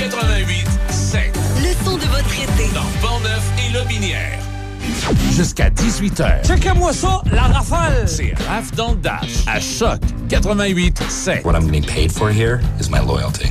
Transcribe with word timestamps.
88 0.00 0.64
7. 0.88 1.20
Le 1.58 1.84
son 1.84 1.98
de 1.98 2.04
votre 2.04 2.32
été. 2.32 2.72
Dans 2.72 3.06
Portneuf 3.06 3.42
et 3.58 3.70
Lobinière. 3.70 4.38
Jusqu'à 5.36 5.68
18h. 5.68 6.46
Checkez-moi 6.46 6.94
ça, 6.94 7.20
la 7.30 7.42
rafale! 7.42 8.08
C'est 8.08 8.32
Raph 8.48 8.72
dans 8.74 8.92
le 8.92 8.96
Dash 8.96 9.44
à 9.46 9.60
Choc 9.60 10.00
88 10.30 11.02
7. 11.06 11.44
What 11.44 11.52
I'm 11.52 11.66
getting 11.66 11.84
paid 11.84 12.10
for 12.10 12.30
here 12.30 12.60
is 12.80 12.88
my 12.88 13.00
loyalty. 13.06 13.50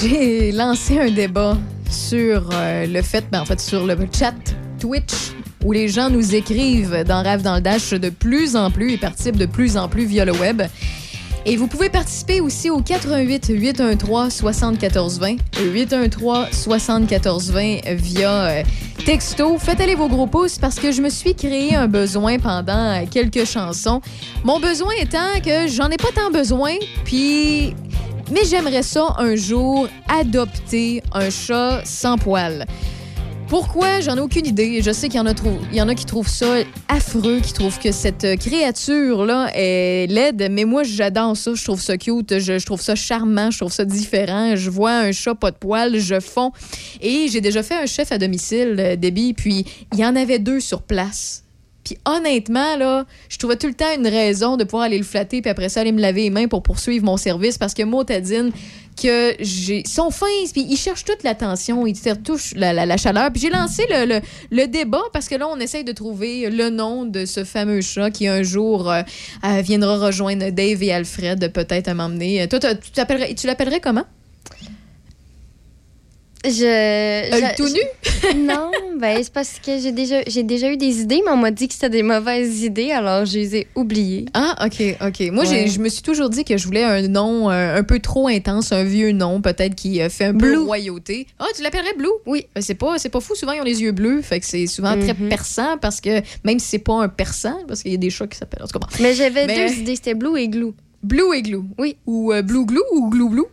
J'ai 0.00 0.50
lancé 0.50 0.98
un 0.98 1.10
débat 1.10 1.58
sur 1.90 2.48
euh, 2.54 2.86
le 2.86 3.02
fait, 3.02 3.26
ben, 3.30 3.42
en 3.42 3.44
fait, 3.44 3.60
sur 3.60 3.86
le 3.86 3.98
chat 4.10 4.32
Twitch 4.80 5.34
où 5.62 5.72
les 5.72 5.88
gens 5.88 6.08
nous 6.08 6.34
écrivent 6.34 7.04
dans 7.06 7.22
Rêve 7.22 7.42
dans 7.42 7.56
le 7.56 7.60
Dash 7.60 7.90
de 7.90 8.08
plus 8.08 8.56
en 8.56 8.70
plus 8.70 8.92
et 8.92 8.96
participent 8.96 9.36
de 9.36 9.44
plus 9.44 9.76
en 9.76 9.88
plus 9.88 10.06
via 10.06 10.24
le 10.24 10.32
web. 10.32 10.62
Et 11.46 11.56
vous 11.56 11.66
pouvez 11.66 11.88
participer 11.88 12.40
aussi 12.40 12.70
au 12.70 12.80
88 12.80 13.46
813 13.50 14.32
74 14.32 15.18
20 15.18 15.36
813 15.60 16.48
74 16.52 17.50
20 17.50 17.94
via 17.94 18.30
euh, 18.30 18.62
texto. 19.04 19.56
Faites 19.58 19.80
aller 19.80 19.94
vos 19.94 20.08
gros 20.08 20.26
pouces 20.26 20.58
parce 20.58 20.76
que 20.76 20.92
je 20.92 21.00
me 21.00 21.08
suis 21.08 21.34
créé 21.34 21.74
un 21.74 21.88
besoin 21.88 22.38
pendant 22.38 23.02
euh, 23.02 23.04
quelques 23.10 23.44
chansons. 23.46 24.00
Mon 24.44 24.60
besoin 24.60 24.92
étant 25.00 25.40
que 25.44 25.68
j'en 25.68 25.88
ai 25.88 25.96
pas 25.96 26.12
tant 26.14 26.30
besoin, 26.30 26.74
puis 27.04 27.74
mais 28.30 28.44
j'aimerais 28.44 28.82
ça 28.82 29.14
un 29.18 29.36
jour 29.36 29.88
adopter 30.08 31.02
un 31.12 31.30
chat 31.30 31.80
sans 31.84 32.18
poils. 32.18 32.66
Pourquoi? 33.48 34.00
J'en 34.00 34.16
ai 34.18 34.20
aucune 34.20 34.46
idée. 34.46 34.82
Je 34.82 34.90
sais 34.90 35.08
qu'il 35.08 35.18
y 35.18 35.80
en 35.80 35.88
a, 35.88 35.94
qui 35.94 36.04
trouvent 36.04 36.28
ça 36.28 36.56
affreux, 36.88 37.40
qui 37.40 37.54
trouvent 37.54 37.78
que 37.78 37.92
cette 37.92 38.24
euh, 38.24 38.36
créature-là 38.36 39.50
est 39.54 40.06
laide, 40.10 40.48
mais 40.50 40.66
moi, 40.66 40.82
j'adore 40.82 41.34
ça. 41.34 41.54
Je 41.54 41.64
trouve 41.64 41.80
ça 41.80 41.96
cute, 41.96 42.38
je, 42.40 42.58
je 42.58 42.66
trouve 42.66 42.82
ça 42.82 42.94
charmant, 42.94 43.50
je 43.50 43.58
trouve 43.58 43.72
ça 43.72 43.86
différent. 43.86 44.54
Je 44.54 44.68
vois 44.68 44.98
un 44.98 45.12
chat 45.12 45.34
pas 45.34 45.50
de 45.50 45.56
poils, 45.56 45.98
je 45.98 46.20
fonds. 46.20 46.52
Et 47.00 47.28
j'ai 47.28 47.40
déjà 47.40 47.62
fait 47.62 47.74
un 47.74 47.86
chef 47.86 48.12
à 48.12 48.18
domicile, 48.18 48.76
euh, 48.78 48.96
Debbie, 48.96 49.32
puis 49.32 49.64
il 49.94 49.98
y 49.98 50.04
en 50.04 50.14
avait 50.14 50.38
deux 50.38 50.60
sur 50.60 50.82
place. 50.82 51.44
Puis 51.88 51.98
honnêtement, 52.04 52.76
là, 52.76 53.06
je 53.30 53.38
trouvais 53.38 53.56
tout 53.56 53.66
le 53.66 53.72
temps 53.74 53.90
une 53.96 54.06
raison 54.06 54.56
de 54.58 54.64
pouvoir 54.64 54.82
aller 54.82 54.98
le 54.98 55.04
flatter, 55.04 55.40
puis 55.40 55.50
après 55.50 55.70
ça, 55.70 55.80
aller 55.80 55.92
me 55.92 56.00
laver 56.00 56.22
les 56.24 56.30
mains 56.30 56.46
pour 56.48 56.62
poursuivre 56.62 57.04
mon 57.04 57.16
service, 57.16 57.56
parce 57.56 57.72
que 57.72 57.82
Motadine, 57.82 58.50
que 59.00 59.34
j'ai. 59.40 59.84
Sont 59.86 60.10
fins, 60.10 60.26
puis 60.52 60.66
ils 60.68 60.76
cherchent 60.76 61.04
toute 61.04 61.22
l'attention, 61.22 61.84
te 61.84 62.08
retouchent 62.10 62.52
la, 62.56 62.72
la- 62.72 62.96
chaleur. 62.98 63.30
Puis 63.32 63.40
j'ai 63.42 63.50
lancé 63.50 63.84
le, 63.88 64.66
débat, 64.66 65.02
parce 65.12 65.28
que 65.28 65.36
là, 65.36 65.48
on 65.48 65.58
essaye 65.60 65.84
de 65.84 65.92
trouver 65.92 66.50
le 66.50 66.68
nom 66.68 67.06
de 67.06 67.24
ce 67.24 67.44
fameux 67.44 67.80
chat 67.80 68.10
qui 68.10 68.26
un 68.26 68.42
jour 68.42 68.90
euh, 68.90 69.02
euh, 69.44 69.60
viendra 69.62 69.98
rejoindre 69.98 70.50
Dave 70.50 70.82
et 70.82 70.92
Alfred, 70.92 71.52
peut-être 71.52 71.88
à 71.88 71.94
m'emmener. 71.94 72.46
Toi, 72.48 72.58
tu 72.60 72.90
t'appellerais- 72.92 73.34
tu 73.34 73.46
l'appellerais 73.46 73.80
comment? 73.80 74.04
Je. 76.44 76.64
Euh, 76.64 77.30
je- 77.32 77.56
tout 77.56 77.68
nu? 77.68 77.80
non, 78.46 78.70
ben 78.98 79.18
c'est 79.22 79.32
parce 79.32 79.58
que 79.64 79.78
j'ai 79.80 79.90
déjà, 79.92 80.20
j'ai 80.26 80.44
déjà 80.44 80.70
eu 80.70 80.76
des 80.76 81.00
idées, 81.00 81.20
mais 81.24 81.32
on 81.32 81.36
m'a 81.36 81.50
dit 81.50 81.66
que 81.66 81.74
c'était 81.74 81.90
des 81.90 82.02
mauvaises 82.04 82.62
idées, 82.62 82.92
alors 82.92 83.24
je 83.26 83.38
les 83.38 83.56
ai 83.56 83.66
oubliées. 83.74 84.26
Ah, 84.34 84.66
OK, 84.66 84.82
OK. 85.04 85.30
Moi, 85.32 85.44
Ouais. 85.44 85.66
je 85.66 85.78
me 85.80 85.88
suis 85.88 86.02
toujours 86.02 86.30
dit 86.30 86.44
que 86.44 86.56
je 86.56 86.64
voulais 86.64 86.84
un 86.84 87.02
nom 87.08 87.50
euh, 87.50 87.76
un 87.78 87.82
peu 87.82 87.98
trop 87.98 88.28
intense, 88.28 88.70
un 88.72 88.84
vieux 88.84 89.10
nom, 89.12 89.40
peut-être 89.40 89.74
qui 89.74 90.00
euh, 90.00 90.08
fait 90.08 90.26
un 90.26 90.32
peu 90.32 90.52
Blue. 90.52 90.58
royauté. 90.58 91.26
Ah, 91.40 91.46
tu 91.56 91.62
l'appellerais 91.62 91.94
Blue? 91.98 92.08
Oui. 92.26 92.46
Euh, 92.56 92.60
C'est 92.62 92.74
pas, 92.76 92.98
c'est 92.98 93.08
pas 93.08 93.20
fou. 93.20 93.34
Souvent, 93.34 93.52
ils 93.52 93.60
ont 93.60 93.64
les 93.64 93.82
yeux 93.82 93.92
bleus. 93.92 94.22
Fait 94.22 94.38
que 94.40 94.46
c'est 94.46 94.66
souvent 94.68 94.96
très 94.98 95.14
Mhm. 95.14 95.28
perçant 95.28 95.76
parce 95.80 96.00
que 96.00 96.20
même 96.44 96.58
si 96.60 96.68
c'est 96.68 96.78
pas 96.78 96.94
un 97.02 97.08
perçant, 97.08 97.58
parce 97.66 97.82
qu'il 97.82 97.90
y 97.92 97.94
a 97.94 97.98
des 97.98 98.10
chats 98.10 98.26
qui 98.28 98.38
s'appellent. 98.38 98.62
Mais 99.00 99.14
j'avais 99.14 99.46
Mais- 99.46 99.68
deux 99.68 99.74
idées, 99.80 99.96
c'était 99.96 100.14
Blue 100.14 100.38
et 100.38 100.48
Glue. 100.48 100.72
Blue 101.02 101.34
et 101.34 101.42
Glue. 101.42 101.62
Oui. 101.78 101.96
Ou 102.06 102.32
euh, 102.32 102.42
Blue 102.42 102.64
Glue 102.64 102.80
ou 102.92 103.08
Glue 103.10 103.28
Blue? 103.28 103.44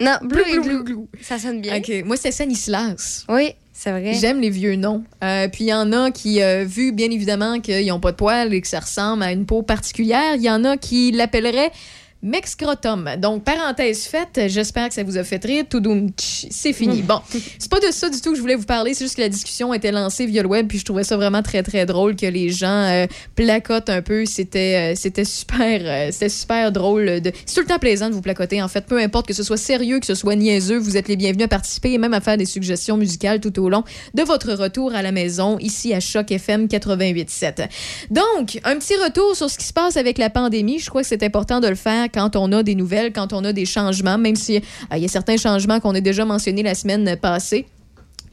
Non, 0.00 0.16
Blue, 0.22 0.42
et 0.46 0.58
Glue. 0.58 1.06
Ça 1.20 1.38
sonne 1.38 1.60
bien. 1.60 1.78
OK. 1.78 1.90
Moi, 2.04 2.16
c'est 2.16 2.30
Stanislas. 2.30 3.24
Oui, 3.28 3.54
c'est 3.72 3.90
vrai. 3.90 4.14
J'aime 4.14 4.40
les 4.40 4.50
vieux 4.50 4.76
noms. 4.76 5.04
Euh, 5.22 5.48
puis 5.48 5.64
il 5.64 5.68
y 5.68 5.74
en 5.74 5.92
a 5.92 6.10
qui, 6.10 6.42
euh, 6.42 6.64
vu 6.64 6.92
bien 6.92 7.10
évidemment 7.10 7.60
qu'ils 7.60 7.86
n'ont 7.86 8.00
pas 8.00 8.12
de 8.12 8.16
poils 8.16 8.52
et 8.54 8.60
que 8.60 8.68
ça 8.68 8.80
ressemble 8.80 9.22
à 9.22 9.32
une 9.32 9.46
peau 9.46 9.62
particulière, 9.62 10.34
il 10.36 10.42
y 10.42 10.50
en 10.50 10.64
a 10.64 10.76
qui 10.76 11.10
l'appelleraient 11.12 11.72
Mexcrotum. 12.20 13.10
Donc, 13.18 13.44
parenthèse 13.44 14.04
faite, 14.06 14.40
j'espère 14.48 14.88
que 14.88 14.94
ça 14.94 15.04
vous 15.04 15.18
a 15.18 15.22
fait 15.22 15.42
rire. 15.44 15.64
Tout 15.70 15.80
c'est 16.16 16.72
fini. 16.72 17.02
Bon, 17.02 17.20
c'est 17.58 17.70
pas 17.70 17.78
de 17.78 17.92
ça 17.92 18.10
du 18.10 18.20
tout 18.20 18.30
que 18.32 18.36
je 18.36 18.40
voulais 18.40 18.56
vous 18.56 18.64
parler, 18.64 18.92
c'est 18.92 19.04
juste 19.04 19.14
que 19.14 19.20
la 19.20 19.28
discussion 19.28 19.72
était 19.72 19.92
lancée 19.92 20.26
via 20.26 20.42
le 20.42 20.48
web, 20.48 20.66
puis 20.66 20.78
je 20.78 20.84
trouvais 20.84 21.04
ça 21.04 21.16
vraiment 21.16 21.42
très, 21.42 21.62
très 21.62 21.86
drôle 21.86 22.16
que 22.16 22.26
les 22.26 22.50
gens 22.50 22.66
euh, 22.66 23.06
placotent 23.36 23.88
un 23.88 24.02
peu. 24.02 24.26
C'était 24.26 24.92
euh, 24.92 24.94
c'était 24.96 25.24
super, 25.24 25.80
euh, 25.84 26.08
c'était 26.10 26.28
super 26.28 26.72
drôle. 26.72 27.20
De... 27.20 27.30
C'est 27.46 27.54
tout 27.54 27.60
le 27.60 27.66
temps 27.66 27.78
plaisant 27.78 28.08
de 28.08 28.14
vous 28.14 28.20
placoter, 28.20 28.60
en 28.62 28.68
fait. 28.68 28.84
Peu 28.86 28.98
importe 28.98 29.28
que 29.28 29.34
ce 29.34 29.44
soit 29.44 29.56
sérieux, 29.56 30.00
que 30.00 30.06
ce 30.06 30.16
soit 30.16 30.34
niaiseux, 30.34 30.78
vous 30.78 30.96
êtes 30.96 31.06
les 31.06 31.16
bienvenus 31.16 31.44
à 31.44 31.48
participer 31.48 31.92
et 31.92 31.98
même 31.98 32.14
à 32.14 32.20
faire 32.20 32.36
des 32.36 32.46
suggestions 32.46 32.96
musicales 32.96 33.38
tout 33.38 33.56
au 33.60 33.68
long 33.68 33.84
de 34.14 34.22
votre 34.24 34.52
retour 34.54 34.92
à 34.92 35.02
la 35.02 35.12
maison, 35.12 35.56
ici 35.60 35.94
à 35.94 36.00
Choc 36.00 36.32
FM 36.32 36.66
88.7. 36.66 37.68
Donc, 38.10 38.58
un 38.64 38.76
petit 38.76 38.96
retour 38.96 39.36
sur 39.36 39.48
ce 39.48 39.56
qui 39.56 39.66
se 39.66 39.72
passe 39.72 39.96
avec 39.96 40.18
la 40.18 40.30
pandémie. 40.30 40.80
Je 40.80 40.90
crois 40.90 41.02
que 41.02 41.08
c'est 41.08 41.22
important 41.22 41.60
de 41.60 41.68
le 41.68 41.76
faire 41.76 42.07
quand 42.12 42.36
on 42.36 42.52
a 42.52 42.62
des 42.62 42.74
nouvelles, 42.74 43.12
quand 43.12 43.32
on 43.32 43.44
a 43.44 43.52
des 43.52 43.64
changements, 43.64 44.18
même 44.18 44.36
si 44.36 44.56
euh, 44.56 44.96
y 44.96 45.04
a 45.04 45.08
certains 45.08 45.36
changements 45.36 45.80
qu'on 45.80 45.94
a 45.94 46.00
déjà 46.00 46.24
mentionnés 46.24 46.62
la 46.62 46.74
semaine 46.74 47.16
passée. 47.20 47.66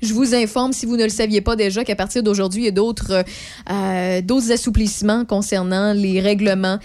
Je 0.01 0.13
vous 0.13 0.35
informe, 0.35 0.73
si 0.73 0.85
vous 0.85 0.97
ne 0.97 1.03
le 1.03 1.09
saviez 1.09 1.41
pas 1.41 1.55
déjà, 1.55 1.83
qu'à 1.83 1.95
partir 1.95 2.21
d'aujourd'hui, 2.21 2.63
il 2.63 2.65
y 2.65 2.69
a 2.69 2.71
d'autres 2.71 3.11
euh, 3.11 3.23
euh, 3.71 4.21
d'autres 4.21 4.51
assouplissements 4.51 5.25
concernant 5.25 5.93
les 5.93 6.19
règlements 6.19 6.79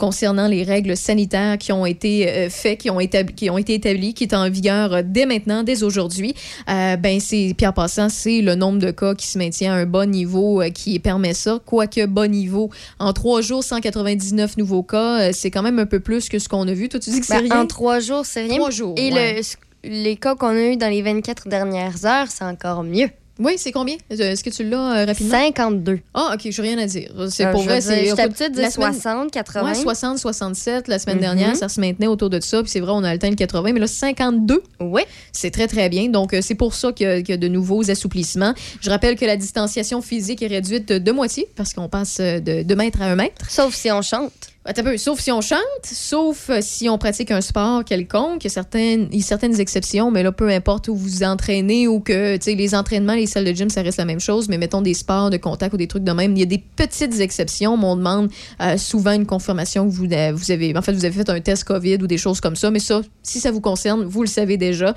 concernant 0.00 0.48
les 0.48 0.62
règles 0.62 0.96
sanitaires 0.96 1.58
qui 1.58 1.72
ont 1.72 1.84
été 1.84 2.26
euh, 2.26 2.48
faits, 2.48 2.78
qui 2.78 2.90
ont, 2.90 2.98
établi, 2.98 3.34
qui 3.34 3.50
ont 3.50 3.58
été 3.58 3.74
établis, 3.74 4.14
qui 4.14 4.24
est 4.24 4.34
en 4.34 4.48
vigueur 4.48 4.94
euh, 4.94 5.02
dès 5.04 5.26
maintenant, 5.26 5.62
dès 5.62 5.82
aujourd'hui. 5.82 6.34
Euh, 6.70 6.96
ben 6.96 7.20
c'est 7.20 7.54
en 7.66 7.72
passant, 7.72 8.08
c'est 8.08 8.40
le 8.40 8.54
nombre 8.54 8.78
de 8.78 8.90
cas 8.90 9.14
qui 9.14 9.26
se 9.26 9.36
maintient 9.36 9.74
à 9.74 9.76
un 9.76 9.84
bas 9.86 10.06
niveau 10.06 10.62
euh, 10.62 10.70
qui 10.70 10.98
permet 10.98 11.34
ça. 11.34 11.60
Quoique 11.66 12.06
bas 12.06 12.28
niveau, 12.28 12.70
en 12.98 13.12
trois 13.12 13.42
jours, 13.42 13.62
199 13.62 14.56
nouveaux 14.56 14.82
cas, 14.82 15.32
c'est 15.34 15.50
quand 15.50 15.62
même 15.62 15.78
un 15.78 15.86
peu 15.86 16.00
plus 16.00 16.30
que 16.30 16.38
ce 16.38 16.48
qu'on 16.48 16.66
a 16.66 16.72
vu. 16.72 16.88
Toi, 16.88 16.98
tu 16.98 17.10
dis 17.10 17.20
que 17.20 17.26
c'est 17.26 17.34
Ben, 17.42 17.52
rien? 17.52 17.60
En 17.60 17.66
trois 17.66 18.00
jours, 18.00 18.24
c'est 18.24 18.44
rien. 18.44 18.56
Trois 18.56 18.70
jours, 18.70 18.94
Et 18.96 19.12
ouais. 19.12 19.40
le, 19.84 19.90
les 20.02 20.16
cas 20.16 20.34
qu'on 20.34 20.48
a 20.48 20.72
eu 20.72 20.76
dans 20.78 20.88
les 20.88 21.02
24 21.02 21.46
dernières 21.48 22.06
heures, 22.06 22.28
c'est 22.30 22.44
encore 22.44 22.82
mieux. 22.84 23.08
Oui, 23.42 23.54
c'est 23.56 23.72
combien? 23.72 23.96
Euh, 24.12 24.32
Est-ce 24.32 24.44
que 24.44 24.50
tu 24.50 24.64
l'as 24.68 24.98
euh, 24.98 25.04
rapidement? 25.06 25.30
52. 25.40 26.00
Ah, 26.12 26.32
OK, 26.34 26.50
je 26.50 26.60
n'ai 26.62 26.68
rien 26.68 26.78
à 26.78 26.84
dire. 26.86 27.10
C'est 27.30 27.46
Euh, 27.46 27.52
pour 27.52 27.62
vrai, 27.62 27.80
c'est... 27.80 28.04
J'étais 28.04 28.20
habituée 28.22 28.50
de 28.50 28.56
la 28.58 28.64
dire 28.64 28.72
semaine- 28.72 28.92
60, 28.92 29.30
80. 29.30 29.68
Ouais, 29.68 29.74
60, 29.74 30.18
67. 30.18 30.88
La 30.88 30.98
semaine 30.98 31.18
dernière, 31.20 31.56
ça 31.56 31.70
se 31.70 31.80
maintenait 31.80 32.06
autour 32.06 32.28
de 32.28 32.38
ça. 32.40 32.60
Puis 32.62 32.70
c'est 32.70 32.80
vrai, 32.80 32.92
on 32.94 33.02
a 33.02 33.08
atteint 33.10 33.30
le 33.30 33.36
80. 33.36 33.72
Mais 33.72 33.80
là, 33.80 33.86
52, 33.86 34.62
Oui. 34.80 35.02
c'est 35.32 35.50
très, 35.50 35.66
très 35.68 35.88
bien. 35.88 36.08
Donc, 36.10 36.34
euh, 36.34 36.40
c'est 36.42 36.54
pour 36.54 36.74
ça 36.74 36.92
qu'il 36.92 37.06
y, 37.06 37.10
a- 37.10 37.16
qu'il 37.22 37.30
y 37.30 37.32
a 37.32 37.38
de 37.38 37.48
nouveaux 37.48 37.90
assouplissements. 37.90 38.52
Je 38.82 38.90
rappelle 38.90 39.16
que 39.16 39.24
la 39.24 39.36
distanciation 39.36 40.02
physique 40.02 40.42
est 40.42 40.46
réduite 40.48 40.92
de 40.92 41.10
moitié 41.12 41.48
parce 41.56 41.72
qu'on 41.72 41.88
passe 41.88 42.18
de 42.20 42.62
2 42.62 42.74
mètres 42.76 43.00
à 43.00 43.06
1 43.06 43.16
mètre. 43.16 43.50
Sauf 43.50 43.74
si 43.74 43.90
on 43.90 44.02
chante. 44.02 44.49
Un. 44.66 44.96
Sauf 44.98 45.20
si 45.20 45.32
on 45.32 45.40
chante, 45.40 45.58
sauf 45.84 46.50
euh, 46.50 46.58
si 46.60 46.90
on 46.90 46.98
pratique 46.98 47.30
un 47.30 47.40
sport 47.40 47.82
quelconque. 47.82 48.44
Il 48.44 48.48
y 48.48 48.50
a 48.50 49.22
certaines, 49.22 49.58
exceptions, 49.58 50.10
mais 50.10 50.22
là, 50.22 50.32
peu 50.32 50.50
importe 50.50 50.88
où 50.88 50.94
vous 50.94 51.08
vous 51.08 51.22
entraînez 51.22 51.88
ou 51.88 52.00
que, 52.00 52.38
les 52.46 52.74
entraînements, 52.74 53.14
les 53.14 53.26
salles 53.26 53.46
de 53.46 53.52
gym, 53.52 53.70
ça 53.70 53.80
reste 53.80 53.96
la 53.96 54.04
même 54.04 54.20
chose, 54.20 54.50
mais 54.50 54.58
mettons 54.58 54.82
des 54.82 54.92
sports 54.92 55.30
de 55.30 55.38
contact 55.38 55.72
ou 55.72 55.76
des 55.78 55.86
trucs 55.86 56.04
de 56.04 56.12
même. 56.12 56.36
Il 56.36 56.40
y 56.40 56.42
a 56.42 56.46
des 56.46 56.62
petites 56.76 57.20
exceptions, 57.20 57.78
mais 57.78 57.86
on 57.86 57.96
demande 57.96 58.30
euh, 58.60 58.76
souvent 58.76 59.12
une 59.12 59.24
confirmation 59.24 59.88
que 59.88 59.94
vous, 59.94 60.04
euh, 60.12 60.32
vous 60.34 60.50
avez, 60.50 60.76
en 60.76 60.82
fait, 60.82 60.92
vous 60.92 61.06
avez 61.06 61.14
fait 61.14 61.30
un 61.30 61.40
test 61.40 61.64
COVID 61.64 61.96
ou 62.02 62.06
des 62.06 62.18
choses 62.18 62.42
comme 62.42 62.56
ça, 62.56 62.70
mais 62.70 62.80
ça, 62.80 63.00
si 63.22 63.40
ça 63.40 63.50
vous 63.50 63.62
concerne, 63.62 64.04
vous 64.04 64.20
le 64.20 64.28
savez 64.28 64.58
déjà. 64.58 64.94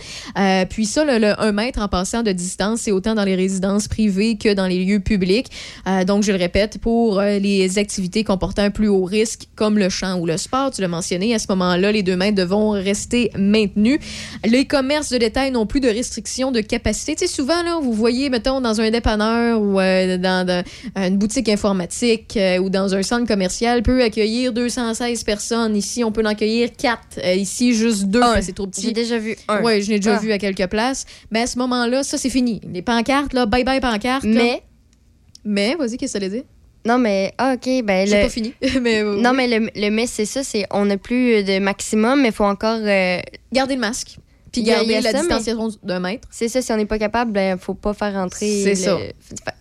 Puis 0.69 0.85
ça, 0.85 1.05
le, 1.05 1.19
le 1.19 1.39
1 1.41 1.53
mètre 1.53 1.79
en 1.79 1.87
passant 1.87 2.21
de 2.21 2.33
distance, 2.33 2.81
c'est 2.81 2.91
autant 2.91 3.15
dans 3.15 3.23
les 3.23 3.35
résidences 3.35 3.87
privées 3.87 4.37
que 4.37 4.53
dans 4.53 4.67
les 4.67 4.83
lieux 4.83 4.99
publics. 4.99 5.47
Donc, 6.05 6.23
je 6.23 6.33
le 6.33 6.37
répète, 6.37 6.79
pour 6.79 7.21
les 7.21 7.77
activités 7.77 8.25
comportant 8.25 8.63
un 8.63 8.71
plus 8.71 8.89
haut 8.89 9.05
risque, 9.05 9.47
comme 9.55 9.77
le 9.77 9.89
chant 9.89 10.19
ou 10.19 10.25
le 10.25 10.37
sport, 10.37 10.71
tu 10.71 10.81
l'as 10.81 10.87
mentionné, 10.87 11.33
à 11.35 11.39
ce 11.39 11.45
moment-là, 11.49 11.91
les 11.91 12.01
deux 12.03 12.15
mètres 12.15 12.35
devront 12.35 12.71
rester 12.71 13.29
maintenus. 13.37 13.99
Les 14.45 14.65
commerces 14.65 15.09
de 15.09 15.17
détail 15.17 15.51
n'ont 15.51 15.65
plus 15.65 15.79
de 15.79 15.87
restrictions 15.87 16.51
de 16.51 16.61
capacité. 16.61 17.15
Tu 17.15 17.27
sais, 17.27 17.33
souvent, 17.33 17.61
là, 17.63 17.79
vous 17.81 17.93
voyez, 17.93 18.29
mettons, 18.29 18.61
dans 18.61 18.81
un 18.81 18.89
dépanneur 18.89 19.61
ou 19.61 19.79
euh, 19.79 20.17
dans, 20.17 20.45
dans 20.45 20.63
une 20.95 21.17
boutique 21.17 21.49
informatique 21.49 22.35
euh, 22.37 22.57
ou 22.57 22.69
dans 22.69 22.95
un 22.95 23.03
centre 23.03 23.27
commercial, 23.27 23.83
peut 23.83 24.01
accueillir 24.03 24.53
216 24.53 25.23
personnes. 25.23 25.75
Ici, 25.75 26.03
on 26.03 26.11
peut 26.11 26.21
en 26.21 26.25
accueillir 26.25 26.69
4. 26.75 27.19
ici, 27.37 27.73
juste 27.73 28.05
2, 28.05 28.21
Un. 28.21 28.41
c'est 28.41 28.53
trop 28.53 28.67
petit. 28.67 28.81
J'ai 28.81 28.91
déjà 28.91 29.17
vu 29.17 29.35
un. 29.47 29.61
Oui, 29.63 29.81
je 29.81 29.89
l'ai 29.89 29.99
déjà 29.99 30.15
Ah. 30.17 30.19
vu 30.19 30.31
à 30.31 30.37
quelques 30.39 30.67
places. 30.67 31.05
Mais 31.31 31.41
à 31.41 31.47
ce 31.47 31.57
moment-là, 31.59 32.03
ça, 32.03 32.17
c'est 32.17 32.29
fini. 32.29 32.59
Les 32.73 32.81
pancartes, 32.81 33.33
là, 33.33 33.45
bye-bye 33.45 33.79
pancartes. 33.81 34.23
là. 34.23 34.31
Mais, 34.33 34.63
Mais, 35.45 35.75
vas-y, 35.75 35.97
qu'est-ce 35.97 36.13
que 36.13 36.19
ça 36.19 36.25
veut 36.25 36.29
dire? 36.31 36.43
Non, 36.85 36.97
mais, 36.97 37.33
ah, 37.37 37.53
OK, 37.55 37.83
ben, 37.83 38.07
J'ai 38.07 38.17
le- 38.17 38.23
pas 38.23 38.29
fini. 38.29 38.53
mais, 38.81 39.01
euh, 39.03 39.15
non, 39.17 39.31
oui. 39.31 39.35
mais 39.37 39.47
le, 39.59 39.69
le 39.75 39.89
mais, 39.89 40.05
c'est 40.07 40.25
ça, 40.25 40.43
c'est 40.43 40.65
on 40.71 40.85
n'a 40.85 40.97
plus 40.97 41.43
de 41.43 41.59
maximum, 41.59 42.21
mais 42.21 42.29
il 42.29 42.33
faut 42.33 42.43
encore. 42.43 42.79
euh, 42.81 43.19
Garder 43.51 43.75
le 43.75 43.81
masque. 43.81 44.17
Puis 44.51 44.61
Il 44.61 44.67
y 44.67 44.71
a- 44.71 44.75
garder 44.75 44.89
il 44.89 44.93
y 44.93 44.97
a 44.97 45.01
la 45.01 45.11
ça, 45.11 45.19
distanciation 45.19 45.69
d'un 45.81 45.99
mètre. 45.99 46.27
c'est 46.29 46.47
ça, 46.47 46.61
si 46.61 46.71
on 46.71 46.77
n'est 46.77 46.85
pas 46.85 46.99
capable, 46.99 47.31
ben, 47.31 47.57
faut 47.57 47.73
pas 47.73 47.93
faire 47.93 48.13
entrer. 48.15 48.61
C'est 48.63 48.69
le- 48.71 48.75
ça. 48.75 48.97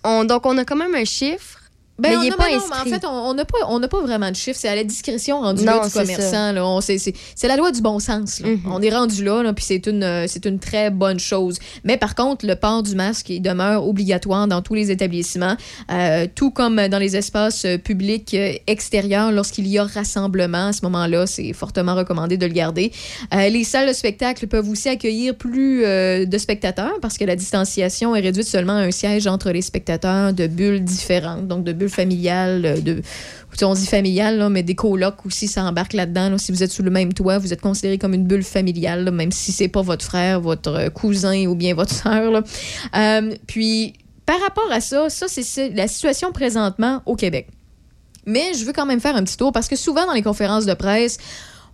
On- 0.05 0.25
donc, 0.25 0.45
on 0.45 0.59
a 0.59 0.65
quand 0.67 0.77
même 0.77 0.95
un 0.95 1.05
chiffre, 1.07 1.61
Ben, 1.99 2.11
Mais 2.11 2.17
on 2.17 2.23
il 2.23 2.31
pas 2.33 2.45
non, 2.45 2.49
mais 2.51 2.57
inscrit. 2.57 2.81
en 2.95 2.95
fait, 3.01 3.07
on 3.07 3.35
n'a 3.35 3.45
pas, 3.45 3.59
on 3.69 3.81
pas 3.81 4.01
vraiment 4.01 4.31
de 4.31 4.35
chiffre. 4.37 4.59
C'est 4.61 4.69
à 4.69 4.75
la 4.75 4.83
discrétion 4.83 5.41
rendue 5.41 5.63
Non, 5.65 5.81
là, 5.81 5.87
du 5.87 5.93
commerçant. 5.93 6.81
C'est 6.81 6.99
c'est- 6.99 7.15
c'est 7.37 7.49
la 7.49 7.57
loi 7.57 7.71
du 7.71 7.81
bon 7.83 7.99
sens. 7.99 8.41
là. 8.41 8.49
Mhm. 8.49 8.61
On 8.73 8.81
est 8.83 8.91
rendu 8.91 9.23
là, 9.23 9.43
là 9.43 9.53
puis 9.53 9.65
c'est 9.65 9.87
une, 9.87 10.03
euh, 10.03 10.25
c'est 10.27 10.47
une 10.47 10.59
très 10.59 10.91
bonne 10.91 11.21
chose. 11.21 11.59
Mais 11.85 11.97
par 11.99 12.15
contre, 12.15 12.47
le 12.47 12.57
port 12.57 12.83
du 12.83 12.95
masque 12.97 13.29
il 13.29 13.41
demeure 13.41 13.87
obligatoire 13.87 14.49
dans 14.49 14.63
tous 14.63 14.75
les 14.75 14.91
établissements, 14.91 15.57
euh, 15.93 16.27
tout 16.35 16.51
comme 16.51 16.89
dans 16.89 16.99
les 16.99 17.15
espaces 17.17 17.65
euh, 17.67 17.77
publics 17.79 18.35
extérieurs. 18.67 19.31
Lorsqu'il 19.31 19.67
y 19.69 19.79
a 19.79 19.85
rassemblement, 19.85 20.69
à 20.69 20.73
ce 20.73 20.81
moment-là, 20.85 21.27
c'est 21.27 21.53
fortement 21.53 21.95
recommandé 21.95 22.37
de 22.37 22.47
le 22.47 22.53
garder. 22.53 22.91
Euh, 23.35 23.49
les 23.49 23.65
salles 23.65 23.89
de 23.89 23.93
spectacle 23.93 24.47
peuvent 24.47 24.69
aussi 24.69 24.89
accueillir 24.89 25.37
plus 25.37 25.85
euh, 25.85 26.25
de 26.25 26.39
spectateurs 26.39 26.99
parce 27.01 27.19
que 27.19 27.25
la 27.25 27.37
distanciation 27.37 28.17
est 28.17 28.21
réduite 28.21 28.47
seulement 28.47 28.73
à 28.77 28.81
un 28.81 28.91
siège 28.91 29.27
entre 29.27 29.51
les 29.51 29.63
spectateurs 29.63 30.33
de 30.33 30.47
bulles 30.47 30.83
différentes, 30.83 31.47
donc 31.49 31.65
de 31.65 31.73
bulles 31.73 31.82
familiales, 31.89 32.65
euh, 32.65 33.03
on 33.63 33.75
dit 33.75 33.87
familiale, 33.87 34.49
mais 34.51 34.63
des 34.63 34.75
colocs 34.75 35.27
aussi, 35.27 35.49
ça 35.49 35.65
embarque 35.65 35.93
là-dedans. 35.93 36.31
là. 36.31 36.39
Si 36.39 36.53
vous 36.53 36.63
êtes 36.63 36.73
sous 36.73 36.83
le 36.83 36.91
même 36.91 37.13
toit, 37.13 37.39
vous 37.39 37.53
êtes 37.53 37.61
considéré 37.61 37.99
comme 37.99 38.15
une 38.15 38.27
bulle 38.27 38.43
familiale, 38.43 39.11
même 39.11 39.33
si 39.33 39.53
c'est 39.53 39.69
pas 39.69 39.83
votre 39.83 40.05
frère, 40.05 40.41
votre 40.41 40.71
euh, 40.71 40.91
cousin 40.91 41.47
ou 41.47 41.55
bien 41.55 41.75
votre 41.75 41.93
là. 42.09 42.43
Euh, 42.97 43.35
puis, 43.47 43.95
par 44.27 44.41
rapport 44.41 44.71
à 44.71 44.81
ça, 44.81 45.09
ça, 45.11 45.27
c'est 45.29 45.71
la 45.71 45.89
situation 45.89 46.33
présentement 46.33 47.03
au 47.07 47.17
Québec. 47.17 47.49
Mais 48.25 48.55
je 48.55 48.65
veux 48.65 48.73
quand 48.73 48.87
même 48.87 49.01
faire 49.01 49.17
un 49.17 49.25
petit 49.25 49.37
tour 49.37 49.53
parce 49.53 49.69
que 49.69 49.77
souvent 49.77 50.07
dans 50.07 50.13
les 50.13 50.23
conférences 50.23 50.65
de 50.65 50.75
presse, 50.75 51.19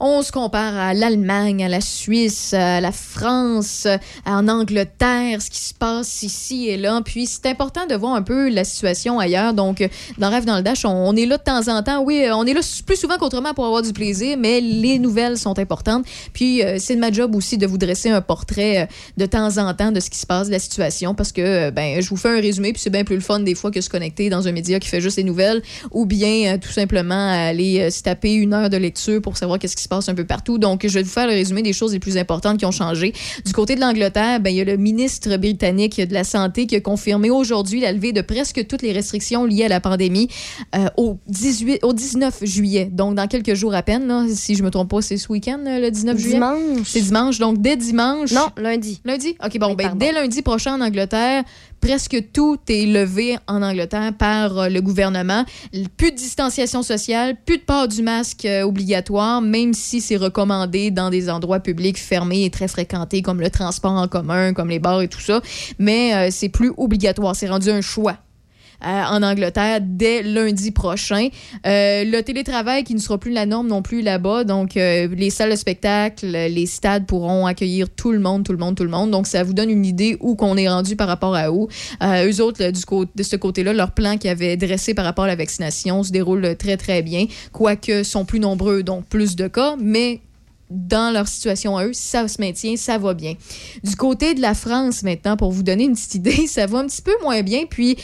on 0.00 0.23
se 0.23 0.33
compare 0.33 0.77
à 0.77 0.95
l'Allemagne, 0.95 1.65
à 1.65 1.69
la 1.69 1.81
Suisse, 1.81 2.55
à 2.55 2.81
la 2.81 2.93
France, 2.93 3.87
en 4.25 4.49
Angleterre, 4.49 5.43
ce 5.43 5.50
qui 5.50 5.61
se 5.61 5.75
passe 5.75 6.23
ici 6.23 6.69
et 6.69 6.77
là. 6.77 7.00
Puis 7.05 7.27
c'est 7.27 7.47
important 7.47 7.87
de 7.87 7.95
voir 7.95 8.15
un 8.15 8.23
peu 8.23 8.49
la 8.49 8.65
situation 8.65 9.19
ailleurs. 9.19 9.55
Donc, 9.55 9.89
dans 10.19 10.31
Rêve 10.31 10.45
dans 10.45 10.56
le 10.56 10.62
Dash, 10.62 10.85
on, 10.85 11.17
est 11.17 11.27
là 11.27 11.39
de 11.39 11.43
temps 11.43 11.69
en 11.69 11.83
temps. 11.83 12.03
Oui, 12.03 12.25
on 12.33 12.45
est 12.47 12.55
là 12.55 12.61
plus 12.87 12.97
souvent 12.97 13.19
qu'autrement 13.19 13.55
pour 13.55 13.67
avoir 13.67 13.83
du 13.83 13.93
plaisir, 13.93 14.37
mais 14.39 14.61
les 14.61 14.99
nouvelles 14.99 15.39
sont 15.39 15.59
importantes. 15.59 16.06
Puis 16.33 16.62
euh, 16.62 16.77
c'est 16.79 16.94
de 16.94 17.01
ma 17.01 17.11
job 17.11 17.35
aussi 17.35 17.59
de 17.59 17.67
vous 17.67 17.79
dresser 17.79 18.11
un 18.11 18.21
portrait 18.21 18.83
euh, 18.83 18.87
de 19.17 19.27
temps 19.27 19.59
en 19.59 19.75
temps 19.75 19.93
de 19.93 20.01
ce 20.01 20.11
qui 20.11 20.19
se 20.19 20.27
passe, 20.27 20.49
de 20.49 20.53
la 20.53 20.59
situation, 20.59 21.15
parce 21.15 21.33
que 21.33 21.41
euh, 21.41 21.71
ben 21.71 22.01
je 22.01 22.09
vous 22.09 22.17
fais 22.17 22.29
un 22.29 22.41
résumé, 22.41 22.73
puis 22.73 22.81
c'est 22.83 22.91
bien 22.91 23.05
plus 23.05 23.17
le 23.17 23.21
fun 23.21 23.41
des 23.41 23.55
fois 23.55 23.71
que 23.71 23.81
se 23.81 23.89
connecter 23.89 24.31
dans 24.31 24.47
un 24.47 24.53
média 24.53 24.79
qui 24.79 24.89
fait 24.89 25.01
juste 25.01 25.17
les 25.17 25.25
nouvelles, 25.25 25.62
ou 25.91 26.06
bien 26.06 26.59
tout 26.59 26.71
simplement 26.71 27.31
aller 27.31 27.91
se 27.91 28.03
taper 28.03 28.35
une 28.35 28.55
heure 28.55 28.71
de 28.71 28.77
lecture 28.77 29.21
pour 29.21 29.37
savoir 29.37 29.59
qu'est-ce 29.59 29.77
qui 29.77 29.83
se 29.83 29.88
passe 29.88 30.08
un 30.08 30.14
peu 30.14 30.25
partout. 30.25 30.58
Donc, 30.58 30.87
je 30.87 30.94
vais 30.94 31.02
vous 31.02 31.11
faire 31.11 31.26
le 31.26 31.32
résumé 31.32 31.62
des 31.62 31.73
choses 31.73 31.93
les 31.93 31.99
plus 31.99 32.17
importantes 32.17 32.58
qui 32.58 32.67
ont 32.67 32.70
changé. 32.70 33.12
Du 33.44 33.52
côté 33.52 33.75
de 33.75 33.81
l'Angleterre, 33.81 34.40
ben, 34.40 34.50
il 34.50 34.56
y 34.56 34.61
a 34.61 34.64
le 34.64 34.76
ministre 34.76 35.37
britannique 35.37 36.00
de 36.00 36.14
la 36.14 36.25
Santé 36.25 36.67
qui 36.67 36.76
a 36.76 36.81
confirmé 36.81 37.31
aujourd'hui 37.31 37.81
la 37.81 37.93
levée 37.93 38.12
de 38.12 38.20
presque 38.20 38.67
toutes 38.67 38.82
les 38.82 38.93
restrictions 38.93 39.44
liées 39.44 39.64
à 39.64 39.69
la 39.69 39.81
pandémie 39.81 40.29
euh, 40.76 40.87
au, 40.96 41.19
18, 41.29 41.85
au 41.85 41.93
19 41.93 42.44
juillet. 42.44 42.88
Donc, 42.93 43.14
dans 43.14 43.26
quelques 43.26 43.55
jours 43.55 43.75
à 43.75 43.82
peine, 43.82 44.06
là, 44.06 44.25
si 44.32 44.55
je 44.55 44.62
me 44.62 44.70
trompe 44.70 44.90
pas, 44.90 45.02
c'est 45.02 45.17
ce 45.17 45.31
week-end, 45.31 45.61
euh, 45.67 45.81
le 45.81 45.91
19 45.91 46.19
juillet? 46.19 46.34
Dimanche. 46.34 46.87
C'est 46.87 47.00
dimanche. 47.00 47.38
Donc, 47.38 47.61
dès 47.61 47.76
dimanche? 47.76 48.32
Non, 48.32 48.49
lundi. 48.56 49.00
Lundi? 49.05 49.37
OK, 49.44 49.58
bon, 49.58 49.75
ben, 49.75 49.93
dès 49.96 50.12
lundi 50.12 50.43
prochain 50.43 50.75
en 50.75 50.81
Angleterre, 50.81 51.44
presque 51.81 52.33
tout 52.33 52.59
est 52.69 52.87
levé 52.87 53.37
en 53.47 53.63
Angleterre 53.63 54.13
par 54.17 54.59
euh, 54.59 54.69
le 54.69 54.81
gouvernement. 54.81 55.45
Plus 55.97 56.11
de 56.11 56.17
distanciation 56.17 56.83
sociale, 56.83 57.37
plus 57.45 57.59
de 57.59 57.63
port 57.63 57.89
du 57.89 58.03
masque 58.03 58.45
euh, 58.45 58.63
obligatoire, 58.63 59.41
même 59.41 59.75
si 59.75 60.01
c'est 60.01 60.17
recommandé 60.17 60.91
dans 60.91 61.11
des 61.11 61.31
endroits 61.31 61.61
publics 61.61 61.99
fermés 61.99 62.45
et 62.45 62.51
très 62.51 62.69
fréquentés, 62.69 63.23
comme 63.23 63.41
le 63.41 63.51
transport 63.51 63.93
en 63.93 64.09
commun, 64.09 64.53
comme 64.53 64.69
les 64.69 64.79
bars 64.79 65.03
et 65.03 65.09
tout 65.09 65.21
ça. 65.21 65.41
Mais 65.79 66.15
euh, 66.15 66.29
c'est 66.31 66.49
plus 66.49 66.73
obligatoire. 66.77 67.37
C'est 67.37 67.49
rendu 67.49 67.71
un 67.71 67.81
choix. 67.81 68.17
Euh, 68.85 69.03
en 69.11 69.23
Angleterre 69.23 69.81
dès 69.83 70.23
lundi 70.23 70.71
prochain. 70.71 71.29
Euh, 71.67 72.05
le 72.05 72.21
télétravail 72.23 72.85
qui 72.85 72.95
ne 72.95 73.01
sera 73.01 73.19
plus 73.19 73.33
la 73.33 73.47
norme 73.47 73.69
non 73.69 73.83
plus 73.83 74.03
là-bas. 74.03 74.45
Donc, 74.45 74.77
euh, 74.77 75.09
les 75.15 75.31
salles 75.31 75.51
de 75.51 75.57
spectacle, 75.57 76.27
les 76.27 76.67
stades 76.67 77.07
pourront 77.07 77.47
accueillir 77.47 77.89
tout 77.91 78.13
le 78.13 78.21
monde, 78.21 78.45
tout 78.45 78.53
le 78.53 78.59
monde, 78.59 78.77
tout 78.77 78.85
le 78.85 78.91
monde. 78.91 79.11
Donc, 79.11 79.27
ça 79.27 79.43
vous 79.43 79.53
donne 79.53 79.71
une 79.71 79.85
idée 79.85 80.17
où 80.21 80.37
qu'on 80.37 80.57
est 80.57 80.69
rendu 80.69 80.97
par 80.97 81.09
rapport 81.09 81.35
à 81.35 81.51
où. 81.51 81.69
Euh, 82.03 82.31
eux 82.31 82.41
autres, 82.41 82.71
du 82.71 82.83
de 83.15 83.23
ce 83.23 83.37
côté-là, 83.37 83.73
leur 83.73 83.93
plan 83.93 84.17
qu'ils 84.17 84.31
avaient 84.31 84.57
dressé 84.57 84.95
par 84.95 85.05
rapport 85.05 85.25
à 85.25 85.29
la 85.29 85.37
vaccination 85.37 86.03
se 86.03 86.13
déroule 86.13 86.57
très, 86.57 86.77
très 86.77 87.03
bien. 87.03 87.27
Quoique, 87.53 88.03
sont 88.03 88.25
plus 88.25 88.41
nombreux, 88.41 88.83
donc 88.83 89.07
plus 89.07 89.37
de 89.37 89.49
cas, 89.49 89.77
mais 89.81 90.21
dans 90.71 91.13
leur 91.13 91.27
situation 91.29 91.77
à 91.77 91.87
eux, 91.87 91.93
ça 91.93 92.29
se 92.29 92.41
maintient, 92.41 92.77
ça 92.77 92.99
va 92.99 93.15
bien. 93.15 93.35
Du 93.83 93.97
côté 93.97 94.35
de 94.35 94.41
la 94.41 94.55
France, 94.55 95.03
maintenant, 95.03 95.37
pour 95.37 95.51
vous 95.51 95.63
donner 95.63 95.85
une 95.85 95.95
petite 95.95 96.15
idée, 96.15 96.47
ça 96.47 96.67
va 96.67 96.79
un 96.79 96.87
petit 96.87 97.03
peu 97.03 97.15
moins 97.23 97.43
bien. 97.43 97.65
Puis, 97.69 97.97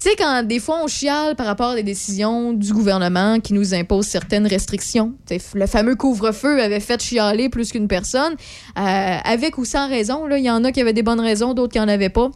tu 0.00 0.08
sais, 0.08 0.16
quand 0.16 0.42
des 0.44 0.60
fois 0.60 0.80
on 0.82 0.86
chiale 0.86 1.36
par 1.36 1.44
rapport 1.44 1.70
à 1.70 1.74
des 1.74 1.82
décisions 1.82 2.54
du 2.54 2.72
gouvernement 2.72 3.38
qui 3.38 3.52
nous 3.52 3.74
imposent 3.74 4.06
certaines 4.06 4.46
restrictions, 4.46 5.12
le 5.54 5.66
fameux 5.66 5.94
couvre-feu 5.94 6.62
avait 6.62 6.80
fait 6.80 7.02
chialer 7.02 7.50
plus 7.50 7.70
qu'une 7.70 7.86
personne, 7.86 8.34
euh, 8.78 9.18
avec 9.24 9.58
ou 9.58 9.66
sans 9.66 9.88
raison. 9.90 10.26
Il 10.30 10.42
y 10.42 10.50
en 10.50 10.64
a 10.64 10.72
qui 10.72 10.80
avaient 10.80 10.94
des 10.94 11.02
bonnes 11.02 11.20
raisons, 11.20 11.52
d'autres 11.52 11.74
qui 11.74 11.78
n'en 11.78 11.88
avaient 11.88 12.08
pas. 12.08 12.30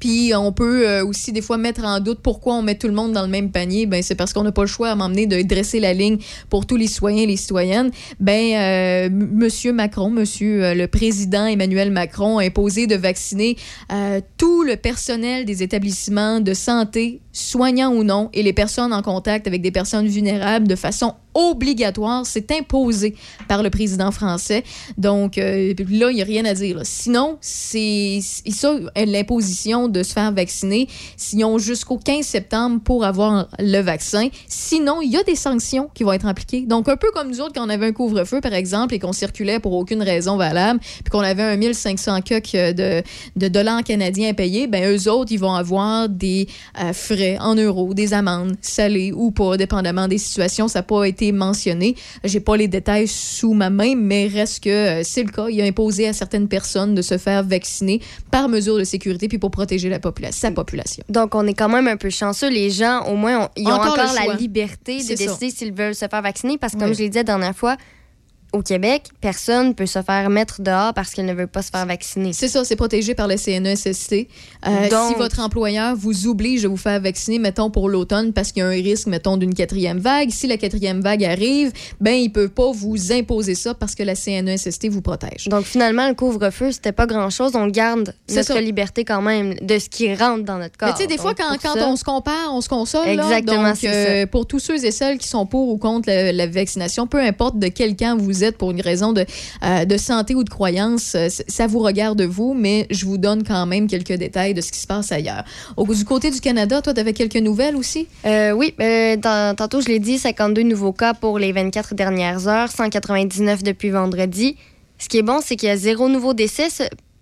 Puis 0.00 0.32
on 0.34 0.52
peut 0.52 0.88
euh, 0.88 1.04
aussi 1.04 1.32
des 1.32 1.42
fois 1.42 1.58
mettre 1.58 1.84
en 1.84 2.00
doute 2.00 2.20
pourquoi 2.22 2.54
on 2.54 2.62
met 2.62 2.76
tout 2.76 2.88
le 2.88 2.94
monde 2.94 3.12
dans 3.12 3.22
le 3.22 3.28
même 3.28 3.50
panier. 3.50 3.86
Ben 3.86 4.02
c'est 4.02 4.14
parce 4.14 4.32
qu'on 4.32 4.44
n'a 4.44 4.52
pas 4.52 4.62
le 4.62 4.68
choix 4.68 4.90
à 4.90 4.94
m'emmener 4.94 5.26
de 5.26 5.42
dresser 5.42 5.80
la 5.80 5.92
ligne 5.94 6.18
pour 6.50 6.66
tous 6.66 6.76
les 6.76 6.86
citoyens 6.86 7.22
et 7.22 7.26
les 7.26 7.36
citoyennes. 7.36 7.90
Ben 8.20 8.54
euh, 8.54 9.08
Monsieur 9.10 9.72
Macron, 9.72 10.10
Monsieur 10.10 10.64
euh, 10.64 10.74
le 10.74 10.86
président 10.86 11.46
Emmanuel 11.46 11.90
Macron 11.90 12.38
a 12.38 12.44
imposé 12.44 12.86
de 12.86 12.94
vacciner 12.94 13.56
euh, 13.92 14.20
tout 14.36 14.62
le 14.62 14.76
personnel 14.76 15.44
des 15.44 15.62
établissements 15.62 16.40
de 16.40 16.54
santé, 16.54 17.20
soignants 17.32 17.92
ou 17.92 18.04
non, 18.04 18.30
et 18.32 18.42
les 18.42 18.52
personnes 18.52 18.92
en 18.92 19.02
contact 19.02 19.46
avec 19.46 19.62
des 19.62 19.70
personnes 19.70 20.06
vulnérables 20.06 20.68
de 20.68 20.76
façon 20.76 21.14
obligatoire. 21.38 22.26
C'est 22.26 22.50
imposé 22.52 23.14
par 23.48 23.62
le 23.62 23.70
président 23.70 24.10
français. 24.10 24.64
Donc 24.96 25.38
euh, 25.38 25.74
là, 25.90 26.10
il 26.10 26.16
n'y 26.16 26.22
a 26.22 26.24
rien 26.24 26.44
à 26.44 26.54
dire. 26.54 26.80
Sinon, 26.84 27.38
c'est 27.40 28.20
ça, 28.22 28.74
l'imposition 28.96 29.88
de 29.88 30.02
se 30.02 30.12
faire 30.12 30.32
vacciner. 30.32 30.88
S'ils 31.16 31.44
ont 31.44 31.58
jusqu'au 31.58 31.98
15 31.98 32.24
septembre 32.24 32.80
pour 32.82 33.04
avoir 33.04 33.48
le 33.58 33.80
vaccin. 33.80 34.28
Sinon, 34.48 35.00
il 35.02 35.10
y 35.10 35.16
a 35.16 35.22
des 35.22 35.34
sanctions 35.36 35.90
qui 35.94 36.04
vont 36.04 36.12
être 36.12 36.26
appliquées. 36.26 36.62
Donc, 36.62 36.88
un 36.88 36.96
peu 36.96 37.10
comme 37.12 37.28
nous 37.28 37.40
autres, 37.40 37.52
quand 37.54 37.66
on 37.66 37.70
avait 37.70 37.86
un 37.86 37.92
couvre-feu, 37.92 38.40
par 38.40 38.54
exemple, 38.54 38.94
et 38.94 38.98
qu'on 38.98 39.12
circulait 39.12 39.60
pour 39.60 39.72
aucune 39.72 40.02
raison 40.02 40.36
valable, 40.36 40.80
puis 40.80 41.10
qu'on 41.10 41.20
avait 41.20 41.42
un 41.42 41.56
1500 41.56 42.20
coques 42.22 42.52
de, 42.52 43.02
de 43.36 43.48
dollars 43.48 43.82
canadiens 43.82 44.30
à 44.30 44.34
payer, 44.34 44.66
ben 44.66 44.84
eux 44.90 45.10
autres, 45.10 45.32
ils 45.32 45.38
vont 45.38 45.54
avoir 45.54 46.08
des 46.08 46.48
euh, 46.80 46.92
frais 46.92 47.38
en 47.40 47.54
euros, 47.54 47.94
des 47.94 48.14
amendes 48.14 48.56
salées 48.60 49.12
ou 49.12 49.30
pas, 49.30 49.56
dépendamment 49.56 50.08
des 50.08 50.18
situations. 50.18 50.68
Ça 50.68 50.80
n'a 50.80 50.82
pas 50.82 51.04
été 51.04 51.27
mentionné. 51.32 51.94
J'ai 52.24 52.40
pas 52.40 52.56
les 52.56 52.68
détails 52.68 53.08
sous 53.08 53.52
ma 53.54 53.70
main, 53.70 53.94
mais 53.96 54.26
reste 54.28 54.64
que 54.64 54.70
euh, 54.70 55.02
c'est 55.04 55.22
le 55.22 55.30
cas. 55.30 55.48
Il 55.48 55.60
a 55.60 55.64
imposé 55.64 56.06
à 56.08 56.12
certaines 56.12 56.48
personnes 56.48 56.94
de 56.94 57.02
se 57.02 57.18
faire 57.18 57.42
vacciner 57.42 58.00
par 58.30 58.48
mesure 58.48 58.76
de 58.78 58.84
sécurité 58.84 59.28
puis 59.28 59.38
pour 59.38 59.50
protéger 59.50 59.88
la 59.88 59.98
popula- 59.98 60.32
sa 60.32 60.50
population. 60.50 61.02
Donc, 61.08 61.34
on 61.34 61.46
est 61.46 61.54
quand 61.54 61.68
même 61.68 61.88
un 61.88 61.96
peu 61.96 62.10
chanceux. 62.10 62.50
Les 62.50 62.70
gens, 62.70 63.04
au 63.06 63.16
moins, 63.16 63.44
ont- 63.44 63.48
ils 63.56 63.66
ont 63.66 63.72
Encore 63.72 63.96
la 63.96 64.34
liberté 64.34 64.98
de 65.02 65.14
décider 65.14 65.50
s'ils 65.50 65.72
veulent 65.72 65.94
se 65.94 66.06
faire 66.08 66.22
vacciner. 66.22 66.58
Parce 66.58 66.74
que, 66.74 66.78
comme 66.78 66.88
Oui. 66.90 66.94
je 66.94 67.02
l'ai 67.02 67.08
dit 67.08 67.16
la 67.18 67.24
dernière 67.24 67.54
fois, 67.56 67.76
au 68.52 68.62
Québec, 68.62 69.04
personne 69.20 69.68
ne 69.68 69.72
peut 69.74 69.86
se 69.86 70.00
faire 70.02 70.30
mettre 70.30 70.62
dehors 70.62 70.94
parce 70.94 71.10
qu'il 71.10 71.26
ne 71.26 71.34
veut 71.34 71.46
pas 71.46 71.60
se 71.62 71.70
faire 71.70 71.84
vacciner. 71.84 72.32
C'est 72.32 72.48
ça, 72.48 72.64
c'est 72.64 72.76
protégé 72.76 73.14
par 73.14 73.28
le 73.28 73.36
CNESST. 73.36 74.26
Euh, 74.66 74.88
Donc- 74.88 75.08
si 75.12 75.14
votre 75.18 75.40
employeur 75.40 75.94
vous 75.96 76.26
oblige 76.26 76.64
à 76.64 76.68
vous 76.68 76.76
faire 76.78 77.00
vacciner, 77.00 77.38
mettons, 77.38 77.70
pour 77.70 77.88
l'automne, 77.88 78.32
parce 78.32 78.52
qu'il 78.52 78.60
y 78.62 78.64
a 78.64 78.68
un 78.68 78.70
risque, 78.70 79.06
mettons, 79.06 79.36
d'une 79.36 79.52
quatrième 79.54 79.98
vague, 79.98 80.30
si 80.30 80.46
la 80.46 80.56
quatrième 80.56 81.00
vague 81.02 81.24
arrive, 81.24 81.72
ben, 82.00 82.12
il 82.14 82.30
peut 82.32 82.48
pas 82.48 82.70
vous 82.72 83.12
imposer 83.12 83.54
ça 83.54 83.74
parce 83.74 83.94
que 83.94 84.02
la 84.02 84.14
CNESST 84.14 84.88
vous 84.88 85.02
protège. 85.02 85.48
Donc, 85.48 85.64
finalement, 85.64 86.08
le 86.08 86.14
couvre-feu, 86.14 86.72
c'était 86.72 86.92
pas 86.92 87.06
grand-chose. 87.06 87.52
On 87.54 87.66
garde 87.66 88.14
notre 88.30 88.44
ça. 88.54 88.60
liberté 88.60 89.04
quand 89.04 89.20
même 89.22 89.54
de 89.60 89.78
ce 89.78 89.88
qui 89.90 90.14
rentre 90.14 90.44
dans 90.44 90.58
notre 90.58 90.76
corps. 90.78 90.88
Mais 90.88 90.94
tu 90.94 91.02
sais, 91.02 91.06
des 91.06 91.18
fois, 91.18 91.34
quand, 91.34 91.56
quand 91.62 91.74
ça- 91.74 91.86
on 91.86 91.96
se 91.96 92.04
compare, 92.04 92.52
on 92.52 92.60
se 92.62 92.68
console. 92.68 93.06
là. 93.06 93.12
Exactement, 93.12 93.68
Donc, 93.70 93.84
euh, 93.84 94.26
pour 94.26 94.46
tous 94.46 94.58
ceux 94.58 94.82
et 94.84 94.90
celles 94.90 95.18
qui 95.18 95.28
sont 95.28 95.44
pour 95.44 95.68
ou 95.68 95.76
contre 95.76 96.08
la, 96.08 96.32
la 96.32 96.46
vaccination, 96.46 97.06
peu 97.06 97.20
importe 97.20 97.58
de 97.58 97.68
quel 97.68 97.94
camp 97.94 98.16
vous 98.18 98.44
êtes 98.44 98.47
pour 98.56 98.70
une 98.70 98.80
raison 98.80 99.12
de, 99.12 99.26
euh, 99.64 99.84
de 99.84 99.96
santé 99.98 100.34
ou 100.34 100.44
de 100.44 100.48
croyance, 100.48 101.14
euh, 101.14 101.28
ça 101.48 101.66
vous 101.66 101.80
regarde 101.80 102.22
vous, 102.22 102.54
mais 102.54 102.86
je 102.90 103.04
vous 103.04 103.18
donne 103.18 103.44
quand 103.44 103.66
même 103.66 103.86
quelques 103.88 104.14
détails 104.14 104.54
de 104.54 104.60
ce 104.60 104.72
qui 104.72 104.78
se 104.78 104.86
passe 104.86 105.12
ailleurs. 105.12 105.44
Au, 105.76 105.86
du 105.92 106.04
côté 106.04 106.30
du 106.30 106.40
Canada, 106.40 106.80
toi, 106.80 106.94
tu 106.94 107.00
avais 107.00 107.12
quelques 107.12 107.36
nouvelles 107.36 107.76
aussi? 107.76 108.06
Euh, 108.24 108.52
oui, 108.52 108.72
tantôt, 109.56 109.80
je 109.80 109.88
l'ai 109.88 109.98
dit, 109.98 110.18
52 110.18 110.62
nouveaux 110.62 110.92
cas 110.92 111.14
pour 111.14 111.38
les 111.38 111.52
24 111.52 111.94
dernières 111.94 112.48
heures, 112.48 112.70
199 112.70 113.62
depuis 113.62 113.90
vendredi. 113.90 114.56
Ce 114.98 115.08
qui 115.08 115.18
est 115.18 115.22
bon, 115.22 115.40
c'est 115.44 115.56
qu'il 115.56 115.68
y 115.68 115.72
a 115.72 115.76
zéro 115.76 116.08
nouveau 116.08 116.34
décès 116.34 116.68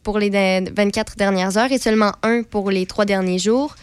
pour 0.02 0.18
les 0.18 0.30
de- 0.30 0.72
24 0.74 1.16
dernières 1.16 1.58
heures 1.58 1.72
et 1.72 1.78
seulement 1.78 2.12
un 2.22 2.42
pour 2.42 2.70
les 2.70 2.86
trois 2.86 3.04
derniers 3.04 3.38
jours. 3.38 3.74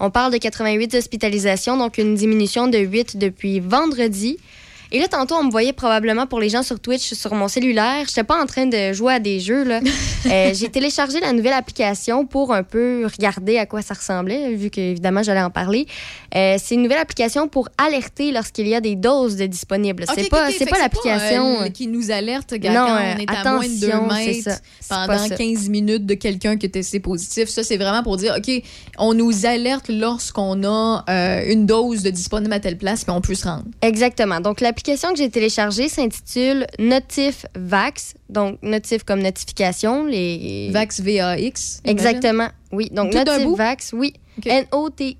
On 0.00 0.10
parle 0.10 0.32
de 0.32 0.38
88 0.38 0.94
hospitalisations, 0.94 1.76
donc 1.76 1.98
une 1.98 2.14
diminution 2.14 2.66
de 2.66 2.78
8 2.78 3.18
depuis 3.18 3.60
vendredi. 3.60 4.38
Et 4.94 4.98
là, 5.00 5.08
tantôt, 5.08 5.36
on 5.36 5.44
me 5.44 5.50
voyait 5.50 5.72
probablement 5.72 6.26
pour 6.26 6.38
les 6.38 6.50
gens 6.50 6.62
sur 6.62 6.78
Twitch 6.78 7.14
sur 7.14 7.34
mon 7.34 7.48
cellulaire. 7.48 8.04
J'étais 8.06 8.24
pas 8.24 8.40
en 8.40 8.44
train 8.44 8.66
de 8.66 8.92
jouer 8.92 9.14
à 9.14 9.18
des 9.18 9.40
jeux. 9.40 9.64
Là. 9.64 9.80
Euh, 10.30 10.52
j'ai 10.54 10.68
téléchargé 10.68 11.18
la 11.18 11.32
nouvelle 11.32 11.52
application 11.52 12.24
pour 12.24 12.54
un 12.54 12.62
peu 12.62 13.06
regarder 13.06 13.58
à 13.58 13.66
quoi 13.66 13.82
ça 13.82 13.94
ressemblait, 13.94 14.54
vu 14.54 14.70
qu'évidemment, 14.70 15.24
j'allais 15.24 15.42
en 15.42 15.50
parler. 15.50 15.88
Euh, 16.36 16.58
c'est 16.62 16.76
une 16.76 16.82
nouvelle 16.82 17.00
application 17.00 17.48
pour 17.48 17.68
alerter 17.76 18.30
lorsqu'il 18.30 18.68
y 18.68 18.74
a 18.76 18.80
des 18.80 18.94
doses 18.94 19.34
de 19.34 19.46
disponibles. 19.46 20.04
Ok, 20.08 20.14
c'est 20.16 20.28
pas, 20.28 20.48
ok. 20.48 20.54
c'est 20.56 20.70
pas 20.70 20.78
l'application. 20.78 21.62
euh, 21.62 21.68
qui 21.70 21.88
nous 21.88 22.12
alerte 22.12 22.54
quand 22.62 22.72
Non, 22.72 22.86
on 22.86 23.18
est 23.18 23.28
à 23.28 23.50
moins 23.50 23.66
de 23.66 23.80
2 23.80 23.88
attention, 23.90 24.08
c'est 24.10 24.46
mètres 24.46 24.60
pendant 24.88 25.18
ça. 25.18 25.34
15 25.34 25.68
minutes 25.68 26.06
de 26.06 26.14
quelqu'un 26.14 26.56
qui 26.56 26.66
est 26.66 26.70
testé 26.70 27.00
positif. 27.00 27.48
Ça, 27.48 27.64
c'est 27.64 27.76
vraiment 27.76 28.04
pour 28.04 28.16
dire, 28.16 28.36
OK, 28.38 28.62
on 28.98 29.14
nous 29.14 29.44
alerte 29.44 29.88
lorsqu'on 29.88 30.62
a 30.62 31.04
une 31.48 31.66
dose 31.66 32.04
de 32.04 32.10
disponible 32.10 32.52
à 32.52 32.60
telle 32.60 32.78
place, 32.78 33.02
puis 33.02 33.12
on 33.12 33.20
peut 33.20 33.34
se 33.34 33.44
rendre. 33.44 33.64
Exactement. 33.82 34.38
Donc, 34.38 34.60
l'application 34.60 34.81
que 34.82 34.92
j'ai 35.16 35.30
téléchargée 35.30 35.88
s'intitule 35.88 36.66
Notif 36.78 37.46
Vax. 37.54 38.14
Donc, 38.28 38.58
Notif 38.62 39.04
comme 39.04 39.20
notification. 39.20 40.06
Les... 40.06 40.70
Vax 40.72 41.00
VAX. 41.00 41.80
Exactement. 41.84 42.48
Oui. 42.72 42.88
Donc, 42.90 43.10
Tout 43.12 43.18
Notif? 43.18 43.56
Vax, 43.56 43.92
oui. 43.92 44.14
OK. 44.38 44.46
N-O-T-I-F-V-A-X. 44.46 45.10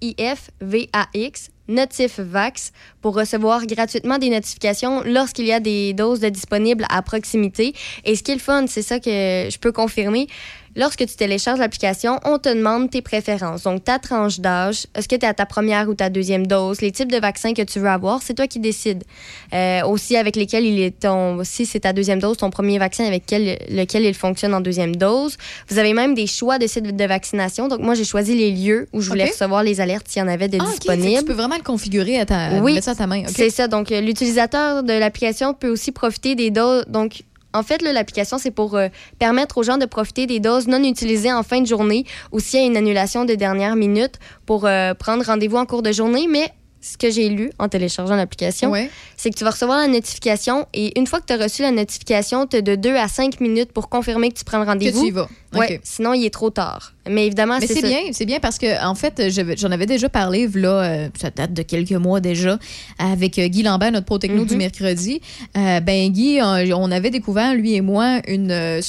Notif 1.68 2.18
Vax 2.18 2.72
pour 3.00 3.14
recevoir 3.14 3.64
gratuitement 3.66 4.18
des 4.18 4.30
notifications 4.30 5.02
lorsqu'il 5.04 5.46
y 5.46 5.52
a 5.52 5.60
des 5.60 5.92
doses 5.94 6.18
de 6.20 6.28
disponibles 6.28 6.84
à 6.90 7.02
proximité. 7.02 7.72
Et 8.04 8.16
ce 8.16 8.22
qui 8.22 8.32
est 8.32 8.34
le 8.34 8.40
fun, 8.40 8.66
c'est 8.66 8.82
ça 8.82 8.98
que 8.98 9.10
je 9.50 9.58
peux 9.58 9.70
confirmer. 9.72 10.26
Lorsque 10.74 11.04
tu 11.06 11.16
télécharges 11.16 11.58
l'application, 11.58 12.18
on 12.24 12.38
te 12.38 12.48
demande 12.48 12.90
tes 12.90 13.02
préférences. 13.02 13.64
Donc, 13.64 13.84
ta 13.84 13.98
tranche 13.98 14.40
d'âge, 14.40 14.86
est-ce 14.94 15.06
que 15.06 15.16
tu 15.16 15.24
es 15.26 15.28
à 15.28 15.34
ta 15.34 15.44
première 15.44 15.88
ou 15.88 15.94
ta 15.94 16.08
deuxième 16.08 16.46
dose, 16.46 16.80
les 16.80 16.92
types 16.92 17.12
de 17.12 17.18
vaccins 17.18 17.52
que 17.52 17.62
tu 17.62 17.78
veux 17.78 17.88
avoir, 17.88 18.22
c'est 18.22 18.34
toi 18.34 18.46
qui 18.46 18.58
décides. 18.58 19.04
Euh, 19.52 19.82
aussi, 19.84 20.16
avec 20.16 20.34
lesquels 20.34 20.64
il 20.64 20.80
est 20.80 21.00
ton, 21.00 21.44
si 21.44 21.66
c'est 21.66 21.80
ta 21.80 21.92
deuxième 21.92 22.20
dose, 22.20 22.38
ton 22.38 22.48
premier 22.50 22.78
vaccin 22.78 23.04
avec 23.04 23.24
quel- 23.26 23.58
lequel 23.70 24.04
il 24.04 24.14
fonctionne 24.14 24.54
en 24.54 24.60
deuxième 24.60 24.96
dose. 24.96 25.36
Vous 25.68 25.78
avez 25.78 25.92
même 25.92 26.14
des 26.14 26.26
choix 26.26 26.58
de 26.58 26.66
sites 26.66 26.96
de 26.96 27.04
vaccination. 27.04 27.68
Donc, 27.68 27.80
moi, 27.80 27.94
j'ai 27.94 28.04
choisi 28.04 28.34
les 28.34 28.50
lieux 28.50 28.88
où 28.94 29.00
je 29.02 29.08
voulais 29.10 29.26
recevoir 29.26 29.62
les 29.62 29.80
alertes 29.80 30.08
s'il 30.08 30.20
y 30.20 30.24
en 30.24 30.28
avait 30.28 30.48
de 30.48 30.58
Ah, 30.60 30.64
disponibles. 30.70 31.18
tu 31.18 31.24
peux 31.26 31.32
vraiment 31.34 31.56
le 31.56 31.62
configurer 31.62 32.18
à 32.18 32.24
ta, 32.26 32.60
Oui. 32.62 32.78
à 32.78 32.94
ta 32.94 33.06
main. 33.06 33.20
OK. 33.24 33.28
C'est 33.34 33.50
ça. 33.50 33.68
Donc, 33.68 33.92
euh, 33.92 34.00
l'utilisateur 34.00 34.82
de 34.82 34.92
l'application 34.94 35.52
peut 35.52 35.68
aussi 35.68 35.92
profiter 35.92 36.34
des 36.34 36.50
doses. 36.50 36.84
Donc, 36.88 37.22
en 37.54 37.62
fait, 37.62 37.82
l'application, 37.82 38.38
c'est 38.38 38.50
pour 38.50 38.76
euh, 38.76 38.88
permettre 39.18 39.58
aux 39.58 39.62
gens 39.62 39.78
de 39.78 39.86
profiter 39.86 40.26
des 40.26 40.40
doses 40.40 40.68
non 40.68 40.82
utilisées 40.82 41.32
en 41.32 41.42
fin 41.42 41.60
de 41.60 41.66
journée 41.66 42.04
ou 42.32 42.40
s'il 42.40 42.60
y 42.60 42.62
a 42.62 42.66
une 42.66 42.76
annulation 42.76 43.24
de 43.24 43.34
dernière 43.34 43.76
minute 43.76 44.18
pour 44.46 44.66
euh, 44.66 44.94
prendre 44.94 45.24
rendez-vous 45.24 45.56
en 45.56 45.66
cours 45.66 45.82
de 45.82 45.92
journée. 45.92 46.26
Mais 46.28 46.52
ce 46.84 46.98
que 46.98 47.10
j'ai 47.10 47.28
lu 47.28 47.50
en 47.60 47.68
téléchargeant 47.68 48.16
l'application, 48.16 48.70
Ouais. 48.72 48.90
c'est 49.16 49.30
que 49.30 49.36
tu 49.36 49.44
vas 49.44 49.50
recevoir 49.50 49.78
la 49.78 49.86
notification 49.86 50.66
et 50.74 50.98
une 50.98 51.06
fois 51.06 51.20
que 51.20 51.26
tu 51.26 51.32
as 51.32 51.36
reçu 51.36 51.62
la 51.62 51.70
notification, 51.70 52.46
tu 52.48 52.56
as 52.56 52.60
de 52.60 52.74
2 52.74 52.96
à 52.96 53.06
5 53.06 53.40
minutes 53.40 53.70
pour 53.72 53.88
confirmer 53.88 54.30
que 54.30 54.38
tu 54.38 54.44
prends 54.44 54.58
le 54.58 54.64
Que 54.64 54.70
rendez-vous. 54.70 55.00
tu 55.00 55.06
y 55.06 55.10
vas. 55.12 55.28
Ouais, 55.54 55.80
sinon, 55.84 56.12
il 56.12 56.24
est 56.24 56.30
trop 56.30 56.50
tard. 56.50 56.92
Mais 57.08 57.26
évidemment, 57.26 57.58
c'est 57.60 57.68
c'est 57.68 57.82
bien, 57.82 58.00
c'est 58.12 58.24
bien 58.26 58.40
parce 58.40 58.58
que 58.58 58.84
en 58.84 58.94
fait, 58.96 59.30
j'avais- 59.30 59.56
j'en 59.56 59.70
avais 59.70 59.86
déjà 59.86 60.08
parlé, 60.08 60.48
là, 60.54 60.82
euh, 60.82 61.08
ça 61.20 61.30
date 61.30 61.52
de 61.54 61.62
quelques 61.62 61.92
mois 61.92 62.20
déjà, 62.20 62.58
avec 62.98 63.38
euh, 63.38 63.46
Guy 63.46 63.62
Lambert, 63.62 63.92
notre 63.92 64.06
pro 64.06 64.18
techno 64.18 64.44
du 64.44 64.54
Mhm. 64.54 64.58
mercredi. 64.58 65.20
Euh, 65.56 65.78
ben 65.80 66.10
Guy, 66.10 66.40
euh, 66.40 66.74
on 66.76 66.90
avait 66.90 67.10
découvert 67.10 67.54
lui 67.54 67.74
et 67.74 67.80
moi 67.80 68.20
une, 68.26 68.50
euh, 68.50 68.80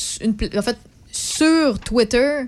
en 0.57 0.62
fait 0.63 0.77
sur 1.12 1.77
Twitter 1.79 2.45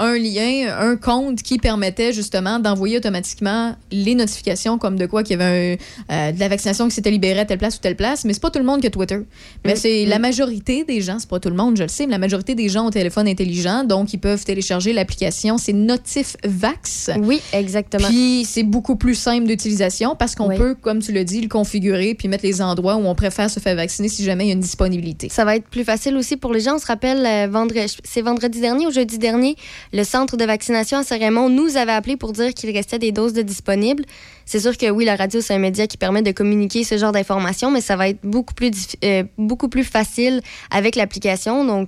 un 0.00 0.16
lien, 0.18 0.74
un 0.78 0.96
compte 0.96 1.42
qui 1.42 1.58
permettait 1.58 2.12
justement 2.12 2.58
d'envoyer 2.58 2.98
automatiquement 2.98 3.74
les 3.90 4.14
notifications 4.14 4.78
comme 4.78 4.96
de 4.96 5.06
quoi 5.06 5.22
qu'il 5.22 5.38
y 5.38 5.42
avait 5.42 5.78
un, 6.08 6.14
euh, 6.14 6.32
de 6.32 6.40
la 6.40 6.48
vaccination 6.48 6.86
qui 6.88 6.94
s'était 6.94 7.10
libérée 7.10 7.40
à 7.40 7.44
telle 7.44 7.58
place 7.58 7.76
ou 7.76 7.80
telle 7.80 7.96
place. 7.96 8.24
Mais 8.24 8.32
c'est 8.32 8.42
pas 8.42 8.50
tout 8.50 8.58
le 8.60 8.64
monde 8.64 8.80
qui 8.80 8.86
a 8.86 8.90
Twitter. 8.90 9.18
Mais 9.64 9.74
Mm, 9.74 9.76
c'est 9.76 10.04
mm. 10.06 10.08
la 10.08 10.18
majorité 10.18 10.84
des 10.84 11.00
gens, 11.00 11.18
c'est 11.18 11.28
pas 11.28 11.40
tout 11.40 11.48
le 11.50 11.56
monde, 11.56 11.76
je 11.76 11.82
le 11.82 11.88
sais, 11.88 12.06
mais 12.06 12.12
la 12.12 12.18
majorité 12.18 12.54
des 12.54 12.68
gens 12.68 12.86
ont 12.86 12.90
téléphone 12.90 13.26
intelligent, 13.28 13.84
donc 13.84 14.12
ils 14.12 14.18
peuvent 14.18 14.44
télécharger 14.44 14.92
l'application. 14.92 15.58
C'est 15.58 15.72
NotifVax. 15.72 17.10
Oui, 17.22 17.40
exactement. 17.52 18.08
Puis 18.08 18.44
c'est 18.46 18.62
beaucoup 18.62 18.96
plus 18.96 19.14
simple 19.14 19.46
d'utilisation 19.46 20.16
parce 20.16 20.34
qu'on 20.34 20.48
Oui. 20.48 20.56
peut, 20.56 20.74
comme 20.74 21.00
tu 21.00 21.12
l'as 21.12 21.24
dit, 21.24 21.40
le 21.40 21.48
configurer 21.48 22.14
puis 22.14 22.28
mettre 22.28 22.44
les 22.44 22.62
endroits 22.62 22.96
où 22.96 23.06
on 23.06 23.14
préfère 23.14 23.50
se 23.50 23.60
faire 23.60 23.76
vacciner 23.76 24.08
si 24.08 24.24
jamais 24.24 24.44
il 24.44 24.48
y 24.48 24.50
a 24.50 24.54
une 24.54 24.60
disponibilité. 24.60 25.28
Ça 25.28 25.44
va 25.44 25.56
être 25.56 25.68
plus 25.68 25.84
facile 25.84 26.16
aussi 26.16 26.36
pour 26.36 26.52
les 26.52 26.60
gens. 26.60 26.76
On 26.76 26.78
se 26.78 26.86
rappelle, 26.86 27.24
euh, 27.24 27.48
vendredi, 27.50 27.96
c'est 28.04 28.22
vendredi 28.22 28.60
dernier 28.60 28.86
ou 28.86 28.90
jeudi 28.90 29.18
dernier, 29.18 29.56
le 29.92 30.04
centre 30.04 30.36
de 30.36 30.44
vaccination 30.44 30.98
à 30.98 31.02
Saint-Raymond 31.02 31.48
nous 31.48 31.76
avait 31.76 31.92
appelé 31.92 32.16
pour 32.16 32.32
dire 32.32 32.54
qu'il 32.54 32.70
restait 32.70 32.98
des 32.98 33.12
doses 33.12 33.32
de 33.32 33.42
disponibles. 33.42 34.04
C'est 34.46 34.60
sûr 34.60 34.76
que 34.76 34.88
oui, 34.90 35.04
la 35.04 35.16
radio, 35.16 35.40
c'est 35.40 35.54
un 35.54 35.58
média 35.58 35.86
qui 35.86 35.96
permet 35.96 36.22
de 36.22 36.32
communiquer 36.32 36.84
ce 36.84 36.96
genre 36.96 37.12
d'informations, 37.12 37.70
mais 37.70 37.80
ça 37.80 37.96
va 37.96 38.08
être 38.08 38.20
beaucoup 38.22 38.54
plus, 38.54 38.72
euh, 39.04 39.24
beaucoup 39.36 39.68
plus 39.68 39.84
facile 39.84 40.40
avec 40.70 40.96
l'application. 40.96 41.86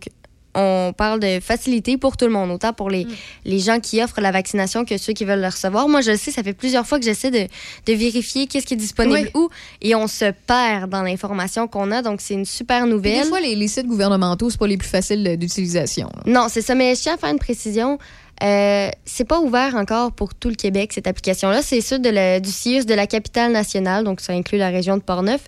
On 0.54 0.92
parle 0.96 1.20
de 1.20 1.38
facilité 1.40 1.96
pour 1.96 2.16
tout 2.16 2.24
le 2.26 2.32
monde, 2.32 2.50
autant 2.50 2.72
pour 2.72 2.90
les, 2.90 3.06
les 3.44 3.58
gens 3.60 3.78
qui 3.78 4.02
offrent 4.02 4.20
la 4.20 4.32
vaccination 4.32 4.84
que 4.84 4.98
ceux 4.98 5.12
qui 5.12 5.24
veulent 5.24 5.40
le 5.40 5.46
recevoir. 5.46 5.88
Moi, 5.88 6.00
je 6.00 6.10
le 6.12 6.16
sais, 6.16 6.30
ça 6.32 6.42
fait 6.42 6.52
plusieurs 6.52 6.86
fois 6.86 6.98
que 6.98 7.04
j'essaie 7.04 7.30
de, 7.30 7.46
de 7.86 7.92
vérifier 7.92 8.46
qu'est-ce 8.46 8.66
qui 8.66 8.74
est 8.74 8.76
disponible 8.76 9.30
Oui. 9.34 9.40
où 9.40 9.48
et 9.80 9.94
on 9.94 10.06
se 10.08 10.32
perd 10.46 10.90
dans 10.90 11.02
l'information 11.02 11.68
qu'on 11.68 11.90
a. 11.92 12.02
Donc, 12.02 12.20
c'est 12.20 12.34
une 12.34 12.44
super 12.44 12.86
nouvelle. 12.86 13.22
des 13.22 13.28
fois, 13.28 13.40
les, 13.40 13.54
les 13.54 13.68
sites 13.68 13.86
gouvernementaux, 13.86 14.50
c'est 14.50 14.58
pas 14.58 14.66
les 14.66 14.76
plus 14.76 14.88
faciles 14.88 15.36
d'utilisation. 15.38 16.10
Non, 16.26 16.46
c'est 16.48 16.62
ça. 16.62 16.74
Mais 16.74 16.94
je 16.94 17.02
tiens 17.02 17.14
à 17.14 17.16
faire 17.16 17.30
une 17.30 17.38
précision. 17.38 17.98
Euh, 18.42 18.88
c'est 19.04 19.24
pas 19.26 19.38
ouvert 19.40 19.74
encore 19.74 20.12
pour 20.12 20.34
tout 20.34 20.48
le 20.48 20.54
Québec, 20.54 20.92
cette 20.94 21.06
application-là. 21.06 21.60
C'est 21.62 21.80
ceux 21.80 21.98
de 21.98 22.08
la- 22.08 22.40
du 22.40 22.50
CIUS 22.50 22.84
de 22.86 22.94
la 22.94 23.06
capitale 23.06 23.52
nationale, 23.52 24.04
donc 24.04 24.20
ça 24.20 24.32
inclut 24.32 24.56
la 24.58 24.68
région 24.70 24.96
de 24.96 25.02
Portneuf. 25.02 25.42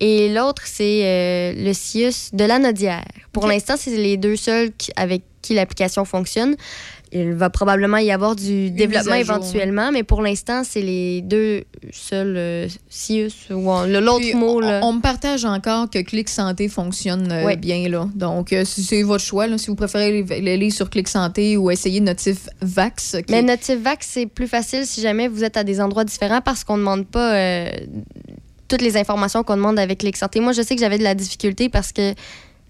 Et 0.00 0.32
l'autre, 0.32 0.62
c'est 0.66 1.00
euh, 1.04 1.52
le 1.56 1.72
CIUS 1.72 2.30
de 2.32 2.44
la 2.44 2.58
Nodière. 2.58 3.04
Pour 3.32 3.46
l'instant, 3.46 3.74
c'est 3.76 3.90
les 3.96 4.16
deux 4.16 4.36
seuls 4.36 4.70
qui- 4.76 4.92
avec 4.96 5.22
qui 5.42 5.54
l'application 5.54 6.04
fonctionne. 6.04 6.56
Il 7.12 7.34
va 7.34 7.50
probablement 7.50 7.98
y 7.98 8.10
avoir 8.10 8.34
du 8.34 8.70
développement 8.70 9.14
éventuellement, 9.14 9.92
mais 9.92 10.02
pour 10.02 10.22
l'instant, 10.22 10.62
c'est 10.64 10.82
les 10.82 11.22
deux 11.22 11.62
seuls 11.92 12.34
euh, 12.36 12.68
CIUS. 12.88 13.30
ou 13.50 13.70
le- 13.86 14.00
L'autre 14.00 14.34
mot, 14.34 14.56
on, 14.56 14.60
là. 14.60 14.80
on 14.82 14.92
me 14.94 15.00
partage 15.00 15.44
encore 15.44 15.88
que 15.88 16.00
Clic 16.02 16.28
Santé 16.28 16.68
fonctionne 16.68 17.30
euh, 17.30 17.44
Ouais. 17.44 17.56
bien 17.56 17.88
là. 17.88 18.08
Donc 18.16 18.52
euh, 18.52 18.64
si 18.64 18.82
c'est 18.82 19.02
votre 19.02 19.22
choix 19.24 19.46
là, 19.46 19.56
si 19.56 19.68
vous 19.68 19.76
préférez 19.76 20.22
les- 20.22 20.52
aller 20.52 20.70
sur 20.70 20.90
Clic 20.90 21.06
Santé 21.06 21.56
ou 21.56 21.70
essayer 21.70 22.00
Notif 22.00 22.48
Vax. 22.60 23.16
qui 23.24 23.32
Mais 23.32 23.38
est- 23.38 23.42
Notivax, 23.42 24.06
c'est 24.10 24.26
plus 24.26 24.48
facile 24.48 24.84
si 24.84 25.00
jamais 25.00 25.28
vous 25.28 25.44
êtes 25.44 25.56
à 25.56 25.62
des 25.64 25.80
endroits 25.80 26.04
différents 26.04 26.40
parce 26.40 26.64
qu'on 26.64 26.74
ne 26.76 26.80
demande 26.82 27.06
pas 27.06 27.34
euh, 27.36 27.70
toutes 28.68 28.82
les 28.82 28.96
informations 28.96 29.44
qu'on 29.44 29.56
demande 29.56 29.78
avec 29.78 29.98
Clic 30.00 30.16
Santé. 30.16 30.40
Moi, 30.40 30.50
je 30.52 30.60
sais 30.62 30.74
que 30.74 30.80
j'avais 30.80 30.98
de 30.98 31.04
la 31.04 31.14
difficulté 31.14 31.68
parce 31.68 31.92
que 31.92 32.14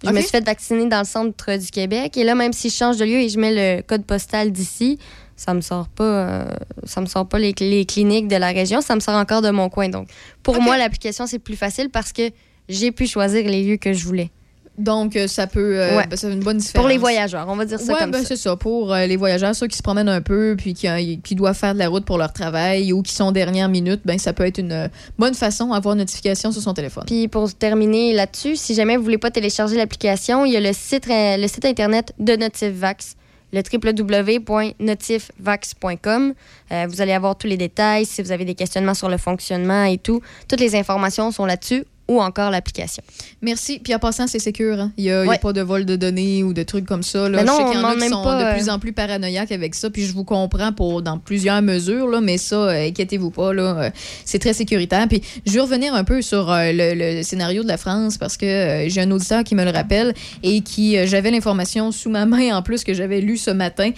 je 0.04 0.10
me 0.10 0.20
suis 0.20 0.30
fait 0.30 0.44
vacciner 0.44 0.86
dans 0.86 1.00
le 1.00 1.04
centre 1.04 1.56
du 1.56 1.70
Québec. 1.70 2.16
Et 2.16 2.24
là, 2.24 2.34
même 2.34 2.52
si 2.52 2.70
je 2.70 2.74
change 2.74 2.96
de 2.98 3.04
lieu 3.04 3.20
et 3.20 3.28
je 3.28 3.38
mets 3.38 3.76
le 3.76 3.82
code 3.82 4.04
postal 4.04 4.52
d'ici, 4.52 4.98
ça 5.36 5.54
me 5.54 5.60
sort 5.60 5.88
pas, 5.88 6.04
euh, 6.04 6.44
ça 6.84 7.00
me 7.00 7.06
sort 7.06 7.28
pas 7.28 7.38
les, 7.38 7.54
les 7.60 7.84
cliniques 7.84 8.28
de 8.28 8.36
la 8.36 8.48
région, 8.48 8.80
ça 8.80 8.94
me 8.94 9.00
sort 9.00 9.14
encore 9.16 9.42
de 9.42 9.50
mon 9.50 9.68
coin. 9.68 9.88
Donc, 9.88 10.08
pour 10.42 10.60
moi, 10.60 10.76
l'application, 10.76 11.26
c'est 11.26 11.38
plus 11.38 11.56
facile 11.56 11.90
parce 11.90 12.12
que 12.12 12.30
j'ai 12.68 12.90
pu 12.92 13.06
choisir 13.06 13.48
les 13.48 13.62
lieux 13.62 13.76
que 13.76 13.92
je 13.92 14.04
voulais. 14.04 14.30
Donc 14.78 15.16
euh, 15.16 15.26
ça 15.26 15.46
peut 15.46 15.80
euh, 15.80 15.96
Ouais. 15.96 16.06
ben, 16.06 16.16
c'est 16.16 16.30
une 16.32 16.40
bonne 16.40 16.58
différence. 16.58 16.82
Pour 16.82 16.88
les 16.88 16.98
voyageurs, 16.98 17.46
on 17.48 17.56
va 17.56 17.64
dire 17.64 17.80
ça 17.80 17.92
Ouais, 17.94 17.98
comme 17.98 18.10
ben, 18.10 18.20
ça. 18.22 18.28
c'est 18.28 18.36
ça. 18.36 18.56
Pour 18.56 18.92
euh, 18.92 19.06
les 19.06 19.16
voyageurs, 19.16 19.54
ceux 19.54 19.66
qui 19.68 19.76
se 19.76 19.82
promènent 19.82 20.08
un 20.08 20.20
peu 20.20 20.54
puis 20.58 20.74
qui, 20.74 20.86
euh, 20.86 21.16
qui 21.24 21.34
doivent 21.34 21.56
faire 21.56 21.74
de 21.74 21.78
la 21.78 21.88
route 21.88 22.04
pour 22.04 22.18
leur 22.18 22.32
travail 22.32 22.92
ou 22.92 23.02
qui 23.02 23.14
sont 23.14 23.32
dernière 23.32 23.68
minute, 23.68 24.00
ben 24.04 24.18
ça 24.18 24.32
peut 24.32 24.44
être 24.44 24.58
une 24.58 24.72
euh, 24.72 24.88
bonne 25.18 25.34
façon 25.34 25.72
d'avoir 25.72 25.94
une 25.94 26.00
notification 26.00 26.52
sur 26.52 26.60
son 26.60 26.74
téléphone. 26.74 27.04
Puis 27.06 27.28
pour 27.28 27.52
terminer 27.54 28.12
là-dessus, 28.12 28.56
si 28.56 28.74
jamais 28.74 28.96
vous 28.96 29.02
voulez 29.02 29.18
pas 29.18 29.30
télécharger 29.30 29.76
l'application, 29.76 30.44
il 30.44 30.52
y 30.52 30.56
a 30.56 30.60
le 30.60 30.72
site, 30.72 31.06
le 31.08 31.46
site 31.48 31.64
internet 31.64 32.12
de 32.18 32.36
Notifvax, 32.36 33.16
le 33.52 33.62
www.notifvax.com. 33.72 36.34
Euh, 36.72 36.86
vous 36.88 37.00
allez 37.00 37.12
avoir 37.12 37.36
tous 37.36 37.46
les 37.46 37.56
détails, 37.56 38.04
si 38.06 38.22
vous 38.22 38.32
avez 38.32 38.44
des 38.44 38.54
questionnements 38.54 38.94
sur 38.94 39.08
le 39.08 39.16
fonctionnement 39.16 39.84
et 39.84 39.98
tout. 39.98 40.20
Toutes 40.48 40.60
les 40.60 40.74
informations 40.76 41.30
sont 41.30 41.46
là-dessus 41.46 41.84
ou 42.08 42.20
encore 42.20 42.50
l'application. 42.50 43.02
Merci. 43.42 43.80
Puis 43.82 43.94
en 43.94 43.98
passant, 43.98 44.26
c'est 44.26 44.38
sécure. 44.38 44.80
hein. 44.80 44.92
Il 44.96 45.04
n'y 45.04 45.10
a, 45.10 45.24
y 45.24 45.26
a 45.26 45.28
Ouais. 45.28 45.38
pas 45.38 45.52
de 45.52 45.60
vol 45.60 45.84
de 45.84 45.96
données 45.96 46.42
ou 46.42 46.52
de 46.52 46.62
trucs 46.62 46.84
comme 46.86 47.02
ça. 47.02 47.28
Là. 47.28 47.38
Mais 47.38 47.44
non, 47.44 47.52
je 47.54 47.56
sais 47.58 47.64
qu'il 47.72 47.80
y 47.80 47.84
en 47.84 47.88
a 47.88 47.94
qui 47.96 48.08
sont 48.08 48.22
pas, 48.22 48.38
de 48.38 48.44
euh, 48.44 48.54
plus 48.54 48.68
en 48.70 48.78
plus 48.78 48.92
paranoïaques 48.92 49.50
avec 49.52 49.74
ça. 49.74 49.90
Puis 49.90 50.04
je 50.06 50.12
vous 50.14 50.24
comprends 50.24 50.72
pour 50.72 51.02
dans 51.02 51.18
plusieurs 51.18 51.62
mesures, 51.62 52.06
là, 52.08 52.20
mais 52.20 52.38
ça, 52.38 52.56
euh, 52.56 52.88
inquiétez-vous 52.88 53.30
pas. 53.30 53.52
Là, 53.52 53.62
euh, 53.78 53.90
c'est 54.24 54.38
très 54.38 54.52
sécuritaire. 54.52 55.06
Puis 55.08 55.22
je 55.46 55.52
vais 55.52 55.60
revenir 55.60 55.94
un 55.94 56.04
peu 56.04 56.22
sur 56.22 56.50
euh, 56.50 56.70
le, 56.72 56.94
le 57.18 57.22
scénario 57.22 57.62
de 57.62 57.68
la 57.68 57.76
France 57.76 58.18
parce 58.18 58.36
que 58.36 58.46
euh, 58.46 58.88
j'ai 58.88 59.00
un 59.00 59.10
auditeur 59.10 59.42
qui 59.44 59.54
me 59.54 59.64
le 59.64 59.70
rappelle 59.70 60.14
et 60.42 60.60
qui, 60.60 60.96
j'avais 61.06 61.30
l'information 61.30 61.90
sous 61.92 62.10
ma 62.10 62.24
main 62.26 62.56
en 62.56 62.62
plus 62.62 62.84
que 62.84 62.94
j'avais 62.94 63.20
lu 63.20 63.36
ce 63.36 63.50
matin. 63.50 63.90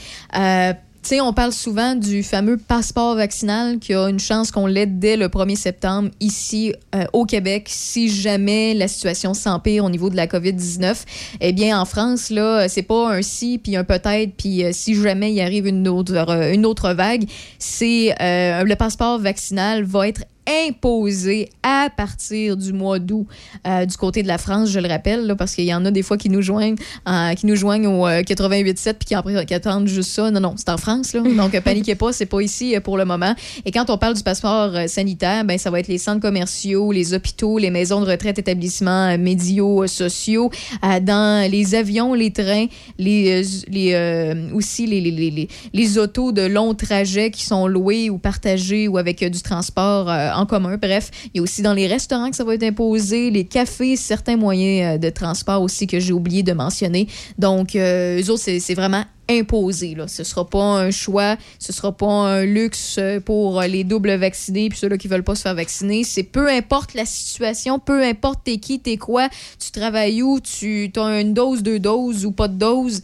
Tu 1.00 1.10
sais, 1.10 1.20
on 1.20 1.32
parle 1.32 1.52
souvent 1.52 1.94
du 1.94 2.22
fameux 2.24 2.56
passeport 2.56 3.14
vaccinal 3.14 3.78
qui 3.78 3.94
a 3.94 4.08
une 4.08 4.18
chance 4.18 4.50
qu'on 4.50 4.66
l'ait 4.66 4.84
dès 4.84 5.16
le 5.16 5.28
1er 5.28 5.54
septembre 5.54 6.10
ici 6.18 6.74
euh, 6.94 7.04
au 7.12 7.24
Québec 7.24 7.68
si 7.68 8.10
jamais 8.10 8.74
la 8.74 8.88
situation 8.88 9.32
s'empire 9.32 9.84
au 9.84 9.90
niveau 9.90 10.10
de 10.10 10.16
la 10.16 10.26
COVID-19. 10.26 11.04
Eh 11.40 11.52
bien, 11.52 11.80
en 11.80 11.84
France, 11.84 12.30
là, 12.30 12.68
c'est 12.68 12.82
pas 12.82 13.14
un 13.14 13.22
si 13.22 13.58
puis 13.58 13.76
un 13.76 13.84
peut-être 13.84 14.34
puis 14.36 14.64
euh, 14.64 14.70
si 14.72 14.96
jamais 14.96 15.32
il 15.32 15.40
arrive 15.40 15.68
une 15.68 15.86
autre, 15.86 16.14
euh, 16.14 16.52
une 16.52 16.66
autre 16.66 16.92
vague, 16.92 17.24
c'est 17.58 18.14
le 18.18 18.74
passeport 18.74 19.18
vaccinal 19.18 19.84
va 19.84 20.08
être 20.08 20.24
imposé 20.48 21.50
à 21.62 21.88
partir 21.94 22.56
du 22.56 22.72
mois 22.72 22.98
d'août 22.98 23.26
euh, 23.66 23.84
du 23.86 23.96
côté 23.96 24.22
de 24.22 24.28
la 24.28 24.38
France, 24.38 24.70
je 24.70 24.80
le 24.80 24.88
rappelle, 24.88 25.26
là, 25.26 25.36
parce 25.36 25.54
qu'il 25.54 25.64
y 25.64 25.74
en 25.74 25.84
a 25.84 25.90
des 25.90 26.02
fois 26.02 26.16
qui 26.16 26.30
nous 26.30 26.42
joignent, 26.42 26.76
euh, 27.08 27.34
qui 27.34 27.46
nous 27.46 27.56
joignent 27.56 27.86
au 27.86 28.06
euh, 28.06 28.22
88.7 28.22 28.94
puis 28.94 29.06
qui, 29.06 29.16
en- 29.16 29.22
qui 29.44 29.54
attendent 29.54 29.88
juste 29.88 30.10
ça. 30.10 30.30
Non, 30.30 30.40
non, 30.40 30.54
c'est 30.56 30.68
en 30.70 30.76
France, 30.78 31.12
là. 31.12 31.20
Donc, 31.22 31.54
euh, 31.54 31.60
paniquez 31.64 31.94
pas, 31.94 32.12
c'est 32.12 32.26
pas 32.26 32.40
ici 32.40 32.74
euh, 32.76 32.80
pour 32.80 32.96
le 32.96 33.04
moment. 33.04 33.34
Et 33.64 33.70
quand 33.70 33.90
on 33.90 33.98
parle 33.98 34.14
du 34.14 34.22
passeport 34.22 34.74
euh, 34.74 34.86
sanitaire, 34.86 35.44
ben, 35.44 35.58
ça 35.58 35.70
va 35.70 35.80
être 35.80 35.88
les 35.88 35.98
centres 35.98 36.20
commerciaux, 36.20 36.92
les 36.92 37.14
hôpitaux, 37.14 37.58
les 37.58 37.70
maisons 37.70 38.00
de 38.00 38.06
retraite, 38.10 38.38
établissements 38.38 39.08
euh, 39.12 39.18
médiaux, 39.18 39.82
euh, 39.84 39.86
sociaux, 39.86 40.50
euh, 40.84 41.00
dans 41.00 41.50
les 41.50 41.74
avions, 41.74 42.14
les 42.14 42.30
trains, 42.32 42.66
les, 42.98 43.42
euh, 43.42 43.48
les, 43.68 43.92
euh, 43.94 44.34
aussi 44.54 44.86
les, 44.86 45.00
les, 45.00 45.10
les, 45.10 45.30
les, 45.30 45.48
les 45.72 45.98
autos 45.98 46.32
de 46.32 46.42
long 46.42 46.74
trajet 46.74 47.30
qui 47.30 47.44
sont 47.44 47.66
loués 47.66 48.10
ou 48.10 48.18
partagés 48.18 48.88
ou 48.88 48.98
avec 48.98 49.22
euh, 49.22 49.28
du 49.28 49.40
transport 49.42 50.08
euh, 50.10 50.30
en 50.38 50.46
commun. 50.46 50.76
Bref, 50.76 51.10
il 51.26 51.38
y 51.38 51.40
a 51.40 51.42
aussi 51.42 51.62
dans 51.62 51.74
les 51.74 51.86
restaurants 51.86 52.30
que 52.30 52.36
ça 52.36 52.44
va 52.44 52.54
être 52.54 52.62
imposé, 52.62 53.30
les 53.30 53.44
cafés, 53.44 53.96
certains 53.96 54.36
moyens 54.36 54.96
euh, 54.96 54.98
de 54.98 55.10
transport 55.10 55.62
aussi 55.62 55.86
que 55.86 55.98
j'ai 56.00 56.12
oublié 56.12 56.42
de 56.42 56.52
mentionner. 56.52 57.08
Donc, 57.38 57.74
euh, 57.74 58.20
eux 58.20 58.30
autres, 58.30 58.44
c'est 58.44 58.74
vraiment 58.74 59.04
imposé. 59.28 59.94
Là. 59.94 60.08
Ce 60.08 60.24
sera 60.24 60.48
pas 60.48 60.62
un 60.62 60.90
choix, 60.90 61.36
ce 61.58 61.72
sera 61.72 61.94
pas 61.94 62.06
un 62.06 62.44
luxe 62.44 62.98
pour 63.24 63.60
les 63.62 63.84
doubles 63.84 64.14
vaccinés 64.14 64.68
puis 64.70 64.78
ceux-là 64.78 64.96
qui 64.96 65.08
veulent 65.08 65.24
pas 65.24 65.34
se 65.34 65.42
faire 65.42 65.54
vacciner. 65.54 66.04
C'est 66.04 66.22
peu 66.22 66.48
importe 66.48 66.94
la 66.94 67.04
situation, 67.04 67.78
peu 67.78 68.02
importe 68.02 68.40
t'es 68.44 68.58
qui, 68.58 68.80
t'es 68.80 68.96
quoi, 68.96 69.28
tu 69.58 69.70
travailles 69.70 70.22
où, 70.22 70.40
tu 70.40 70.90
as 70.96 71.20
une 71.20 71.34
dose, 71.34 71.62
deux 71.62 71.78
doses 71.78 72.24
ou 72.24 72.32
pas 72.32 72.48
de 72.48 72.54
dose. 72.54 73.02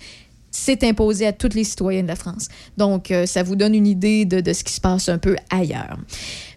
C'est 0.51 0.85
imposé 0.85 1.27
à 1.27 1.33
toutes 1.33 1.55
les 1.55 1.65
citoyens 1.65 2.05
de 2.05 2.09
la 2.09 2.15
France. 2.15 2.47
Donc, 2.77 3.11
euh, 3.11 3.27
ça 3.27 3.43
vous 3.43 3.57
donne 3.57 3.75
une 3.75 3.89
idée 3.89 4.25
de 4.25 4.53
ce 4.53 4.63
qui 4.63 4.73
se 4.73 4.81
passe 4.81 5.09
un 5.09 5.19
peu 5.19 5.35
ailleurs. 5.51 5.99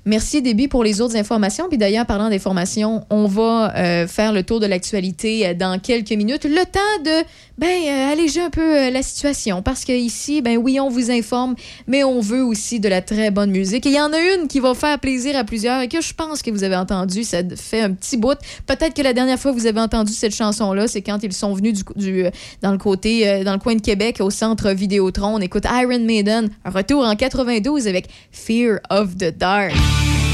Merci, 0.08 0.42
Déby, 0.42 0.70
pour 0.70 0.86
les 0.86 1.02
autres 1.02 1.18
informations. 1.18 1.68
Puis 1.68 1.78
d'ailleurs, 1.78 2.06
parlant 2.06 2.30
d'informations, 2.30 3.04
on 3.10 3.28
va 3.28 3.76
euh, 3.76 4.08
faire 4.08 4.32
le 4.32 4.42
tour 4.42 4.62
de 4.62 4.66
l'actualité 4.66 5.46
euh, 5.46 5.54
dans 5.54 5.82
quelques 5.82 6.14
minutes. 6.14 6.46
Le 6.46 6.64
temps 6.64 7.04
de, 7.04 7.26
ben, 7.58 7.68
euh, 7.68 8.12
alléger 8.14 8.40
un 8.40 8.50
peu 8.50 8.78
euh, 8.78 8.90
la 8.90 9.02
situation. 9.02 9.62
Parce 9.62 9.84
que 9.84 9.92
ici, 9.92 10.42
ben 10.42 10.58
oui, 10.58 10.80
on 10.80 10.90
vous 10.90 11.12
informe, 11.12 11.56
mais 11.88 12.06
on 12.06 12.22
veut 12.22 12.42
aussi 12.42 12.80
de 12.80 12.88
la 12.88 13.02
très 13.02 13.32
bonne 13.32 13.52
musique. 13.52 13.86
Et 13.86 13.90
il 13.90 13.96
y 13.96 14.00
en 14.00 14.14
a 14.14 14.20
une 14.20 14.48
qui 14.48 14.62
va 14.62 14.74
faire 14.76 14.98
plaisir 15.00 15.36
à 15.36 15.44
plusieurs 15.44 15.82
et 15.82 15.90
que 15.90 16.00
je 16.00 16.14
pense 16.14 16.42
que 16.42 16.52
vous 16.52 16.64
avez 16.64 16.78
entendu. 16.78 17.26
Ça 17.26 17.40
fait 17.58 17.82
un 17.82 17.92
petit 17.92 18.16
bout. 18.16 18.38
Peut-être 18.66 18.94
que 18.94 19.02
la 19.02 19.12
dernière 19.12 19.38
fois 19.38 19.52
que 19.52 19.58
vous 19.58 19.68
avez 19.68 19.82
entendu 19.82 20.14
cette 20.14 20.36
chanson-là, 20.36 20.88
c'est 20.88 21.02
quand 21.02 21.22
ils 21.22 21.34
sont 21.34 21.54
venus 21.54 21.84
du, 21.98 22.26
dans 22.62 22.72
le 22.72 22.78
côté, 22.78 23.44
dans 23.44 23.54
le 23.54 23.60
coin 23.60 23.76
de 23.76 23.82
Québec, 23.82 24.18
au 24.22 24.30
centre 24.30 24.70
Vidéotron. 24.72 25.36
On 25.36 25.40
écoute 25.40 25.66
Iron 25.66 26.00
Maiden. 26.00 26.50
Un 26.64 26.70
retour 26.70 27.04
en 27.04 27.16
92 27.16 27.88
avec 27.88 28.08
Fear 28.32 28.80
of 28.90 29.18
the 29.18 29.36
Dark. 29.38 29.74
Thank 30.00 30.22
you. 30.22 30.27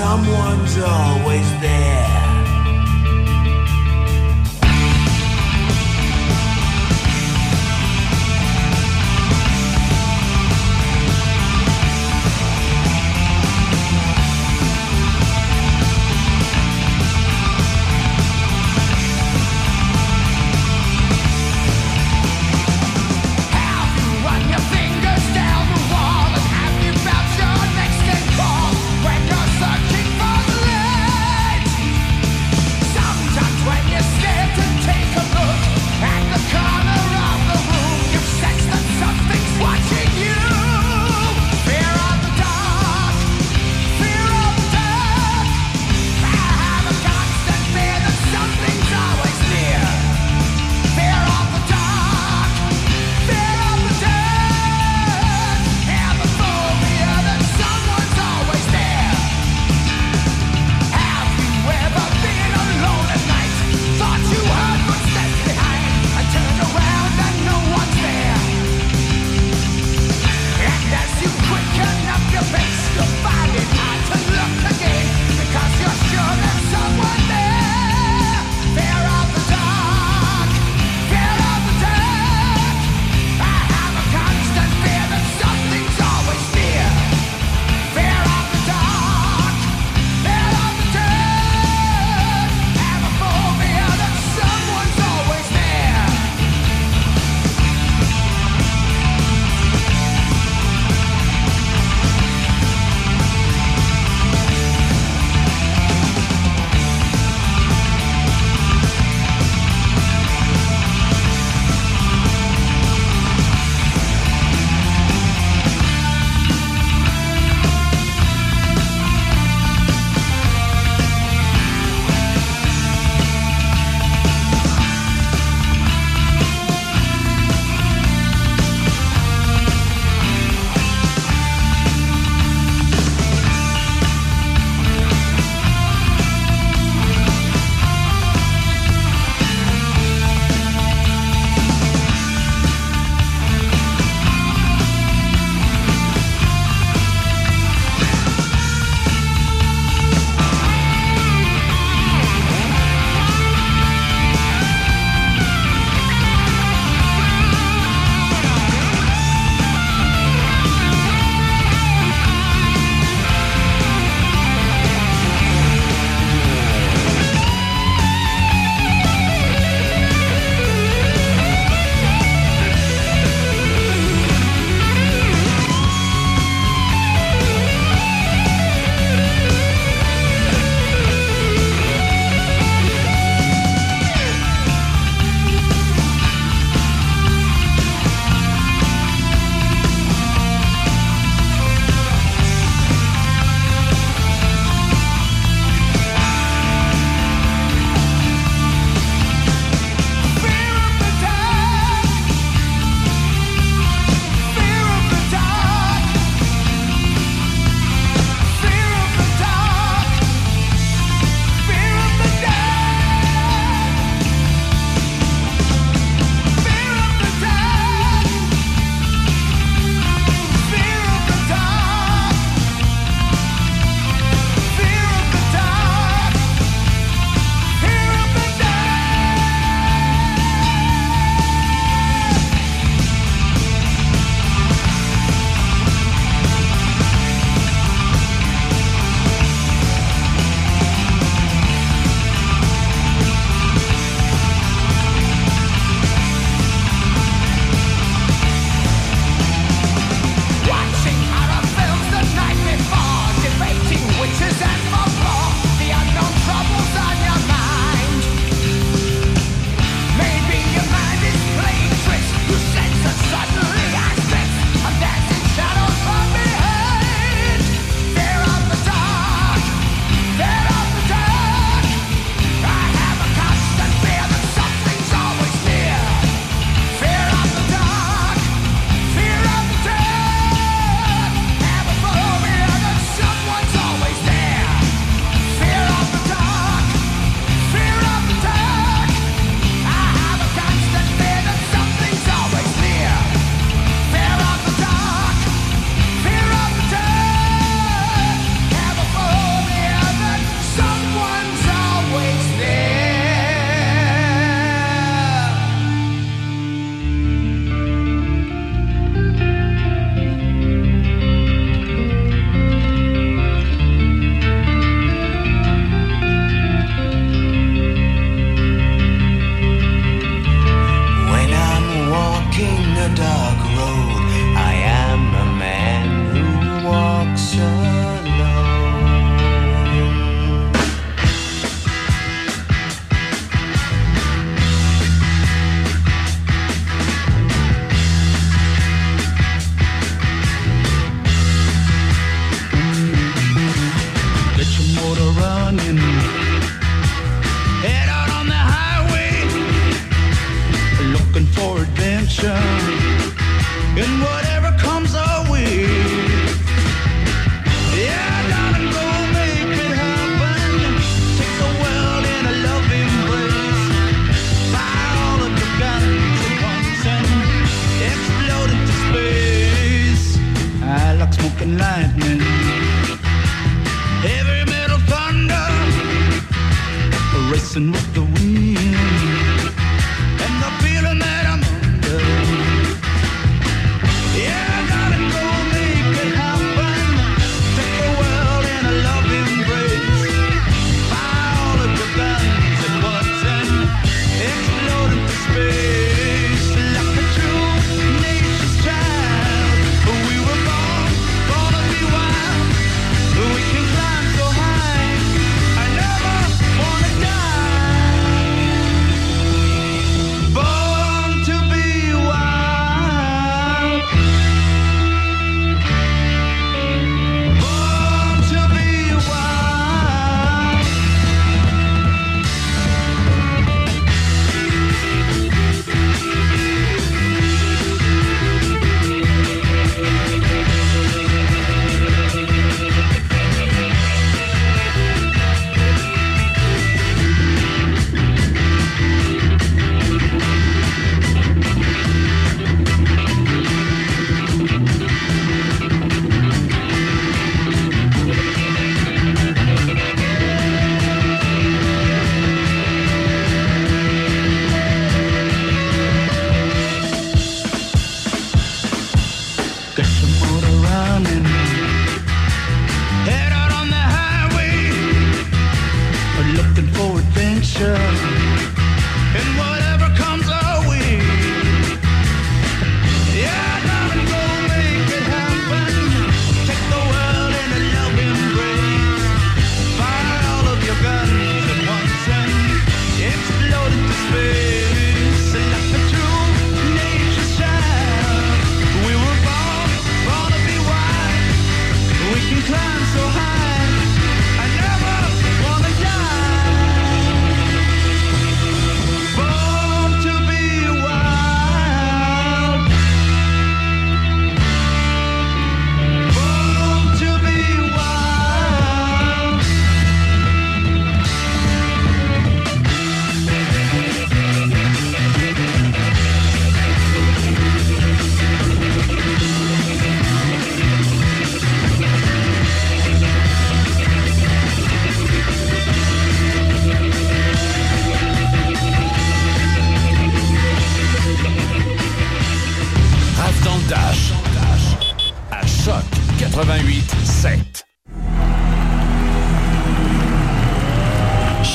Someone's 0.00 0.78
always 0.78 1.48
there. 1.60 2.19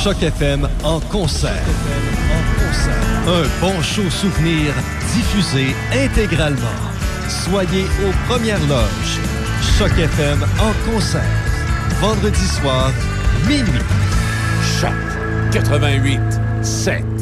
Choc 0.05 0.21
FM 0.21 0.69
en 0.83 0.99
concert. 0.99 1.63
Un 3.27 3.43
bon 3.59 3.81
show 3.81 4.07
souvenir 4.11 4.71
diffusé 5.15 5.75
intégralement. 5.91 6.77
Soyez 7.27 7.85
aux 8.05 8.13
premières 8.31 8.59
loges. 8.67 9.19
Choc 9.79 9.97
FM 9.97 10.45
en 10.59 10.91
concert. 10.91 11.23
Vendredi 11.99 12.47
soir, 12.47 12.91
minuit. 13.47 13.81
Choc 14.79 14.93
88 15.51 16.21
7. 16.61 17.14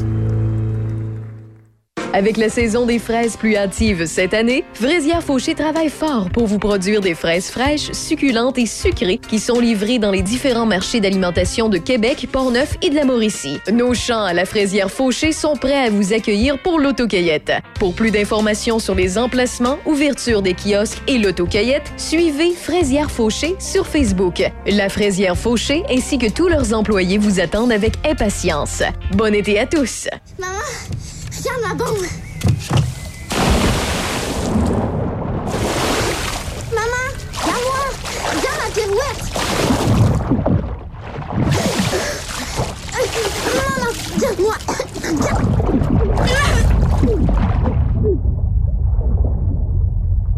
Avec 2.14 2.38
la 2.38 2.48
saison 2.48 2.86
des 2.86 3.00
fraises 3.00 3.38
plus 3.38 3.56
hâtives 3.56 4.06
cette 4.06 4.36
année, 4.36 4.64
Fraisière 4.76 5.24
Fauché 5.24 5.56
travaille 5.56 5.90
fort 5.90 6.30
pour 6.30 6.46
vous 6.46 6.60
produire 6.60 7.02
des 7.02 7.16
fraises 7.16 7.50
fraîches, 7.50 7.92
succulentes 7.92 8.60
et 8.60 8.68
sucrées 8.68 9.18
qui 9.18 9.40
sont 9.40 9.60
livrées 9.60 9.98
dans 9.98 10.12
les 10.12 10.22
différents 10.22 10.68
marchés 10.68 11.00
d'alimentation 11.00 11.70
de 11.70 11.80
Québec, 11.80 12.28
Portneuf 12.32 12.78
et 12.84 12.92
de 12.92 12.96
la 12.96 13.06
Mauricie. 13.06 13.60
Nos 13.72 13.96
champs 13.96 14.24
à 14.24 14.34
la 14.34 14.46
Fraisière 14.46 14.92
Fauché 14.92 15.32
sont 15.32 15.56
prêts 15.56 15.88
à 15.88 15.90
vous 15.90 16.14
accueillir 16.14 16.62
pour 16.62 16.80
l'autocueillette. 16.80 17.52
Pour 17.80 17.96
plus 17.96 18.12
d'informations 18.12 18.78
sur 18.78 18.94
les 18.94 19.18
emplacements, 19.18 19.80
ouverture 19.88 20.44
des 20.44 20.54
kiosques 20.54 21.02
et 21.08 21.18
l'autocueillette, 21.18 21.92
suivez 21.98 22.52
Fraisière 22.52 23.10
Fauché 23.10 23.56
sur 23.58 23.88
Facebook. 23.88 24.44
La 24.68 24.90
Fraisière 24.90 25.36
Fauché 25.36 25.82
ainsi 25.90 26.20
que 26.20 26.30
tous 26.30 26.48
leurs 26.48 26.76
employés 26.76 27.18
vous 27.18 27.40
attendent 27.40 27.72
avec 27.72 27.94
impatience. 28.06 28.84
Bon 29.14 29.34
été 29.34 29.58
à 29.58 29.66
tous! 29.66 30.08
Regarde 31.44 31.62
ma 31.62 31.74
bombe. 31.76 32.08
Maman, 36.74 37.08
regarde-moi. 37.42 37.84
Regarde 38.30 38.60
ma 38.60 38.70
pirouette. 38.74 39.24
Maman, 43.56 43.92
regarde-moi. 44.16 44.56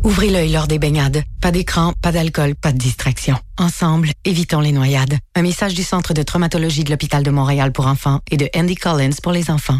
Ouvrez 0.04 0.30
l'œil 0.30 0.52
lors 0.52 0.68
des 0.68 0.80
baignades. 0.80 1.24
Pas 1.42 1.52
d'écran, 1.52 1.94
pas 2.02 2.12
d'alcool, 2.12 2.56
pas 2.56 2.72
de 2.72 2.78
distraction. 2.78 3.38
Ensemble, 3.58 4.12
évitons 4.24 4.62
les 4.62 4.72
noyades. 4.72 5.18
Un 5.36 5.42
message 5.42 5.74
du 5.74 5.84
Centre 5.84 6.14
de 6.14 6.24
traumatologie 6.24 6.84
de 6.84 6.90
l'Hôpital 6.90 7.24
de 7.24 7.32
Montréal 7.32 7.72
pour 7.72 7.88
enfants 7.88 8.22
et 8.32 8.38
de 8.38 8.50
Andy 8.56 8.76
Collins 8.76 9.18
pour 9.22 9.32
les 9.32 9.52
enfants. 9.52 9.80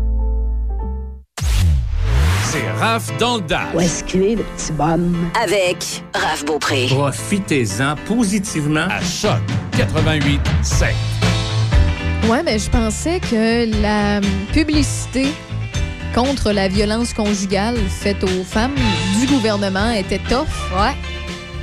C'est 2.51 2.69
Raph 2.81 3.17
dans 3.17 3.37
le 3.37 3.43
Dash. 3.43 3.73
Où 3.73 3.79
est-ce 3.79 4.03
qu'il 4.03 4.23
est, 4.23 4.35
le 4.35 4.43
petit 4.43 4.73
bonhomme? 4.73 5.31
Avec 5.41 6.03
Raph 6.13 6.43
Beaupré. 6.43 6.87
Profitez-en 6.89 7.95
positivement. 8.05 8.87
À 8.89 8.99
Choc 8.99 9.39
88 9.77 10.41
7. 10.61 10.89
Ouais, 12.27 12.43
mais 12.43 12.59
je 12.59 12.69
pensais 12.69 13.21
que 13.21 13.81
la 13.81 14.19
publicité 14.51 15.27
contre 16.13 16.51
la 16.51 16.67
violence 16.67 17.13
conjugale 17.13 17.77
faite 17.87 18.21
aux 18.21 18.43
femmes 18.43 18.75
du 19.17 19.27
gouvernement 19.27 19.91
était 19.91 20.19
tough. 20.27 20.49
Ouais. 20.73 20.93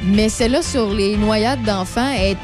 Mais 0.06 0.30
celle-là 0.30 0.62
sur 0.62 0.94
les 0.94 1.18
noyades 1.18 1.62
d'enfants 1.64 2.14
est 2.16 2.38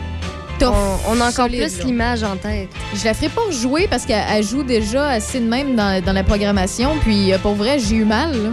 tough. 0.66 0.74
On, 1.09 1.12
on 1.12 1.20
a 1.20 1.24
encore 1.24 1.33
solide, 1.46 1.61
plus 1.72 1.85
l'image 1.85 2.22
en 2.22 2.37
tête. 2.37 2.68
Je 2.94 3.05
la 3.05 3.14
ferai 3.14 3.29
pas 3.29 3.50
jouer 3.50 3.87
parce 3.88 4.05
qu'elle 4.07 4.24
elle 4.31 4.44
joue 4.44 4.62
déjà 4.62 5.09
assez 5.09 5.40
de 5.40 5.46
même 5.46 5.74
dans, 5.77 6.03
dans 6.03 6.12
la 6.12 6.24
programmation. 6.24 6.96
Puis 7.03 7.33
euh, 7.33 7.38
pour 7.38 7.55
vrai, 7.55 7.79
j'ai 7.79 7.96
eu 7.96 8.05
mal. 8.05 8.33
là. 8.33 8.50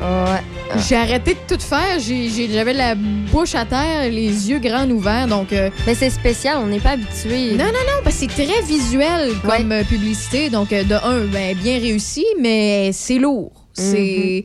Ouais. 0.00 0.40
J'ai 0.88 0.96
arrêté 0.96 1.34
de 1.34 1.54
tout 1.56 1.62
faire. 1.62 1.98
J'avais 1.98 2.72
la 2.74 2.94
bouche 2.96 3.54
à 3.54 3.64
terre, 3.64 4.10
les 4.10 4.50
yeux 4.50 4.58
grands 4.58 4.88
ouverts. 4.90 5.26
Donc, 5.28 5.52
euh, 5.52 5.70
Mais 5.86 5.94
c'est 5.94 6.10
spécial, 6.10 6.58
on 6.62 6.66
n'est 6.66 6.80
pas 6.80 6.90
habitué. 6.90 7.52
non, 7.52 7.64
non, 7.66 7.70
non, 7.72 8.02
parce 8.04 8.16
que 8.16 8.26
c'est 8.28 8.44
très 8.44 8.60
visuel 8.62 9.30
comme 9.42 9.72
euh, 9.72 9.84
publicité. 9.84 10.50
Donc, 10.50 10.70
de 10.70 10.94
un, 10.94 11.24
ben, 11.26 11.56
bien 11.56 11.78
réussi, 11.78 12.26
mais 12.40 12.90
c'est 12.92 13.18
lourd. 13.18 13.52
C'est. 13.72 13.84
Il 14.02 14.04
y 14.04 14.38
a- 14.38 14.42
tu 14.42 14.44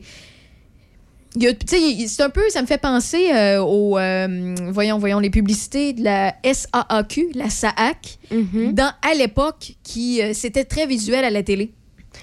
c'est 1.66 2.22
un 2.22 2.30
peu, 2.30 2.42
ça 2.50 2.60
me 2.62 2.66
fait 2.66 2.78
penser 2.80 3.30
euh, 3.32 3.60
aux, 3.62 3.98
euh, 3.98 4.54
voyons, 4.70 4.98
voyons, 4.98 5.18
les 5.18 5.30
publicités 5.30 5.92
de 5.92 6.04
la 6.04 6.34
SAAQ, 6.44 7.30
la 7.34 7.48
SAAC, 7.50 8.18
Mm-hmm. 8.32 8.72
dans, 8.72 8.90
à 9.02 9.14
l'époque, 9.14 9.74
qui, 9.82 10.22
euh, 10.22 10.32
c'était 10.32 10.64
très 10.64 10.86
visuel 10.86 11.22
à 11.24 11.30
la 11.30 11.42
télé. 11.42 11.72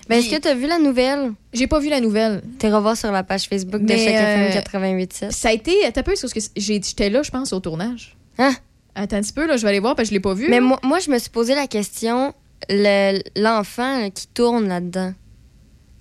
Ben, 0.08 0.18
est-ce 0.18 0.30
que 0.36 0.42
tu 0.42 0.48
as 0.48 0.56
vu 0.56 0.66
la 0.68 0.80
nouvelle? 0.80 1.32
J'ai 1.54 1.68
pas 1.68 1.80
vu 1.80 1.90
la 1.90 2.00
nouvelle. 2.02 2.42
T'es 2.58 2.72
revoir 2.72 2.98
sur 2.98 3.12
la 3.12 3.24
page 3.24 3.48
Facebook 3.48 3.84
de 3.84 3.90
chaque 3.96 4.00
FM 4.08 4.62
88.7. 4.98 5.32
Ça 5.32 5.50
a 5.50 5.52
été, 5.54 5.72
peu, 6.04 6.16
c'est 6.16 6.22
parce 6.22 6.34
que 6.34 6.40
j'étais 6.58 7.10
là, 7.12 7.22
je 7.22 7.30
pense, 7.32 7.54
au 7.54 7.60
tournage. 7.60 8.16
Hein? 8.40 8.54
Attends 8.96 9.18
un 9.18 9.22
petit 9.22 9.34
peu, 9.34 9.46
là, 9.46 9.56
je 9.58 9.62
vais 9.64 9.70
aller 9.70 9.80
voir, 9.80 9.96
parce 9.96 10.10
que 10.10 10.14
je 10.14 10.18
l'ai 10.18 10.20
pas 10.22 10.34
vu. 10.34 10.48
Mais 10.50 10.60
moi, 10.62 10.80
moi, 10.84 11.00
je 11.00 11.12
me 11.12 11.18
suis 11.20 11.30
posé 11.30 11.54
la 11.54 11.68
question, 11.68 12.34
le- 12.70 13.22
l'enfant 13.40 14.10
qui 14.10 14.28
tourne 14.28 14.68
là-dedans, 14.68 15.14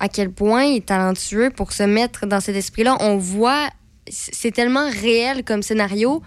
à 0.01 0.09
quel 0.09 0.31
point 0.31 0.65
il 0.65 0.77
est 0.77 0.87
talentueux 0.87 1.51
pour 1.51 1.73
se 1.73 1.83
mettre 1.83 2.27
dans 2.27 2.41
cet 2.41 2.57
esprit-là. 2.57 2.97
On 3.01 3.17
voit, 3.17 3.69
c'est 4.09 4.53
tellement 4.53 4.89
réel 4.91 5.45
comme 5.45 5.63
scénario. 5.63 6.23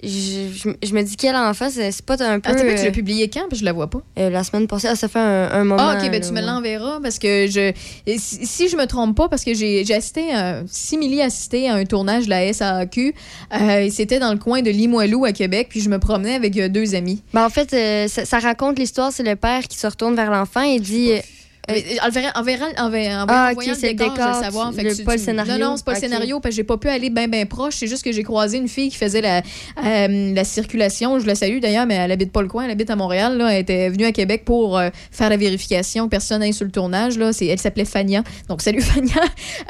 Je, 0.00 0.08
je- 0.54 0.86
je 0.86 0.94
me 0.94 1.02
dis, 1.02 1.16
quel 1.16 1.34
enfant, 1.34 1.66
c'est 1.72 2.02
pas 2.02 2.14
un 2.24 2.38
peu... 2.38 2.50
Un 2.50 2.54
peu, 2.54 2.60
tu 2.60 2.80
euh, 2.82 2.84
l'as 2.84 2.90
publié 2.92 3.28
quand? 3.28 3.48
Que 3.50 3.56
je 3.56 3.64
la 3.64 3.72
vois 3.72 3.90
pas. 3.90 4.00
euh, 4.20 4.30
la 4.30 4.44
semaine 4.44 4.68
passée, 4.68 4.86
ah, 4.88 4.94
ça 4.94 5.08
fait 5.08 5.18
un, 5.18 5.50
un 5.50 5.64
moment. 5.64 5.82
Ah, 5.82 5.96
ok, 5.96 6.02
ben 6.08 6.12
là, 6.12 6.20
tu 6.20 6.32
me 6.32 6.40
l'enverras 6.40 7.00
parce 7.02 7.18
que 7.18 7.48
je. 7.48 7.72
Si, 8.16 8.46
si 8.46 8.68
je 8.68 8.76
me 8.76 8.86
trompe 8.86 9.16
pas, 9.16 9.28
parce 9.28 9.42
que 9.42 9.54
j'ai 9.54 9.84
assisté, 9.92 10.32
à, 10.32 10.62
Simili 10.68 11.20
a 11.20 11.24
assisté 11.24 11.68
à 11.68 11.74
un 11.74 11.84
tournage 11.84 12.26
de 12.26 12.30
la 12.30 12.52
SAQ. 12.52 13.12
Euh, 13.60 13.88
C'était 13.90 14.20
dans 14.20 14.30
le 14.32 14.38
coin 14.38 14.62
de 14.62 14.70
Limoilou 14.70 15.24
à 15.24 15.32
Québec, 15.32 15.66
puis 15.68 15.80
je 15.80 15.88
me 15.90 15.98
promenais 15.98 16.34
avec 16.36 16.56
euh, 16.58 16.68
deux 16.68 16.94
amis. 16.94 17.24
Ben, 17.34 17.44
en 17.44 17.50
fait, 17.50 17.72
euh, 17.74 18.06
ça, 18.06 18.24
ça 18.24 18.38
raconte 18.38 18.78
l'histoire, 18.78 19.10
c'est 19.10 19.24
le 19.24 19.34
père 19.34 19.64
qui 19.64 19.78
se 19.78 19.86
retourne 19.88 20.14
vers 20.14 20.30
l'enfant 20.30 20.62
et 20.62 20.78
dit... 20.78 21.10
euh, 21.10 21.16
euh, 21.16 21.20
En 21.68 22.08
verra- 22.10 22.32
en 22.34 22.42
verra- 22.42 22.66
en 22.78 22.90
verra- 22.90 23.26
Ah, 23.28 23.50
voyant 23.54 23.72
ok, 23.74 23.82
le 23.82 23.88
décor, 23.92 24.08
je 24.10 24.14
décor, 24.16 24.34
savoir. 24.42 24.72
Fait 24.74 24.82
que 24.84 24.88
le- 24.88 24.96
tu- 24.96 25.04
pas 25.04 25.12
le 25.16 25.18
scénario. 25.18 25.52
Non, 25.58 25.70
non, 25.70 25.76
c'est 25.76 25.84
pas 25.84 25.94
le 25.94 26.00
scénario, 26.00 26.40
parce 26.40 26.52
que 26.54 26.56
j'ai 26.56 26.64
pas 26.64 26.76
pu 26.78 26.88
aller 26.88 27.10
bien, 27.10 27.28
bien 27.28 27.44
proche. 27.46 27.76
C'est 27.76 27.86
juste 27.86 28.02
que 28.04 28.12
j'ai 28.12 28.22
croisé 28.22 28.56
une 28.58 28.68
fille 28.68 28.88
qui 28.90 28.96
faisait 28.96 29.20
la, 29.20 29.42
euh, 29.84 30.34
la 30.34 30.44
circulation. 30.44 31.18
Je 31.18 31.26
la 31.26 31.34
salue 31.34 31.58
d'ailleurs, 31.60 31.86
mais 31.86 31.96
elle 31.96 32.10
habite 32.12 32.32
pas 32.32 32.42
le 32.42 32.48
coin, 32.48 32.64
elle 32.64 32.70
habite 32.70 32.90
à 32.90 32.96
Montréal. 32.96 33.36
Là. 33.36 33.52
Elle 33.52 33.60
était 33.62 33.88
venue 33.90 34.04
à 34.06 34.12
Québec 34.12 34.44
pour 34.44 34.78
euh, 34.78 34.88
faire 35.10 35.28
la 35.30 35.36
vérification. 35.36 36.08
Personne 36.08 36.40
n'a 36.40 36.52
sur 36.52 36.64
le 36.64 36.70
tournage. 36.70 37.18
Là. 37.18 37.30
Elle 37.40 37.58
s'appelait 37.58 37.84
Fania. 37.84 38.22
Donc, 38.48 38.62
salut 38.62 38.80
Fania. 38.82 39.12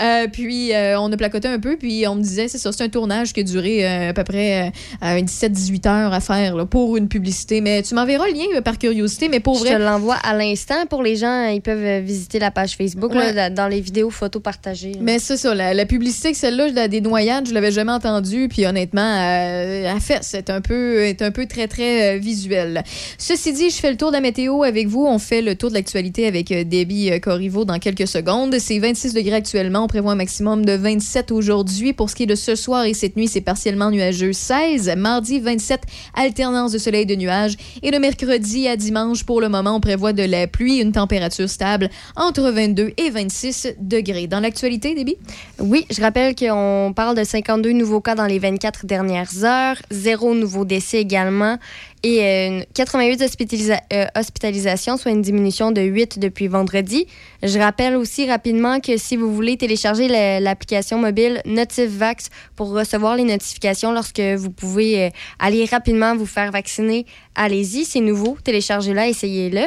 Euh, 0.00 0.26
puis, 0.32 0.72
on 0.98 1.12
a 1.12 1.16
placoté 1.16 1.48
un 1.48 1.58
peu, 1.58 1.76
puis 1.76 2.06
on 2.06 2.14
me 2.14 2.22
disait, 2.22 2.48
c'est 2.48 2.58
ça, 2.58 2.70
c'est 2.72 2.84
un 2.84 2.88
tournage 2.88 3.32
qui 3.32 3.40
a 3.40 3.42
duré 3.42 3.87
à 4.08 4.12
peu 4.12 4.24
près 4.24 4.72
euh, 5.02 5.20
17-18 5.20 5.87
heures 5.88 6.12
à 6.12 6.20
faire 6.20 6.54
là, 6.54 6.64
pour 6.66 6.96
une 6.96 7.08
publicité. 7.08 7.61
Mais 7.61 7.82
tu 7.82 7.94
m'enverras 7.94 8.26
le 8.28 8.34
lien 8.34 8.61
par 8.62 8.78
curiosité, 8.78 9.28
mais 9.28 9.40
pour 9.40 9.54
Je 9.56 9.61
vrai. 9.64 9.70
te 9.76 9.82
l'envoie 9.82 10.16
à 10.22 10.34
l'instant. 10.34 10.87
Pour 10.88 11.02
les 11.02 11.16
gens, 11.16 11.46
ils 11.48 11.61
peuvent 11.61 11.84
euh, 11.88 12.01
visiter 12.01 12.38
la 12.38 12.51
page 12.51 12.77
Facebook 12.77 13.14
là, 13.14 13.20
Ouais. 13.20 13.33
là, 13.33 13.51
dans 13.51 13.66
les 13.68 13.81
vidéos 13.81 14.11
photos 14.11 14.42
partagées. 14.42 14.92
là. 14.92 14.98
Mais 15.03 15.18
c'est 15.18 15.37
ça, 15.37 15.55
la, 15.55 15.74
la 15.74 15.87
publicité 15.87 16.33
que 16.33 16.38
celle-là, 16.38 16.88
des 16.88 17.01
noyades, 17.01 17.48
je 17.48 17.55
l'avais 17.55 17.72
jamais 17.72 17.92
entendue, 17.92 18.48
puis 18.48 18.66
honnêtement, 18.66 19.01
euh, 19.03 19.92
à 19.94 20.01
fait, 20.01 20.18
c'est 20.22 20.51
un 20.51 20.61
peu, 20.61 21.03
est 21.05 21.22
un 21.22 21.31
peu 21.31 21.46
très, 21.46 21.66
très 21.68 22.16
euh, 22.16 22.18
visuel. 22.18 22.83
Ceci 23.18 23.53
dit, 23.53 23.70
je 23.70 23.77
fais 23.77 23.90
le 23.90 23.96
tour 23.96 24.09
de 24.11 24.14
la 24.14 24.20
météo 24.20 24.62
avec 24.62 24.87
vous. 24.88 25.07
On 25.07 25.18
fait 25.18 25.42
le 25.42 25.55
tour 25.55 25.70
de 25.70 25.74
l'actualité 25.74 26.27
avec 26.27 26.53
euh, 26.53 26.64
Debbie 26.64 27.11
euh, 27.11 27.18
Corriveau 27.18 27.64
dans 27.64 27.79
quelques 27.79 28.07
secondes. 28.09 28.57
C'est 28.59 28.79
26 28.79 29.14
degrés 29.14 29.35
actuellement. 29.37 29.85
On 29.85 29.88
prévoit 29.88 30.12
un 30.12 30.16
maximum 30.16 30.64
de 30.64 30.72
27 30.72 31.31
aujourd'hui. 31.33 31.92
Pour 31.92 32.11
ce 32.11 32.14
qui 32.14 32.24
est 32.24 32.27
de 32.27 32.35
ce 32.35 32.55
soir 32.55 32.85
et 32.85 32.94
cette 32.94 33.16
nuit, 33.16 33.29
c'est 33.29 33.40
partiellement 33.40 33.90
nuageux 33.90 34.33
16. 34.33 34.92
Mardi, 34.96 35.40
27, 35.40 35.81
alternance 36.14 36.72
de 36.72 36.79
soleil 36.79 37.03
et 37.03 37.07
de 37.07 37.14
nuages. 37.14 37.55
Et 37.83 37.90
le 37.90 37.98
mercredi 37.98 38.68
à 38.68 38.77
dimanche, 38.77 39.24
pour 39.24 39.40
le 39.40 39.48
moment, 39.48 39.77
on 39.77 39.81
prévoit 39.81 40.12
de 40.12 40.22
la 40.22 40.46
pluie, 40.46 40.79
une 40.79 40.92
température 40.92 41.48
stable 41.48 41.77
entre 42.16 42.50
22 42.50 42.92
et 42.96 43.10
26 43.10 43.74
degrés. 43.80 44.26
Dans 44.26 44.40
l'actualité, 44.40 44.94
Debbie? 44.94 45.16
Oui, 45.58 45.86
je 45.90 46.00
rappelle 46.00 46.34
qu'on 46.34 46.92
parle 46.94 47.16
de 47.16 47.24
52 47.24 47.72
nouveaux 47.72 48.00
cas 48.00 48.14
dans 48.14 48.26
les 48.26 48.38
24 48.38 48.86
dernières 48.86 49.44
heures, 49.44 49.76
zéro 49.90 50.34
nouveau 50.34 50.64
décès 50.64 50.98
également 51.00 51.58
et 52.04 52.22
euh, 52.22 52.60
88 52.74 53.20
hospitalisa- 53.22 53.80
euh, 53.92 54.06
hospitalisations, 54.16 54.96
soit 54.96 55.10
une 55.10 55.20
diminution 55.22 55.72
de 55.72 55.80
8 55.80 56.20
depuis 56.20 56.46
vendredi. 56.46 57.06
Je 57.42 57.58
rappelle 57.58 57.96
aussi 57.96 58.28
rapidement 58.30 58.78
que 58.78 58.96
si 58.96 59.16
vous 59.16 59.34
voulez 59.34 59.56
télécharger 59.56 60.06
la- 60.06 60.38
l'application 60.38 60.98
mobile 60.98 61.42
NotifVax 61.44 62.30
pour 62.54 62.70
recevoir 62.70 63.16
les 63.16 63.24
notifications 63.24 63.90
lorsque 63.92 64.20
vous 64.20 64.50
pouvez 64.50 65.06
euh, 65.06 65.10
aller 65.40 65.64
rapidement 65.64 66.14
vous 66.16 66.26
faire 66.26 66.52
vacciner, 66.52 67.04
allez-y, 67.34 67.84
c'est 67.84 68.00
nouveau, 68.00 68.36
téléchargez-la, 68.44 69.08
essayez-le. 69.08 69.62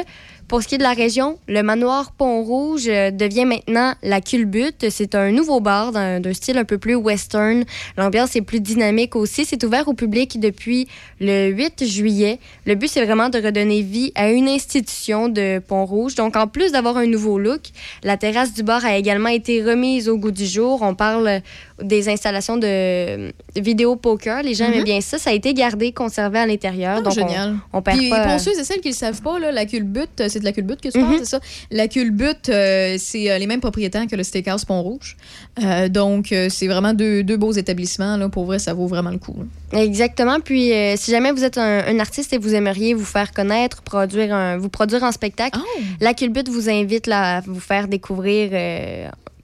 Pour 0.52 0.62
ce 0.62 0.68
qui 0.68 0.74
est 0.74 0.78
de 0.78 0.82
la 0.82 0.92
région, 0.92 1.38
le 1.48 1.62
manoir 1.62 2.12
Pont-Rouge 2.12 2.86
euh, 2.86 3.10
devient 3.10 3.46
maintenant 3.46 3.94
la 4.02 4.20
culbute. 4.20 4.90
C'est 4.90 5.14
un 5.14 5.30
nouveau 5.30 5.60
bar 5.60 5.92
d'un 5.92 6.34
style 6.34 6.58
un 6.58 6.66
peu 6.66 6.76
plus 6.76 6.94
western. 6.94 7.64
L'ambiance 7.96 8.36
est 8.36 8.42
plus 8.42 8.60
dynamique 8.60 9.16
aussi. 9.16 9.46
C'est 9.46 9.64
ouvert 9.64 9.88
au 9.88 9.94
public 9.94 10.38
depuis 10.38 10.88
le 11.20 11.48
8 11.48 11.86
juillet. 11.86 12.38
Le 12.66 12.74
but, 12.74 12.88
c'est 12.88 13.02
vraiment 13.02 13.30
de 13.30 13.38
redonner 13.38 13.80
vie 13.80 14.12
à 14.14 14.30
une 14.30 14.46
institution 14.46 15.30
de 15.30 15.58
Pont-Rouge. 15.58 16.16
Donc, 16.16 16.36
en 16.36 16.46
plus 16.46 16.70
d'avoir 16.70 16.98
un 16.98 17.06
nouveau 17.06 17.38
look, 17.38 17.62
la 18.04 18.18
terrasse 18.18 18.52
du 18.52 18.62
bar 18.62 18.84
a 18.84 18.98
également 18.98 19.30
été 19.30 19.62
remise 19.62 20.06
au 20.06 20.18
goût 20.18 20.32
du 20.32 20.44
jour. 20.44 20.82
On 20.82 20.94
parle 20.94 21.40
des 21.82 22.10
installations 22.10 22.58
de, 22.58 23.28
de 23.28 23.60
vidéo 23.62 23.96
poker. 23.96 24.42
Les 24.42 24.52
gens 24.52 24.66
aimaient 24.66 24.84
bien 24.84 25.00
ça. 25.00 25.16
Ça 25.16 25.30
a 25.30 25.32
été 25.32 25.54
gardé, 25.54 25.92
conservé 25.92 26.40
à 26.40 26.46
l'intérieur. 26.46 26.96
Ah, 26.98 27.00
donc, 27.00 27.14
on- 27.16 27.26
génial. 27.26 27.56
On, 27.72 27.80
perd 27.80 27.96
Puis, 27.96 28.10
pas... 28.10 28.26
pour 28.28 28.38
ceux 28.38 28.52
et 28.52 28.64
celles 28.64 28.82
qui 28.82 28.88
ne 28.88 28.92
le 28.92 28.98
savent 28.98 29.22
pas, 29.22 29.38
là, 29.38 29.50
la 29.50 29.64
culbute, 29.64 30.20
euh, 30.20 30.26
c'est 30.28 30.41
de 30.42 30.46
la 30.46 30.52
culbute 30.52 30.80
que 30.80 30.88
tu 30.88 30.98
Mhm. 30.98 31.04
parles, 31.06 31.18
c'est 31.20 31.24
ça? 31.30 31.40
La 31.70 31.88
culbute, 31.88 32.48
euh, 32.48 32.96
c'est 32.98 33.30
euh, 33.30 33.38
les 33.38 33.46
mêmes 33.46 33.60
propriétaires 33.60 34.06
que 34.06 34.16
le 34.16 34.22
Steakhouse 34.22 34.64
Pont-Rouge. 34.64 35.16
Euh, 35.62 35.88
donc, 35.88 36.34
c'est 36.50 36.66
vraiment 36.66 36.92
deux, 36.94 37.22
deux 37.22 37.36
beaux 37.36 37.52
établissements. 37.52 38.16
Là. 38.16 38.28
Pour 38.28 38.44
vrai, 38.44 38.58
ça 38.58 38.74
vaut 38.74 38.86
vraiment 38.86 39.10
le 39.10 39.18
coup. 39.18 39.34
là. 39.72 39.80
Exactement. 39.82 40.40
Puis, 40.40 40.70
si 40.96 41.10
jamais 41.10 41.32
vous 41.32 41.44
êtes 41.44 41.58
un, 41.58 41.84
un 41.86 41.98
artiste 41.98 42.32
et 42.32 42.38
vous 42.38 42.54
aimeriez 42.54 42.94
vous 42.94 43.04
faire 43.04 43.32
connaître, 43.32 43.82
produire 43.82 44.34
un, 44.34 44.58
vous 44.58 44.68
produire 44.68 45.02
en 45.02 45.12
spectacle, 45.12 45.58
la 46.00 46.14
Culbute 46.14 46.48
vous 46.48 46.68
invite 46.68 47.06
là, 47.06 47.38
à 47.38 47.40
vous 47.40 47.60
faire 47.60 47.88
découvrir 47.88 48.50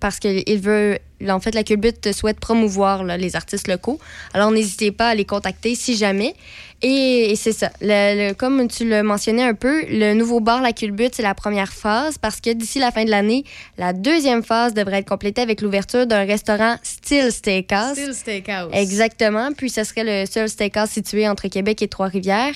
parce 0.01 0.19
qu'il 0.21 0.61
veut. 0.61 0.99
En 1.29 1.41
fait, 1.41 1.53
la 1.55 1.65
Culbute 1.65 2.13
souhaite 2.13 2.39
promouvoir 2.39 3.03
là, 3.03 3.17
les 3.17 3.35
artistes 3.35 3.67
locaux. 3.67 3.99
Alors, 4.33 4.53
n'hésitez 4.53 4.93
pas 4.93 5.09
à 5.09 5.15
les 5.17 5.25
contacter 5.25 5.75
si 5.75 5.97
jamais. 5.97 6.35
Et, 6.81 7.33
et 7.33 7.37
c'est 7.37 7.53
ça. 7.53 7.71
Le- 7.81 8.29
le- 8.29 8.35
comme 8.35 8.69
tu 8.69 8.89
le 8.89 9.03
mentionnais 9.03 9.43
un 9.43 9.55
peu, 9.55 9.85
le 9.89 10.15
nouveau 10.15 10.39
bar 10.39 10.63
La 10.63 10.73
Culbute, 10.73 11.15
c'est 11.15 11.25
la 11.25 11.35
première 11.35 11.73
phase 11.73 12.19
parce 12.19 12.41
que 12.41 12.51
d'ici 12.53 12.79
la 12.79 12.93
fin 12.93 13.05
de 13.05 13.11
l'année, 13.11 13.43
la 13.79 13.93
deuxième 13.93 14.45
phase 14.45 14.75
devrait 14.75 14.99
être 14.99 15.09
complétée 15.09 15.41
avec 15.43 15.61
l'ouverture 15.61 16.07
d'un 16.07 16.25
restaurant 16.25 16.77
style 16.85 17.33
steakhouse. 17.33 17.95
Style 17.99 18.15
Steakhouse. 18.15 18.71
Exactement. 18.73 19.51
Puis 19.57 19.71
ce 19.71 19.83
serait 19.83 20.05
le 20.23 20.27
seul 20.31 20.49
steakhouse 20.49 20.91
situé 20.91 21.29
entre 21.29 21.49
Québec 21.49 21.83
et 21.83 21.89
Trois-Rivières. 21.89 22.55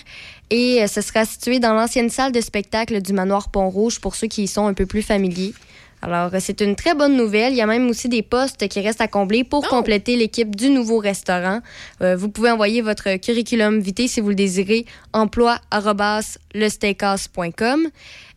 Et 0.50 0.82
euh, 0.82 0.86
ce 0.86 1.00
sera 1.00 1.24
situé 1.24 1.58
dans 1.58 1.72
l'ancienne 1.74 2.10
salle 2.10 2.30
de 2.30 2.40
spectacle 2.40 3.02
du 3.02 3.12
manoir 3.12 3.50
Pont-Rouge 3.50 3.98
pour 4.00 4.14
ceux 4.14 4.28
qui 4.28 4.44
y 4.44 4.48
sont 4.48 4.66
un 4.68 4.74
peu 4.74 4.86
plus 4.86 5.02
familiers. 5.02 5.52
Alors, 6.02 6.34
euh, 6.34 6.38
c'est 6.40 6.60
une 6.60 6.74
très 6.74 6.94
bonne 6.94 7.16
nouvelle. 7.16 7.52
Il 7.52 7.56
y 7.56 7.62
a 7.62 7.66
même 7.66 7.88
aussi 7.88 8.08
des 8.08 8.22
postes 8.22 8.66
qui 8.68 8.80
restent 8.80 9.00
à 9.00 9.08
combler 9.08 9.44
pour 9.44 9.66
compléter 9.68 10.16
l'équipe 10.16 10.56
du 10.56 10.68
nouveau 10.68 10.98
restaurant. 10.98 11.60
Euh, 12.02 12.16
vous 12.16 12.28
pouvez 12.28 12.50
envoyer 12.50 12.82
votre 12.82 13.16
curriculum 13.18 13.78
vitae 13.78 14.08
si 14.08 14.20
vous 14.20 14.30
le 14.30 14.34
désirez, 14.34 14.84
emploi@lesteakhouse.com. 15.12 17.86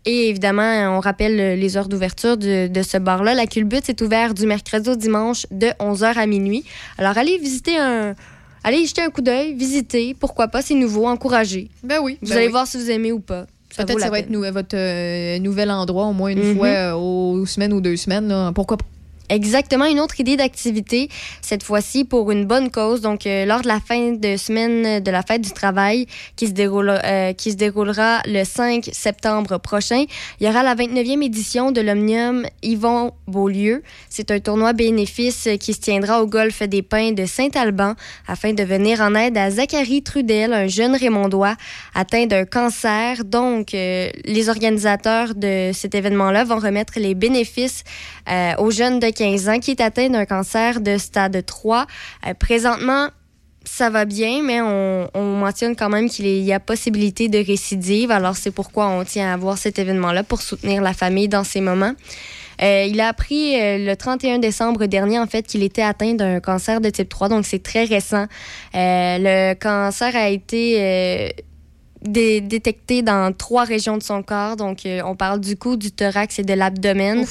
Et 0.07 0.29
évidemment, 0.29 0.95
on 0.95 0.99
rappelle 0.99 1.59
les 1.59 1.77
heures 1.77 1.89
d'ouverture 1.89 2.37
de, 2.37 2.67
de 2.67 2.81
ce 2.83 2.97
bar-là. 2.97 3.33
La 3.33 3.47
Culbute 3.47 3.89
est 3.89 3.99
ouvert 4.03 4.35
du 4.35 4.45
mercredi 4.45 4.91
au 4.91 4.95
dimanche 4.95 5.47
de 5.49 5.69
11h 5.79 6.19
à 6.19 6.27
minuit. 6.27 6.63
Alors, 6.99 7.17
allez 7.17 7.39
visiter 7.39 7.75
un... 7.77 8.13
Allez 8.63 8.77
y 8.79 8.85
jeter 8.87 9.01
un 9.03 9.09
coup 9.11 9.21
d'œil, 9.21 9.53
visiter, 9.53 10.15
pourquoi 10.19 10.47
pas, 10.47 10.63
c'est 10.63 10.73
nouveau, 10.73 11.05
encouragez. 11.05 11.69
Ben 11.83 11.99
oui. 12.01 12.17
Vous 12.23 12.29
ben 12.29 12.37
allez 12.37 12.47
oui. 12.47 12.51
voir 12.51 12.65
si 12.65 12.77
vous 12.77 12.89
aimez 12.89 13.11
ou 13.11 13.19
pas. 13.19 13.45
Peut-être 13.77 13.99
la 13.99 14.05
ça 14.05 14.11
va 14.11 14.19
être 14.19 14.29
nou- 14.29 14.43
votre 14.51 14.75
euh, 14.75 15.39
nouvel 15.39 15.69
endroit 15.71 16.05
au 16.05 16.13
moins 16.13 16.29
une 16.31 16.39
Mhm. 16.49 16.55
fois 16.57 16.67
euh, 16.67 16.93
aux 16.93 17.45
semaines 17.45 17.73
ou 17.73 17.81
deux 17.81 17.95
semaines. 17.97 18.27
là. 18.27 18.51
Pourquoi 18.53 18.77
pas? 18.77 18.85
Exactement, 19.29 19.85
une 19.85 19.99
autre 19.99 20.19
idée 20.19 20.37
d'activité, 20.37 21.09
cette 21.41 21.63
fois-ci 21.63 22.05
pour 22.05 22.29
une 22.31 22.45
bonne 22.45 22.69
cause. 22.69 23.01
Donc, 23.01 23.25
euh, 23.25 23.45
lors 23.45 23.61
de 23.61 23.67
la 23.67 23.79
fin 23.79 24.11
de 24.11 24.37
semaine 24.37 24.99
de 25.01 25.11
la 25.11 25.23
fête 25.23 25.41
du 25.41 25.51
travail 25.51 26.05
qui 26.35 26.45
se, 26.47 26.51
déroule, 26.51 26.89
euh, 27.03 27.33
qui 27.33 27.51
se 27.51 27.55
déroulera 27.55 28.21
le 28.27 28.43
5 28.43 28.89
septembre 28.91 29.57
prochain, 29.57 30.05
il 30.39 30.45
y 30.45 30.49
aura 30.49 30.61
la 30.61 30.75
29e 30.75 31.23
édition 31.23 31.71
de 31.71 31.81
l'Omnium 31.81 32.45
Yvon 32.61 33.13
Beaulieu. 33.27 33.81
C'est 34.09 34.29
un 34.29 34.39
tournoi 34.39 34.73
bénéfice 34.73 35.49
qui 35.59 35.73
se 35.73 35.79
tiendra 35.79 36.21
au 36.21 36.27
golfe 36.27 36.61
des 36.61 36.83
Pins 36.83 37.13
de 37.13 37.25
Saint-Alban 37.25 37.95
afin 38.27 38.53
de 38.53 38.63
venir 38.63 39.01
en 39.01 39.15
aide 39.15 39.37
à 39.39 39.49
Zachary 39.49 40.03
Trudel, 40.03 40.53
un 40.53 40.67
jeune 40.67 40.95
Raymondois 40.95 41.55
atteint 41.95 42.27
d'un 42.27 42.45
cancer. 42.45 43.25
Donc, 43.25 43.73
euh, 43.73 44.09
les 44.25 44.49
organisateurs 44.49 45.33
de 45.33 45.71
cet 45.73 45.95
événement-là 45.95 46.43
vont 46.43 46.59
remettre 46.59 46.93
les 46.97 47.15
bénéfices 47.15 47.83
euh, 48.29 48.53
aux 48.59 48.69
jeunes 48.69 48.99
de 48.99 49.14
15 49.15 49.49
ans 49.49 49.59
qui 49.59 49.71
est 49.71 49.81
atteint 49.81 50.09
d'un 50.09 50.25
cancer 50.25 50.81
de 50.81 50.97
stade 50.97 51.45
3. 51.45 51.85
Euh, 52.27 52.33
présentement, 52.33 53.07
ça 53.63 53.89
va 53.89 54.05
bien, 54.05 54.43
mais 54.43 54.61
on, 54.61 55.09
on 55.13 55.37
mentionne 55.37 55.75
quand 55.75 55.89
même 55.89 56.09
qu'il 56.09 56.27
y 56.27 56.53
a 56.53 56.59
possibilité 56.59 57.29
de 57.29 57.39
récidive. 57.39 58.11
Alors, 58.11 58.35
c'est 58.35 58.51
pourquoi 58.51 58.87
on 58.87 59.03
tient 59.03 59.31
à 59.31 59.33
avoir 59.33 59.57
cet 59.57 59.79
événement-là 59.79 60.23
pour 60.23 60.41
soutenir 60.41 60.81
la 60.81 60.93
famille 60.93 61.27
dans 61.27 61.43
ces 61.43 61.61
moments. 61.61 61.93
Euh, 62.61 62.85
il 62.87 63.01
a 63.01 63.07
appris 63.07 63.59
euh, 63.59 63.79
le 63.79 63.95
31 63.95 64.39
décembre 64.39 64.85
dernier, 64.85 65.19
en 65.19 65.27
fait, 65.27 65.43
qu'il 65.43 65.63
était 65.63 65.81
atteint 65.81 66.13
d'un 66.13 66.39
cancer 66.39 66.79
de 66.79 66.89
type 66.89 67.09
3, 67.09 67.29
donc 67.29 67.45
c'est 67.45 67.63
très 67.63 67.85
récent. 67.85 68.27
Le 68.73 69.53
cancer 69.55 70.15
a 70.15 70.29
été 70.29 71.33
dé- 72.05 72.41
détecté 72.41 73.01
dans 73.01 73.33
trois 73.33 73.63
régions 73.65 73.97
de 73.97 74.03
son 74.03 74.23
corps, 74.23 74.55
donc 74.55 74.85
euh, 74.85 75.01
on 75.05 75.15
parle 75.15 75.39
du 75.39 75.55
cou, 75.57 75.75
du 75.75 75.91
thorax 75.91 76.39
et 76.39 76.43
de 76.43 76.53
l'abdomen. 76.53 77.25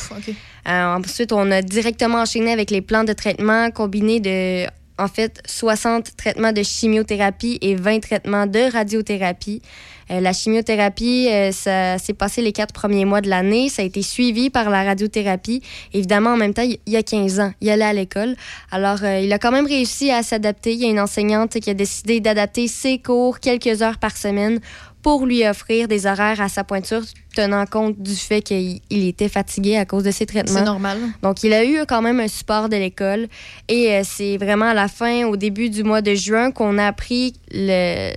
Euh, 0.69 0.95
ensuite, 0.97 1.33
on 1.33 1.51
a 1.51 1.63
directement 1.63 2.19
enchaîné 2.19 2.53
avec 2.53 2.71
les 2.71 2.81
plans 2.81 3.05
de 3.05 3.13
traitement 3.13 3.71
combinés 3.71 4.21
de, 4.21 4.67
en 4.99 5.09
fait, 5.09 5.41
60 5.47 6.17
traitements 6.17 6.53
de 6.53 6.63
chimiothérapie 6.63 7.59
et 7.63 7.75
20 7.75 8.01
traitements 8.01 8.47
de 8.47 8.73
radiothérapie. 8.73 9.63
Euh, 10.11 10.21
la 10.21 10.33
chimiothérapie, 10.33 11.29
euh, 11.31 11.53
ça 11.53 11.99
s'est 11.99 12.13
passé 12.15 12.43
les 12.43 12.53
quatre 12.53 12.73
premiers 12.73 13.05
mois 13.05 13.21
de 13.21 13.29
l'année. 13.29 13.69
Ça 13.69 13.83
a 13.83 13.85
été 13.85 14.03
suivi 14.03 14.51
par 14.51 14.71
la 14.71 14.83
radiothérapie. 14.85 15.63
Évidemment, 15.93 16.31
en 16.31 16.37
même 16.37 16.55
temps, 16.55 16.63
il 16.63 16.79
y 16.93 16.97
a 16.97 17.03
15 17.03 17.41
ans, 17.41 17.53
il 17.61 17.71
allait 17.71 17.85
à 17.85 17.93
l'école. 17.93 18.37
Alors, 18.71 18.99
euh, 19.03 19.21
il 19.21 19.33
a 19.33 19.39
quand 19.39 19.53
même 19.53 19.67
réussi 19.67 20.11
à 20.11 20.23
s'adapter. 20.23 20.73
Il 20.73 20.81
y 20.81 20.85
a 20.87 20.89
une 20.91 21.01
enseignante 21.01 21.59
qui 21.61 21.71
a 21.71 21.75
décidé 21.75 22.21
d'adapter 22.21 22.69
ses 22.69 22.99
cours 22.99 23.41
quelques 23.41 23.83
heures 23.83 23.99
par 23.99 24.17
semaine 24.17 24.61
pour 25.03 25.27
lui 25.27 25.47
offrir 25.47 25.87
des 25.87 26.07
horaires 26.07 26.41
à 26.41 26.49
sa 26.49 26.65
pointure, 26.65 27.03
tenant 27.37 27.67
compte 27.67 28.01
du 28.01 28.15
fait 28.17 28.41
qu'il 28.41 28.81
il 28.89 29.07
était 29.07 29.29
fatigué 29.29 29.77
à 29.77 29.85
cause 29.85 30.03
de 30.03 30.11
ses 30.11 30.25
traitements. 30.25 30.61
C'est 30.61 30.65
normal. 30.65 30.97
Donc, 31.23 31.43
il 31.43 31.53
a 31.53 31.63
eu 31.63 31.81
quand 31.87 32.01
même 32.01 32.21
un 32.21 32.29
support 32.29 32.71
de 32.71 32.77
l'école. 32.77 33.27
Et 33.69 34.01
c'est 34.05 34.39
vraiment 34.39 34.65
à 34.67 34.75
la 34.75 34.89
fin, 34.89 35.27
au 35.27 35.37
début 35.37 35.69
du 35.69 35.83
mois 35.85 36.01
de 36.01 36.15
juin, 36.15 36.51
qu'on 36.53 36.79
a 36.79 36.87
appris 36.87 37.35
le- 37.53 38.15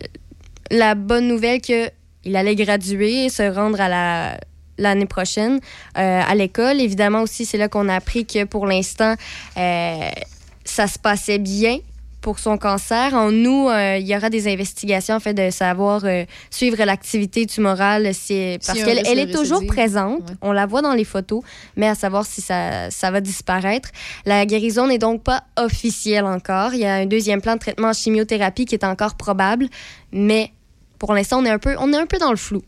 la 0.71 0.95
bonne 0.95 1.27
nouvelle 1.27 1.61
qu'il 1.61 1.91
allait 2.35 2.55
graduer 2.55 3.25
et 3.25 3.29
se 3.29 3.43
rendre 3.43 3.79
à 3.79 3.89
la 3.89 4.37
l'année 4.77 5.05
prochaine 5.05 5.59
euh, 5.97 6.21
à 6.25 6.35
l'école. 6.35 6.79
Évidemment 6.81 7.21
aussi, 7.21 7.45
c'est 7.45 7.57
là 7.57 7.67
qu'on 7.67 7.89
a 7.89 7.95
appris 7.95 8.25
que 8.25 8.43
pour 8.43 8.65
l'instant, 8.65 9.15
euh, 9.57 10.09
ça 10.63 10.87
se 10.87 10.99
passait 10.99 11.39
bien 11.39 11.79
pour 12.21 12.39
son 12.39 12.57
cancer. 12.57 13.13
En 13.13 13.31
nous, 13.31 13.69
euh, 13.69 13.97
il 13.97 14.07
y 14.07 14.15
aura 14.15 14.29
des 14.29 14.51
investigations 14.51 15.15
en 15.15 15.19
fait 15.19 15.33
de 15.33 15.49
savoir 15.49 16.03
suivre 16.49 16.83
l'activité 16.83 17.45
tumorale, 17.45 18.03
parce 18.03 18.27
qu'elle 18.83 19.01
elle 19.05 19.19
est 19.19 19.31
toujours 19.31 19.59
récidive. 19.59 19.67
présente. 19.67 20.33
On 20.41 20.51
la 20.51 20.65
voit 20.65 20.81
dans 20.81 20.93
les 20.93 21.05
photos, 21.05 21.41
mais 21.77 21.87
à 21.87 21.95
savoir 21.95 22.25
si 22.25 22.41
ça, 22.41 22.91
ça 22.91 23.11
va 23.11 23.21
disparaître. 23.21 23.89
La 24.25 24.45
guérison 24.45 24.87
n'est 24.87 24.97
donc 24.97 25.23
pas 25.23 25.43
officielle 25.57 26.25
encore. 26.25 26.73
Il 26.73 26.81
y 26.81 26.85
a 26.85 26.95
un 26.95 27.05
deuxième 27.05 27.41
plan 27.41 27.53
de 27.53 27.59
traitement 27.59 27.89
en 27.89 27.93
chimiothérapie 27.93 28.65
qui 28.65 28.75
est 28.75 28.83
encore 28.83 29.15
probable, 29.15 29.67
mais 30.11 30.51
pour 30.99 31.13
l'instant, 31.13 31.39
on 31.39 31.45
est 31.45 31.49
un 31.49 31.59
peu, 31.59 31.75
on 31.79 31.91
est 31.93 31.97
un 31.97 32.05
peu 32.05 32.17
dans 32.17 32.31
le 32.31 32.37
flou. 32.37 32.61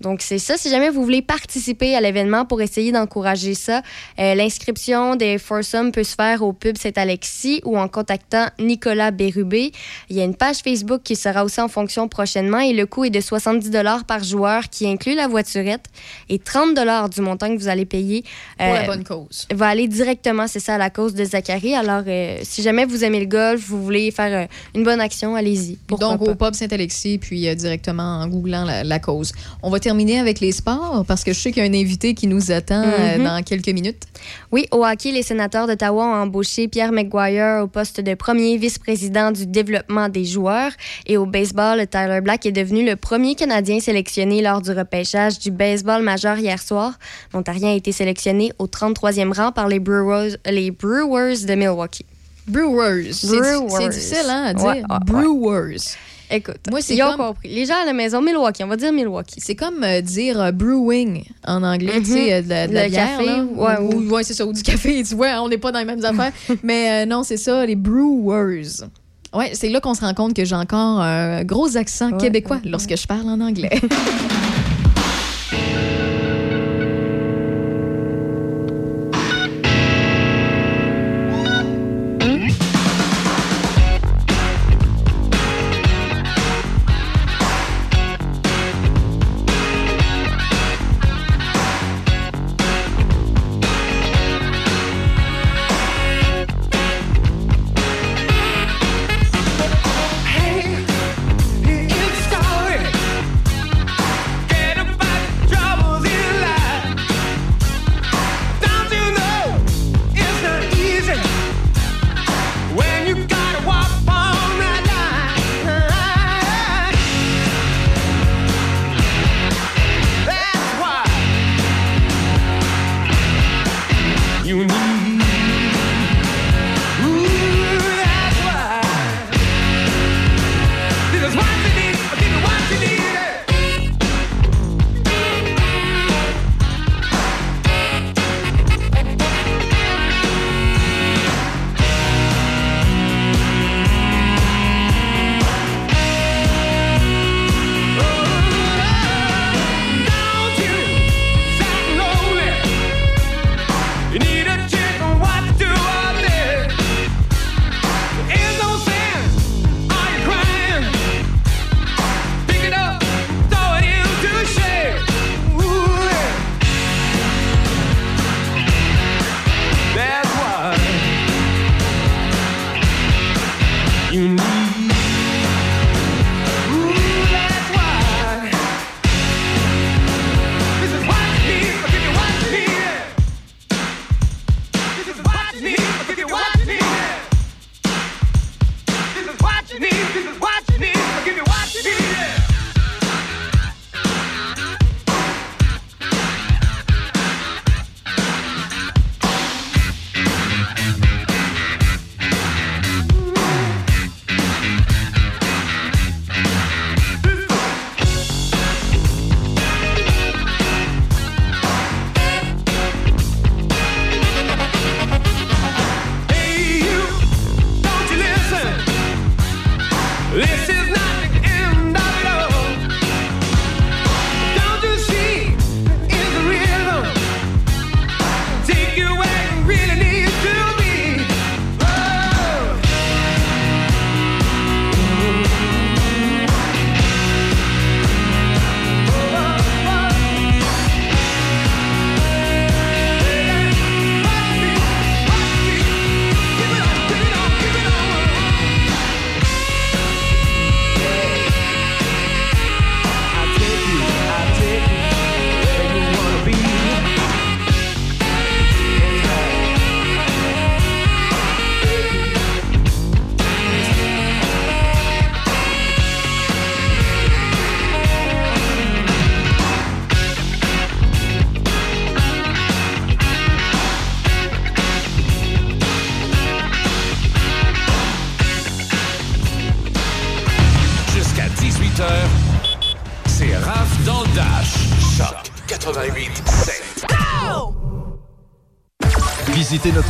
Donc, 0.00 0.20
c'est 0.20 0.38
ça. 0.38 0.56
Si 0.56 0.70
jamais 0.70 0.90
vous 0.90 1.02
voulez 1.02 1.22
participer 1.22 1.94
à 1.96 2.00
l'événement 2.00 2.44
pour 2.44 2.60
essayer 2.60 2.92
d'encourager 2.92 3.54
ça, 3.54 3.82
euh, 4.18 4.34
l'inscription 4.34 5.16
des 5.16 5.38
foursomes 5.38 5.90
peut 5.90 6.04
se 6.04 6.14
faire 6.14 6.42
au 6.42 6.52
pub 6.52 6.76
Saint-Alexis 6.76 7.62
ou 7.64 7.78
en 7.78 7.88
contactant 7.88 8.46
Nicolas 8.58 9.10
Bérubé. 9.10 9.72
Il 10.10 10.16
y 10.16 10.20
a 10.20 10.24
une 10.24 10.34
page 10.34 10.58
Facebook 10.58 11.00
qui 11.02 11.16
sera 11.16 11.44
aussi 11.44 11.60
en 11.60 11.68
fonction 11.68 12.08
prochainement 12.08 12.58
et 12.58 12.72
le 12.72 12.86
coût 12.86 13.04
est 13.04 13.10
de 13.10 13.20
70 13.20 13.70
par 14.06 14.22
joueur 14.22 14.68
qui 14.68 14.86
inclut 14.86 15.14
la 15.14 15.28
voiturette 15.28 15.86
et 16.28 16.38
30 16.38 16.76
du 17.10 17.20
montant 17.20 17.48
que 17.48 17.58
vous 17.58 17.68
allez 17.68 17.86
payer. 17.86 18.22
Pour 18.58 18.66
la 18.66 18.82
euh, 18.82 18.86
bonne 18.86 19.04
cause. 19.04 19.46
va 19.54 19.68
aller 19.68 19.88
directement, 19.88 20.46
c'est 20.46 20.60
ça, 20.60 20.74
à 20.74 20.78
la 20.78 20.90
cause 20.90 21.14
de 21.14 21.24
Zachary. 21.24 21.74
Alors, 21.74 22.02
euh, 22.06 22.38
si 22.42 22.62
jamais 22.62 22.84
vous 22.84 23.04
aimez 23.04 23.20
le 23.20 23.26
golf, 23.26 23.64
vous 23.66 23.82
voulez 23.82 24.10
faire 24.10 24.46
une 24.74 24.84
bonne 24.84 25.00
action, 25.00 25.34
allez-y. 25.34 25.78
Donc, 25.88 26.00
pas? 26.00 26.08
au 26.08 26.34
pub 26.34 26.54
Saint-Alexis, 26.54 27.18
puis 27.18 27.54
directement 27.56 28.20
en 28.20 28.28
googlant 28.28 28.64
la, 28.64 28.84
la 28.84 28.98
cause. 28.98 29.32
On 29.62 29.70
va 29.70 29.80
terminer 29.86 30.18
avec 30.18 30.40
les 30.40 30.50
sports 30.50 31.04
parce 31.06 31.22
que 31.22 31.32
je 31.32 31.38
sais 31.38 31.52
qu'il 31.52 31.62
y 31.62 31.66
a 31.66 31.70
un 31.70 31.80
invité 31.80 32.14
qui 32.14 32.26
nous 32.26 32.50
attend 32.50 32.82
euh, 32.84 33.18
Mhm. 33.18 33.24
dans 33.24 33.42
quelques 33.44 33.68
minutes. 33.68 34.02
Oui, 34.50 34.66
au 34.72 34.84
hockey, 34.84 35.12
les 35.12 35.22
sénateurs 35.22 35.68
d'Ottawa 35.68 36.04
ont 36.06 36.14
embauché 36.24 36.66
Pierre 36.66 36.90
McGuire 36.90 37.62
au 37.62 37.68
poste 37.68 38.00
de 38.00 38.14
premier 38.14 38.56
vice-président 38.56 39.30
du 39.30 39.46
développement 39.46 40.08
des 40.08 40.24
joueurs. 40.24 40.72
Et 41.06 41.16
au 41.16 41.24
baseball, 41.26 41.86
Tyler 41.86 42.20
Black 42.20 42.46
est 42.46 42.52
devenu 42.52 42.84
le 42.84 42.96
premier 42.96 43.36
Canadien 43.36 43.78
sélectionné 43.78 44.42
lors 44.42 44.60
du 44.60 44.72
repêchage 44.72 45.38
du 45.38 45.52
baseball 45.52 46.02
majeur 46.02 46.36
hier 46.38 46.60
soir. 46.60 46.98
L'Ontarien 47.32 47.68
a 47.70 47.74
été 47.74 47.92
sélectionné 47.92 48.52
au 48.58 48.66
33e 48.66 49.32
rang 49.32 49.52
par 49.52 49.68
les 49.68 49.78
Brewers, 49.78 50.36
les 50.50 50.72
Brewers 50.72 51.44
de 51.46 51.54
Milwaukee. 51.54 52.04
Brewers. 52.48 53.12
C'est- 53.12 53.26
Brewers. 53.28 53.70
C'est 53.78 53.88
difficile 53.88 54.26
hein, 54.28 54.44
à 54.46 54.54
dire. 54.54 54.66
Ouais, 54.66 54.82
ouais, 55.26 55.58
ouais. 55.58 55.76
Écoute, 56.30 56.56
Moi, 56.70 56.80
c'est 56.80 56.96
ils 56.96 57.02
ont 57.02 57.10
comme- 57.12 57.26
compris. 57.28 57.48
Les 57.48 57.66
gens 57.66 57.80
à 57.80 57.84
la 57.84 57.92
maison, 57.92 58.20
Milwaukee, 58.20 58.64
on 58.64 58.66
va 58.66 58.76
dire 58.76 58.92
Milwaukee. 58.92 59.36
C'est 59.38 59.54
comme 59.54 59.84
euh, 59.84 60.00
dire 60.00 60.40
euh, 60.40 60.50
brewing 60.52 61.22
en 61.46 61.62
anglais, 61.62 61.98
Mhm. 61.98 62.02
tu 62.04 62.10
sais, 62.12 62.32
euh, 62.34 62.42
de 62.42 62.48
la, 62.48 62.66
de 62.66 62.74
la 62.74 62.84
Le 62.84 62.90
bière, 62.90 63.08
café, 63.18 63.26
là. 63.26 63.44
ouais, 63.44 63.78
ou, 63.80 64.00
ou- 64.00 64.10
ouais, 64.12 64.24
c'est 64.24 64.34
ça, 64.34 64.44
ou 64.44 64.52
du 64.52 64.62
café, 64.62 65.02
tu 65.08 65.14
vois, 65.14 65.40
on 65.42 65.48
n'est 65.48 65.58
pas 65.58 65.70
dans 65.72 65.78
les 65.78 65.84
mêmes 65.84 66.04
affaires. 66.04 66.32
Mais 66.64 67.04
euh, 67.04 67.06
non, 67.06 67.22
c'est 67.22 67.36
ça, 67.36 67.64
les 67.64 67.76
brewers. 67.76 68.84
Ouais, 69.34 69.50
c'est 69.54 69.68
là 69.68 69.80
qu'on 69.80 69.94
se 69.94 70.00
rend 70.00 70.14
compte 70.14 70.34
que 70.34 70.44
j'ai 70.44 70.54
encore 70.54 71.00
un 71.00 71.44
gros 71.44 71.76
accent 71.76 72.10
Ouais, 72.12 72.18
québécois 72.18 72.58
lorsque 72.64 72.96
je 72.96 73.06
parle 73.06 73.28
en 73.28 73.40
anglais. 73.40 73.70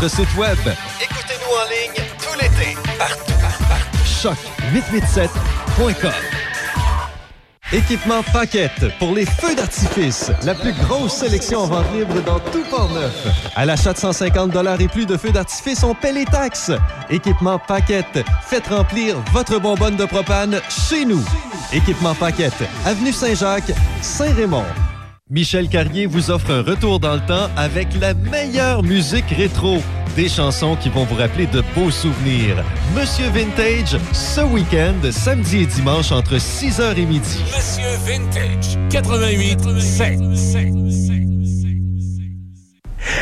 notre 0.07 0.17
site 0.17 0.35
web. 0.37 0.59
Écoutez-nous 1.03 1.53
en 1.53 1.65
ligne 1.69 2.01
tout 2.21 2.35
l'été, 2.41 2.77
partout, 2.99 3.35
partout. 3.69 4.05
Choc887.com. 4.05 6.13
Équipement 7.73 8.23
Paquette 8.33 8.97
pour 9.01 9.13
les 9.15 9.27
feux 9.27 9.57
d'artifice. 9.57 10.31
La 10.45 10.55
plus 10.55 10.73
grosse 10.73 11.15
sélection 11.15 11.59
en 11.61 11.67
vente 11.67 11.93
libre 11.93 12.23
dans 12.23 12.39
tout 12.39 12.63
Port-Neuf. 12.71 13.27
À 13.57 13.67
l'achat 13.67 13.95
de 13.95 13.99
150 13.99 14.55
et 14.81 14.89
plus 14.89 15.07
de 15.07 15.17
feux 15.17 15.33
d'artifice, 15.33 15.83
on 15.83 15.95
paie 15.95 16.13
les 16.13 16.25
taxes. 16.25 16.71
Équipement 17.11 17.59
Paquette. 17.59 18.25
Faites 18.43 18.69
remplir 18.69 19.17
votre 19.33 19.59
bonbonne 19.59 19.97
de 19.97 20.05
propane 20.05 20.61
chez 20.69 21.05
nous. 21.05 21.25
Équipement 21.73 22.15
Paquette. 22.15 22.63
Avenue 22.85 23.13
Saint-Jacques, 23.13 23.73
Saint-Raymond. 24.03 24.63
Michel 25.29 25.69
Carrier 25.69 26.07
vous 26.07 26.31
offre 26.31 26.53
un 26.53 26.63
retour 26.63 27.01
dans 27.01 27.15
le 27.15 27.27
temps 27.27 27.51
avec 27.57 27.89
la 27.99 28.15
meilleure 28.15 28.85
musique 28.85 29.29
rétro. 29.31 29.83
Des 30.17 30.31
chansons 30.31 30.77
qui 30.77 30.89
vont 30.89 31.05
vous 31.05 31.17
rappeler 31.17 31.45
de 31.45 31.63
beaux 31.75 31.91
souvenirs. 31.91 32.65
Monsieur 32.95 33.27
Vintage, 33.29 33.99
ce 34.15 34.41
week-end, 34.41 34.95
samedi 35.13 35.65
et 35.65 35.67
dimanche 35.67 36.11
entre 36.11 36.37
6h 36.37 36.97
et 36.97 37.05
midi. 37.05 37.43
Monsieur 37.55 37.85
Vintage 38.07 38.79
88 38.91 39.79
7. 39.79 40.19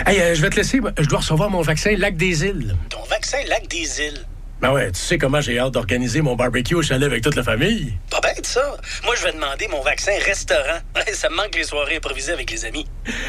Hey, 0.06 0.20
euh, 0.20 0.34
je 0.36 0.40
vais 0.40 0.50
te 0.50 0.56
laisser. 0.56 0.80
Je 0.96 1.08
dois 1.08 1.18
recevoir 1.18 1.50
mon 1.50 1.62
vaccin 1.62 1.96
Lac 1.98 2.16
des 2.16 2.44
Îles. 2.44 2.76
Ton 2.90 3.02
vaccin 3.10 3.38
Lac 3.48 3.66
des 3.66 4.00
Îles? 4.00 4.24
Ben 4.60 4.72
ouais, 4.72 4.92
tu 4.92 5.00
sais 5.00 5.18
comment 5.18 5.40
j'ai 5.40 5.58
hâte 5.58 5.72
d'organiser 5.72 6.22
mon 6.22 6.36
barbecue 6.36 6.76
au 6.76 6.82
chalet 6.82 7.06
avec 7.10 7.24
toute 7.24 7.34
la 7.34 7.42
famille. 7.42 7.94
Pas 8.08 8.20
bête, 8.20 8.46
ça. 8.46 8.76
Moi, 9.04 9.16
je 9.18 9.24
vais 9.24 9.32
demander 9.32 9.66
mon 9.66 9.82
vaccin 9.82 10.12
restaurant. 10.24 10.78
ça 11.12 11.28
me 11.28 11.34
manque 11.34 11.56
les 11.56 11.64
soirées 11.64 11.96
improvisées 11.96 12.32
avec 12.32 12.52
les 12.52 12.64
amis. 12.64 12.86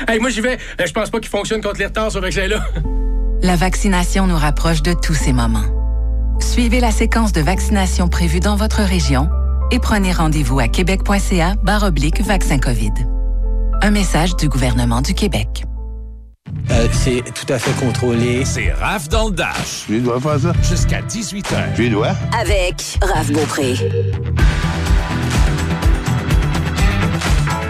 Hey, 0.08 0.20
moi, 0.20 0.30
j'y 0.30 0.42
vais. 0.42 0.60
Euh, 0.80 0.86
Je 0.86 0.94
pense 0.94 1.10
pas 1.10 1.20
qu'il 1.20 1.30
fonctionne 1.30 1.62
contre 1.62 1.80
les 1.80 1.88
retards, 1.88 2.12
ce 2.12 2.20
vaccin-là. 2.20 2.64
La 3.46 3.56
vaccination 3.56 4.26
nous 4.26 4.36
rapproche 4.36 4.82
de 4.82 4.94
tous 4.94 5.14
ces 5.14 5.32
moments. 5.32 5.68
Suivez 6.40 6.80
la 6.80 6.90
séquence 6.90 7.32
de 7.32 7.42
vaccination 7.42 8.08
prévue 8.08 8.40
dans 8.40 8.56
votre 8.56 8.82
région 8.82 9.30
et 9.70 9.78
prenez 9.78 10.12
rendez-vous 10.12 10.58
à 10.58 10.68
québec.ca 10.68 11.54
oblique 11.84 12.22
vaccin 12.22 12.58
COVID. 12.58 12.94
Un 13.84 13.92
message 13.92 14.36
du 14.36 14.50
gouvernement 14.50 15.04
du 15.04 15.14
Québec. 15.14 15.64
Euh, 16.72 16.88
c'est 16.92 17.22
tout 17.22 17.54
à 17.54 17.60
fait 17.60 17.86
contrôlé. 17.86 18.46
C'est 18.46 18.74
Raph 18.74 19.10
dans 19.10 19.30
le 19.30 19.36
Dash. 19.36 19.84
Tu 19.86 20.02
dois 20.02 20.20
faire 20.20 20.40
ça? 20.40 20.54
Jusqu'à 20.64 21.04
18h. 21.04 21.76
Tu 21.76 21.92
dois? 21.92 22.16
Avec 22.42 22.98
Raph 23.04 23.32
Beaupré. 23.32 23.76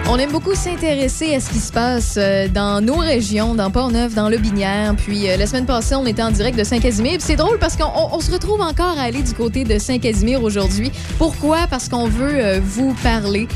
On 0.08 0.18
aime 0.18 0.30
beaucoup 0.30 0.54
s'intéresser 0.54 1.34
à 1.34 1.40
ce 1.40 1.50
qui 1.50 1.58
se 1.58 1.72
passe 1.72 2.14
euh, 2.16 2.46
dans 2.48 2.80
nos 2.80 2.94
régions, 2.96 3.54
dans 3.56 3.70
Port-Neuf, 3.72 4.14
dans 4.14 4.28
Le 4.28 4.38
Binière. 4.38 4.94
Puis 4.96 5.28
euh, 5.28 5.36
la 5.36 5.46
semaine 5.48 5.66
passée, 5.66 5.96
on 5.96 6.06
était 6.06 6.22
en 6.22 6.30
direct 6.30 6.56
de 6.56 6.62
Saint-Casimir. 6.62 7.16
C'est 7.18 7.34
drôle 7.34 7.58
parce 7.58 7.76
qu'on 7.76 7.84
on- 7.86 8.14
on 8.16 8.20
se 8.20 8.30
retrouve 8.30 8.60
encore 8.60 8.96
à 8.98 9.02
aller 9.02 9.22
du 9.22 9.32
côté 9.34 9.64
de 9.64 9.78
Saint-Casimir 9.78 10.42
aujourd'hui. 10.44 10.92
Pourquoi? 11.18 11.66
Parce 11.68 11.88
qu'on 11.88 12.06
veut 12.06 12.36
euh, 12.36 12.60
vous 12.62 12.94
parler 13.02 13.48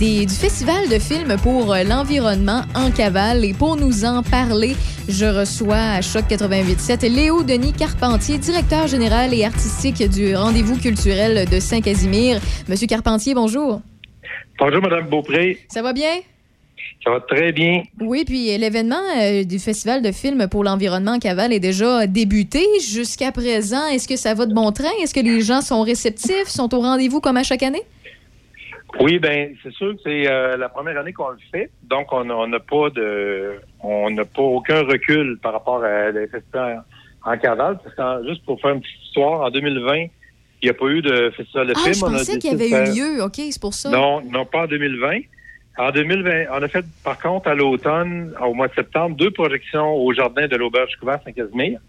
du 0.00 0.26
Festival 0.26 0.88
de 0.88 0.98
films 0.98 1.36
pour 1.42 1.76
l'environnement 1.86 2.62
en 2.74 2.90
cavale. 2.90 3.44
Et 3.44 3.52
pour 3.54 3.76
nous 3.76 4.04
en 4.04 4.22
parler, 4.24 4.74
je 5.08 5.26
reçois 5.26 5.76
à 5.76 6.00
Choc 6.00 6.24
88.7 6.28 7.08
Léo 7.08 7.44
Denis 7.44 7.72
Carpentier, 7.72 8.38
directeur 8.38 8.88
général 8.88 9.32
et 9.34 9.44
artistique 9.44 10.02
du 10.10 10.34
Rendez-vous 10.34 10.76
culturel 10.78 11.48
de 11.48 11.60
Saint-Casimir. 11.60 12.40
Monsieur 12.68 12.88
Carpentier, 12.88 13.34
bonjour. 13.34 13.80
Bonjour, 14.58 14.82
Madame 14.82 15.08
Beaupré. 15.08 15.58
Ça 15.68 15.82
va 15.82 15.92
bien? 15.92 16.20
Ça 17.04 17.10
va 17.10 17.20
très 17.20 17.52
bien. 17.52 17.82
Oui, 18.00 18.24
puis 18.24 18.56
l'événement 18.56 19.02
euh, 19.20 19.44
du 19.44 19.58
Festival 19.58 20.02
de 20.02 20.12
films 20.12 20.46
pour 20.48 20.62
l'environnement 20.62 21.14
en 21.14 21.18
cavale 21.18 21.52
est 21.52 21.60
déjà 21.60 22.06
débuté 22.06 22.60
jusqu'à 22.80 23.32
présent. 23.32 23.86
Est-ce 23.88 24.06
que 24.06 24.16
ça 24.16 24.34
va 24.34 24.46
de 24.46 24.54
bon 24.54 24.70
train? 24.70 24.90
Est-ce 25.02 25.14
que 25.14 25.20
les 25.20 25.40
gens 25.40 25.62
sont 25.62 25.82
réceptifs, 25.82 26.46
sont 26.46 26.72
au 26.74 26.80
rendez-vous 26.80 27.20
comme 27.20 27.36
à 27.36 27.42
chaque 27.42 27.62
année? 27.62 27.82
Oui, 29.00 29.18
ben 29.18 29.54
c'est 29.62 29.72
sûr 29.72 29.94
que 29.94 30.00
c'est 30.04 30.30
euh, 30.30 30.56
la 30.56 30.68
première 30.68 30.98
année 30.98 31.14
qu'on 31.14 31.30
le 31.30 31.38
fait, 31.50 31.70
donc 31.84 32.12
on 32.12 32.28
on 32.28 32.46
n'a 32.46 32.60
pas 32.60 32.90
de, 32.90 33.54
on 33.80 34.10
n'a 34.10 34.26
pas 34.26 34.42
aucun 34.42 34.82
recul 34.82 35.38
par 35.42 35.54
rapport 35.54 35.82
à 35.82 36.10
les 36.10 36.28
festivals 36.28 36.84
en 37.24 37.38
cavale. 37.38 37.78
Parce 37.82 37.94
que, 37.94 38.28
juste 38.28 38.44
pour 38.44 38.60
faire 38.60 38.72
une 38.72 38.80
petite 38.80 39.02
histoire, 39.06 39.40
en 39.40 39.50
2020, 39.50 40.06
il 40.62 40.66
n'y 40.66 40.70
a 40.70 40.74
pas 40.74 40.86
eu 40.86 41.02
de 41.02 41.30
festival 41.36 41.66
de 41.66 41.72
Ah, 41.76 41.80
films. 41.80 41.94
je 41.94 42.00
pensais 42.00 42.38
qu'il 42.38 42.50
y 42.52 42.54
avait 42.54 42.70
eu 42.70 42.94
lieu. 42.96 43.22
OK, 43.22 43.34
c'est 43.36 43.60
pour 43.60 43.74
ça. 43.74 43.90
Non, 43.90 44.22
non, 44.22 44.44
pas 44.46 44.62
en 44.62 44.66
2020. 44.66 45.20
En 45.78 45.90
2020, 45.90 46.44
on 46.52 46.62
a 46.62 46.68
fait, 46.68 46.84
par 47.02 47.18
contre, 47.18 47.48
à 47.48 47.54
l'automne, 47.54 48.34
au 48.44 48.54
mois 48.54 48.68
de 48.68 48.74
septembre, 48.74 49.16
deux 49.16 49.30
projections 49.30 49.94
au 49.94 50.12
jardin 50.12 50.46
de 50.46 50.56
l'Auberge 50.56 50.94
Couvert 51.00 51.18
Saint-Casimir. 51.24 51.80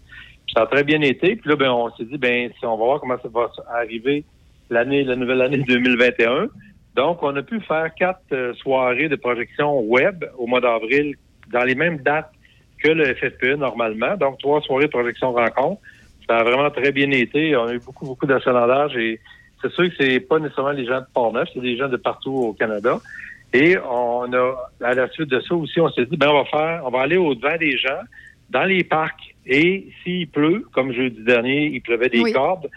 Ça 0.54 0.62
a 0.62 0.66
très 0.66 0.84
bien 0.84 1.00
été. 1.02 1.36
Puis 1.36 1.48
là, 1.50 1.56
ben, 1.56 1.70
on 1.70 1.90
s'est 1.94 2.04
dit, 2.04 2.18
ben, 2.18 2.50
si 2.58 2.64
on 2.66 2.76
va 2.76 2.84
voir 2.84 3.00
comment 3.00 3.16
ça 3.22 3.28
va 3.32 3.50
arriver 3.74 4.24
l'année, 4.70 5.04
la 5.04 5.16
nouvelle 5.16 5.42
année 5.42 5.58
2021. 5.58 6.48
Donc, 6.96 7.22
on 7.22 7.34
a 7.36 7.42
pu 7.42 7.60
faire 7.60 7.92
quatre 7.94 8.20
euh, 8.32 8.54
soirées 8.54 9.08
de 9.08 9.16
projection 9.16 9.80
web 9.80 10.24
au 10.38 10.46
mois 10.46 10.60
d'avril 10.60 11.16
dans 11.52 11.64
les 11.64 11.74
mêmes 11.74 11.98
dates 11.98 12.30
que 12.82 12.88
le 12.88 13.14
FFPE 13.14 13.58
normalement. 13.58 14.16
Donc, 14.16 14.38
trois 14.38 14.60
soirées 14.62 14.86
de 14.86 14.90
projection 14.90 15.32
rencontre. 15.32 15.80
Ça 16.28 16.38
a 16.38 16.42
vraiment 16.44 16.70
très 16.70 16.92
bien 16.92 17.10
été. 17.10 17.54
On 17.56 17.66
a 17.66 17.74
eu 17.74 17.78
beaucoup, 17.80 18.06
beaucoup 18.06 18.26
d'achalandage 18.26 18.96
et 18.96 19.20
c'est 19.60 19.70
sûr 19.72 19.84
que 19.88 19.94
c'est 19.98 20.20
pas 20.20 20.38
nécessairement 20.38 20.72
les 20.72 20.86
gens 20.86 21.00
de 21.00 21.06
Port-Neuf, 21.12 21.48
c'est 21.54 21.60
des 21.60 21.76
gens 21.76 21.88
de 21.88 21.96
partout 21.96 22.32
au 22.32 22.52
Canada. 22.52 22.98
Et 23.52 23.76
on 23.78 24.32
a, 24.32 24.70
à 24.82 24.94
la 24.94 25.08
suite 25.10 25.28
de 25.30 25.40
ça 25.40 25.54
aussi, 25.54 25.80
on 25.80 25.88
s'est 25.90 26.06
dit, 26.06 26.16
ben, 26.16 26.28
on 26.28 26.42
va 26.42 26.44
faire, 26.46 26.82
on 26.84 26.90
va 26.90 27.02
aller 27.02 27.16
au-devant 27.16 27.56
des 27.56 27.76
gens, 27.78 28.00
dans 28.50 28.64
les 28.64 28.82
parcs. 28.84 29.34
Et 29.46 29.86
s'il 30.02 30.28
pleut, 30.28 30.64
comme 30.72 30.92
jeudi 30.92 31.22
dernier, 31.22 31.66
il 31.66 31.80
pleuvait 31.80 32.08
des 32.08 32.20
Oui. 32.20 32.32
cordes. 32.32 32.68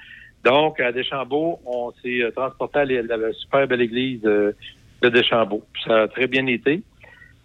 Donc, 0.44 0.80
à 0.80 0.92
Deschambault, 0.92 1.60
on 1.66 1.92
s'est 2.04 2.22
euh, 2.22 2.32
transporté 2.32 2.80
à 2.80 2.86
la, 2.86 3.18
la 3.18 3.34
super 3.34 3.68
belle 3.68 3.82
église 3.82 4.22
euh, 4.26 4.52
de 5.02 5.10
Deschambault. 5.10 5.64
Ça 5.86 6.04
a 6.04 6.08
très 6.08 6.28
bien 6.28 6.46
été. 6.46 6.82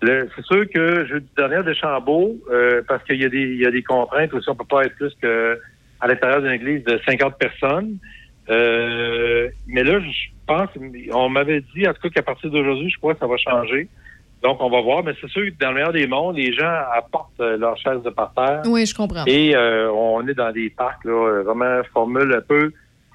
C'est 0.04 0.44
sûr 0.44 0.68
que 0.68 1.06
jeudi 1.06 1.26
dernier, 1.36 1.56
à 1.56 1.62
Deschambault, 1.62 2.36
euh, 2.50 2.82
parce 2.86 3.02
qu'il 3.04 3.16
y, 3.20 3.24
a 3.24 3.28
des- 3.28 3.38
il 3.54 3.60
y 3.60 3.66
a 3.66 3.70
des 3.70 3.82
contraintes 3.84 4.34
aussi, 4.34 4.48
on 4.50 4.56
peut 4.56 4.64
pas 4.68 4.84
être 4.84 4.96
plus 4.96 5.14
que 5.22 5.58
à 6.02 6.08
l'intérieur 6.08 6.42
d'une 6.42 6.50
église 6.50 6.84
de 6.84 7.00
50 7.06 7.38
personnes. 7.38 7.96
Euh, 8.50 9.48
mais 9.68 9.84
là, 9.84 10.00
je 10.00 10.28
pense, 10.46 10.68
on 11.12 11.28
m'avait 11.28 11.62
dit, 11.74 11.86
en 11.88 11.94
tout 11.94 12.00
cas, 12.02 12.08
qu'à 12.10 12.22
partir 12.22 12.50
d'aujourd'hui, 12.50 12.90
je 12.90 12.98
crois 12.98 13.14
que 13.14 13.20
ça 13.20 13.26
va 13.28 13.36
changer. 13.36 13.88
Donc, 14.42 14.60
on 14.60 14.68
va 14.68 14.80
voir. 14.80 15.04
Mais 15.04 15.12
c'est 15.20 15.30
sûr 15.30 15.44
que 15.44 15.58
dans 15.60 15.68
le 15.68 15.74
meilleur 15.74 15.92
des 15.92 16.08
mondes, 16.08 16.36
les 16.36 16.52
gens 16.52 16.74
apportent 16.92 17.40
euh, 17.40 17.56
leurs 17.56 17.76
chaises 17.78 18.02
de 18.02 18.10
parterre. 18.10 18.62
Oui, 18.66 18.84
je 18.84 18.94
comprends. 18.94 19.24
Et 19.26 19.54
euh, 19.54 19.90
on 19.92 20.26
est 20.26 20.34
dans 20.34 20.50
des 20.50 20.70
parcs, 20.70 21.04
là, 21.04 21.12
euh, 21.12 21.42
vraiment 21.44 21.80
formule 21.92 22.34
un 22.34 22.40
peu 22.40 22.72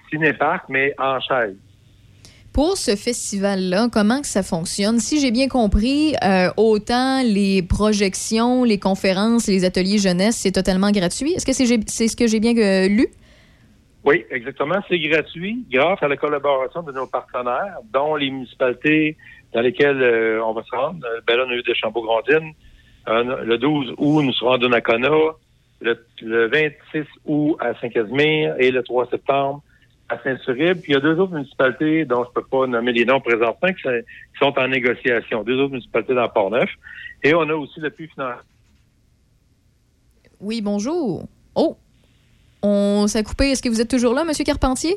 ciné-parc, 0.10 0.70
mais 0.70 0.96
en 0.98 1.20
chaise. 1.20 1.58
Pour 2.58 2.76
ce 2.76 2.96
festival-là, 2.96 3.88
comment 3.94 4.20
que 4.20 4.26
ça 4.26 4.42
fonctionne? 4.42 4.98
Si 4.98 5.20
j'ai 5.20 5.30
bien 5.30 5.48
compris, 5.48 6.16
euh, 6.24 6.50
autant 6.58 7.22
les 7.22 7.62
projections, 7.62 8.64
les 8.64 8.80
conférences, 8.80 9.46
les 9.46 9.64
ateliers 9.64 10.00
jeunesse, 10.00 10.38
c'est 10.38 10.54
totalement 10.54 10.90
gratuit. 10.90 11.34
Est-ce 11.34 11.46
que 11.46 11.54
c'est 11.54 12.08
ce 12.08 12.16
que 12.18 12.26
j'ai 12.26 12.40
bien 12.40 12.58
euh, 12.58 12.88
lu? 12.88 13.10
Oui, 14.04 14.26
exactement. 14.32 14.78
C'est 14.90 14.98
gratuit 14.98 15.68
grâce 15.72 16.02
à 16.02 16.08
la 16.08 16.18
collaboration 16.18 16.82
de 16.82 16.92
nos 16.92 17.06
partenaires, 17.06 17.78
dont 17.94 18.16
les 18.16 18.32
municipalités 18.32 19.18
dans 19.54 19.62
lesquelles 19.62 20.02
euh, 20.02 20.44
on 20.44 20.54
va 20.54 20.64
se 20.64 20.76
rendre. 20.76 21.06
Ben 21.28 21.38
là, 21.38 21.44
a 21.48 21.54
eu 21.54 21.62
Deschambault-Grondines. 21.62 22.54
Euh, 23.08 23.44
le 23.44 23.60
12 23.60 23.94
août, 24.00 24.24
nous 24.24 24.34
serons 24.34 24.54
à 24.54 24.58
Donnacona. 24.58 25.12
Le, 25.82 26.04
le 26.24 26.48
26 26.48 27.06
août 27.28 27.56
à 27.60 27.80
Saint-Casimir 27.80 28.56
et 28.58 28.72
le 28.72 28.82
3 28.82 29.12
septembre 29.12 29.62
à 30.10 30.18
Saint-Suribe. 30.24 30.82
Puis 30.82 30.92
il 30.92 30.94
y 30.94 30.98
a 30.98 31.02
deux 31.02 31.18
autres 31.20 31.34
municipalités 31.34 32.06
dont 32.06 32.24
je 32.24 32.30
peux 32.34 32.44
pas 32.46 32.66
nommer 32.68 32.94
les 32.94 33.06
noms 33.06 33.20
présentement 33.20 33.74
qui, 33.74 33.82
sont- 34.40 34.54
en 34.58 34.68
négociation. 34.68 35.44
Deux 35.44 35.60
autres 35.60 35.72
municipalités 35.72 36.14
dans 36.14 36.30
Port-Neuf. 36.30 36.70
Et 37.24 37.34
on 37.34 37.42
a 37.42 37.54
aussi 37.54 37.80
l'appui 37.80 38.08
financier. 38.08 38.42
Oui, 40.40 40.62
bonjour. 40.62 41.28
Oh, 41.56 41.78
on 42.62 43.08
s'est 43.08 43.24
coupé. 43.24 43.52
Est-ce 43.52 43.62
que 43.64 43.70
vous 43.70 43.82
êtes 43.82 43.90
toujours 43.90 44.14
là, 44.14 44.24
Monsieur 44.24 44.44
Carpentier? 44.46 44.96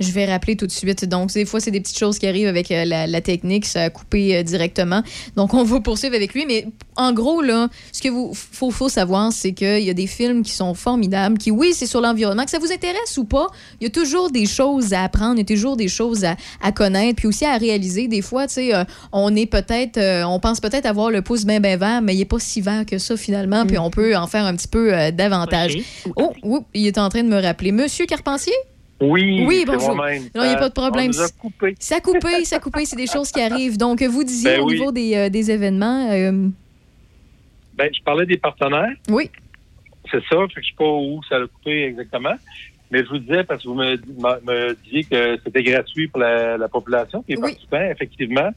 Je 0.00 0.10
vais 0.10 0.24
rappeler 0.24 0.56
tout 0.56 0.66
de 0.66 0.72
suite. 0.72 1.04
Donc, 1.04 1.32
des 1.32 1.44
fois, 1.44 1.60
c'est 1.60 1.70
des 1.70 1.80
petites 1.80 1.98
choses 1.98 2.18
qui 2.18 2.26
arrivent 2.26 2.48
avec 2.48 2.70
euh, 2.70 2.84
la, 2.84 3.06
la 3.06 3.20
technique. 3.20 3.66
Ça 3.66 3.82
a 3.82 3.90
coupé 3.90 4.36
euh, 4.36 4.42
directement. 4.42 5.02
Donc, 5.36 5.54
on 5.54 5.62
va 5.62 5.80
poursuivre 5.80 6.16
avec 6.16 6.34
lui. 6.34 6.44
Mais 6.46 6.66
en 6.96 7.12
gros, 7.12 7.40
là, 7.40 7.68
ce 7.92 8.02
que 8.02 8.08
vous 8.08 8.32
faut, 8.34 8.70
faut 8.70 8.88
savoir, 8.88 9.32
c'est 9.32 9.52
qu'il 9.52 9.82
y 9.82 9.90
a 9.90 9.94
des 9.94 10.06
films 10.06 10.42
qui 10.42 10.52
sont 10.52 10.74
formidables, 10.74 11.38
qui, 11.38 11.50
oui, 11.50 11.72
c'est 11.74 11.86
sur 11.86 12.00
l'environnement, 12.00 12.44
que 12.44 12.50
ça 12.50 12.58
vous 12.58 12.72
intéresse 12.72 13.16
ou 13.16 13.24
pas, 13.24 13.46
il 13.80 13.84
y 13.84 13.86
a 13.86 13.90
toujours 13.90 14.30
des 14.30 14.46
choses 14.46 14.92
à 14.92 15.04
apprendre, 15.04 15.34
il 15.36 15.48
y 15.48 15.52
a 15.52 15.56
toujours 15.56 15.76
des 15.76 15.88
choses 15.88 16.24
à, 16.24 16.36
à 16.62 16.72
connaître, 16.72 17.16
puis 17.16 17.28
aussi 17.28 17.44
à 17.44 17.56
réaliser. 17.56 18.08
Des 18.08 18.22
fois, 18.22 18.46
tu 18.48 18.54
sais, 18.54 18.74
euh, 18.74 18.84
on 19.12 19.36
est 19.36 19.46
peut-être, 19.46 19.98
on 20.26 20.40
pense 20.40 20.60
peut-être 20.60 20.86
avoir 20.86 21.10
le 21.10 21.22
pouce 21.22 21.44
bien, 21.44 21.60
bien 21.60 21.76
vert, 21.76 22.02
mais 22.02 22.14
il 22.14 22.18
n'est 22.18 22.24
pas 22.24 22.40
si 22.40 22.60
vert 22.60 22.84
que 22.86 22.98
ça, 22.98 23.16
finalement, 23.16 23.66
puis 23.66 23.78
on 23.78 23.90
peut 23.90 24.16
en 24.16 24.26
faire 24.26 24.46
un 24.46 24.56
petit 24.56 24.68
peu 24.68 25.12
davantage. 25.12 25.78
Oh, 26.16 26.32
oups, 26.42 26.66
il 26.74 26.86
est 26.86 26.98
en 26.98 27.08
train 27.08 27.22
de 27.22 27.28
me 27.28 27.40
rappeler. 27.40 27.72
Monsieur 27.72 28.06
Carpentier? 28.06 28.54
Oui, 29.02 29.44
Oui, 29.46 29.64
bonjour. 29.66 29.96
moi-même. 29.96 30.22
Non, 30.34 30.44
il 30.44 30.48
n'y 30.48 30.54
a 30.54 30.58
pas 30.58 30.68
de 30.68 30.78
Euh, 30.78 30.82
problème. 30.82 31.10
On 31.14 31.18
nous 31.18 31.22
a 31.22 31.28
coupé. 31.40 31.74
Ça 31.80 31.96
a 31.96 32.00
coupé, 32.00 32.44
ça 32.44 32.56
a 32.56 32.60
coupé, 32.60 32.84
c'est 32.84 32.96
des 32.96 33.06
choses 33.08 33.30
qui 33.32 33.40
arrivent. 33.40 33.76
Donc, 33.76 34.00
vous 34.02 34.22
disiez 34.24 34.52
Ben 34.56 34.60
au 34.60 34.66
oui. 34.66 34.74
niveau 34.74 34.92
des, 34.92 35.16
euh, 35.16 35.28
des 35.28 35.50
événements. 35.50 36.08
euh, 36.12 36.48
Ben, 37.76 37.90
je 37.92 38.02
parlais 38.04 38.26
des 38.26 38.36
partenaires. 38.38 38.92
Oui. 39.08 39.28
C'est 40.10 40.22
ça, 40.30 40.36
je 40.48 40.54
sais 40.60 40.74
pas 40.78 40.84
où 40.88 41.20
ça 41.28 41.36
a 41.36 41.46
coupé 41.46 41.84
exactement. 41.84 42.34
Mais 42.90 43.02
je 43.04 43.08
vous 43.08 43.18
disais, 43.18 43.42
parce 43.44 43.62
que 43.62 43.68
vous 43.68 43.74
me, 43.74 43.96
me- 43.96 44.74
disiez 44.84 45.04
que 45.04 45.38
c'était 45.44 45.62
gratuit 45.62 46.08
pour 46.08 46.20
la, 46.20 46.56
la 46.58 46.68
population 46.68 47.22
qui 47.22 47.32
est 47.32 47.40
participant, 47.40 47.80
effectivement. 47.90 48.50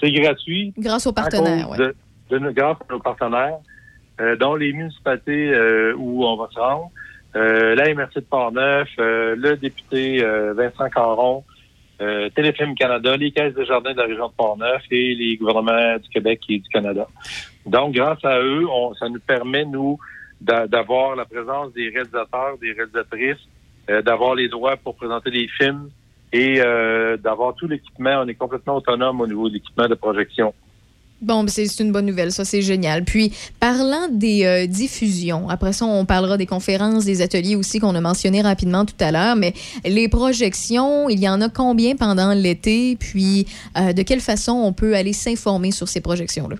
C'est 0.00 0.10
gratuit. 0.10 0.72
Grâce 0.78 1.06
aux 1.06 1.12
partenaires, 1.12 1.68
cause 1.68 1.76
de, 1.78 1.94
de 2.30 2.38
nos- 2.38 2.52
grâce 2.52 2.78
à 2.88 2.92
nos 2.92 3.00
partenaires, 3.00 3.58
euh, 4.20 4.34
dont 4.36 4.54
les 4.56 4.72
municipalités 4.72 5.52
où 5.98 6.24
on 6.24 6.36
va 6.36 6.48
se 6.52 6.58
rendre. 6.58 6.90
Euh, 7.36 7.74
la 7.74 7.92
MRC 7.94 8.14
de 8.16 8.20
Portneuf, 8.20 8.88
euh, 8.98 9.34
le 9.36 9.56
député 9.56 10.22
euh, 10.22 10.54
Vincent 10.54 10.88
Caron, 10.88 11.42
euh, 12.00 12.28
Téléfilm 12.30 12.74
Canada, 12.74 13.16
les 13.16 13.32
caisses 13.32 13.54
de 13.54 13.64
jardin 13.64 13.92
de 13.92 13.98
la 13.98 14.04
région 14.06 14.28
de 14.28 14.32
Portneuf 14.34 14.82
et 14.90 15.14
les 15.14 15.36
gouvernements 15.36 15.96
du 15.98 16.08
Québec 16.10 16.40
et 16.48 16.58
du 16.58 16.68
Canada. 16.68 17.06
Donc, 17.66 17.94
grâce 17.94 18.24
à 18.24 18.40
eux, 18.40 18.66
on- 18.70 18.94
ça 18.94 19.08
nous 19.08 19.20
permet, 19.20 19.64
nous, 19.64 19.98
d'a- 20.40 20.66
d'avoir 20.66 21.16
la 21.16 21.24
présence 21.24 21.72
des 21.72 21.88
réalisateurs, 21.88 22.56
des 22.60 22.72
réalisatrices, 22.72 23.44
euh, 23.90 24.00
d'avoir 24.02 24.34
les 24.34 24.48
droits 24.48 24.76
pour 24.76 24.94
présenter 24.96 25.30
des 25.30 25.48
films 25.48 25.88
et 26.32 26.60
euh, 26.60 27.16
d'avoir 27.16 27.54
tout 27.54 27.66
l'équipement. 27.66 28.22
On 28.24 28.28
est 28.28 28.34
complètement 28.34 28.76
autonome 28.76 29.20
au 29.20 29.26
niveau 29.26 29.48
de 29.48 29.54
l'équipement 29.54 29.88
de 29.88 29.94
projection. 29.94 30.54
Bon, 31.24 31.42
ben, 31.42 31.48
c'est 31.48 31.82
une 31.82 31.90
bonne 31.90 32.04
nouvelle, 32.04 32.32
ça, 32.32 32.44
c'est 32.44 32.60
génial. 32.60 33.02
Puis, 33.02 33.32
parlant 33.58 34.08
des 34.10 34.44
euh, 34.44 34.66
diffusions, 34.66 35.48
après 35.48 35.72
ça, 35.72 35.86
on 35.86 36.04
parlera 36.04 36.36
des 36.36 36.44
conférences, 36.44 37.06
des 37.06 37.22
ateliers 37.22 37.56
aussi 37.56 37.78
qu'on 37.78 37.94
a 37.94 38.00
mentionné 38.02 38.42
rapidement 38.42 38.84
tout 38.84 38.94
à 39.00 39.10
l'heure, 39.10 39.34
mais 39.34 39.54
les 39.86 40.08
projections, 40.08 41.08
il 41.08 41.18
y 41.18 41.26
en 41.26 41.40
a 41.40 41.48
combien 41.48 41.96
pendant 41.96 42.34
l'été? 42.34 42.96
Puis, 43.00 43.46
euh, 43.78 43.94
de 43.94 44.02
quelle 44.02 44.20
façon 44.20 44.52
on 44.52 44.74
peut 44.74 44.94
aller 44.94 45.14
s'informer 45.14 45.70
sur 45.70 45.88
ces 45.88 46.02
projections-là? 46.02 46.56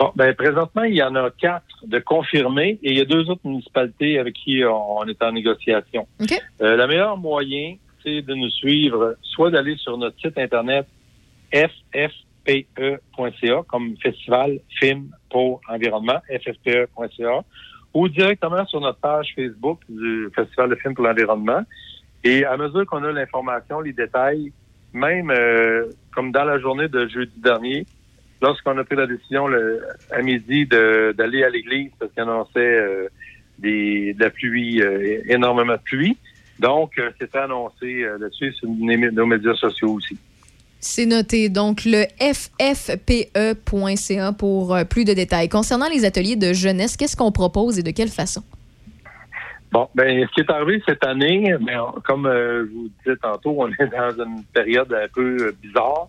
Bon, 0.00 0.10
ben 0.16 0.34
présentement, 0.34 0.82
il 0.82 0.96
y 0.96 1.02
en 1.02 1.14
a 1.14 1.30
quatre 1.30 1.86
de 1.86 2.00
confirmés 2.00 2.80
et 2.82 2.90
il 2.90 2.98
y 2.98 3.00
a 3.00 3.04
deux 3.04 3.30
autres 3.30 3.42
municipalités 3.44 4.18
avec 4.18 4.34
qui 4.34 4.64
on, 4.64 5.06
est 5.06 5.22
en 5.22 5.30
négociation. 5.30 6.08
OK. 6.20 6.32
Euh, 6.60 6.76
le 6.76 6.86
meilleur 6.88 7.16
moyen, 7.16 7.76
c'est 8.02 8.22
de 8.22 8.34
nous 8.34 8.50
suivre, 8.50 9.14
soit 9.22 9.52
d'aller 9.52 9.76
sur 9.76 9.96
notre 9.96 10.18
site 10.18 10.36
internet 10.38 10.86
ffpe.ca, 12.46 13.62
comme 13.68 13.96
Festival 14.02 14.58
Film 14.78 15.08
pour 15.30 15.60
Environnement, 15.68 16.20
ffpe.ca, 16.28 17.44
ou 17.94 18.08
directement 18.08 18.64
sur 18.66 18.80
notre 18.80 18.98
page 18.98 19.32
Facebook 19.34 19.80
du 19.88 20.28
Festival 20.34 20.70
de 20.70 20.74
film 20.76 20.94
pour 20.94 21.04
l'environnement. 21.04 21.62
Et 22.24 22.44
à 22.44 22.56
mesure 22.56 22.86
qu'on 22.86 23.02
a 23.04 23.12
l'information, 23.12 23.80
les 23.80 23.92
détails, 23.92 24.52
même 24.92 25.30
euh, 25.30 25.86
comme 26.14 26.32
dans 26.32 26.44
la 26.44 26.58
journée 26.58 26.88
de 26.88 27.06
jeudi 27.08 27.38
dernier, 27.40 27.86
lorsqu'on 28.40 28.76
a 28.78 28.84
pris 28.84 28.96
la 28.96 29.06
décision 29.06 29.46
le, 29.46 29.82
à 30.10 30.22
midi 30.22 30.66
d'aller 30.66 31.44
à 31.44 31.50
l'église 31.50 31.90
parce 31.98 32.12
qu'il 32.12 32.22
annonçait 32.22 32.60
euh, 32.60 33.08
des, 33.58 34.14
de 34.14 34.20
la 34.22 34.30
pluie, 34.30 34.82
euh, 34.82 35.22
énormément 35.26 35.74
de 35.74 35.82
pluie. 35.82 36.16
Donc, 36.58 36.98
euh, 36.98 37.10
c'était 37.18 37.38
annoncé 37.38 38.02
euh, 38.02 38.18
là-dessus 38.18 38.52
sur 38.52 38.68
nos 38.68 39.26
médias 39.26 39.54
sociaux 39.54 39.94
aussi. 39.94 40.18
C'est 40.82 41.06
noté. 41.06 41.48
Donc, 41.48 41.86
le 41.86 42.04
ffpe.ca 42.20 43.52
pour 44.32 44.74
euh, 44.74 44.84
plus 44.84 45.04
de 45.04 45.14
détails. 45.14 45.48
Concernant 45.48 45.88
les 45.88 46.04
ateliers 46.04 46.36
de 46.36 46.52
jeunesse, 46.52 46.98
qu'est-ce 46.98 47.16
qu'on 47.16 47.32
propose 47.32 47.78
et 47.78 47.82
de 47.82 47.92
quelle 47.92 48.08
façon? 48.08 48.42
Bon, 49.70 49.88
ben, 49.94 50.26
ce 50.28 50.34
qui 50.34 50.40
est 50.40 50.50
arrivé 50.50 50.82
cette 50.86 51.06
année, 51.06 51.54
ben, 51.60 51.86
comme 52.04 52.26
euh, 52.26 52.66
je 52.66 52.72
vous 52.72 52.90
disais 52.98 53.16
tantôt, 53.16 53.54
on 53.56 53.68
est 53.68 53.86
dans 53.86 54.24
une 54.24 54.44
période 54.52 54.92
un 54.92 55.08
peu 55.14 55.36
euh, 55.38 55.52
bizarre, 55.62 56.08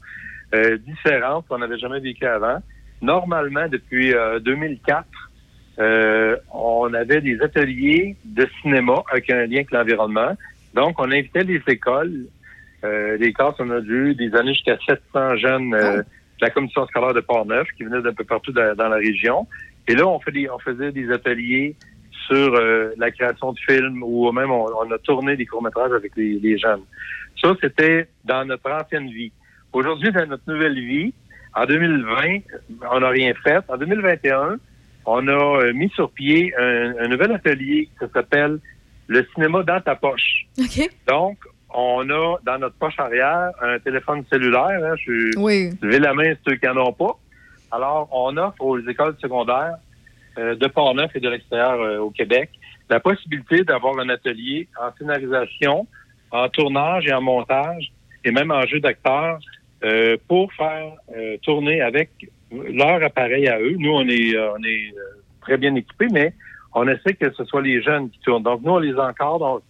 différente 0.86 1.46
qu'on 1.48 1.60
n'avait 1.60 1.80
jamais 1.80 2.00
vécu 2.00 2.26
avant. 2.26 2.60
Normalement, 3.04 3.68
depuis 3.68 4.14
euh, 4.14 4.40
2004, 4.40 5.06
euh, 5.80 6.38
on 6.54 6.94
avait 6.94 7.20
des 7.20 7.40
ateliers 7.42 8.16
de 8.24 8.48
cinéma 8.62 9.04
avec 9.12 9.30
un 9.30 9.46
lien 9.46 9.58
avec 9.58 9.72
l'environnement. 9.72 10.38
Donc, 10.74 10.96
on 11.00 11.12
invitait 11.12 11.44
les 11.44 11.62
écoles, 11.68 12.28
euh, 12.84 13.18
les 13.18 13.34
classes, 13.34 13.56
on 13.60 13.70
a 13.70 13.80
eu 13.80 14.16
des 14.16 14.34
années 14.36 14.54
jusqu'à 14.54 14.78
700 14.88 15.38
jeunes 15.38 15.74
euh, 15.74 15.98
de 15.98 16.06
la 16.42 16.50
commission 16.50 16.86
scolaire 16.88 17.14
de 17.14 17.22
Portneuf 17.22 17.68
qui 17.78 17.84
venaient 17.84 18.02
d'un 18.02 18.14
peu 18.14 18.24
partout 18.24 18.52
dans, 18.52 18.76
dans 18.76 18.90
la 18.90 18.98
région. 18.98 19.48
Et 19.88 19.96
là, 19.96 20.08
on, 20.08 20.20
fait 20.20 20.32
des, 20.32 20.50
on 20.50 20.60
faisait 20.60 20.92
des 20.92 21.12
ateliers 21.12 21.76
sur 22.28 22.56
euh, 22.56 22.94
la 22.98 23.12
création 23.12 23.54
de 23.54 23.60
films 23.60 24.02
ou 24.04 24.32
même 24.32 24.52
on, 24.52 24.66
on 24.66 24.92
a 24.92 24.98
tourné 25.00 25.36
des 25.36 25.46
courts-métrages 25.46 25.92
avec 25.92 26.12
les, 26.16 26.40
les 26.40 26.58
jeunes. 26.58 26.84
Ça, 27.42 27.54
c'était 27.62 28.08
dans 28.24 28.46
notre 28.46 28.70
ancienne 28.72 29.10
vie. 29.10 29.32
Aujourd'hui, 29.72 30.12
dans 30.12 30.26
notre 30.26 30.44
nouvelle 30.48 30.80
vie, 30.80 31.14
en 31.56 31.66
2020, 31.66 32.40
on 32.92 33.00
n'a 33.00 33.10
rien 33.10 33.34
fait. 33.44 33.60
En 33.68 33.78
2021, 33.78 34.58
on 35.06 35.28
a 35.28 35.32
euh, 35.32 35.74
mis 35.74 35.90
sur 35.90 36.12
pied 36.12 36.54
un, 36.58 36.94
un 37.00 37.08
nouvel 37.08 37.32
atelier 37.32 37.90
qui 38.00 38.06
s'appelle 38.14 38.60
le 39.08 39.28
cinéma 39.34 39.64
dans 39.64 39.82
ta 39.82 39.96
poche. 39.96 40.46
Donc, 41.08 41.38
on 41.74 42.10
a 42.10 42.38
dans 42.46 42.58
notre 42.60 42.76
poche 42.76 43.00
arrière 43.00 43.52
un 43.62 43.80
téléphone 43.80 44.24
cellulaire. 44.32 44.80
Hein, 44.84 44.96
je 45.06 45.38
Oui. 45.38 45.72
levez 45.82 46.00
la 46.00 46.14
main 46.14 46.34
ceux 46.48 46.56
qui 46.56 46.66
n'en 46.68 46.78
ont 46.88 46.94
pas. 46.94 47.18
Alors, 47.72 48.08
on 48.12 48.36
offre 48.38 48.62
aux 48.62 48.80
écoles 48.80 49.16
secondaires 49.22 49.76
euh, 50.38 50.56
de 50.56 50.68
Portneuf 50.68 51.16
et 51.16 51.20
de 51.20 51.30
l'extérieur 51.30 51.80
euh, 51.82 51.98
au 52.00 52.10
Québec 52.12 52.50
la 52.90 53.00
possibilité 53.00 53.64
d'avoir 53.64 53.98
un 54.00 54.10
atelier 54.10 54.68
en 54.80 54.92
scénarisation, 54.98 55.88
en 56.32 56.50
tournage 56.50 57.08
et 57.08 57.14
en 57.14 57.22
montage, 57.22 57.92
et 58.24 58.32
même 58.32 58.52
en 58.52 58.62
jeu 58.68 58.80
d'acteurs, 58.80 59.40
euh, 59.84 60.18
pour 60.28 60.52
faire 60.54 60.92
tourner 61.42 61.82
avec 61.82 62.10
leur 62.52 63.02
appareil 63.04 63.48
à 63.48 63.60
eux. 63.60 63.76
Nous, 63.80 63.92
on 63.92 64.08
est, 64.08 64.38
on 64.38 64.64
est 64.64 64.94
très 65.42 65.58
bien 65.58 65.74
équipés, 65.76 66.08
mais 66.12 66.34
on 66.76 66.88
essaie 66.88 67.14
que 67.14 67.32
ce 67.34 67.44
soit 67.46 67.62
les 67.62 67.82
jeunes 67.82 68.10
qui 68.10 68.20
tournent. 68.20 68.44
Donc, 68.44 68.62
nous, 68.64 68.74
on 68.74 68.80
les 68.80 68.96
encadre, 68.96 69.42
on, 69.42 69.62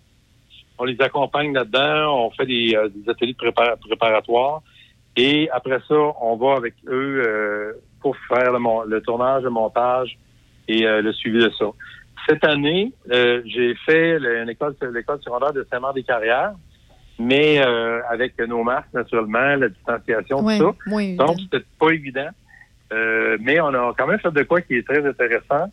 on 0.78 0.86
les 0.86 1.00
accompagne 1.02 1.54
là-dedans, 1.54 2.26
on 2.26 2.32
fait 2.32 2.46
des, 2.46 2.76
euh, 2.76 2.90
des 2.90 3.10
ateliers 3.10 3.34
prépar- 3.34 3.78
préparatoires, 3.80 4.62
et 5.16 5.50
après 5.52 5.80
ça, 5.88 5.96
on 6.22 6.36
va 6.36 6.56
avec 6.56 6.74
eux 6.88 7.22
euh, 7.26 7.74
pour 8.02 8.16
faire 8.28 8.52
le, 8.52 8.60
mon- 8.60 8.84
le 8.84 9.02
tournage, 9.02 9.44
le 9.44 9.50
montage 9.50 10.18
et 10.68 10.86
euh, 10.86 11.02
le 11.02 11.14
suivi 11.14 11.40
de 11.40 11.50
ça. 11.52 11.66
Cette 12.28 12.44
année, 12.46 12.92
euh, 13.12 13.42
j'ai 13.46 13.76
fait 13.86 14.18
l'école 14.20 14.76
secondaire 15.22 15.54
de 15.54 15.68
Saint-Marc-des-Carrières, 15.72 16.54
mais 17.20 17.62
euh, 17.64 18.00
avec 18.10 18.40
nos 18.40 18.64
masques, 18.64 18.94
naturellement, 18.94 19.56
la 19.56 19.70
distanciation, 19.70 20.38
tout 20.58 20.74
ça. 20.74 20.76
moins 20.88 21.16
Donc, 21.16 21.38
c'était 21.42 21.66
pas 21.80 21.92
évident. 21.92 22.30
Euh, 22.92 23.38
mais 23.42 23.60
on 23.60 23.68
a 23.68 23.94
quand 23.98 24.08
même 24.08 24.20
fait 24.20 24.32
de 24.32 24.44
quoi 24.44 24.62
qui 24.62 24.76
est 24.76 24.88
très 24.88 25.06
intéressant. 25.06 25.72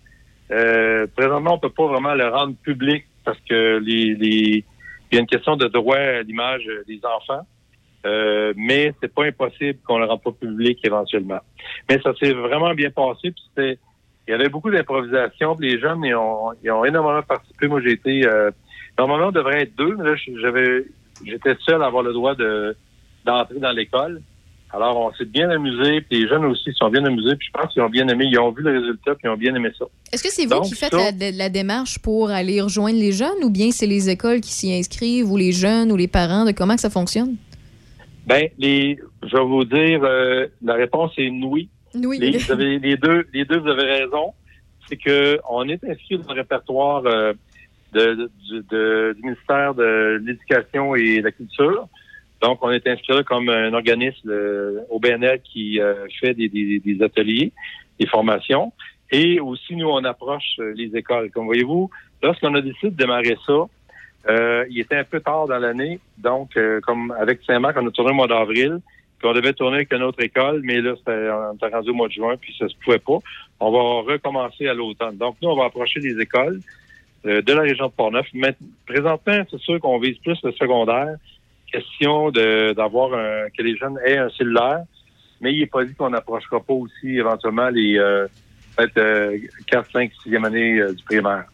Euh, 0.51 1.07
présentement, 1.14 1.55
on 1.55 1.59
peut 1.59 1.70
pas 1.70 1.86
vraiment 1.86 2.14
le 2.14 2.26
rendre 2.28 2.55
public 2.62 3.05
parce 3.24 3.38
que 3.48 3.78
les, 3.78 4.14
les 4.14 4.64
il 5.11 5.15
y 5.17 5.19
a 5.19 5.21
une 5.21 5.27
question 5.27 5.57
de 5.57 5.67
droit 5.67 5.97
à 5.97 6.23
l'image 6.23 6.69
des 6.87 7.01
enfants. 7.05 7.47
Euh, 8.07 8.55
mais 8.57 8.95
c'est 9.01 9.13
pas 9.13 9.25
impossible 9.25 9.79
qu'on 9.87 9.99
le 9.99 10.07
rende 10.07 10.23
pas 10.23 10.33
public 10.33 10.79
éventuellement. 10.85 11.41
Mais 11.89 12.01
ça 12.01 12.15
s'est 12.15 12.33
vraiment 12.33 12.73
bien 12.75 12.91
passé. 12.91 13.35
Il 13.59 13.77
y 14.29 14.33
avait 14.33 14.49
beaucoup 14.49 14.71
d'improvisation. 14.71 15.57
Les 15.61 15.79
jeunes, 15.79 16.05
ils 16.05 16.15
ont, 16.15 16.53
ils 16.63 16.71
ont 16.71 16.85
énormément 16.85 17.23
participé. 17.23 17.69
Moi, 17.69 17.83
j'ai 17.83 17.93
été. 17.93 18.27
euh, 18.27 18.51
normalement, 18.99 19.29
on 19.29 19.33
devrait 19.33 19.63
être 19.63 19.77
deux, 19.77 19.95
là, 19.97 20.15
j'avais, 20.41 20.85
j'étais 21.25 21.57
seul 21.67 21.83
à 21.83 21.87
avoir 21.87 22.03
le 22.03 22.13
droit 22.13 22.35
de 22.35 22.77
d'entrer 23.25 23.59
dans 23.59 23.73
l'école. 23.73 24.23
Alors, 24.73 24.97
on 24.99 25.12
s'est 25.14 25.25
bien 25.25 25.51
amusé. 25.51 26.01
Puis 26.03 26.23
les 26.23 26.29
jeunes 26.29 26.45
aussi 26.45 26.71
sont 26.75 26.89
bien 26.91 27.05
amusés. 27.05 27.35
Puis 27.37 27.49
je 27.53 27.59
pense 27.61 27.73
qu'ils 27.73 27.83
ont 27.83 27.89
bien 27.89 28.07
aimé. 28.09 28.27
Ils 28.31 28.39
ont 28.39 28.51
vu 28.53 28.62
le 28.62 28.79
résultat. 28.79 29.14
Puis 29.16 29.25
ils 29.25 29.29
ont 29.29 29.37
bien 29.37 29.55
aimé 29.55 29.71
ça. 29.79 29.85
Est-ce 30.12 30.23
que 30.23 30.31
c'est 30.31 30.45
vous 30.45 30.51
Donc, 30.51 30.64
qui 30.64 30.75
faites 30.75 30.93
ça- 30.95 31.11
la, 31.18 31.31
la 31.33 31.49
démarche 31.49 31.99
pour 31.99 32.31
aller 32.31 32.61
rejoindre 32.61 32.99
les 32.99 33.12
jeunes 33.12 33.43
ou 33.43 33.51
bien 33.51 33.71
c'est 33.73 33.87
les 33.87 34.09
écoles 34.11 34.41
qui 34.41 34.53
s'y 34.53 34.73
inscrivent 34.73 35.31
ou 35.31 35.37
les 35.37 35.53
jeunes 35.53 35.91
ou 35.91 35.97
les 35.97 36.09
parents? 36.09 36.45
De 36.45 36.53
comment 36.53 36.75
que 36.77 36.81
ça 36.81 36.91
fonctionne? 36.91 37.37
Ben, 38.27 38.49
les, 38.59 38.99
je 39.25 39.37
vais 39.37 39.43
vous 39.45 39.64
dire, 39.64 40.01
euh, 40.05 40.47
la 40.62 40.75
réponse 40.75 41.12
est 41.18 41.29
oui. 41.31 41.68
Oui. 41.95 42.18
Les, 42.21 42.39
vous 42.39 42.53
avez- 42.53 42.79
les 42.79 42.97
deux, 42.97 43.27
les 43.35 43.45
deux, 43.45 43.59
vous 43.59 43.68
avez 43.68 43.83
raison. 43.85 44.33
C'est 44.89 44.97
que 44.97 45.39
on 45.49 45.68
est 45.68 45.83
inscrit 45.85 46.18
dans 46.18 46.33
le 46.35 46.41
répertoire 46.41 47.03
euh, 47.07 47.33
de, 47.93 48.01
de- 48.14 48.31
du- 48.49 48.62
de- 48.71 49.12
du 49.16 49.23
ministère 49.23 49.75
de 49.75 50.21
l'Éducation 50.25 50.95
et 50.95 51.18
de 51.18 51.25
la 51.25 51.33
Culture. 51.33 51.89
Donc, 52.43 52.59
on 52.62 52.70
est 52.70 52.86
inscrit 52.86 53.22
comme 53.24 53.49
un 53.51 53.72
organisme 53.74 54.30
euh, 54.30 54.80
au 54.88 54.99
BNL 54.99 55.41
qui 55.43 55.80
euh, 55.80 56.07
fait 56.20 56.34
des, 56.34 56.49
des- 56.49 56.78
des 56.80 57.03
ateliers, 57.03 57.53
des 57.99 58.07
formations. 58.07 58.72
Et 59.11 59.41
aussi, 59.41 59.76
nous, 59.76 59.88
on 59.88 60.03
approche 60.05 60.57
euh, 60.59 60.72
les 60.74 60.97
écoles. 60.97 61.30
Comme 61.30 61.47
voyez-vous, 61.47 61.91
lorsqu'on 62.22 62.55
a 62.55 62.61
décidé 62.61 62.91
de 62.91 62.97
démarrer 62.97 63.36
ça, 63.47 63.64
euh, 64.28 64.64
il 64.70 64.78
était 64.80 64.97
un 64.97 65.05
peu 65.05 65.20
tard 65.20 65.47
dans 65.49 65.59
l'année. 65.59 65.99
Donc, 66.18 66.57
euh, 66.57 66.80
comme 66.80 67.12
avec 67.18 67.41
Saint-Marc, 67.47 67.76
on 67.80 67.86
a 67.86 67.91
tourné 67.91 68.11
au 68.12 68.14
mois 68.14 68.26
d'avril. 68.28 68.78
Puis 69.18 69.28
on 69.28 69.34
devait 69.34 69.53
tourner 69.53 69.76
avec 69.76 69.93
une 69.93 70.03
autre 70.03 70.22
école, 70.22 70.62
mais 70.64 70.80
là, 70.80 70.95
on 71.07 71.55
était 71.55 71.66
rendu 71.74 71.91
au 71.91 71.95
mois 71.95 72.09
de 72.09 72.12
juin, 72.14 72.36
puis 72.41 72.55
ça 72.59 72.66
se 72.68 72.74
pouvait 72.82 72.99
pas. 72.99 73.18
On 73.61 73.70
va 73.70 74.12
recommencer 74.12 74.66
à 74.66 74.72
l'automne. 74.72 75.18
Donc, 75.18 75.36
nous, 75.43 75.51
on 75.51 75.57
va 75.57 75.66
approcher 75.66 76.01
les 76.01 76.18
écoles 76.18 76.61
euh, 77.26 77.43
de 77.43 77.53
la 77.53 77.61
région 77.61 77.88
de 77.88 77.93
Portneuf. 77.93 78.26
Mais 78.32 78.55
présentement, 78.86 79.43
c'est 79.51 79.61
sûr 79.61 79.78
qu'on 79.78 79.99
vise 79.99 80.16
plus 80.18 80.38
le 80.43 80.53
secondaire. 80.53 81.16
Question 81.73 82.31
de 82.31 82.73
d'avoir 82.73 83.11
que 83.57 83.62
les 83.62 83.77
jeunes 83.77 83.99
aient 84.05 84.18
un 84.18 84.29
cellulaire, 84.31 84.85
mais 85.41 85.53
il 85.53 85.61
n'est 85.61 85.66
pas 85.66 85.85
dit 85.85 85.95
qu'on 85.95 86.11
n'approchera 86.11 86.61
pas 86.61 86.75
aussi 86.75 87.16
éventuellement 87.18 87.68
les 87.68 87.99
euh, 87.99 88.27
peut-être 88.77 88.99
euh, 88.99 89.39
4, 89.68 89.91
5, 89.93 90.11
6e 90.27 90.47
année 90.47 90.81
du 90.95 91.05
primaire. 91.05 91.45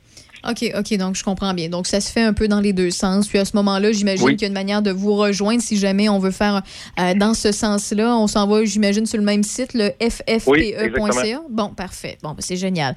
OK, 0.48 0.72
OK, 0.78 0.96
donc 0.96 1.16
je 1.16 1.24
comprends 1.24 1.54
bien. 1.54 1.68
Donc, 1.68 1.86
ça 1.86 2.00
se 2.00 2.10
fait 2.10 2.22
un 2.22 2.32
peu 2.32 2.48
dans 2.48 2.60
les 2.60 2.72
deux 2.72 2.90
sens. 2.90 3.26
Puis 3.28 3.38
à 3.38 3.44
ce 3.44 3.52
moment-là, 3.56 3.92
j'imagine 3.92 4.24
Oui. 4.24 4.32
qu'il 4.36 4.42
y 4.42 4.44
a 4.44 4.48
une 4.48 4.54
manière 4.54 4.82
de 4.82 4.90
vous 4.90 5.14
rejoindre 5.14 5.60
si 5.62 5.76
jamais 5.76 6.08
on 6.08 6.18
veut 6.18 6.30
faire 6.30 6.62
euh, 7.00 7.14
dans 7.14 7.34
ce 7.34 7.52
sens-là. 7.52 8.16
On 8.16 8.26
s'en 8.26 8.46
va, 8.46 8.64
j'imagine, 8.64 9.06
sur 9.06 9.18
le 9.18 9.24
même 9.24 9.42
site, 9.42 9.74
le 9.74 9.92
Oui, 10.00 10.08
ffpe.ca. 10.10 10.84
exactement. 10.84 11.44
bon, 11.50 11.68
parfait. 11.70 12.18
Bon, 12.22 12.30
ben, 12.30 12.36
c'est 12.40 12.56
génial. 12.56 12.94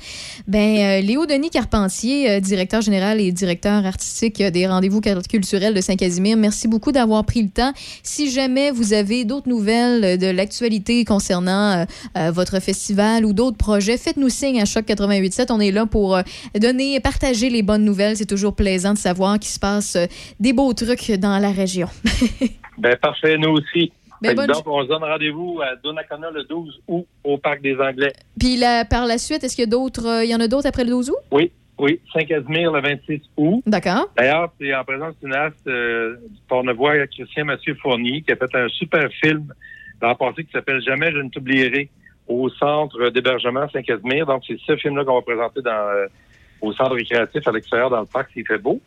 Ben, 0.47 0.77
euh, 0.77 1.01
Léo 1.01 1.25
Denis 1.25 1.49
Carpentier, 1.49 2.29
euh, 2.29 2.39
directeur 2.39 2.81
général 2.81 3.19
et 3.21 3.31
directeur 3.31 3.85
artistique 3.85 4.41
euh, 4.41 4.51
des 4.51 4.67
rendez-vous 4.67 5.01
culturels 5.01 5.73
de 5.73 5.81
Saint-Casimir, 5.81 6.37
merci 6.37 6.67
beaucoup 6.67 6.91
d'avoir 6.91 7.25
pris 7.25 7.41
le 7.43 7.49
temps. 7.49 7.73
Si 8.03 8.29
jamais 8.31 8.71
vous 8.71 8.93
avez 8.93 9.25
d'autres 9.25 9.49
nouvelles 9.49 10.03
euh, 10.03 10.17
de 10.17 10.27
l'actualité 10.27 11.05
concernant 11.05 11.85
euh, 12.17 12.31
votre 12.31 12.59
festival 12.59 13.25
ou 13.25 13.33
d'autres 13.33 13.57
projets, 13.57 13.97
faites-nous 13.97 14.29
signe 14.29 14.61
à 14.61 14.65
Choc 14.65 14.85
88.7. 14.85 15.47
On 15.51 15.59
est 15.59 15.71
là 15.71 15.85
pour 15.85 16.19
donner, 16.59 16.99
partager 16.99 17.28
les 17.34 17.63
bonnes 17.63 17.84
nouvelles. 17.86 18.15
C'est 18.17 18.25
toujours 18.25 18.55
plaisant 18.55 18.93
de 18.93 18.97
savoir 18.97 19.39
qu'il 19.39 19.49
se 19.49 19.59
passe 19.59 19.95
euh, 19.95 20.05
des 20.39 20.53
beaux 20.53 20.73
trucs 20.73 21.11
dans 21.11 21.38
la 21.39 21.51
région. 21.51 21.88
Ben 22.77 22.95
parfait, 22.95 23.38
nous 23.38 23.49
aussi. 23.49 23.91
Ben, 24.21 24.34
bonne- 24.36 24.47
donc, 24.47 24.65
on 24.65 24.84
se 24.84 24.88
donne 24.88 25.03
rendez-vous 25.03 25.59
à 25.61 25.75
Donnacona 25.84 26.32
le 26.32 26.43
12 26.45 26.82
août 26.88 27.05
au 27.25 27.38
Parc 27.38 27.61
des 27.61 27.75
Anglais. 27.75 28.13
Puis 28.39 28.55
là, 28.55 28.86
par 28.86 29.05
la 29.05 29.17
suite, 29.17 29.43
est-ce 29.43 29.53
qu'il 29.55 29.63
y 29.63 29.67
a 29.67 29.69
d'autres, 29.69 30.07
euh, 30.07 30.23
il 30.23 30.30
y 30.30 30.36
en 30.36 30.39
a 30.39 30.47
d'autres 30.47 30.67
après 30.67 30.86
le 30.86 30.91
12 30.91 31.09
août? 31.09 31.17
Oui, 31.32 31.51
oui, 31.77 31.99
Saint-Casimir 32.13 32.71
le 32.71 32.82
26 32.82 33.21
août. 33.36 33.61
D'accord. 33.65 34.07
D'ailleurs, 34.17 34.49
c'est 34.59 34.73
en 34.73 34.84
présence 34.86 35.13
du 35.15 35.19
cinéaste 35.27 35.55
euh, 35.67 36.15
du 36.30 36.39
Pornevoix, 36.47 37.05
Christian 37.07 37.43
Mathieu 37.45 37.75
Fournier, 37.82 38.21
qui 38.21 38.32
a 38.32 38.38
fait 38.38 38.55
un 38.55 38.69
super 38.69 39.09
film 39.21 39.53
l'an 40.01 40.15
passé 40.15 40.45
qui 40.45 40.51
s'appelle 40.53 40.82
Jamais 40.82 41.11
je 41.11 41.17
ne 41.17 41.27
t'oublierai 41.30 41.89
au 42.30 42.47
centre 42.49 43.09
d'hébergement 43.09 43.67
Saint-Casimir. 43.73 44.25
Donc, 44.25 44.43
c'est 44.47 44.57
ce 44.65 44.77
film-là 44.77 45.03
qu'on 45.03 45.15
va 45.15 45.21
présenter 45.21 45.61
dans, 45.61 45.71
euh, 45.71 46.05
au 46.62 46.74
centre 46.74 46.95
récréatif 46.95 47.47
à 47.47 47.51
l'extérieur 47.51 47.89
dans 47.89 47.99
le 48.01 48.05
parc 48.05 48.32
s'il 48.32 48.45
fait 48.45 48.57
beau. 48.57 48.82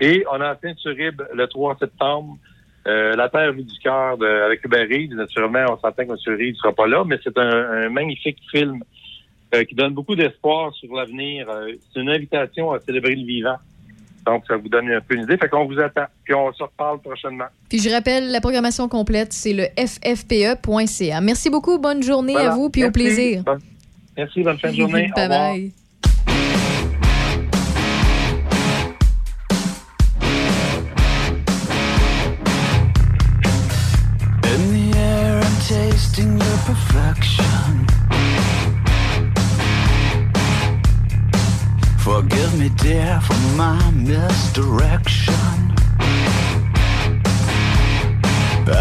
Et 0.00 0.24
on 0.30 0.40
a 0.40 0.48
à 0.50 0.56
Saint-Uribe 0.62 1.22
le 1.34 1.46
3 1.46 1.76
septembre 1.78 2.36
euh, 2.86 3.16
La 3.16 3.28
Terre 3.28 3.52
vue 3.52 3.64
du 3.64 3.78
cœur 3.78 4.16
avec 4.44 4.64
Hubert 4.64 4.86
Reeves. 4.88 5.14
Naturellement, 5.14 5.64
on 5.70 5.76
s'entend 5.78 6.04
que 6.04 6.10
M. 6.12 6.16
Reeves 6.38 6.52
ne 6.52 6.56
sera 6.56 6.72
pas 6.72 6.86
là, 6.86 7.02
mais 7.04 7.18
c'est 7.24 7.36
un, 7.38 7.48
un 7.86 7.88
magnifique 7.88 8.38
film 8.50 8.82
euh, 9.54 9.64
qui 9.64 9.74
donne 9.74 9.94
beaucoup 9.94 10.14
d'espoir 10.14 10.72
sur 10.74 10.94
l'avenir. 10.94 11.48
Euh, 11.48 11.72
c'est 11.92 12.00
une 12.00 12.10
invitation 12.10 12.72
à 12.72 12.80
célébrer 12.80 13.14
le 13.14 13.24
vivant. 13.24 13.56
Donc, 14.26 14.42
ça 14.48 14.56
vous 14.56 14.68
donne 14.68 14.90
un 14.90 15.00
peu 15.00 15.14
une 15.14 15.22
idée. 15.22 15.36
Fait 15.36 15.48
qu'on 15.48 15.66
vous 15.66 15.78
attend. 15.78 16.06
Puis 16.24 16.34
on 16.34 16.52
se 16.52 16.62
reparle 16.62 17.00
prochainement. 17.00 17.44
Puis 17.68 17.78
je 17.78 17.88
rappelle, 17.88 18.32
la 18.32 18.40
programmation 18.40 18.88
complète, 18.88 19.32
c'est 19.32 19.52
le 19.52 19.64
ffpe.ca. 19.76 21.20
Merci 21.20 21.48
beaucoup, 21.48 21.78
bonne 21.78 22.02
journée 22.02 22.32
Voilà. 22.32 22.52
à 22.52 22.56
vous, 22.56 22.68
puis 22.68 22.84
au 22.84 22.90
plaisir. 22.90 23.44
Merci, 24.16 24.42
bonne 24.42 24.58
fin 24.58 24.70
de 24.70 24.76
journée. 24.76 25.10
Bye 25.14 25.28
bye. 25.28 25.85
Perfection. 36.66 37.86
Forgive 41.98 42.58
me, 42.58 42.68
dear, 42.70 43.20
for 43.20 43.40
my 43.56 43.90
misdirection. 43.92 45.54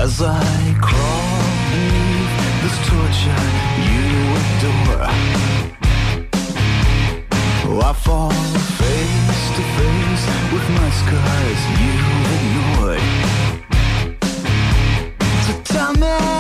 As 0.04 0.20
I 0.20 0.76
crawl 0.88 1.44
beneath 1.72 2.36
this 2.64 2.78
torture 2.90 3.48
you 3.90 4.06
adore, 4.42 5.10
I 7.90 7.94
fall 8.06 8.32
face 8.82 9.46
to 9.58 9.64
face 9.78 10.26
with 10.54 10.68
my 10.80 10.90
scars 11.02 11.62
you 11.84 11.98
ignored. 12.36 13.08
So 15.46 15.52
tell 15.74 15.94
me 15.94 16.36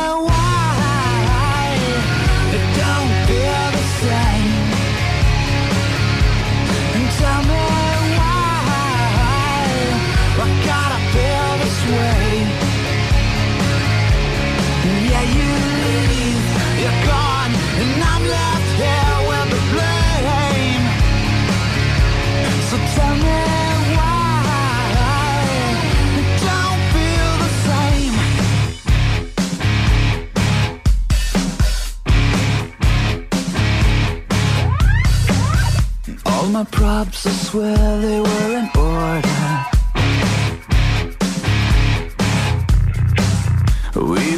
All 36.25 36.47
my 36.47 36.63
props, 36.65 37.25
I 37.25 37.31
swear 37.31 37.99
they 38.01 38.19
were 38.19 38.51
in 38.59 38.69
order. 38.77 39.65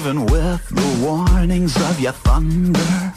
Even 0.07 0.25
with 0.27 0.63
the 0.69 1.05
warnings 1.05 1.75
of 1.89 1.99
your 1.99 2.13
thunder. 2.13 3.13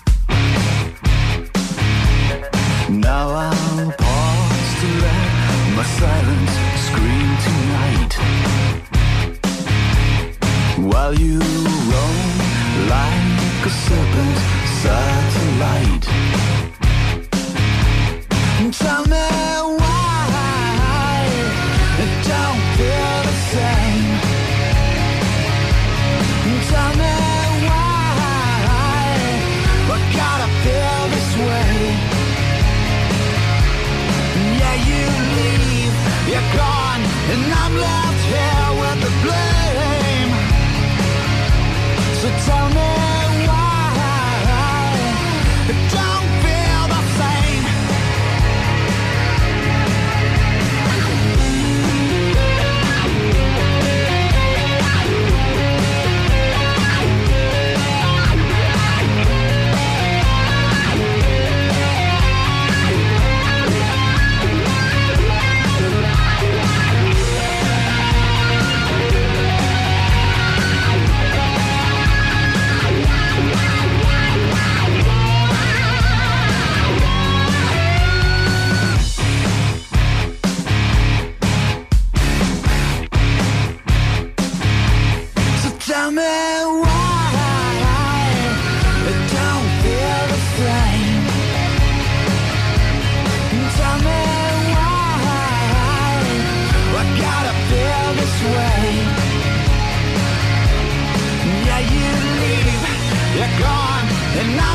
Now 2.89 3.29
I'll 3.29 3.93
pause 3.93 4.71
to 4.81 4.89
let 5.05 5.31
my 5.77 5.85
silence 6.01 6.55
scream 6.87 7.31
tonight. 7.47 8.13
While 10.93 11.15
you 11.15 11.39
roam 11.39 12.39
like 12.89 13.67
a 13.67 13.71
serpent 13.71 14.39
satellite. 14.83 16.50
Tell 18.73 19.05
me 19.07 19.90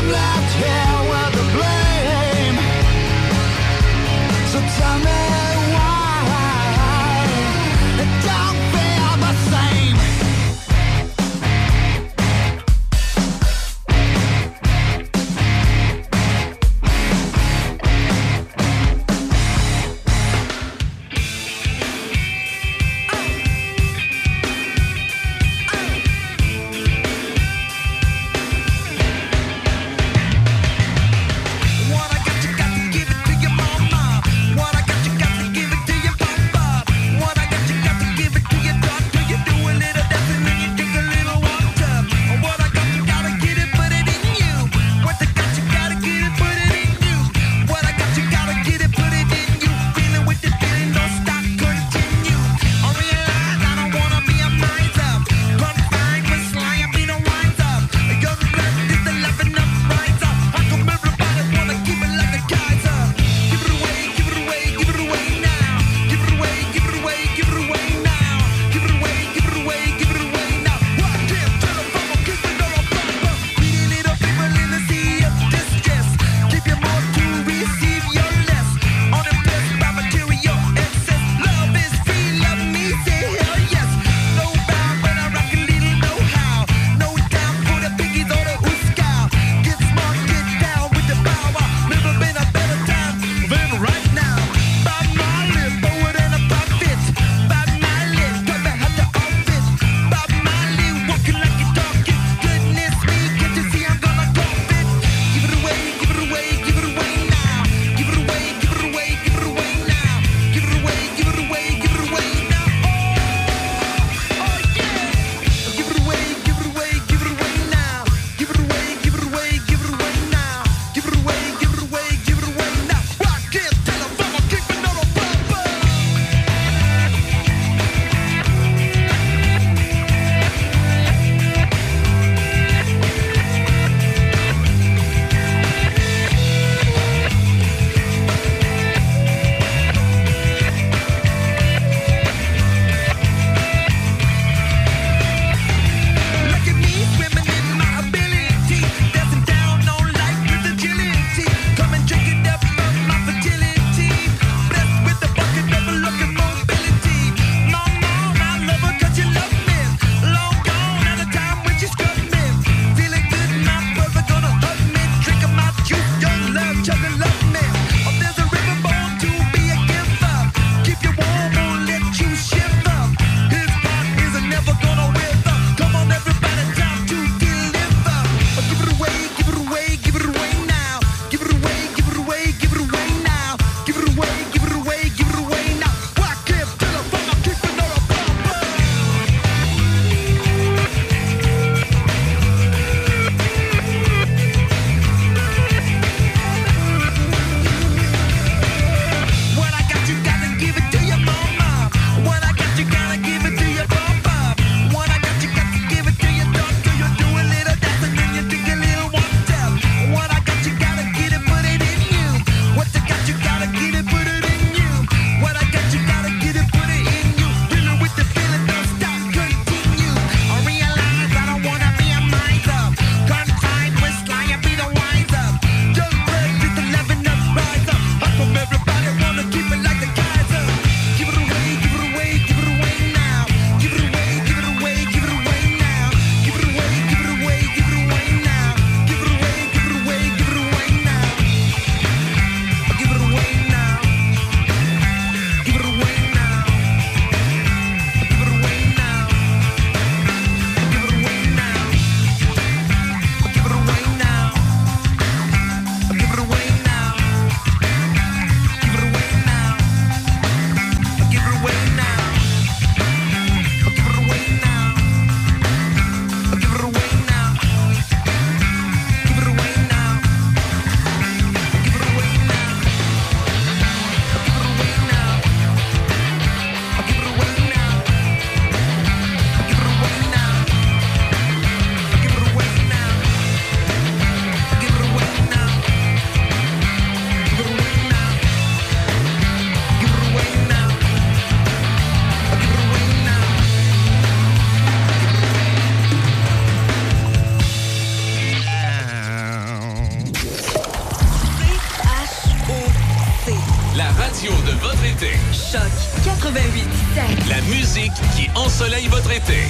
I'm 0.06 0.12
left 0.12 0.35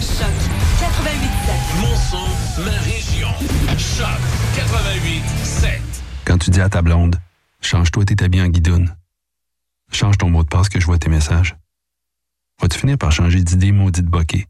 Choc 0.01 0.29
88 0.81 1.81
Mon 1.81 1.97
son, 1.97 2.63
ma 2.63 2.79
région. 2.81 3.29
Choc 3.79 4.21
88 4.55 5.23
7. 5.43 5.81
Quand 6.25 6.39
tu 6.39 6.51
dis 6.51 6.61
à 6.61 6.69
ta 6.69 6.83
blonde, 6.83 7.19
change-toi 7.63 8.05
tes 8.05 8.23
habits 8.23 8.43
en 8.43 8.49
guidoune. 8.49 8.95
Change 9.91 10.19
ton 10.19 10.29
mot 10.29 10.43
de 10.43 10.49
passe 10.49 10.69
que 10.69 10.79
je 10.81 10.87
vois 10.87 10.99
tes 10.99 11.09
messages. 11.09 11.57
Vas-tu 12.61 12.79
finir 12.79 12.99
par 12.99 13.11
changer 13.11 13.43
d'idée 13.43 13.73
maudite 13.73 14.07
bokeh? 14.07 14.47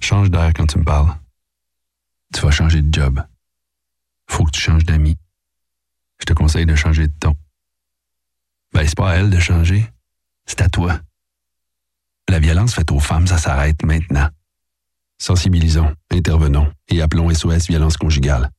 Change 0.00 0.30
d'air 0.30 0.52
quand 0.54 0.66
tu 0.66 0.78
me 0.78 0.84
parles. 0.84 1.12
Tu 2.32 2.40
vas 2.42 2.50
changer 2.50 2.82
de 2.82 2.94
job. 2.94 3.22
Faut 4.28 4.44
que 4.44 4.52
tu 4.52 4.60
changes 4.60 4.84
d'amis. 4.84 5.18
Je 6.20 6.26
te 6.26 6.32
conseille 6.32 6.66
de 6.66 6.76
changer 6.76 7.08
de 7.08 7.14
ton. 7.18 7.36
Ben, 8.72 8.86
c'est 8.86 8.96
pas 8.96 9.10
à 9.10 9.14
elle 9.16 9.30
de 9.30 9.40
changer. 9.40 9.84
C'est 10.46 10.60
à 10.60 10.68
toi. 10.68 11.00
La 12.30 12.38
violence 12.38 12.74
faite 12.74 12.92
aux 12.92 13.00
femmes, 13.00 13.26
ça 13.26 13.38
s'arrête 13.38 13.84
maintenant. 13.84 14.28
Sensibilisons, 15.18 15.92
intervenons 16.12 16.68
et 16.86 17.02
appelons 17.02 17.28
SOS 17.34 17.66
Violence 17.66 17.96
Conjugale. 17.96 18.50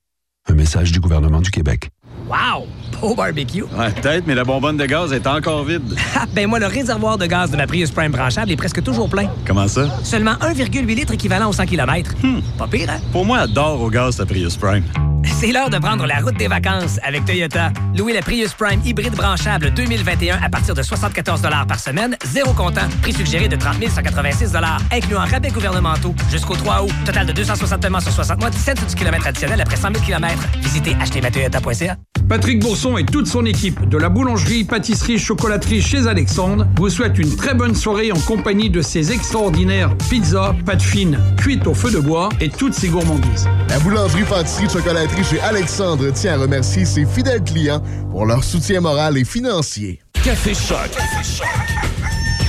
Un 0.49 0.55
message 0.55 0.91
du 0.91 0.99
gouvernement 0.99 1.39
du 1.39 1.51
Québec. 1.51 1.89
Wow! 2.31 2.65
Beau 3.01 3.13
barbecue! 3.13 3.63
Ouais, 3.63 3.91
peut-être, 3.91 4.25
mais 4.25 4.35
la 4.35 4.45
bonbonne 4.45 4.77
de 4.77 4.85
gaz 4.85 5.11
est 5.11 5.27
encore 5.27 5.65
vide. 5.65 5.81
Ah, 6.15 6.25
ben 6.33 6.47
moi, 6.47 6.59
le 6.59 6.67
réservoir 6.67 7.17
de 7.17 7.25
gaz 7.25 7.51
de 7.51 7.57
ma 7.57 7.67
Prius 7.67 7.91
Prime 7.91 8.11
branchable 8.11 8.51
est 8.51 8.55
presque 8.55 8.81
toujours 8.83 9.09
plein. 9.09 9.27
Comment 9.45 9.67
ça? 9.67 9.87
Seulement 10.03 10.33
1,8 10.33 10.85
litres 10.85 11.13
équivalent 11.13 11.49
aux 11.49 11.53
100 11.53 11.65
km. 11.65 12.13
Pas 12.57 12.67
pire, 12.67 12.89
hein? 12.89 12.99
Pour 13.11 13.25
moi, 13.25 13.39
adore 13.39 13.81
au 13.81 13.89
gaz 13.89 14.17
ta 14.17 14.25
Prius 14.25 14.55
Prime. 14.55 14.83
C'est 15.25 15.51
l'heure 15.51 15.69
de 15.69 15.77
prendre 15.77 16.05
la 16.05 16.19
route 16.19 16.37
des 16.37 16.47
vacances 16.47 16.99
avec 17.03 17.25
Toyota. 17.25 17.71
Louez 17.97 18.13
la 18.13 18.21
Prius 18.21 18.53
Prime 18.53 18.81
hybride 18.85 19.15
branchable 19.15 19.71
2021 19.71 20.39
à 20.41 20.49
partir 20.49 20.73
de 20.73 20.81
74 20.83 21.41
par 21.67 21.79
semaine, 21.79 22.15
zéro 22.25 22.53
comptant. 22.53 22.87
Prix 23.01 23.13
suggéré 23.13 23.47
de 23.47 23.55
30 23.55 23.75
186 23.89 24.55
incluant 24.91 25.25
rabais 25.25 25.49
gouvernementaux 25.49 26.13
jusqu'au 26.29 26.55
3 26.55 26.83
août. 26.83 26.93
Total 27.05 27.25
de 27.25 27.33
260 27.33 27.81
paiements 27.81 27.99
sur 27.99 28.11
60 28.11 28.39
mois, 28.39 28.49
17 28.49 28.79
sous 28.79 28.85
du 28.85 28.95
kilomètre 28.95 29.27
additionnel 29.27 29.59
après 29.59 29.75
100 29.75 29.93
000 29.93 30.05
km. 30.05 30.37
Visitez 30.61 30.95
achetezmatoyota.ca. 30.99 31.97
Patrick 32.31 32.61
Bourson 32.61 32.97
et 32.97 33.03
toute 33.03 33.27
son 33.27 33.45
équipe 33.45 33.89
de 33.89 33.97
la 33.97 34.07
boulangerie, 34.07 34.63
pâtisserie, 34.63 35.19
chocolaterie 35.19 35.81
chez 35.81 36.07
Alexandre 36.07 36.65
vous 36.77 36.89
souhaitent 36.89 37.17
une 37.17 37.35
très 37.35 37.53
bonne 37.53 37.75
soirée 37.75 38.13
en 38.13 38.19
compagnie 38.21 38.69
de 38.69 38.81
ces 38.81 39.11
extraordinaires 39.11 39.97
pizzas, 40.09 40.55
pâtes 40.65 40.81
fines, 40.81 41.19
cuites 41.35 41.67
au 41.67 41.73
feu 41.73 41.91
de 41.91 41.99
bois 41.99 42.29
et 42.39 42.47
toutes 42.47 42.73
ces 42.73 42.87
gourmandises. 42.87 43.49
La 43.67 43.79
boulangerie, 43.79 44.23
pâtisserie, 44.23 44.69
chocolaterie 44.69 45.25
chez 45.25 45.41
Alexandre 45.41 46.09
tient 46.13 46.35
à 46.35 46.37
remercier 46.37 46.85
ses 46.85 47.05
fidèles 47.05 47.43
clients 47.43 47.83
pour 48.11 48.25
leur 48.25 48.45
soutien 48.45 48.79
moral 48.79 49.17
et 49.17 49.25
financier. 49.25 49.99
Café 50.23 50.53
Choc. 50.53 50.89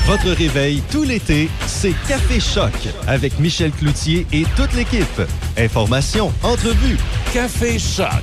Votre 0.06 0.30
réveil 0.30 0.80
tout 0.92 1.02
l'été, 1.02 1.50
c'est 1.66 1.94
Café 2.06 2.38
Choc 2.38 2.70
avec 3.08 3.36
Michel 3.40 3.72
Cloutier 3.72 4.28
et 4.32 4.44
toute 4.54 4.74
l'équipe. 4.74 5.22
Informations, 5.58 6.32
entrevues. 6.44 6.98
Café 7.34 7.80
Choc. 7.80 8.22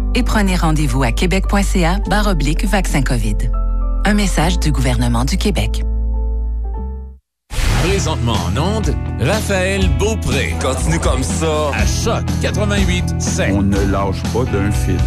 et 0.15 0.23
prenez 0.23 0.55
rendez-vous 0.55 1.03
à 1.03 1.11
québec.ca 1.11 1.99
oblique 2.27 2.65
vaccin 2.65 3.01
COVID. 3.01 3.37
Un 4.05 4.13
message 4.13 4.59
du 4.59 4.71
gouvernement 4.71 5.25
du 5.25 5.37
Québec. 5.37 5.83
Présentement 7.83 8.35
en 8.47 8.77
onde, 8.77 8.95
Raphaël 9.19 9.89
Beaupré. 9.97 10.55
Continue 10.61 10.99
comme 10.99 11.23
ça. 11.23 11.71
À 11.73 11.85
Choc 11.85 12.23
88 12.41 13.19
7. 13.19 13.49
On 13.53 13.63
ne 13.63 13.79
lâche 13.91 14.21
pas 14.33 14.43
d'un 14.45 14.71
fil. 14.71 14.97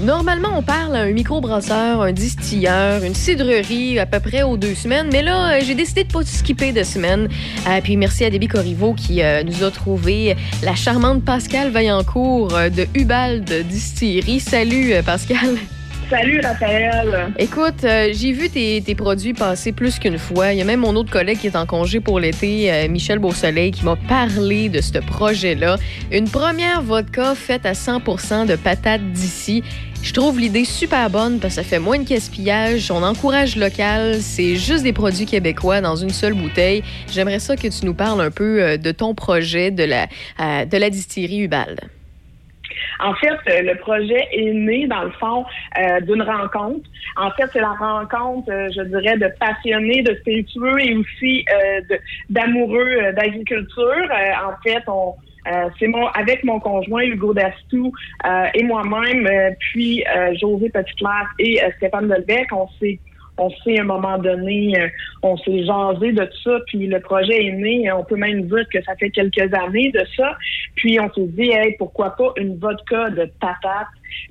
Normalement, 0.00 0.48
on 0.56 0.62
parle 0.62 0.96
à 0.96 1.00
un 1.00 1.12
microbrasseur, 1.12 2.00
un 2.00 2.12
distilleur, 2.12 3.04
une 3.04 3.14
cidrerie 3.14 3.98
à 3.98 4.06
peu 4.06 4.18
près 4.18 4.42
aux 4.42 4.56
deux 4.56 4.74
semaines. 4.74 5.08
Mais 5.12 5.22
là, 5.22 5.52
euh, 5.52 5.60
j'ai 5.62 5.74
décidé 5.74 6.04
de 6.04 6.12
pas 6.12 6.24
skipper 6.24 6.72
de 6.72 6.82
semaine. 6.82 7.28
Euh, 7.68 7.80
puis 7.82 7.98
merci 7.98 8.24
à 8.24 8.30
Debbie 8.30 8.48
Corriveau 8.48 8.94
qui 8.94 9.22
euh, 9.22 9.42
nous 9.42 9.62
a 9.62 9.70
trouvé 9.70 10.36
la 10.62 10.74
charmante 10.74 11.22
Pascal 11.22 11.70
Vaillancourt 11.70 12.56
euh, 12.56 12.70
de 12.70 12.86
Hubald 12.94 13.44
Distillerie. 13.68 14.40
Salut, 14.40 14.94
Pascal. 15.04 15.58
Salut 16.10 16.40
Raphaël. 16.42 17.32
Écoute, 17.38 17.84
euh, 17.84 18.08
j'ai 18.12 18.32
vu 18.32 18.50
tes, 18.50 18.82
tes 18.84 18.96
produits 18.96 19.32
passer 19.32 19.70
plus 19.70 20.00
qu'une 20.00 20.18
fois. 20.18 20.52
Il 20.52 20.58
y 20.58 20.60
a 20.60 20.64
même 20.64 20.80
mon 20.80 20.96
autre 20.96 21.12
collègue 21.12 21.38
qui 21.38 21.46
est 21.46 21.54
en 21.54 21.66
congé 21.66 22.00
pour 22.00 22.18
l'été, 22.18 22.72
euh, 22.72 22.88
Michel 22.88 23.20
Beausoleil, 23.20 23.70
qui 23.70 23.84
m'a 23.84 23.94
parlé 23.94 24.68
de 24.68 24.80
ce 24.80 24.98
projet-là. 24.98 25.76
Une 26.10 26.28
première 26.28 26.82
vodka 26.82 27.36
faite 27.36 27.64
à 27.64 27.74
100% 27.74 28.46
de 28.46 28.56
patates 28.56 29.12
d'ici. 29.12 29.62
Je 30.02 30.14
trouve 30.14 30.40
l'idée 30.40 30.64
super 30.64 31.10
bonne 31.10 31.40
parce 31.40 31.56
que 31.56 31.62
ça 31.62 31.68
fait 31.68 31.78
moins 31.78 31.98
de 31.98 32.08
gaspillage, 32.08 32.90
on 32.90 33.02
encourage 33.02 33.56
local, 33.56 34.14
c'est 34.14 34.56
juste 34.56 34.82
des 34.82 34.94
produits 34.94 35.26
québécois 35.26 35.82
dans 35.82 35.94
une 35.94 36.08
seule 36.08 36.32
bouteille. 36.32 36.82
J'aimerais 37.06 37.38
ça 37.38 37.54
que 37.54 37.68
tu 37.68 37.84
nous 37.84 37.92
parles 37.92 38.20
un 38.22 38.30
peu 38.30 38.62
euh, 38.62 38.76
de 38.78 38.92
ton 38.92 39.14
projet 39.14 39.70
de 39.70 39.84
la, 39.84 40.06
euh, 40.40 40.90
distillerie 40.90 41.42
Ubald. 41.42 41.80
En 43.00 43.14
fait, 43.14 43.28
euh, 43.28 43.60
le 43.60 43.76
projet 43.76 44.26
est 44.32 44.52
né, 44.54 44.86
dans 44.86 45.04
le 45.04 45.10
fond, 45.12 45.44
d'une 46.02 46.22
rencontre. 46.22 46.88
En 47.16 47.30
fait, 47.32 47.50
c'est 47.52 47.60
la 47.60 47.72
rencontre, 47.72 48.50
je 48.74 48.82
dirais, 48.82 49.18
de 49.18 49.30
passionnés, 49.38 50.02
de 50.02 50.14
spiritueux 50.16 50.80
et 50.80 50.96
aussi 50.96 51.44
d'amoureux 52.30 53.12
d'agriculture. 53.14 54.08
En 54.44 54.54
fait, 54.62 54.82
on 54.86 55.14
c'est 55.78 55.86
mon 55.88 56.06
avec 56.08 56.44
mon 56.44 56.60
conjoint 56.60 57.02
Hugo 57.02 57.34
Dastou 57.34 57.92
euh, 58.26 58.46
et 58.54 58.62
moi-même, 58.62 59.26
euh, 59.26 59.50
puis 59.58 60.04
euh, 60.14 60.34
José 60.40 60.70
Petitclerc 60.70 61.28
et 61.38 61.62
euh, 61.62 61.68
Stéphane 61.76 62.08
Delbecq, 62.08 62.52
on 62.52 62.68
s'est 62.78 62.98
on 63.40 63.50
s'est 63.64 63.78
à 63.78 63.82
un 63.82 63.84
moment 63.84 64.18
donné, 64.18 64.78
euh, 64.78 64.88
on 65.22 65.36
s'est 65.38 65.64
jasé 65.64 66.12
de 66.12 66.24
tout 66.24 66.42
ça, 66.44 66.58
puis 66.66 66.86
le 66.86 67.00
projet 67.00 67.46
est 67.46 67.52
né. 67.52 67.90
On 67.90 68.04
peut 68.04 68.16
même 68.16 68.42
dire 68.42 68.66
que 68.72 68.82
ça 68.82 68.94
fait 68.96 69.10
quelques 69.10 69.52
années 69.54 69.90
de 69.92 70.04
ça. 70.16 70.36
Puis 70.74 71.00
on 71.00 71.10
s'est 71.12 71.26
dit, 71.28 71.50
hey, 71.50 71.74
pourquoi 71.78 72.10
pas 72.16 72.32
une 72.36 72.58
vodka 72.58 73.10
de 73.10 73.30
patates. 73.40 73.88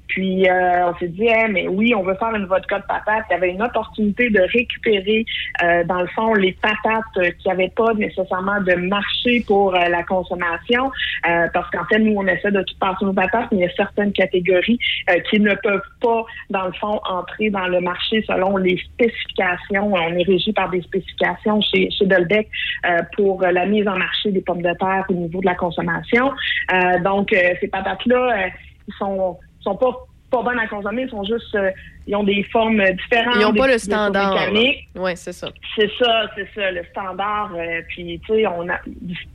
Puis 0.10 0.50
euh, 0.50 0.90
on 0.90 0.98
s'est 0.98 1.08
dit, 1.08 1.28
hey, 1.28 1.50
mais 1.52 1.68
oui, 1.68 1.94
on 1.96 2.04
veut 2.04 2.16
faire 2.16 2.34
une 2.36 2.46
vodka 2.46 2.80
de 2.80 2.86
patates. 2.86 3.26
Il 3.30 3.34
y 3.34 3.36
avait 3.36 3.52
une 3.52 3.62
opportunité 3.62 4.30
de 4.30 4.42
récupérer, 4.42 5.26
euh, 5.64 5.84
dans 5.86 6.02
le 6.02 6.08
fond, 6.08 6.34
les 6.34 6.54
patates 6.54 7.04
euh, 7.18 7.30
qui 7.40 7.48
n'avaient 7.48 7.72
pas 7.76 7.94
nécessairement 7.94 8.60
de 8.62 8.74
marché 8.74 9.44
pour 9.46 9.76
euh, 9.76 9.88
la 9.88 10.04
consommation. 10.04 10.92
Euh, 11.30 11.48
parce 11.54 11.70
qu'en 11.70 11.86
fait, 11.86 12.00
nous, 12.00 12.16
on 12.18 12.26
essaie 12.26 12.52
de 12.52 12.62
tout 12.64 12.76
passer 12.80 13.06
nos 13.06 13.14
patates, 13.14 13.50
mais 13.52 13.60
il 13.60 13.62
y 13.62 13.66
a 13.66 13.74
certaines 13.76 14.12
catégories 14.12 14.80
qui 15.30 15.40
ne 15.40 15.54
peuvent 15.56 15.82
pas, 16.02 16.26
dans 16.50 16.66
le 16.66 16.74
fond, 16.74 17.00
entrer 17.08 17.50
dans 17.50 17.68
le 17.68 17.80
marché 17.80 18.24
selon 18.28 18.58
les 18.58 18.78
spécifications. 18.78 19.94
On 19.94 20.16
est 20.16 20.24
régi 20.24 20.54
par 20.54 20.70
des 20.70 20.82
spécifications 20.82 21.62
chez, 21.62 21.90
chez 21.92 22.06
Dolbec 22.06 22.50
euh, 22.86 23.00
pour 23.16 23.42
la 23.42 23.66
mise 23.66 23.88
en 23.88 23.98
marché 23.98 24.32
des 24.32 24.42
pommes 24.42 24.62
de 24.62 24.74
terre 24.80 25.06
au 25.10 25.14
niveau 25.14 25.40
de 25.42 25.46
la 25.46 25.56
consommation. 25.56 26.32
Donc, 27.04 27.30
ces 27.32 27.68
patates-là, 27.68 28.50
ils 28.88 28.94
sont 28.98 29.38
sont 29.62 29.76
pas 29.76 29.92
pas 30.32 30.44
bonnes 30.44 30.60
à 30.60 30.68
consommer, 30.68 31.02
ils 31.04 31.10
sont 31.10 31.24
juste 31.24 31.56
euh, 31.56 31.72
ils 32.06 32.16
ont 32.16 32.24
des 32.24 32.44
formes 32.52 32.84
différentes. 32.84 33.34
Ils 33.38 33.42
n'ont 33.42 33.54
pas 33.54 33.66
des- 33.66 33.74
le 33.74 33.80
standard. 33.80 34.36
Ouais, 34.96 35.16
c'est 35.16 35.32
ça. 35.34 35.48
C'est 35.76 35.90
ça, 35.98 36.26
c'est 36.36 36.48
ça, 36.54 36.70
le 36.70 36.84
standard. 36.92 37.52
euh, 37.56 37.82
puis, 37.88 38.20
tu 38.28 38.36
sais, 38.36 38.46
on 38.46 38.70
a, 38.70 38.80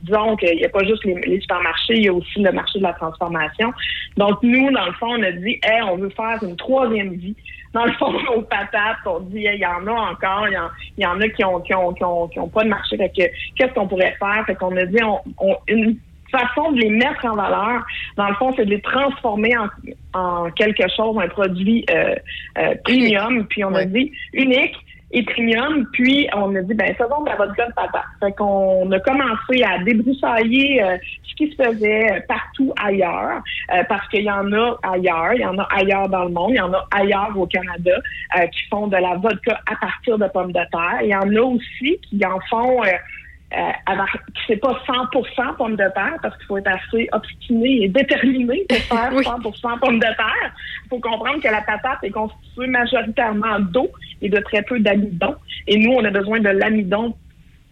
disons 0.03 0.37
qu'il 0.37 0.55
n'y 0.55 0.63
a 0.63 0.69
pas 0.69 0.85
juste 0.85 1.03
les, 1.03 1.15
les 1.15 1.41
supermarchés, 1.41 1.95
il 1.97 2.03
y 2.05 2.07
a 2.07 2.13
aussi 2.13 2.39
le 2.41 2.49
marché 2.53 2.79
de 2.79 2.83
la 2.83 2.93
transformation. 2.93 3.73
Donc, 4.15 4.41
nous, 4.41 4.71
dans 4.71 4.85
le 4.85 4.93
fond, 4.93 5.07
on 5.17 5.23
a 5.23 5.31
dit, 5.33 5.59
hey, 5.63 5.81
on 5.83 5.97
veut 5.97 6.09
faire 6.11 6.41
une 6.41 6.55
troisième 6.55 7.13
vie. 7.15 7.35
Dans 7.73 7.83
le 7.83 7.91
fond, 7.93 8.13
aux 8.35 8.41
patates, 8.43 8.97
on 9.05 9.19
dit, 9.19 9.45
Hey, 9.45 9.57
il 9.57 9.61
y 9.61 9.65
en 9.65 9.85
a 9.87 9.91
encore, 10.11 10.47
il 10.47 10.57
y 10.97 11.01
y 11.01 11.05
en 11.05 11.19
a 11.19 11.27
qui 11.27 11.43
ont, 11.43 11.59
qui 11.59 11.73
ont, 11.75 11.91
qui 11.93 12.05
ont, 12.05 12.27
qui 12.29 12.39
ont 12.39 12.47
pas 12.47 12.63
de 12.63 12.69
marché. 12.69 12.95
Fait 12.95 13.09
que, 13.09 13.23
qu'est-ce 13.57 13.73
qu'on 13.73 13.87
pourrait 13.89 14.15
faire? 14.17 14.43
Fait 14.45 14.55
qu'on 14.55 14.75
a 14.77 14.85
dit, 14.85 15.03
on, 15.03 15.19
on- 15.39 15.57
une 15.67 15.97
façon 16.37 16.71
de 16.71 16.79
les 16.81 16.89
mettre 16.89 17.25
en 17.25 17.35
valeur, 17.35 17.85
dans 18.17 18.27
le 18.27 18.35
fond, 18.35 18.53
c'est 18.55 18.65
de 18.65 18.71
les 18.71 18.81
transformer 18.81 19.53
en, 19.57 19.67
en 20.19 20.51
quelque 20.51 20.83
chose, 20.95 21.17
un 21.21 21.27
produit 21.27 21.85
euh, 21.89 22.15
euh, 22.57 22.75
premium. 22.83 23.45
Puis 23.47 23.63
on 23.63 23.73
a 23.73 23.85
dit 23.85 24.11
unique 24.33 24.75
et 25.11 25.23
premium. 25.23 25.87
Puis 25.93 26.27
on 26.35 26.55
a 26.55 26.61
dit, 26.61 26.73
ben 26.73 26.93
faisons 26.95 27.21
de 27.23 27.29
la 27.29 27.35
vodka 27.35 27.67
de 27.67 27.73
patate. 27.73 28.03
Fait 28.19 28.31
qu'on 28.33 28.91
a 28.91 28.99
commencé 28.99 29.63
à 29.63 29.79
débroussailler 29.83 30.83
euh, 30.83 30.97
ce 31.23 31.35
qui 31.35 31.51
se 31.51 31.63
faisait 31.63 32.23
partout 32.27 32.73
ailleurs, 32.81 33.41
euh, 33.73 33.83
parce 33.87 34.07
qu'il 34.09 34.23
y 34.23 34.31
en 34.31 34.51
a 34.53 34.77
ailleurs, 34.83 35.33
il 35.33 35.41
y 35.41 35.45
en 35.45 35.57
a 35.57 35.67
ailleurs 35.71 36.09
dans 36.09 36.25
le 36.25 36.31
monde, 36.31 36.51
il 36.51 36.57
y 36.57 36.61
en 36.61 36.73
a 36.73 36.85
ailleurs 36.91 37.31
au 37.35 37.45
Canada 37.47 37.91
euh, 38.37 38.47
qui 38.47 38.59
font 38.69 38.87
de 38.87 38.97
la 38.97 39.15
vodka 39.15 39.59
à 39.71 39.75
partir 39.75 40.17
de 40.17 40.27
pommes 40.27 40.51
de 40.51 40.65
terre. 40.71 40.99
Il 41.01 41.09
y 41.09 41.15
en 41.15 41.35
a 41.35 41.41
aussi 41.41 41.99
qui 42.09 42.25
en 42.25 42.39
font 42.49 42.81
euh, 43.53 43.93
c'est 44.47 44.57
pas 44.57 44.81
100% 44.87 45.55
pomme 45.55 45.75
de 45.75 45.89
terre 45.93 46.17
parce 46.21 46.35
qu'il 46.37 46.45
faut 46.47 46.57
être 46.57 46.67
assez 46.67 47.07
obstiné 47.11 47.83
et 47.83 47.87
déterminé 47.87 48.65
pour 48.67 48.77
faire 48.97 49.13
100% 49.13 49.79
pomme 49.79 49.99
de 49.99 50.05
terre. 50.05 50.53
Il 50.85 50.89
faut 50.89 50.99
comprendre 50.99 51.41
que 51.41 51.47
la 51.47 51.61
patate 51.61 51.99
est 52.03 52.09
constituée 52.09 52.67
majoritairement 52.67 53.59
d'eau 53.59 53.89
et 54.21 54.29
de 54.29 54.39
très 54.39 54.61
peu 54.63 54.79
d'amidon. 54.79 55.35
Et 55.67 55.77
nous, 55.77 55.91
on 55.91 56.03
a 56.03 56.09
besoin 56.09 56.39
de 56.39 56.49
l'amidon 56.49 57.15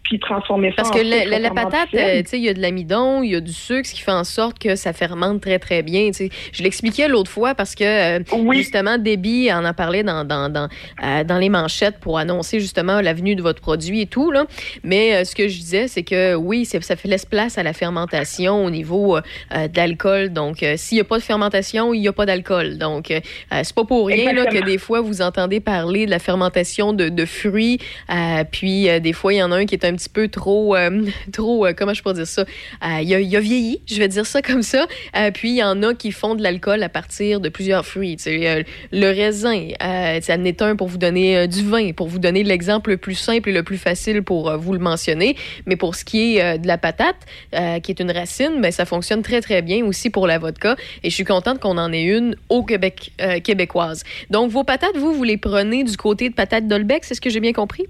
puis 0.04 0.20
transformer 0.20 0.68
ça 0.70 0.76
Parce 0.76 0.90
en 0.90 0.92
que 0.92 1.02
la, 1.02 1.50
patate, 1.50 1.88
euh, 1.94 2.22
tu 2.22 2.28
sais, 2.28 2.38
il 2.38 2.44
y 2.44 2.48
a 2.50 2.54
de 2.54 2.60
l'amidon, 2.60 3.22
il 3.22 3.30
y 3.30 3.34
a 3.34 3.40
du 3.40 3.52
sucre, 3.52 3.88
ce 3.88 3.94
qui 3.94 4.02
fait 4.02 4.12
en 4.12 4.22
sorte 4.22 4.58
que 4.58 4.76
ça 4.76 4.92
fermente 4.92 5.40
très, 5.40 5.58
très 5.58 5.82
bien. 5.82 6.08
tu 6.08 6.12
sais. 6.12 6.30
Je 6.52 6.62
l'expliquais 6.62 7.08
l'autre 7.08 7.30
fois 7.30 7.54
parce 7.54 7.74
que, 7.74 8.18
euh, 8.18 8.52
justement, 8.52 8.98
Debbie 8.98 9.50
en 9.50 9.64
a 9.64 9.72
parlé 9.72 10.02
dans, 10.02 10.24
dans, 10.24 10.50
dans, 10.50 10.68
euh, 11.02 11.24
dans 11.24 11.38
les 11.38 11.48
manchettes 11.48 11.98
pour 12.00 12.18
annoncer, 12.18 12.60
justement, 12.60 13.00
la 13.00 13.14
venue 13.14 13.34
de 13.34 13.40
votre 13.40 13.62
produit 13.62 14.02
et 14.02 14.06
tout. 14.06 14.30
Là. 14.30 14.44
Mais 14.82 15.24
ce 15.24 15.34
que 15.34 15.48
je 15.48 15.56
disais, 15.58 15.88
c'est 15.88 16.02
que, 16.02 16.34
oui, 16.34 16.66
ça 16.66 16.80
fait 16.80 17.08
laisse 17.08 17.24
place 17.24 17.56
à 17.56 17.62
la 17.62 17.72
fermentation 17.72 18.62
au 18.64 18.70
niveau 18.70 19.18
de 19.18 19.76
l'alcool. 19.76 20.30
Donc, 20.30 20.64
s'il 20.76 20.96
n'y 20.96 21.00
a 21.00 21.04
pas 21.04 21.18
de 21.18 21.22
fermentation, 21.22 21.94
il 21.94 22.00
n'y 22.00 22.08
a 22.08 22.12
pas 22.12 22.26
d'alcool. 22.26 22.76
Donc, 22.76 23.06
c'est 23.50 23.74
pas 23.74 23.84
pour 23.84 24.06
rien 24.06 24.32
là, 24.34 24.46
que 24.46 24.62
des 24.64 24.78
fois, 24.78 25.00
vous 25.00 25.22
entendez 25.22 25.60
parler 25.60 26.04
de 26.04 26.10
la 26.10 26.18
fermentation 26.18 26.92
de, 26.92 27.08
de 27.08 27.24
fruits. 27.24 27.78
puis, 28.52 28.88
des 29.00 29.12
fois, 29.14 29.32
il 29.32 29.36
y 29.38 29.42
en 29.42 29.50
a 29.50 29.56
un 29.56 29.64
qui 29.66 29.74
est 29.74 29.84
un 29.84 29.93
petit 29.94 30.08
peu 30.08 30.28
trop, 30.28 30.76
euh, 30.76 31.02
trop 31.32 31.66
euh, 31.66 31.72
comment 31.76 31.94
je 31.94 32.02
peux 32.02 32.12
dire 32.12 32.26
ça? 32.26 32.42
Euh, 32.42 33.00
il, 33.02 33.14
a, 33.14 33.38
a 33.38 33.40
vieilli, 33.40 33.80
je 33.86 33.96
vais 33.96 34.08
dire 34.08 34.26
ça 34.26 34.42
comme 34.42 34.62
ça. 34.62 34.86
Puis, 35.34 35.50
il 35.50 35.56
y 35.56 35.62
en 35.62 35.82
a 35.82 35.94
qui 35.94 36.12
font 36.12 36.34
de 36.34 36.42
l'alcool 36.42 36.82
à 36.82 36.88
partir 36.88 37.40
de 37.40 37.48
plusieurs 37.48 37.84
fruits. 37.86 38.16
Le 38.26 39.06
raisin, 39.06 39.68
ça 39.80 40.34
en 40.34 40.44
est 40.44 40.62
un 40.62 40.76
pour 40.76 40.88
vous 40.88 40.98
donner 40.98 41.46
du 41.48 41.62
vin, 41.62 41.92
pour 41.92 42.08
vous 42.08 42.18
donner 42.18 42.42
l'exemple 42.42 42.90
le 42.90 42.96
plus 42.96 43.14
simple 43.14 43.48
et 43.48 43.52
le 43.52 43.62
plus 43.62 43.78
facile 43.78 44.22
pour 44.22 44.56
vous 44.58 44.72
le 44.72 44.78
mentionner. 44.78 45.36
Mais 45.66 45.76
pour 45.76 45.94
ce 45.94 46.04
qui 46.04 46.36
est 46.36 46.58
de 46.58 46.66
la 46.66 46.78
patate, 46.78 47.16
qui 47.82 47.90
est 47.90 48.00
une 48.00 48.10
racine, 48.10 48.60
ben, 48.60 48.72
ça 48.72 48.84
fonctionne 48.84 49.22
très, 49.22 49.40
très 49.40 49.62
bien 49.62 49.84
aussi 49.84 50.10
pour 50.10 50.26
la 50.26 50.38
vodka. 50.38 50.76
Et 51.02 51.10
je 51.10 51.14
suis 51.14 51.24
contente 51.24 51.60
qu'on 51.60 51.78
en 51.78 51.92
ait 51.92 52.04
une 52.04 52.36
au 52.48 52.64
Québec, 52.64 53.12
québécoise. 53.42 54.04
Donc, 54.30 54.50
vos 54.50 54.64
patates, 54.64 54.96
vous, 54.96 55.12
vous 55.12 55.24
les 55.24 55.38
prenez 55.38 55.84
du 55.84 55.96
côté 55.96 56.28
de 56.28 56.34
patates 56.34 56.66
d'Olbec, 56.66 57.04
c'est 57.04 57.14
ce 57.14 57.20
que 57.20 57.30
j'ai 57.30 57.40
bien 57.40 57.52
compris? 57.52 57.86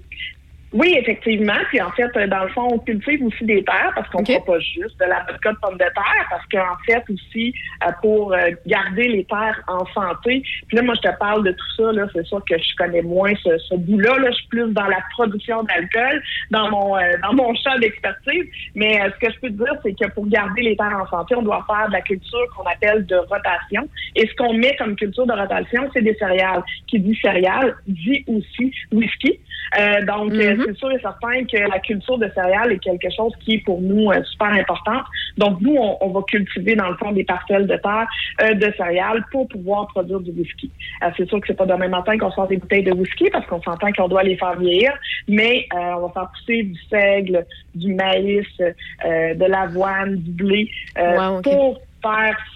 Oui, 0.75 0.93
effectivement. 0.97 1.53
Puis 1.69 1.81
en 1.81 1.89
fait, 1.91 2.11
euh, 2.17 2.27
dans 2.27 2.43
le 2.43 2.49
fond, 2.49 2.67
on 2.69 2.79
cultive 2.79 3.23
aussi 3.23 3.45
des 3.45 3.63
terres 3.63 3.93
parce 3.95 4.09
qu'on 4.09 4.19
ne 4.19 4.25
fera 4.25 4.43
pas 4.43 4.59
juste 4.59 4.99
de 4.99 5.05
la 5.05 5.25
vodka 5.25 5.53
de 5.53 5.57
pommes 5.61 5.77
de 5.77 5.85
terre, 5.85 6.27
parce 6.29 6.45
qu'en 6.51 6.75
fait 6.85 7.01
aussi, 7.09 7.53
euh, 7.87 7.91
pour 8.01 8.33
euh, 8.33 8.51
garder 8.67 9.07
les 9.07 9.23
terres 9.23 9.63
en 9.69 9.85
santé, 9.93 10.43
puis 10.67 10.75
là, 10.75 10.83
moi, 10.83 10.93
je 10.95 11.09
te 11.09 11.17
parle 11.17 11.45
de 11.45 11.51
tout 11.51 11.71
ça, 11.77 11.93
là, 11.93 12.07
c'est 12.13 12.25
sûr 12.25 12.43
que 12.49 12.57
je 12.57 12.75
connais 12.75 13.01
moins 13.01 13.31
ce, 13.41 13.57
ce 13.57 13.75
bout-là. 13.75 14.17
Là, 14.19 14.31
je 14.31 14.35
suis 14.35 14.47
plus 14.47 14.73
dans 14.73 14.87
la 14.87 14.99
production 15.13 15.63
d'alcool, 15.63 16.21
dans 16.51 16.69
mon 16.69 16.97
euh, 16.97 17.01
dans 17.23 17.33
mon 17.33 17.55
champ 17.55 17.77
d'expertise. 17.79 18.43
Mais 18.75 19.01
euh, 19.01 19.09
ce 19.15 19.25
que 19.25 19.33
je 19.33 19.39
peux 19.39 19.47
te 19.47 19.53
dire, 19.53 19.73
c'est 19.81 19.93
que 19.93 20.11
pour 20.11 20.27
garder 20.27 20.61
les 20.61 20.75
terres 20.75 20.99
en 21.01 21.07
santé, 21.07 21.35
on 21.35 21.41
doit 21.41 21.65
faire 21.67 21.87
de 21.87 21.93
la 21.93 22.01
culture 22.01 22.45
qu'on 22.55 22.69
appelle 22.69 23.05
de 23.05 23.15
rotation. 23.15 23.87
Et 24.17 24.27
ce 24.27 24.35
qu'on 24.35 24.53
met 24.53 24.75
comme 24.75 24.97
culture 24.97 25.25
de 25.25 25.33
rotation, 25.33 25.89
c'est 25.93 26.01
des 26.01 26.15
céréales. 26.15 26.63
Qui 26.87 26.99
dit 26.99 27.17
céréales, 27.21 27.75
dit 27.87 28.25
aussi 28.27 28.73
whisky. 28.91 29.39
Euh, 29.79 30.05
donc, 30.05 30.31
euh, 30.33 30.57
c'est 30.65 30.77
sûr 30.77 30.91
et 30.91 30.99
certain 30.99 31.43
que 31.45 31.57
la 31.57 31.79
culture 31.79 32.17
de 32.17 32.29
céréales 32.33 32.71
est 32.73 32.79
quelque 32.79 33.09
chose 33.15 33.33
qui 33.41 33.55
est 33.55 33.63
pour 33.63 33.81
nous 33.81 34.11
euh, 34.11 34.23
super 34.23 34.47
importante. 34.47 35.05
Donc, 35.37 35.59
nous, 35.61 35.75
on, 35.75 35.97
on 36.01 36.09
va 36.09 36.21
cultiver 36.27 36.75
dans 36.75 36.89
le 36.89 36.95
fond 36.95 37.11
des 37.11 37.23
parcelles 37.23 37.67
de 37.67 37.75
terre 37.75 38.07
euh, 38.41 38.53
de 38.53 38.73
céréales 38.77 39.23
pour 39.31 39.47
pouvoir 39.47 39.87
produire 39.87 40.19
du 40.19 40.31
whisky. 40.31 40.71
Euh, 41.03 41.09
c'est 41.17 41.27
sûr 41.27 41.39
que 41.41 41.47
c'est 41.47 41.57
pas 41.57 41.65
demain 41.65 41.87
matin 41.87 42.17
qu'on 42.17 42.31
sort 42.31 42.47
des 42.47 42.57
bouteilles 42.57 42.83
de 42.83 42.93
whisky 42.93 43.29
parce 43.29 43.45
qu'on 43.47 43.61
s'entend 43.61 43.91
qu'on 43.91 44.07
doit 44.07 44.23
les 44.23 44.37
faire 44.37 44.57
vieillir, 44.57 44.93
mais 45.27 45.67
euh, 45.73 45.77
on 45.97 46.07
va 46.07 46.13
faire 46.13 46.29
pousser 46.31 46.63
du 46.63 46.79
seigle, 46.89 47.45
du 47.73 47.93
maïs, 47.93 48.45
euh, 48.59 49.33
de 49.33 49.45
l'avoine, 49.45 50.15
du 50.17 50.31
blé 50.31 50.69
euh, 50.97 51.15
Wow, 51.17 51.41
pour 51.41 51.81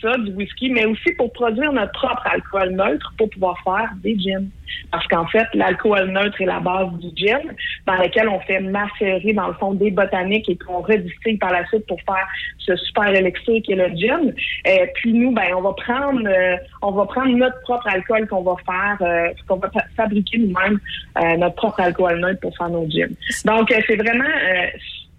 ça, 0.01 0.17
du 0.17 0.31
whisky, 0.33 0.69
mais 0.69 0.85
aussi 0.85 1.11
pour 1.17 1.31
produire 1.33 1.71
notre 1.73 1.91
propre 1.93 2.25
alcool 2.25 2.69
neutre 2.71 3.13
pour 3.17 3.29
pouvoir 3.29 3.57
faire 3.63 3.89
des 4.03 4.17
gins. 4.17 4.45
Parce 4.91 5.07
qu'en 5.07 5.25
fait, 5.27 5.47
l'alcool 5.55 6.11
neutre 6.11 6.39
est 6.41 6.45
la 6.45 6.59
base 6.59 6.91
du 6.99 7.09
gin, 7.15 7.41
dans 7.87 7.95
lequel 7.95 8.29
on 8.29 8.39
fait 8.41 8.59
macérer, 8.59 9.33
dans 9.33 9.47
le 9.47 9.53
fond, 9.55 9.73
des 9.73 9.91
botaniques 9.91 10.47
et 10.47 10.57
qu'on 10.57 10.81
redistille 10.81 11.37
par 11.37 11.51
la 11.51 11.65
suite 11.67 11.87
pour 11.87 11.99
faire 12.01 12.27
ce 12.59 12.75
super 12.75 13.07
élixir 13.07 13.61
qui 13.63 13.71
est 13.71 13.75
le 13.75 13.95
gin. 13.95 14.33
Euh, 14.67 14.85
puis 14.95 15.13
nous, 15.13 15.31
ben, 15.31 15.53
on 15.57 15.61
va 15.61 15.73
prendre, 15.73 16.21
euh, 16.27 16.55
on 16.81 16.91
va 16.91 17.05
prendre 17.05 17.35
notre 17.35 17.59
propre 17.61 17.87
alcool 17.87 18.27
qu'on 18.27 18.43
va 18.43 18.55
faire, 18.65 18.97
euh, 19.01 19.29
qu'on 19.47 19.57
va 19.57 19.69
fa- 19.71 19.85
fabriquer 19.97 20.37
nous-mêmes, 20.37 20.79
euh, 21.21 21.37
notre 21.37 21.55
propre 21.55 21.79
alcool 21.81 22.19
neutre 22.19 22.39
pour 22.41 22.55
faire 22.55 22.69
nos 22.69 22.87
gins. 22.89 23.13
Donc, 23.45 23.73
c'est 23.87 23.95
vraiment, 23.95 24.25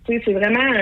c'est 0.07 0.33
vraiment 0.33 0.73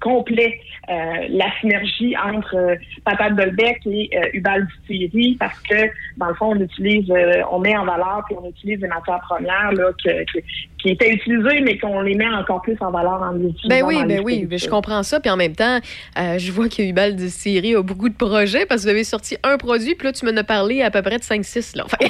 complet 0.00 0.60
euh, 0.88 0.92
la 1.30 1.46
synergie 1.60 2.14
entre 2.16 2.54
euh, 2.56 2.74
Patate 3.04 3.34
Dolbec 3.34 3.80
et 3.86 4.10
euh, 4.14 4.28
Ubal 4.34 4.66
Distillery 4.66 5.36
parce 5.40 5.58
que 5.60 5.74
dans 6.16 6.28
le 6.28 6.34
fond 6.34 6.52
on 6.54 6.60
utilise 6.60 7.10
euh, 7.10 7.42
on 7.50 7.58
met 7.58 7.76
en 7.76 7.84
valeur 7.84 8.22
puis 8.26 8.36
on 8.40 8.48
utilise 8.48 8.78
des 8.80 8.86
matières 8.86 9.20
premières 9.28 9.72
là 9.72 9.90
que- 10.04 10.24
que- 10.32 10.44
qui 10.80 10.90
étaient 10.90 11.12
utilisées 11.12 11.60
mais 11.62 11.78
qu'on 11.78 12.02
les 12.02 12.14
met 12.14 12.28
encore 12.28 12.62
plus 12.62 12.76
en 12.80 12.90
valeur 12.90 13.20
en 13.22 13.32
les 13.32 13.48
utilisant 13.48 13.68
Ben 13.68 13.82
oui, 13.84 14.04
ben 14.06 14.20
oui, 14.24 14.44
ben 14.44 14.58
je 14.58 14.68
comprends 14.68 15.02
ça. 15.02 15.18
Puis 15.18 15.30
en 15.30 15.36
même 15.36 15.56
temps, 15.56 15.78
euh, 16.18 16.38
je 16.38 16.52
vois 16.52 16.68
que 16.68 16.82
Hubal 16.82 17.16
de 17.16 17.26
Syrie 17.28 17.74
a 17.74 17.82
beaucoup 17.82 18.08
de 18.08 18.14
projets 18.14 18.66
parce 18.66 18.82
que 18.82 18.86
vous 18.86 18.90
avez 18.90 19.02
sorti 19.04 19.36
un 19.42 19.56
produit, 19.56 19.94
puis 19.96 20.06
là, 20.06 20.12
tu 20.12 20.24
m'en 20.26 20.36
as 20.36 20.44
parlé 20.44 20.82
à 20.82 20.90
peu 20.90 21.02
près 21.02 21.16
de 21.18 21.22
5-6. 21.24 21.76
Là. 21.76 21.84
Enfin, 21.86 21.96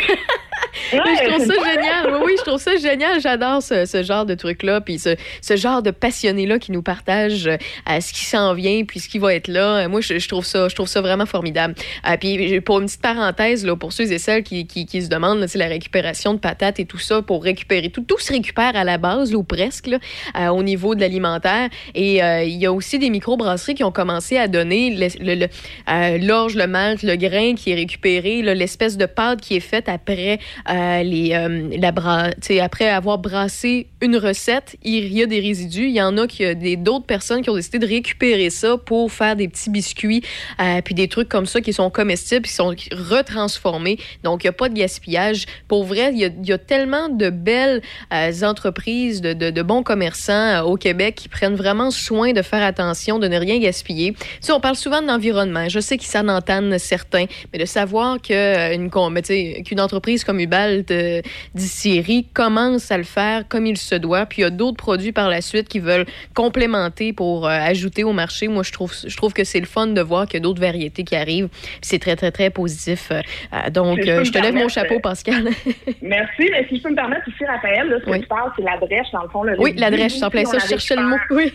je 0.93 1.28
trouve 1.31 1.44
ça 1.47 1.55
génial. 1.73 2.12
Oui, 2.12 2.19
oui, 2.27 2.32
je 2.39 2.43
trouve 2.44 2.60
ça 2.60 2.77
génial. 2.77 3.20
J'adore 3.20 3.62
ce, 3.62 3.86
ce 3.86 4.02
genre 4.02 4.27
de 4.27 4.35
truc-là, 4.35 4.81
puis 4.81 4.98
ce, 4.98 5.16
ce 5.40 5.56
genre 5.56 5.82
de 5.82 5.90
passionné-là 5.90 6.59
qui 6.59 6.73
nous 6.73 6.82
partage 6.82 7.48
euh, 7.89 8.01
ce 8.01 8.12
qui 8.12 8.24
s'en 8.24 8.55
vient, 8.55 8.85
puis 8.85 9.01
ce 9.01 9.09
qui 9.09 9.19
va 9.19 9.35
être 9.35 9.48
là. 9.48 9.85
Euh, 9.85 9.89
Moi, 9.89 10.01
je, 10.01 10.27
trouve 10.28 10.44
ça, 10.44 10.69
je 10.69 10.74
trouve 10.74 10.89
ça 10.89 11.01
vraiment 11.01 11.27
formidable. 11.27 11.74
Euh, 12.09 12.16
puis 12.19 12.61
pour 12.61 12.81
une 12.81 12.86
petite 12.86 13.03
parenthèse, 13.03 13.65
là, 13.65 13.77
pour 13.77 13.93
ceux 13.93 14.11
et 14.12 14.19
celles 14.19 14.43
qui, 14.43 14.66
qui, 14.66 15.03
se 15.03 15.09
demandent, 15.09 15.40
là, 15.40 15.47
la 15.55 15.66
récupération 15.66 16.35
de 16.35 16.39
patates 16.39 16.81
et 16.81 16.85
tout 16.85 16.98
ça, 16.98 17.23
pour 17.23 17.43
récupérer 17.44 17.90
tout, 17.90 18.03
tout 18.03 18.19
se 18.19 18.32
récupère 18.32 18.77
à 18.77 18.85
la 18.85 18.98
base, 18.98 19.35
ou 19.35 19.43
presque, 19.43 19.89
euh, 19.89 20.48
au 20.48 20.62
niveau 20.62 20.94
de 20.94 21.01
l'alimentaire. 21.01 21.69
Et 21.94 22.16
il 22.19 22.57
y 22.57 22.66
a 22.66 22.73
aussi 22.73 22.98
des 22.98 23.11
microbrasseries 23.11 23.74
qui 23.74 23.85
ont 23.85 23.93
commencé 23.93 24.36
à 24.36 24.48
donner 24.48 24.90
le- 24.90 25.24
le- 25.35 25.47
le- 25.89 26.27
l'orge, 26.27 26.55
le 26.57 26.66
malt, 26.66 27.03
le 27.03 27.16
grain 27.16 27.55
qui 27.55 27.70
est 27.70 27.74
récupéré, 27.74 28.43
l'espèce 28.43 28.97
de 28.97 29.07
pâte 29.07 29.40
qui 29.40 29.57
est 29.57 29.61
faite 29.61 29.89
après 29.89 30.39
les, 30.69 31.69
la 31.78 31.93
bra- 31.93 32.31
après 32.62 32.89
avoir 32.89 33.19
brassé 33.19 33.86
une 34.01 34.16
recette, 34.16 34.77
il 34.82 35.12
y 35.12 35.23
a 35.23 35.27
des 35.27 35.40
résidus. 35.40 35.86
Il 35.86 35.94
y 35.97 36.03
en 36.03 36.16
a 36.19 36.27
des 36.27 36.77
d'autres 36.77 37.07
personnes 37.07 37.43
qui 37.43 37.51
ont 37.51 37.55
décidé 37.70 37.78
de 37.78 37.86
récupérer 37.93 38.51
ça 38.51 38.76
pour 38.76 39.10
faire 39.12 39.36
des 39.36 39.48
petits 39.48 39.70
biscuits, 39.70 40.22
euh, 40.60 40.80
puis 40.82 40.94
des 40.94 41.09
trucs 41.09 41.28
comme 41.28 41.47
ça 41.47 41.60
qui 41.60 41.72
sont 41.72 41.90
comestibles, 41.90 42.47
qui 42.47 42.52
sont 42.52 42.74
retransformés. 42.93 43.98
Donc, 44.22 44.44
il 44.44 44.47
n'y 44.47 44.51
a 44.51 44.52
pas 44.52 44.68
de 44.68 44.74
gaspillage. 44.74 45.47
Pour 45.68 45.84
vrai, 45.84 46.12
il 46.14 46.47
y 46.47 46.52
a, 46.52 46.59
tellement 46.59 47.09
de 47.09 47.30
belles 47.30 47.82
euh, 48.12 48.32
entreprises, 48.43 49.20
de, 49.20 49.32
de- 49.32 49.62
bons 49.62 49.82
commerçants 49.82 50.32
euh, 50.32 50.62
au 50.62 50.76
Québec 50.76 51.14
qui 51.16 51.28
prennent 51.28 51.55
vraiment 51.55 51.90
soin 51.90 52.32
de 52.32 52.43
faire 52.43 52.62
attention, 52.62 53.18
de 53.18 53.28
ne 53.28 53.38
rien 53.38 53.59
gaspiller. 53.59 54.12
Tu 54.12 54.26
sais, 54.40 54.52
on 54.52 54.60
parle 54.60 54.76
souvent 54.76 55.02
de 55.02 55.06
l'environnement. 55.06 55.68
Je 55.68 55.80
sais 55.80 55.98
qu'ils 55.98 56.09
s'en 56.09 56.28
entendent 56.28 56.78
certains, 56.78 57.26
mais 57.52 57.59
de 57.59 57.64
savoir 57.64 58.20
que 58.22 58.74
une 58.74 58.90
com- 58.90 59.12
mais 59.12 59.22
tu 59.22 59.28
sais, 59.28 59.62
qu'une 59.64 59.80
entreprise 59.80 60.24
comme 60.24 60.40
Ubald 60.40 60.90
euh, 60.90 61.20
distillerie 61.55 62.26
commence 62.32 62.90
à 62.90 62.98
le 62.98 63.05
faire 63.05 63.47
comme 63.48 63.66
il 63.66 63.76
se 63.76 63.94
doit, 63.94 64.26
puis 64.26 64.43
il 64.43 64.43
y 64.43 64.47
a 64.47 64.51
d'autres 64.51 64.76
produits 64.76 65.12
par 65.12 65.28
la 65.28 65.40
suite 65.40 65.68
qui 65.68 65.78
veulent 65.80 66.06
complémenter 66.34 67.12
pour 67.12 67.47
ajouter 67.62 68.05
au 68.05 68.12
marché. 68.12 68.49
Moi, 68.49 68.62
je 68.62 68.73
trouve, 68.73 68.93
je 69.07 69.16
trouve 69.16 69.33
que 69.33 69.45
c'est 69.45 69.61
le 69.61 69.66
fun 69.66 69.87
de 69.89 70.01
voir 70.01 70.27
qu'il 70.27 70.35
y 70.35 70.37
a 70.37 70.43
d'autres 70.43 70.61
variétés 70.61 71.05
qui 71.05 71.16
arrivent. 71.16 71.49
C'est 71.83 71.99
très, 71.99 72.16
très, 72.16 72.31
très 72.31 72.51
positif. 72.51 73.09
Euh, 73.11 73.20
euh, 73.53 73.70
donc, 73.70 73.99
Si 74.01 74.07
je 74.07 74.11
euh, 74.11 74.23
te 74.24 74.39
lève 74.39 74.55
mon 74.55 74.69
chapeau, 74.69 74.97
euh, 74.97 75.01
Pascal. 75.01 75.45
Merci, 76.03 76.49
mais 76.51 76.66
si 76.69 76.78
je 76.78 76.83
peux 76.83 76.91
me 76.91 76.95
permettre 76.97 77.27
aussi, 77.28 77.45
Raphaël, 77.45 77.89
là, 77.89 77.97
ce 78.01 78.05
que 78.05 78.11
Oui. 78.11 78.20
tu 78.20 78.27
parles, 78.27 78.51
c'est 78.57 78.62
la 78.62 78.77
drèche, 78.78 79.11
dans 79.12 79.23
le 79.23 79.28
fond. 79.28 79.43
Le 79.43 79.59
oui, 79.61 79.74
la 79.77 79.91
drèche, 79.91 80.19
plein 80.31 80.43
aussi, 80.43 80.53
ça, 80.53 80.59
je 80.59 80.69
cherchais 80.69 80.97
le 80.97 81.03
mot. 81.03 81.16
Oui. 81.31 81.53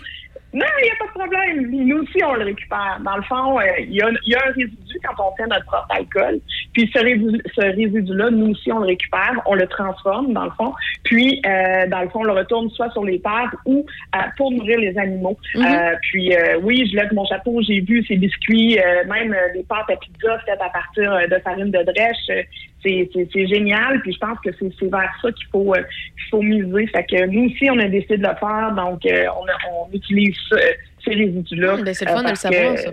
Non, 0.53 0.65
il 0.79 0.83
n'y 0.83 0.89
a 0.89 0.95
pas 0.99 1.05
de 1.05 1.11
problème. 1.19 1.67
Puis 1.69 1.77
Nous 1.85 1.97
aussi, 1.99 2.23
on 2.23 2.33
le 2.33 2.43
récupère. 2.43 2.99
Dans 3.05 3.15
le 3.15 3.23
fond, 3.23 3.59
euh, 3.59 3.63
il 3.79 3.93
y, 3.93 4.01
a, 4.01 4.09
il 4.25 4.31
y 4.33 4.35
a 4.35 4.39
un 4.45 4.51
résidu 4.51 4.99
quand 5.03 5.23
on 5.25 5.35
fait 5.37 5.47
notre 5.47 5.65
propre 5.65 5.87
alcool. 5.89 6.39
Puis 6.73 6.91
ce 6.93 6.99
résidu- 6.99 7.41
ce 7.55 7.61
résidu-là, 7.61 8.29
nous 8.31 8.51
aussi, 8.51 8.71
on 8.71 8.79
le 8.79 8.87
récupère, 8.87 9.41
on 9.45 9.55
le 9.55 9.65
transforme, 9.67 10.33
dans 10.33 10.43
le 10.45 10.51
fond. 10.51 10.73
Puis, 11.03 11.41
euh, 11.45 11.87
dans 11.87 12.01
le 12.01 12.09
fond, 12.09 12.19
on 12.19 12.23
le 12.25 12.33
retourne 12.33 12.69
soit 12.71 12.89
sur 12.91 13.05
les 13.05 13.21
terres 13.21 13.55
ou 13.65 13.85
euh, 14.15 14.19
pour 14.35 14.51
nourrir 14.51 14.79
les 14.79 14.97
animaux. 14.97 15.37
Mhm. 15.55 15.65
Euh, 15.65 15.95
puis, 16.01 16.35
euh, 16.35 16.59
oui, 16.61 16.85
je 16.91 16.97
lève 16.97 17.13
mon 17.13 17.25
chapeau. 17.25 17.61
J'ai 17.61 17.79
vu 17.79 18.03
ces 18.05 18.17
biscuits, 18.17 18.77
euh, 18.77 19.05
même 19.07 19.35
des 19.53 19.63
pâtes 19.63 19.89
à 19.89 19.95
pizza 19.95 20.37
faites 20.45 20.61
à 20.61 20.69
partir 20.69 21.17
de 21.29 21.39
farine 21.43 21.71
de 21.71 21.81
drèche. 21.83 22.45
Euh, 22.85 23.05
C'est 23.33 23.47
génial. 23.47 24.01
Puis, 24.01 24.13
je 24.13 24.19
pense 24.19 24.37
que 24.43 24.49
c'est 24.59 24.89
vers 24.89 25.11
ça 25.21 25.31
qu'il 25.31 25.47
faut, 25.51 25.73
euh, 25.75 25.79
qu'il 25.81 26.29
faut 26.31 26.41
miser. 26.41 26.87
Fait 26.87 27.03
que 27.05 27.25
nous 27.27 27.45
aussi, 27.45 27.69
on 27.69 27.79
a 27.79 27.87
décidé 27.87 28.17
de 28.17 28.23
le 28.27 28.35
faire. 28.39 28.73
Donc, 28.75 29.05
euh, 29.05 29.25
on, 29.39 29.45
a- 29.45 29.87
on 29.87 29.93
utilise 29.93 30.35
ça, 30.49 30.55
euh, 30.55 30.71
ces 31.05 31.11
résidus-là. 31.13 31.77
Ben, 31.83 31.93
c'est 31.93 32.05
le 32.05 32.11
fun 32.11 32.17
de 32.17 32.23
le 32.23 32.27
parce 32.29 32.39
savoir, 32.41 32.75
que- 32.75 32.81
ça. 32.81 32.91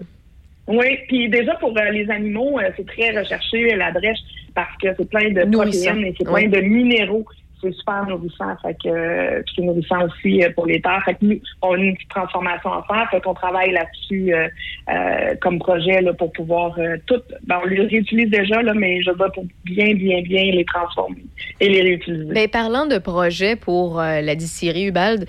oui, 0.69 0.99
puis 1.09 1.29
déjà 1.29 1.55
pour 1.57 1.77
euh, 1.79 1.91
les 1.91 2.11
animaux, 2.11 2.59
euh, 2.59 2.71
c'est 2.77 2.87
très 2.87 3.19
recherché 3.19 3.75
la 3.77 3.91
drèche 3.93 4.19
parce 4.55 4.77
que 4.83 4.89
c'est 4.97 5.09
plein 5.09 5.31
de 5.31 5.45
protéines 5.51 6.05
et 6.05 6.15
c'est 6.19 6.29
oui. 6.29 6.49
plein 6.49 6.61
de 6.61 6.67
minéraux. 6.67 7.25
C'est 7.61 7.73
super 7.73 8.07
nourrissant. 8.07 8.57
Fait 8.63 8.77
que 8.83 8.89
euh, 8.89 9.43
c'est 9.55 9.63
nourrissant 9.63 10.07
aussi 10.07 10.43
euh, 10.43 10.51
pour 10.55 10.67
les 10.67 10.81
terres. 10.81 11.03
Fait 11.05 11.15
que 11.15 11.25
nous, 11.25 11.41
on 11.63 11.75
a 11.75 11.79
une 11.79 11.95
petite 11.95 12.11
transformation 12.11 12.73
à 12.73 12.85
faire. 12.85 13.09
Fait 13.11 13.21
qu'on 13.21 13.35
travaille 13.35 13.73
là-dessus 13.73 14.35
euh, 14.35 15.35
comme 15.41 15.59
projet 15.59 16.01
là, 16.01 16.13
pour 16.13 16.33
pouvoir 16.33 16.79
tout. 17.07 17.21
Ben, 17.47 17.61
on 17.63 17.67
les 17.67 17.81
réutilise 17.81 18.31
déjà, 18.31 18.63
là, 18.63 18.75
mais 18.75 19.03
je 19.03 19.11
veux 19.11 19.31
pour 19.35 19.45
bien, 19.65 19.95
bien, 19.95 20.23
bien 20.23 20.53
les 20.53 20.65
transformer 20.65 21.25
et 21.61 21.69
les 21.69 21.83
réutiliser. 21.83 22.33
Ben, 22.33 22.49
parlant 22.49 22.87
de 22.87 22.99
projet 22.99 23.57
pour 23.57 23.99
la 23.99 24.35
distillerie 24.35 24.87
Ubald, 24.87 25.27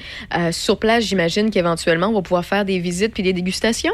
sur 0.52 0.80
place, 0.80 1.06
j'imagine 1.06 1.50
qu'éventuellement, 1.50 2.08
on 2.08 2.14
va 2.14 2.22
pouvoir 2.22 2.46
faire 2.46 2.66
des 2.66 2.80
visites 2.80 3.14
puis 3.14 3.24
des 3.24 3.34
dégustations? 3.34 3.94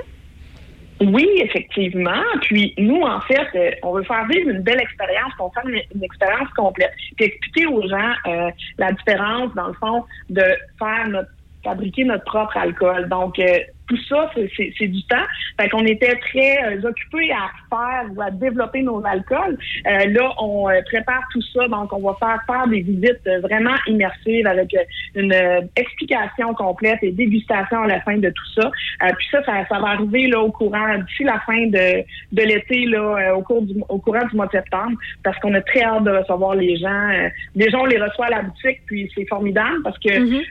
Oui, 1.01 1.27
effectivement. 1.41 2.23
Puis 2.41 2.73
nous, 2.77 3.01
en 3.01 3.19
fait, 3.22 3.47
euh, 3.55 3.72
on 3.84 3.93
veut 3.93 4.03
faire 4.03 4.26
vivre 4.27 4.49
une 4.49 4.61
belle 4.61 4.80
expérience, 4.80 5.34
qu'on 5.38 5.51
fasse 5.51 5.65
une, 5.65 6.03
expérience 6.03 6.47
complète. 6.55 6.91
Puis 7.17 7.26
expliquer 7.26 7.67
aux 7.67 7.85
gens 7.88 8.13
euh, 8.27 8.49
la 8.77 8.91
différence, 8.93 9.53
dans 9.55 9.67
le 9.67 9.73
fond, 9.73 10.05
de 10.30 10.43
faire 10.80 11.07
notre 11.09 11.30
fabriquer 11.65 12.05
notre 12.05 12.23
propre 12.26 12.55
alcool. 12.57 13.09
Donc, 13.09 13.39
euh, 13.39 13.59
tout 13.88 13.98
ça, 14.10 14.30
c'est- 14.36 14.88
du 14.88 15.03
temps. 15.07 15.26
Fait 15.60 15.70
qu'on 15.70 15.86
était 15.86 16.16
très 16.16 16.57
euh, 16.66 16.88
occupés 16.90 17.32
à 17.32 17.49
faire 17.70 18.10
ou 18.16 18.22
à 18.22 18.30
développer 18.32 18.82
nos 18.84 19.03
alcools. 19.06 19.57
Euh, 19.88 20.06
là, 20.07 20.32
on 20.40 20.70
euh, 20.70 20.82
prépare 20.86 21.24
tout 21.32 21.41
ça. 21.53 21.68
Donc, 21.68 21.91
on 21.94 21.99
va 21.99 22.16
faire 22.20 22.40
faire 22.45 22.68
des 22.68 22.82
visites 22.82 23.26
euh, 23.28 23.40
vraiment 23.41 23.76
immersives 23.88 24.45
avec 24.48 24.76
une 25.16 25.34
explication 25.76 26.53
complète 26.53 26.99
et 27.02 27.12
dégustation 27.12 27.84
à 27.84 27.88
la 27.88 28.02
fin 28.02 28.18
de 28.18 28.30
tout 28.30 28.62
ça. 28.62 28.68
Euh, 29.03 29.10
puis 29.18 29.28
ça, 29.32 29.44
ça, 29.44 29.53
ça 29.70 29.80
va 29.80 29.88
arriver 29.90 30.28
là 30.28 30.40
au 30.41 30.52
courant 30.52 30.98
d'ici 30.98 31.24
la 31.24 31.40
fin 31.41 31.66
de, 31.68 32.03
de 32.32 32.41
l'été 32.44 32.86
là, 32.86 32.99
euh, 33.32 33.36
au 33.36 33.41
cours 33.41 33.62
du 33.64 33.76
au 33.90 33.98
courant 33.99 34.26
du 34.30 34.36
mois 34.36 34.48
de 34.48 34.52
septembre, 34.52 34.98
parce 35.24 35.38
qu'on 35.40 35.53
a 35.53 35.62
très 35.62 35.84
hâte 35.84 36.03
de 36.03 36.12
recevoir 36.12 36.56
les 36.56 36.78
gens. 36.78 37.10
Euh, 37.10 37.30
déjà, 37.56 37.78
on 37.80 37.86
les 37.86 37.99
reçoit 38.02 38.28
à 38.28 38.30
la 38.30 38.41
boutique, 38.44 38.82
puis 38.86 39.12
c'est 39.16 39.26
formidable 39.28 39.82
parce 39.84 39.98
que 39.99 40.10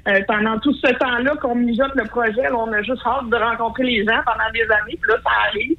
euh, 0.08 0.20
pendant 0.28 0.58
tout 0.58 0.74
ce 0.74 0.92
temps-là 0.92 1.36
qu'on 1.40 1.54
mijote 1.54 1.94
le 1.94 2.04
projet, 2.04 2.42
là, 2.42 2.56
on 2.56 2.72
a 2.72 2.82
juste 2.82 3.02
hâte 3.06 3.23
de 3.30 3.36
rencontrer 3.36 3.84
les 3.84 4.04
gens 4.04 4.20
pendant 4.24 4.50
des 4.52 4.62
années, 4.62 4.98
puis 5.00 5.10
là, 5.10 5.16
ça 5.22 5.30
arrive. 5.48 5.76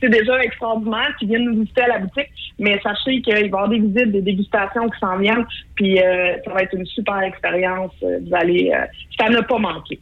C'est 0.00 0.08
déjà 0.08 0.42
extraordinaire 0.42 1.14
qu'ils 1.18 1.28
viennent 1.28 1.44
nous 1.44 1.60
visiter 1.60 1.82
à 1.82 1.88
la 1.88 1.98
boutique, 1.98 2.30
mais 2.58 2.80
sachez 2.82 3.20
qu'il 3.22 3.34
va 3.34 3.40
y 3.40 3.44
avoir 3.44 3.68
des 3.68 3.78
visites, 3.78 4.12
des 4.12 4.22
dégustations 4.22 4.88
qui 4.88 4.98
s'en 4.98 5.18
viennent, 5.18 5.46
puis 5.74 6.00
euh, 6.00 6.36
ça 6.44 6.52
va 6.52 6.62
être 6.62 6.74
une 6.74 6.86
super 6.86 7.20
expérience. 7.20 7.92
Euh, 8.02 8.18
Vous 8.26 8.34
allez, 8.34 8.72
euh, 8.74 8.84
ça 9.18 9.28
n'a 9.28 9.42
pas 9.42 9.58
manqué. 9.58 10.00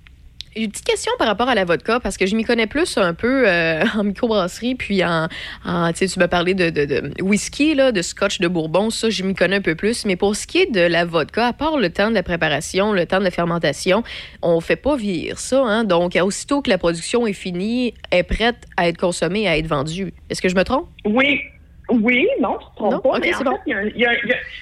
Une 0.54 0.70
petite 0.70 0.84
question 0.84 1.12
par 1.18 1.26
rapport 1.26 1.48
à 1.48 1.54
la 1.54 1.64
vodka, 1.64 1.98
parce 2.00 2.16
que 2.16 2.26
je 2.26 2.36
m'y 2.36 2.44
connais 2.44 2.66
plus 2.66 2.98
un 2.98 3.14
peu 3.14 3.48
euh, 3.48 3.84
en 3.96 4.04
microbrasserie, 4.04 4.74
puis 4.74 5.04
en, 5.04 5.28
en 5.64 5.92
tu 5.92 6.06
m'as 6.18 6.28
parlé 6.28 6.54
de, 6.54 6.70
de, 6.70 6.84
de 6.84 7.22
whisky, 7.22 7.74
là, 7.74 7.92
de 7.92 8.02
scotch 8.02 8.38
de 8.38 8.48
bourbon, 8.48 8.90
ça, 8.90 9.08
je 9.08 9.22
m'y 9.22 9.34
connais 9.34 9.56
un 9.56 9.60
peu 9.62 9.74
plus. 9.74 10.04
Mais 10.04 10.16
pour 10.16 10.36
ce 10.36 10.46
qui 10.46 10.58
est 10.58 10.70
de 10.70 10.80
la 10.80 11.04
vodka, 11.04 11.46
à 11.46 11.52
part 11.52 11.78
le 11.78 11.90
temps 11.90 12.10
de 12.10 12.14
la 12.14 12.22
préparation, 12.22 12.92
le 12.92 13.06
temps 13.06 13.18
de 13.18 13.24
la 13.24 13.30
fermentation, 13.30 14.02
on 14.42 14.60
fait 14.60 14.76
pas 14.76 14.96
vieillir 14.96 15.38
ça. 15.38 15.62
Hein? 15.64 15.84
Donc, 15.84 16.18
aussitôt 16.22 16.60
que 16.60 16.70
la 16.70 16.78
production 16.78 17.26
est 17.26 17.32
finie, 17.32 17.94
est 18.10 18.22
prête 18.22 18.66
à 18.76 18.88
être 18.88 18.98
consommée, 18.98 19.48
à 19.48 19.56
être 19.56 19.66
vendue. 19.66 20.12
Est-ce 20.28 20.42
que 20.42 20.48
je 20.48 20.54
me 20.54 20.64
trompe? 20.64 20.88
Oui. 21.04 21.40
Oui, 21.90 22.28
non, 22.40 22.58
tu 22.58 22.66
te 22.70 22.76
trompes 22.76 22.92
Non? 22.92 23.00
pas. 23.00 23.18
Mais 23.18 23.34
en 23.34 23.40
bon. 23.42 23.50
fait, 23.52 23.60
il 23.66 23.70
y, 23.70 23.74
a 23.74 23.78
un- 24.10 24.14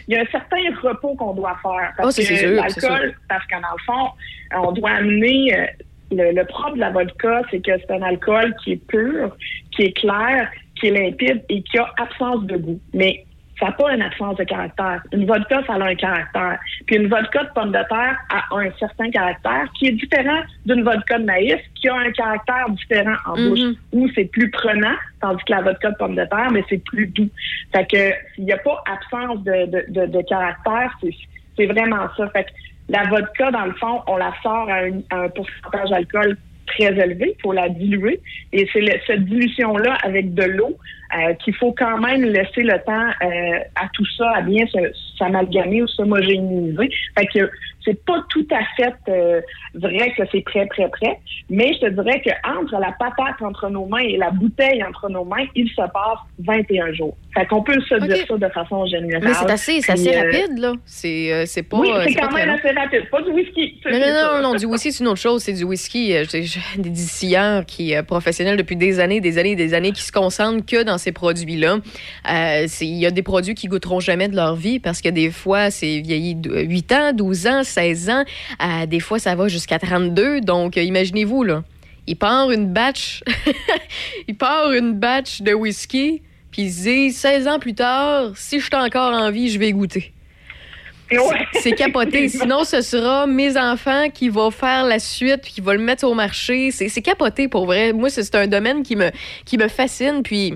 y 0.09 0.12
y 0.12 0.16
a- 0.16 0.26
certain 0.30 0.56
repos 0.82 1.14
qu'on 1.14 1.34
doit 1.34 1.56
faire. 1.62 1.92
Ah, 1.92 2.02
Parce 2.02 2.16
c'est 2.16 2.24
que 2.26 2.34
sûr, 2.36 2.51
l'alcool, 2.51 3.14
parce 3.28 3.47
qu'en 3.47 3.60
fond, 3.86 4.09
on 4.56 4.72
doit 4.72 4.90
amener. 4.90 5.55
euh, 5.59 5.66
le, 6.12 6.32
le 6.32 6.44
propre 6.44 6.74
de 6.74 6.80
la 6.80 6.90
vodka, 6.90 7.42
c'est 7.52 7.60
que 7.64 7.70
c'est 7.78 7.90
un 7.92 8.02
alcool 8.02 8.52
qui 8.64 8.72
est 8.72 8.84
pur, 8.88 9.36
qui 9.70 9.82
est 9.82 9.92
clair, 9.92 10.51
qui 10.74 10.88
est 10.88 10.90
limpide 10.90 11.44
et 11.48 11.62
qui 11.62 11.78
a 11.78 11.86
absence 11.98 12.42
de 12.47 12.56
goût. 12.56 12.80
Mais 12.92 13.24
ça 13.61 13.66
n'a 13.66 13.73
pas 13.73 13.95
une 13.95 14.01
absence 14.03 14.37
de 14.39 14.45
caractère. 14.45 15.03
Une 15.12 15.27
vodka, 15.27 15.62
ça 15.66 15.74
a 15.74 15.82
un 15.85 15.95
caractère. 15.95 16.59
Puis 16.87 16.97
une 16.97 17.09
vodka 17.09 17.45
de 17.45 17.51
pomme 17.55 17.69
de 17.73 17.85
terre 17.89 18.16
a 18.31 18.57
un 18.57 18.70
certain 18.78 19.11
caractère 19.11 19.66
qui 19.78 19.89
est 19.89 19.93
différent 19.93 20.41
d'une 20.65 20.82
vodka 20.82 21.19
de 21.19 21.24
maïs 21.24 21.59
qui 21.74 21.89
a 21.89 21.95
un 21.97 22.11
caractère 22.12 22.70
différent 22.70 23.16
en 23.27 23.37
Mhm. 23.37 23.49
bouche 23.49 23.77
où 23.93 24.09
c'est 24.15 24.24
plus 24.24 24.51
prenant, 24.51 24.95
tandis 25.20 25.45
que 25.45 25.53
la 25.53 25.61
vodka 25.62 25.91
de 25.91 25.97
pomme 25.97 26.16
de 26.16 26.24
terre, 26.24 26.49
mais 26.53 26.65
c'est 26.70 26.82
plus 26.85 27.07
doux. 27.09 27.28
Fait 27.73 27.87
que 27.87 28.12
s'il 28.35 28.45
n'y 28.47 28.53
a 28.53 28.59
pas 28.59 28.82
absence 28.91 29.45
de, 29.45 29.66
de, 29.66 29.85
de, 29.89 30.07
de 30.07 30.23
caractère, 30.23 30.97
c'est, 31.57 31.66
vraiment 31.66 32.09
ça. 32.16 32.28
Fait 32.31 32.45
que 32.45 32.51
la 32.89 33.05
vodka, 33.09 33.51
dans 33.51 33.66
le 33.66 33.74
fond, 33.74 34.01
on 34.07 34.16
la 34.16 34.32
sort 34.43 34.69
à 34.70 34.77
un, 34.78 35.01
à 35.11 35.24
un 35.24 35.28
pourcentage 35.28 35.91
d'alcool 35.91 36.37
très 36.66 36.85
élevé, 36.97 37.35
il 37.37 37.43
faut 37.43 37.53
la 37.53 37.69
diluer. 37.69 38.20
Et 38.53 38.66
c'est 38.73 38.81
cette 39.07 39.24
dilution-là 39.27 39.99
avec 40.03 40.32
de 40.35 40.45
l'eau 40.45 40.77
euh, 41.19 41.35
qu'il 41.35 41.55
faut 41.55 41.73
quand 41.73 41.99
même 41.99 42.23
laisser 42.23 42.62
le 42.62 42.78
temps 42.85 43.09
euh, 43.23 43.59
à 43.74 43.89
tout 43.93 44.07
ça 44.16 44.31
à 44.37 44.43
bien 44.43 44.65
s'amalgamer 45.19 45.82
ou 45.82 45.89
s'homogénéiser. 45.89 46.91
Fait 47.19 47.27
que 47.27 47.51
c'est 47.85 48.05
pas 48.05 48.23
tout 48.28 48.47
à 48.51 48.61
fait 48.77 48.95
euh, 49.09 49.41
vrai 49.74 50.12
que 50.16 50.23
c'est 50.31 50.43
prêt, 50.43 50.66
prêt, 50.66 50.89
prêt. 50.91 51.19
Mais 51.49 51.73
je 51.74 51.81
te 51.87 51.91
dirais 51.91 52.20
que 52.20 52.31
entre 52.59 52.78
la 52.78 52.93
patate 52.93 53.41
entre 53.41 53.70
nos 53.70 53.87
mains 53.87 53.99
et 54.03 54.16
la 54.19 54.31
bouteille 54.31 54.85
entre 54.85 55.09
nos 55.09 55.24
mains, 55.24 55.47
il 55.55 55.69
se 55.69 55.77
passe 55.77 56.19
21 56.41 56.93
jours. 56.93 57.16
Fait 57.35 57.47
qu'on 57.47 57.62
peut 57.62 57.81
se 57.89 57.95
dire 58.07 58.27
ça 58.27 58.37
de 58.37 58.49
façon 58.53 58.87
générale. 58.87 59.23
Mais 59.24 59.35
c'est 59.35 59.51
assez, 59.51 59.81
c'est 59.81 59.93
assez 59.93 60.11
Puis, 60.11 60.16
euh, 60.19 60.23
rapide, 60.23 60.59
là. 60.59 60.73
C'est 60.85 61.47
c'est 61.47 61.62
pas. 61.62 61.78
oui, 61.78 61.89
c'est 62.07 62.15
quand 62.15 62.32
même 62.32 62.51
assez 62.51 62.70
rapide. 62.70 63.09
Pas 63.11 63.23
du 63.23 63.31
whisky. 63.31 63.81
Non, 63.87 63.99
non, 63.99 64.37
non, 64.37 64.43
non, 64.51 64.55
du 64.57 64.66
whisky, 64.66 64.93
c'est 64.93 65.03
une 65.05 65.09
autre 65.09 65.20
chose. 65.20 65.43
C'est 65.43 65.53
du 65.55 65.65
whisky. 65.65 66.12
j'ai- 66.28 66.61
des 66.77 66.91
distilleurs 66.91 67.65
qui, 67.66 67.95
professionnels 68.07 68.57
depuis 68.57 68.77
des 68.77 69.01
années, 69.01 69.20
des 69.20 69.39
années, 69.39 69.57
des 69.57 69.74
années, 69.74 69.93
qui 69.93 70.03
se 70.03 70.12
concentrent 70.12 70.65
que 70.66 70.82
dans 70.82 70.99
ces 71.01 71.10
produits-là. 71.12 71.78
Euh, 72.31 72.64
c'est- 72.68 72.86
Il 72.86 72.98
y 72.98 73.06
a 73.06 73.10
des 73.10 73.22
produits 73.22 73.55
qui 73.56 73.66
goûteront 73.66 73.98
jamais 74.01 74.28
de 74.28 74.36
leur 74.36 74.55
vie 74.55 74.78
parce 74.78 75.01
que 75.01 75.09
des 75.09 75.31
fois, 75.32 75.70
c'est 75.72 76.01
vieilli 76.01 76.36
de 76.36 76.60
8 76.62 76.93
ans, 76.93 77.12
12 77.12 77.47
ans, 77.48 77.64
16 77.64 78.09
ans. 78.10 78.22
Euh, 78.62 78.86
des 78.86 79.01
fois, 79.01 79.18
ça 79.18 79.35
va 79.35 79.48
jusqu'à 79.48 79.78
32. 79.81 80.40
Donc, 80.40 80.77
euh, 80.77 80.82
imaginez-vous, 80.82 81.43
là. 81.43 81.64
Il 82.06 82.16
part 82.16 82.51
une 82.51 82.66
batch, 82.72 83.22
il 84.28 84.36
part 84.36 84.72
une 84.72 84.94
batch 84.94 85.43
de 85.43 85.52
whisky, 85.52 86.22
puis 86.51 86.62
il 86.62 86.72
se 86.72 86.82
dit 86.82 87.12
16 87.12 87.47
ans 87.48 87.59
plus 87.59 87.74
tard, 87.74 88.32
si 88.36 88.59
je 88.60 88.64
suis 88.64 88.74
encore 88.74 89.12
en 89.14 89.31
vie, 89.31 89.48
je 89.51 89.59
vais 89.59 89.72
goûter. 89.72 90.12
C'est 91.60 91.72
capoté. 91.72 92.28
Sinon, 92.28 92.62
ce 92.64 92.82
sera 92.82 93.27
mes 93.27 93.56
enfants 93.56 94.09
qui 94.14 94.28
vont 94.28 94.51
faire 94.52 94.85
la 94.85 94.98
suite, 95.01 95.40
puis 95.43 95.52
qui 95.55 95.60
vont 95.60 95.72
le 95.72 95.78
mettre 95.78 96.05
au 96.06 96.14
marché. 96.14 96.70
C'est 96.70 97.02
capoté 97.02 97.48
pour 97.48 97.66
vrai. 97.66 97.93
Moi, 97.93 98.10
c'est 98.10 98.22
c'est 98.22 98.36
un 98.36 98.47
domaine 98.47 98.85
qui 98.85 98.94
me, 98.94 99.10
qui 99.44 99.59
me 99.59 99.66
fascine. 99.68 100.22
Puis. 100.22 100.55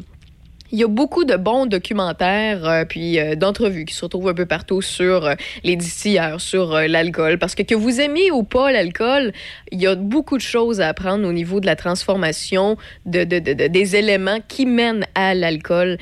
Il 0.74 0.80
y 0.80 0.82
a 0.82 0.88
beaucoup 0.88 1.24
de 1.24 1.36
bons 1.36 1.66
documentaires 1.66 2.64
euh, 2.68 2.84
puis 2.84 3.20
euh, 3.20 3.36
d'entrevues 3.36 3.84
qui 3.84 3.94
se 3.94 4.04
retrouvent 4.04 4.26
un 4.28 4.34
peu 4.34 4.44
partout 4.44 4.82
sur 4.82 5.24
euh, 5.24 5.34
les 5.62 5.76
distilleurs, 5.76 6.40
sur 6.40 6.74
euh, 6.74 6.88
l'alcool. 6.88 7.38
Parce 7.38 7.54
que 7.54 7.62
que 7.62 7.76
vous 7.76 8.00
aimiez 8.00 8.32
ou 8.32 8.42
pas 8.42 8.72
l'alcool, 8.72 9.32
il 9.70 9.80
y 9.80 9.86
a 9.86 9.94
beaucoup 9.94 10.36
de 10.36 10.42
choses 10.42 10.80
à 10.80 10.88
apprendre 10.88 11.28
au 11.28 11.32
niveau 11.32 11.60
de 11.60 11.66
la 11.66 11.76
transformation 11.76 12.76
de, 13.06 13.22
de- 13.22 13.38
de- 13.38 13.52
de- 13.52 13.66
des 13.68 13.94
éléments 13.94 14.38
qui 14.48 14.66
mènent 14.66 15.06
à 15.14 15.34
l'alcool, 15.34 15.96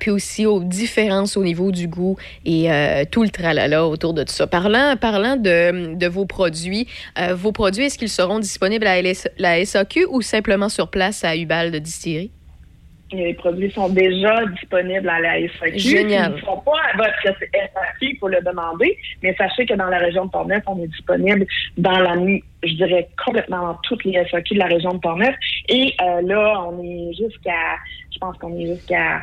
puis 0.00 0.10
aussi 0.10 0.46
aux 0.46 0.60
différences 0.64 1.36
au 1.36 1.44
niveau 1.44 1.70
du 1.70 1.86
goût 1.86 2.16
et 2.46 2.68
tout 3.10 3.24
le 3.24 3.28
tralala 3.28 3.86
autour 3.86 4.14
de 4.14 4.22
tout 4.22 4.32
ça. 4.32 4.46
Parlant, 4.46 4.96
parlant 4.98 5.36
de, 5.36 6.06
vos 6.06 6.24
produits, 6.24 6.86
vos 7.34 7.52
produits, 7.52 7.84
est-ce 7.84 7.98
qu'ils 7.98 8.08
seront 8.08 8.38
disponibles 8.38 8.86
à 8.86 9.02
LS 9.02 9.28
la 9.36 9.62
SAQ 9.64 10.06
ou 10.08 10.22
simplement 10.22 10.70
sur 10.70 10.88
place 10.88 11.24
à 11.24 11.36
Ubal 11.36 11.70
de 11.70 11.78
Distillerie? 11.78 12.30
Les 13.16 13.34
produits 13.34 13.70
sont 13.70 13.88
déjà 13.88 14.44
disponibles 14.46 15.08
à 15.08 15.20
la 15.20 15.48
SAQ. 15.48 15.78
Génial. 15.78 16.32
Ils 16.32 16.34
ne 16.36 16.40
sont 16.40 16.58
pas 16.58 16.78
à 16.92 16.96
votre 16.96 17.22
SAQ, 17.22 18.18
faut 18.18 18.28
le 18.28 18.40
demander. 18.40 18.98
Mais 19.22 19.34
sachez 19.36 19.66
que 19.66 19.74
dans 19.74 19.86
la 19.86 19.98
région 19.98 20.26
de 20.26 20.30
Portneuf, 20.30 20.62
on 20.66 20.82
est 20.82 20.88
disponible 20.88 21.46
dans 21.78 21.98
la 21.98 22.16
nuit, 22.16 22.42
je 22.62 22.74
dirais 22.74 23.08
complètement 23.24 23.68
dans 23.68 23.78
toutes 23.82 24.04
les 24.04 24.24
SAQ 24.30 24.54
de 24.54 24.58
la 24.58 24.66
région 24.66 24.94
de 24.94 24.98
Portneuf. 24.98 25.34
Et 25.68 25.94
euh, 26.00 26.22
là, 26.22 26.62
on 26.68 26.82
est 26.82 27.12
jusqu'à, 27.14 27.78
je 28.12 28.18
pense 28.18 28.36
qu'on 28.38 28.56
est 28.58 28.66
jusqu'à 28.66 29.22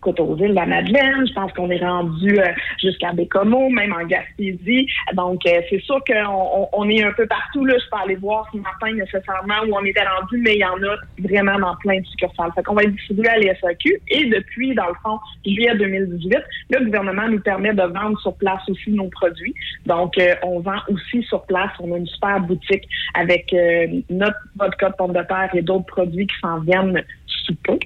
Coteauville, 0.00 0.52
la 0.52 0.66
Madeleine. 0.66 1.26
Je 1.26 1.32
pense 1.32 1.52
qu'on 1.52 1.70
est 1.70 1.84
rendu 1.84 2.38
euh, 2.38 2.48
jusqu'à 2.80 3.12
Bécomo, 3.12 3.68
même 3.70 3.92
en 3.92 4.04
Gaspésie. 4.06 4.86
Donc, 5.14 5.44
euh, 5.46 5.60
c'est 5.68 5.80
sûr 5.82 6.00
qu'on 6.06 6.14
on, 6.26 6.68
on 6.72 6.88
est 6.88 7.02
un 7.02 7.12
peu 7.12 7.26
partout. 7.26 7.64
Là. 7.64 7.74
Je 7.78 7.90
peux 7.90 8.02
aller 8.02 8.16
voir 8.16 8.48
ce 8.52 8.58
matin 8.58 8.92
nécessairement 8.94 9.62
où 9.68 9.74
on 9.74 9.84
était 9.84 10.04
rendu, 10.04 10.38
mais 10.38 10.54
il 10.54 10.60
y 10.60 10.64
en 10.64 10.82
a 10.82 10.96
vraiment 11.18 11.58
dans 11.58 11.76
plein 11.76 12.00
de 12.00 12.06
succursales. 12.06 12.50
Fait 12.54 12.62
qu'on 12.62 12.74
va 12.74 12.82
être 12.82 12.94
distribué 12.94 13.28
à 13.28 13.38
l'ESAQ. 13.38 14.00
Et 14.08 14.26
depuis, 14.26 14.74
dans 14.74 14.88
le 14.88 14.94
fond, 15.02 15.18
juillet 15.44 15.74
2018, 15.76 16.36
le 16.70 16.84
gouvernement 16.84 17.28
nous 17.28 17.40
permet 17.40 17.72
de 17.72 17.82
vendre 17.82 18.18
sur 18.20 18.34
place 18.34 18.62
aussi 18.68 18.90
nos 18.90 19.08
produits. 19.08 19.54
Donc, 19.86 20.18
euh, 20.18 20.34
on 20.42 20.60
vend 20.60 20.78
aussi 20.88 21.22
sur 21.24 21.42
place. 21.46 21.70
On 21.80 21.94
a 21.94 21.98
une 21.98 22.06
super 22.06 22.40
boutique 22.40 22.88
avec 23.14 23.52
euh, 23.52 23.86
notre 24.10 24.38
vodka 24.56 24.90
de 24.90 24.94
pomme 24.94 25.12
de 25.12 25.22
terre 25.22 25.50
et 25.54 25.62
d'autres 25.62 25.86
produits 25.86 26.26
qui 26.26 26.36
s'en 26.40 26.60
viennent 26.60 27.02
sous 27.26 27.54
peu. 27.64 27.78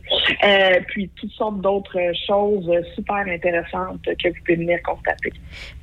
Euh, 0.44 0.80
puis 0.88 1.10
toutes 1.20 1.32
sortes 1.32 1.60
d'autres 1.60 1.98
choses 2.26 2.70
super 2.94 3.24
intéressantes 3.26 4.02
que 4.04 4.28
vous 4.28 4.34
pouvez 4.44 4.56
venir 4.56 4.78
constater. 4.82 5.32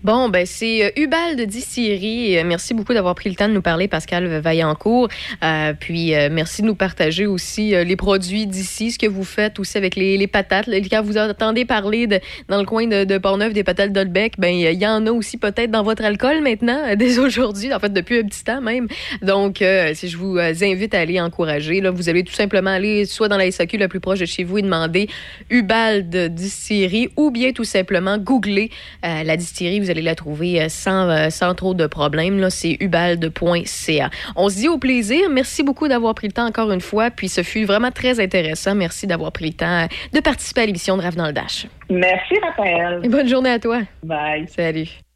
Bon, 0.03 0.29
ben 0.29 0.45
c'est 0.45 0.85
euh, 0.85 1.03
Ubal 1.03 1.35
de 1.35 1.45
Distillerie. 1.45 2.37
Euh, 2.37 2.43
Merci 2.45 2.73
beaucoup 2.73 2.93
d'avoir 2.93 3.15
pris 3.15 3.29
le 3.29 3.35
temps 3.35 3.47
de 3.47 3.53
nous 3.53 3.61
parler, 3.61 3.87
Pascal 3.87 4.25
Vaillancourt. 4.39 5.09
Euh, 5.43 5.73
puis 5.79 6.15
euh, 6.15 6.29
merci 6.31 6.61
de 6.61 6.67
nous 6.67 6.75
partager 6.75 7.25
aussi 7.25 7.75
euh, 7.75 7.83
les 7.83 7.95
produits 7.95 8.47
d'ici, 8.47 8.91
ce 8.91 8.99
que 8.99 9.07
vous 9.07 9.23
faites 9.23 9.59
aussi 9.59 9.77
avec 9.77 9.95
les, 9.95 10.27
patates. 10.27 10.69
Quand 10.89 11.03
vous 11.03 11.17
entendez 11.17 11.65
parler 11.65 12.07
dans 12.47 12.57
le 12.57 12.65
coin 12.65 12.87
de, 12.87 13.03
de 13.03 13.17
Portneuf 13.17 13.53
des 13.53 13.63
patates 13.63 13.93
d'Olbec, 13.93 14.33
ben 14.37 14.53
il 14.53 14.81
y 14.81 14.87
en 14.87 15.05
a 15.05 15.11
aussi 15.11 15.37
peut-être 15.37 15.71
dans 15.71 15.83
votre 15.83 16.03
alcool 16.03 16.41
maintenant, 16.41 16.81
euh, 16.85 16.95
dès 16.97 17.19
aujourd'hui, 17.19 17.73
en 17.73 17.79
fait 17.79 17.93
depuis 17.93 18.19
un 18.19 18.23
petit 18.23 18.43
temps 18.43 18.61
même. 18.61 18.87
Donc, 19.21 19.61
euh, 19.61 19.91
si 19.93 20.07
je 20.07 20.17
vous 20.17 20.37
euh, 20.37 20.53
invite 20.61 20.93
à 20.93 20.99
aller 20.99 21.19
encourager, 21.19 21.81
vous 21.81 22.09
allez 22.09 22.23
tout 22.23 22.33
simplement 22.33 22.71
aller 22.71 23.05
soit 23.05 23.27
dans 23.27 23.37
la 23.37 23.49
SAQ 23.49 23.77
la 23.77 23.87
plus 23.87 23.99
proche 23.99 24.19
de 24.19 24.25
chez 24.25 24.43
vous 24.43 24.57
et 24.57 24.61
demander 24.61 25.07
Ubal 25.49 26.06
de 26.09 26.27
Distillerie 26.27 27.09
ou 27.17 27.31
bien 27.31 27.51
tout 27.51 27.63
simplement 27.63 28.17
googler 28.17 28.69
euh, 29.05 29.23
la 29.23 29.37
distillerie. 29.37 29.79
Vous 29.79 29.89
allez 29.89 30.01
la 30.01 30.15
trouver 30.15 30.61
euh, 30.61 30.69
sans, 30.69 31.09
euh, 31.09 31.29
sans 31.29 31.53
trop 31.55 31.73
de 31.73 31.87
problèmes. 31.87 32.39
Là, 32.39 32.49
c'est 32.49 32.77
ubalde.ca. 32.79 34.09
On 34.35 34.49
se 34.49 34.55
dit 34.55 34.67
au 34.67 34.77
plaisir. 34.77 35.29
Merci 35.29 35.63
beaucoup 35.63 35.87
d'avoir 35.87 36.15
pris 36.15 36.27
le 36.27 36.33
temps 36.33 36.47
encore 36.47 36.71
une 36.71 36.81
fois. 36.81 37.11
Puis 37.11 37.29
ce 37.29 37.43
fut 37.43 37.65
vraiment 37.65 37.91
très 37.91 38.19
intéressant. 38.19 38.75
Merci 38.75 39.07
d'avoir 39.07 39.31
pris 39.31 39.47
le 39.47 39.53
temps 39.53 39.87
de 40.13 40.19
participer 40.19 40.61
à 40.61 40.65
l'émission 40.65 40.97
de 40.97 41.01
Rave 41.01 41.15
dans 41.15 41.27
le 41.27 41.33
Dash. 41.33 41.67
Merci, 41.89 42.35
Raphaël. 42.41 43.01
Et 43.03 43.09
bonne 43.09 43.27
journée 43.27 43.51
à 43.51 43.59
toi. 43.59 43.81
Bye. 44.03 44.47
Salut. 44.47 45.06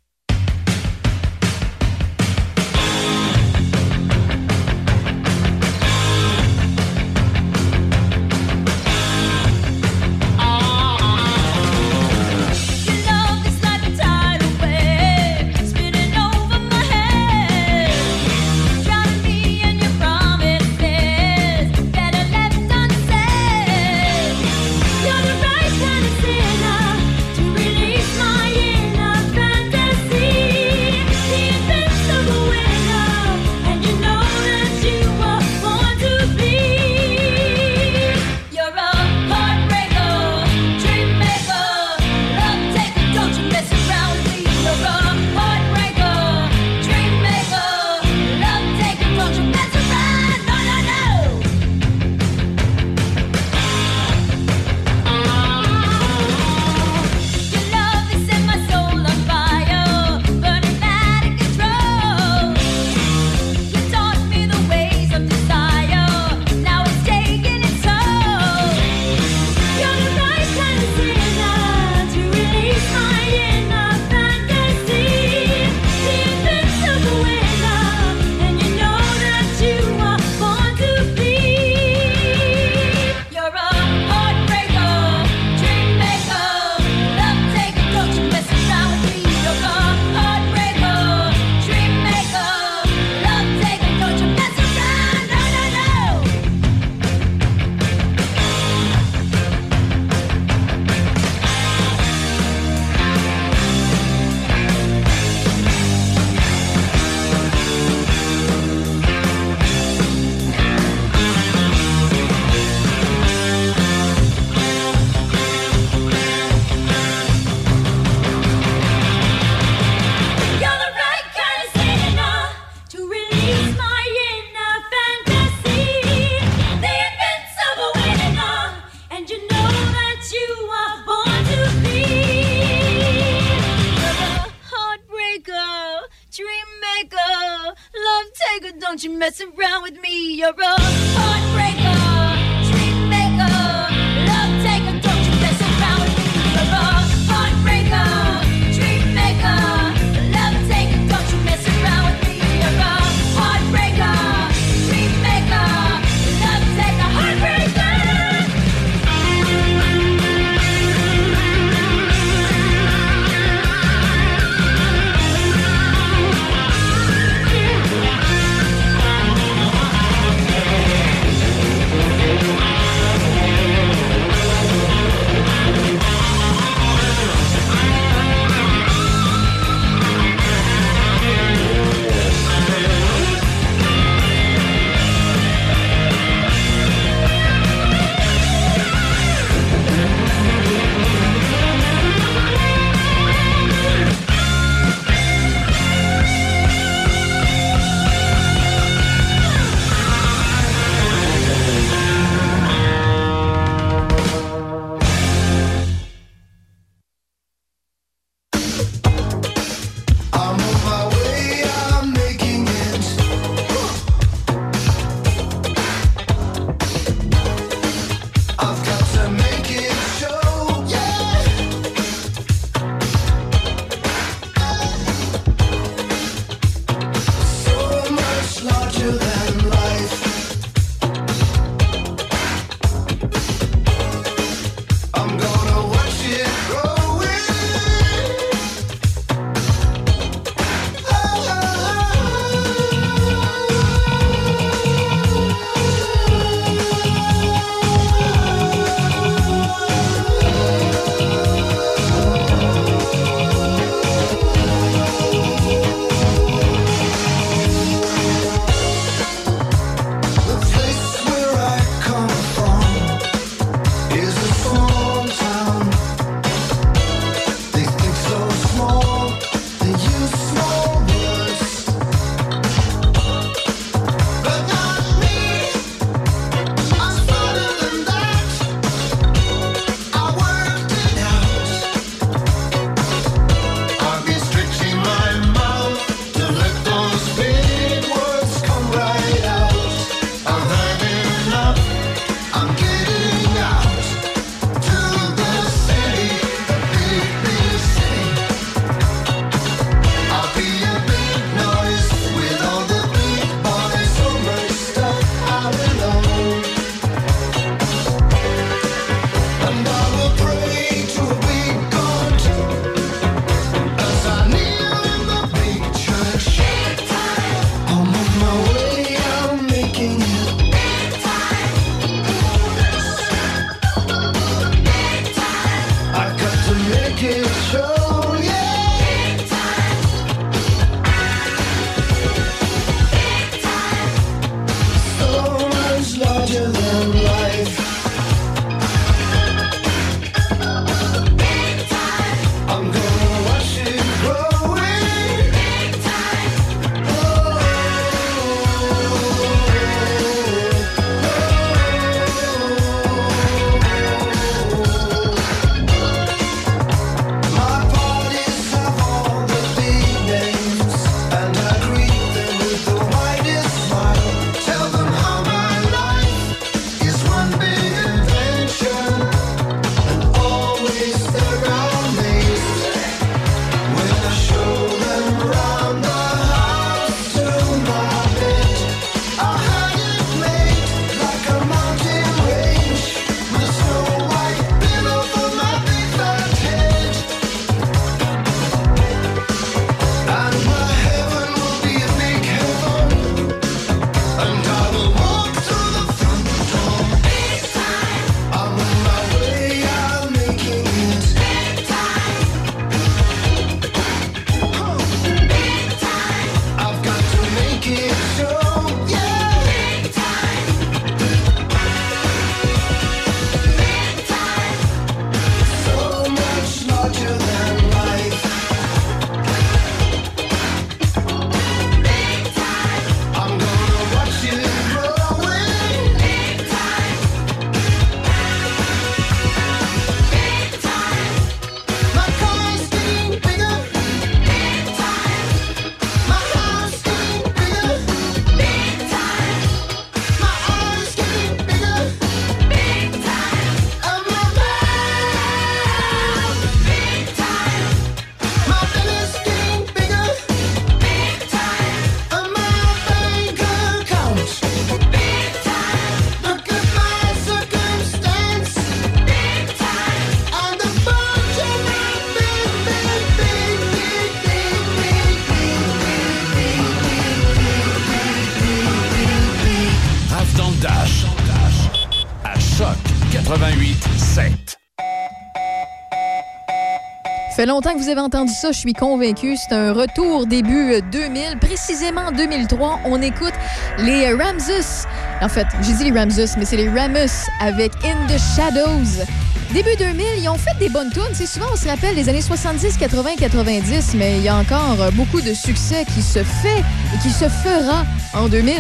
Longtemps 477.71 477.93
que 477.93 477.99
vous 477.99 478.09
avez 478.09 478.19
entendu 478.19 478.53
ça, 478.53 478.71
je 478.71 478.77
suis 478.77 478.93
convaincue. 478.93 479.55
C'est 479.55 479.73
un 479.73 479.93
retour 479.93 480.45
début 480.45 480.93
euh, 480.93 481.01
2000, 481.11 481.57
précisément 481.59 482.21
en 482.27 482.31
2003. 482.31 482.99
On 483.05 483.21
écoute 483.21 483.53
les 483.99 484.33
Ramses. 484.33 485.05
En 485.41 485.47
fait, 485.47 485.65
j'ai 485.81 485.93
dit 485.93 486.11
les 486.11 486.19
Ramses, 486.19 486.57
mais 486.57 486.65
c'est 486.65 486.75
les 486.75 486.89
Ramus 486.89 487.31
avec 487.61 487.93
In 488.03 488.27
the 488.27 488.37
Shadows. 488.55 489.25
Début 489.73 489.95
2000, 489.97 490.25
ils 490.39 490.49
ont 490.49 490.57
fait 490.57 490.77
des 490.79 490.89
bonnes 490.89 491.11
tunes. 491.11 491.21
C'est 491.33 491.45
souvent, 491.45 491.67
on 491.71 491.77
se 491.77 491.87
rappelle 491.87 492.15
des 492.15 492.27
années 492.27 492.41
70, 492.41 492.97
80, 492.97 493.35
90, 493.39 494.15
mais 494.15 494.37
il 494.37 494.43
y 494.43 494.49
a 494.49 494.57
encore 494.57 495.01
euh, 495.01 495.11
beaucoup 495.11 495.39
de 495.39 495.53
succès 495.53 496.03
qui 496.13 496.21
se 496.21 496.43
fait 496.43 496.83
et 497.15 497.17
qui 497.21 497.29
se 497.29 497.47
fera 497.47 498.05
en 498.33 498.49
2000. 498.49 498.75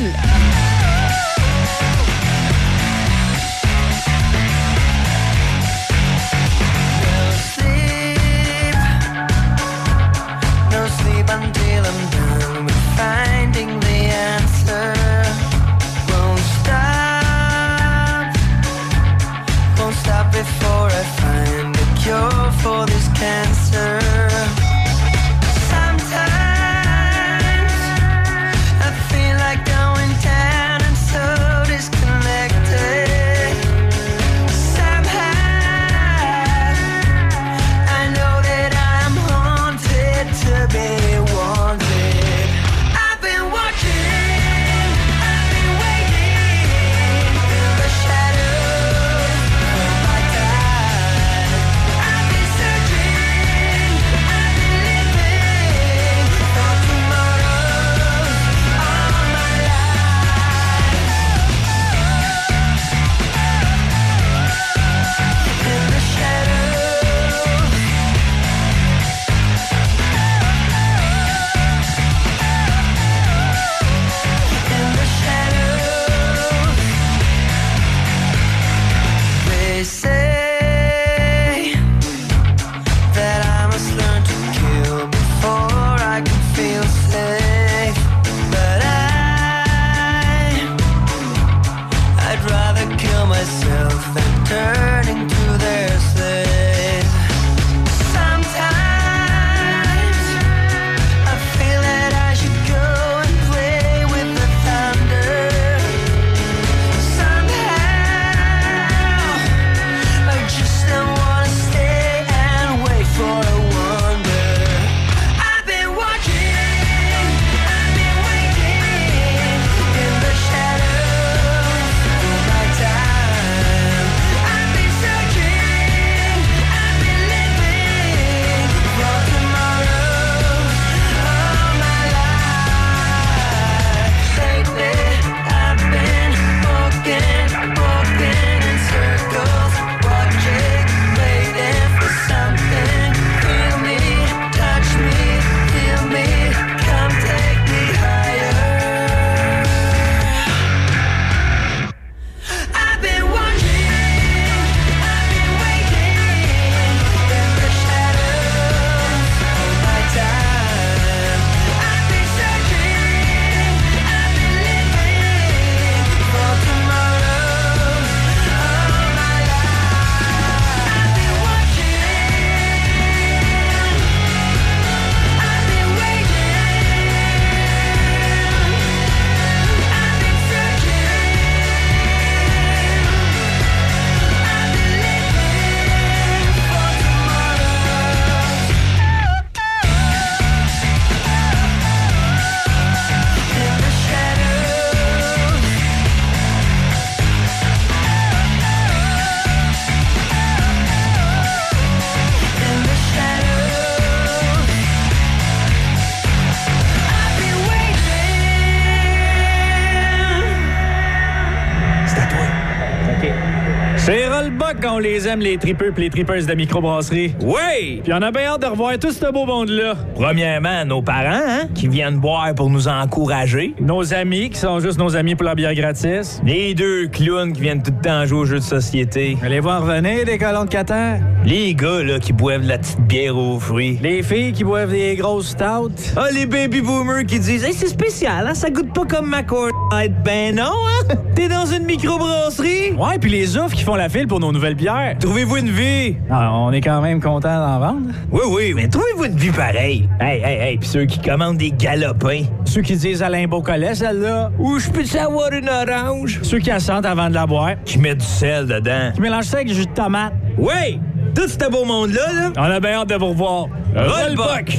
Les 215.21 215.27
aime, 215.27 215.39
les 215.39 215.57
tripeux 215.57 215.91
pis 215.91 216.01
les 216.01 216.09
tripeuses 216.09 216.47
de 216.47 216.53
microbrasserie. 216.53 217.35
Oui! 217.41 218.01
Puis 218.03 218.13
on 218.13 218.21
a 218.21 218.31
bien 218.31 218.53
hâte 218.53 218.61
de 218.61 218.67
revoir 218.67 218.97
tout 218.97 219.11
ce 219.11 219.31
beau 219.31 219.45
monde-là. 219.45 219.95
Premièrement, 220.15 220.83
nos 220.85 221.01
parents, 221.01 221.43
hein, 221.47 221.67
qui 221.75 221.87
viennent 221.87 222.17
boire 222.17 222.55
pour 222.55 222.69
nous 222.69 222.87
encourager. 222.87 223.75
Nos 223.79 224.13
amis, 224.13 224.49
qui 224.49 224.59
sont 224.59 224.79
juste 224.79 224.97
nos 224.97 225.15
amis 225.15 225.35
pour 225.35 225.45
la 225.45 225.53
bière 225.53 225.75
gratis. 225.75 226.41
Les 226.43 226.73
deux 226.73 227.07
clowns 227.07 227.53
qui 227.53 227.61
viennent 227.61 227.83
tout 227.83 227.93
le 227.95 228.01
temps 228.01 228.25
jouer 228.25 228.39
aux 228.39 228.45
jeux 228.45 228.59
de 228.59 228.63
société. 228.63 229.37
Allez 229.43 229.59
voir 229.59 229.83
revenir, 229.83 230.25
les 230.25 230.37
colons 230.37 230.65
de 230.65 230.69
Qatar. 230.69 231.17
Les 231.45 231.75
gars, 231.75 232.03
là, 232.03 232.19
qui 232.19 232.33
boivent 232.33 232.63
de 232.63 232.69
la 232.69 232.79
petite 232.79 233.01
bière 233.01 233.37
aux 233.37 233.59
fruits. 233.59 233.99
Les 234.01 234.23
filles 234.23 234.53
qui 234.53 234.63
boivent 234.63 234.91
des 234.91 235.15
grosses 235.15 235.49
stouts. 235.49 236.13
Ah, 236.15 236.27
les 236.33 236.45
baby 236.47 236.81
boomers 236.81 237.25
qui 237.25 237.39
disent 237.39 237.63
Hey, 237.63 237.73
c'est 237.73 237.87
spécial, 237.87 238.47
hein? 238.47 238.53
Ça 238.55 238.69
goûte 238.69 238.93
pas 238.93 239.05
comme 239.05 239.29
ma 239.29 239.43
Light. 239.91 240.11
Ben 240.23 240.55
non, 240.55 240.63
hein? 240.63 241.15
T'es 241.35 241.47
dans 241.47 241.65
une 241.65 241.85
microbrasserie? 241.85 242.91
Ouais, 242.93 243.17
puis 243.19 243.29
les 243.29 243.57
offres 243.57 243.75
qui 243.75 243.83
font 243.83 243.95
la 243.95 244.09
file 244.09 244.27
pour 244.27 244.39
nos 244.39 244.51
nouvelles 244.51 244.75
bières. 244.75 245.15
Trouvez-vous 245.19 245.57
une 245.57 245.69
vie? 245.69 246.15
Ah, 246.29 246.51
on 246.53 246.71
est 246.71 246.81
quand 246.81 247.01
même 247.01 247.21
content 247.21 247.59
d'en 247.59 247.79
vendre. 247.79 248.09
Oui, 248.31 248.41
oui, 248.49 248.73
mais 248.75 248.87
trouvez-vous 248.87 249.25
une 249.25 249.35
vie 249.35 249.51
pareille? 249.51 250.09
Hey, 250.19 250.41
hey, 250.41 250.59
hey, 250.61 250.77
pis 250.77 250.87
ceux 250.87 251.05
qui 251.05 251.19
commandent 251.19 251.57
des 251.57 251.71
galopins. 251.71 252.43
Ceux 252.65 252.81
qui 252.81 252.95
disent 252.95 253.21
Alain 253.21 253.47
Beaucollet, 253.47 253.95
celle-là. 253.95 254.51
Ou 254.59 254.79
je 254.79 254.89
peux 254.89 255.05
savoir 255.05 255.51
une 255.51 255.69
orange? 255.69 256.39
Ceux 256.43 256.59
qui 256.59 256.71
assentent 256.71 257.05
avant 257.05 257.29
de 257.29 257.33
la 257.33 257.45
boire. 257.45 257.71
Qui 257.85 257.97
mettent 257.99 258.19
du 258.19 258.25
sel 258.25 258.67
dedans. 258.67 259.11
Qui 259.13 259.21
mélangent 259.21 259.45
ça 259.45 259.57
avec 259.57 259.67
du 259.67 259.73
jus 259.73 259.85
de 259.85 259.93
tomate. 259.93 260.33
Oui! 260.57 260.99
Tout 261.35 261.47
ce 261.47 261.69
beau 261.69 261.85
monde-là, 261.85 262.33
là. 262.33 262.51
On 262.57 262.63
a 262.63 262.79
bien 262.79 263.01
hâte 263.01 263.09
de 263.09 263.15
vous 263.15 263.29
revoir. 263.29 263.67
Rollbuck! 263.95 264.77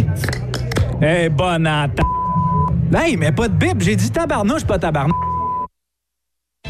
Eh, 1.02 1.28
bonne 1.28 1.66
atta. 1.66 2.02
Hey, 2.94 3.16
mais 3.16 3.32
pas 3.32 3.48
de 3.48 3.55
bip. 3.55 3.81
J'ai 3.81 3.97
dit 3.97 4.10
tabarnouche, 4.10 4.64
pas 4.64 4.78
tabarnouche. 4.78 5.16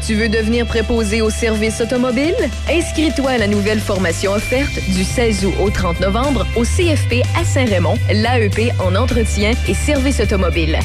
Tu 0.05 0.15
veux 0.15 0.27
devenir 0.27 0.65
préposé 0.65 1.21
au 1.21 1.29
service 1.29 1.79
automobile? 1.79 2.35
Inscris-toi 2.69 3.31
à 3.31 3.37
la 3.37 3.47
nouvelle 3.47 3.79
formation 3.79 4.33
offerte 4.33 4.73
du 4.89 5.03
16 5.03 5.45
août 5.45 5.53
au 5.61 5.69
30 5.69 6.01
novembre 6.01 6.45
au 6.57 6.63
CFP 6.63 7.23
à 7.39 7.45
Saint-Raymond, 7.45 7.97
l'AEP 8.11 8.73
en 8.81 8.95
entretien 8.95 9.53
et 9.67 9.73
service 9.73 10.19
automobile. 10.19 10.77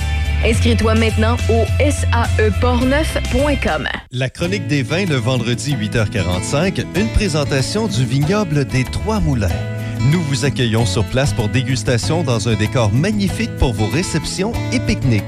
Inscris-toi 0.44 0.94
maintenant 0.94 1.36
au 1.51 1.65
saeportneuf.com. 1.90 3.89
La 4.12 4.31
chronique 4.31 4.69
des 4.69 4.85
vins 4.85 5.06
le 5.06 5.16
vendredi 5.16 5.74
8h45, 5.74 6.85
une 6.94 7.09
présentation 7.09 7.89
du 7.89 8.05
vignoble 8.05 8.66
des 8.66 8.85
Trois 8.85 9.19
Moulins. 9.19 9.77
Nous 10.01 10.23
vous 10.23 10.45
accueillons 10.45 10.87
sur 10.87 11.05
place 11.05 11.33
pour 11.33 11.49
dégustation 11.49 12.23
dans 12.23 12.49
un 12.49 12.55
décor 12.55 12.93
magnifique 12.93 13.55
pour 13.57 13.73
vos 13.73 13.87
réceptions 13.87 14.53
et 14.73 14.79
pique-niques. 14.81 15.23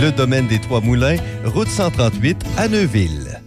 Le 0.00 0.10
domaine 0.10 0.46
des 0.48 0.58
Trois 0.58 0.80
Moulins, 0.80 1.16
route 1.44 1.68
138 1.68 2.36
à 2.56 2.68
Neuville. 2.68 3.40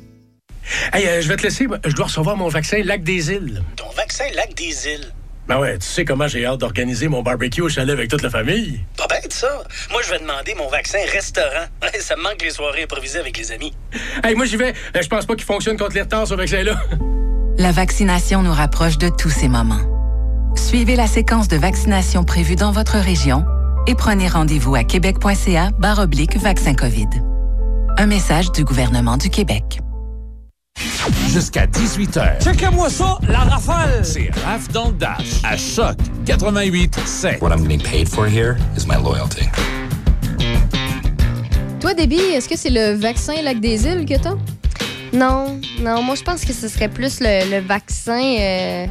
Hey, 0.94 1.08
euh, 1.08 1.22
je 1.22 1.28
vais 1.28 1.36
te 1.36 1.44
laisser. 1.44 1.68
Je 1.86 1.94
dois 1.96 2.06
recevoir 2.06 2.38
mon 2.38 2.48
vaccin 2.48 2.82
Lac 2.84 3.04
des 3.04 3.32
Îles. 3.32 3.64
Ton 3.76 3.90
vaccin 3.98 4.24
Lac 4.36 4.54
des 4.56 4.88
Îles? 4.88 5.12
Ben 5.48 5.60
ouais, 5.60 5.78
tu 5.80 5.86
sais 5.88 6.06
comment 6.06 6.28
j'ai 6.28 6.46
hâte 6.46 6.60
d'organiser 6.60 7.08
mon 7.08 7.24
barbecue 7.24 7.62
au 7.62 7.68
chalet 7.70 7.94
avec 7.94 8.10
toute 8.10 8.22
la 8.22 8.30
famille. 8.30 8.82
Pas 8.96 9.08
bête, 9.08 9.34
ça. 9.34 9.64
Moi, 9.92 10.02
je 10.06 10.12
vais 10.12 10.20
demander 10.20 10.54
mon 10.56 10.70
vaccin 10.70 11.00
restaurant. 11.12 11.66
ça 12.00 12.16
me 12.16 12.22
manque 12.22 12.42
les 12.44 12.52
soirées 12.52 12.84
improvisées 12.84 13.20
avec 13.20 13.38
les 13.38 13.52
amis. 13.52 13.74
Hey, 14.24 14.36
moi, 14.36 14.46
j'y 14.46 14.58
vais. 14.58 14.74
Euh, 14.96 15.02
Je 15.02 15.08
pense 15.08 15.26
pas 15.26 15.34
qu'il 15.36 15.46
fonctionne 15.46 15.78
contre 15.78 15.96
les 15.96 16.02
retards, 16.04 16.28
ce 16.28 16.36
vaccin-là. 16.36 16.80
La 17.58 17.72
vaccination 17.72 18.44
nous 18.44 18.54
rapproche 18.54 18.98
de 19.00 19.10
tous 19.10 19.30
ces 19.32 19.48
moments. 19.50 19.82
Suivez 20.56 20.96
la 20.96 21.08
séquence 21.08 21.48
de 21.48 21.58
vaccination 21.58 22.24
prévue 22.24 22.56
dans 22.56 22.72
votre 22.72 22.98
région 22.98 23.46
et 23.88 23.96
prenez 23.96 24.28
rendez-vous 24.28 24.76
à 24.76 24.84
québec.ca 24.84 25.72
barre 25.80 26.00
oblique 26.00 26.38
vaccin 26.38 26.74
COVID. 26.74 27.08
Un 27.98 28.06
message 28.06 28.52
du 28.52 28.64
gouvernement 28.64 29.18
du 29.18 29.30
Québec. 29.30 29.80
Jusqu'à 31.30 31.66
18h. 31.68 32.44
Checkez-moi 32.44 32.90
ça, 32.90 33.18
la 33.28 33.40
rafale! 33.40 34.04
C'est 34.04 34.30
Raph 34.46 34.68
dans 34.70 34.90
le 34.90 34.94
Dash 34.94 35.42
à 35.44 35.58
Choc 35.58 35.98
88 36.26 37.00
7. 37.06 37.42
What 37.42 37.50
I'm 37.52 37.64
getting 37.68 37.82
paid 37.82 38.08
for 38.08 38.28
here 38.28 38.58
is 38.78 38.86
my 38.88 38.96
loyalty. 39.02 39.46
Toi, 41.80 41.94
Déby, 41.94 42.16
est-ce 42.16 42.48
que 42.48 42.58
c'est 42.58 42.70
le 42.70 42.94
vaccin 42.94 43.42
Lac 43.42 43.60
des 43.60 43.86
Îles 43.86 44.06
que 44.06 44.20
t'as? 44.20 44.36
Non, 45.14 45.60
non, 45.82 46.02
moi 46.04 46.16
je 46.16 46.24
pense 46.24 46.46
que 46.46 46.54
ce 46.54 46.68
serait 46.68 46.88
plus 46.88 47.20
le, 47.20 47.50
le 47.52 47.60
vaccin 47.66 48.22
euh, 48.40 48.86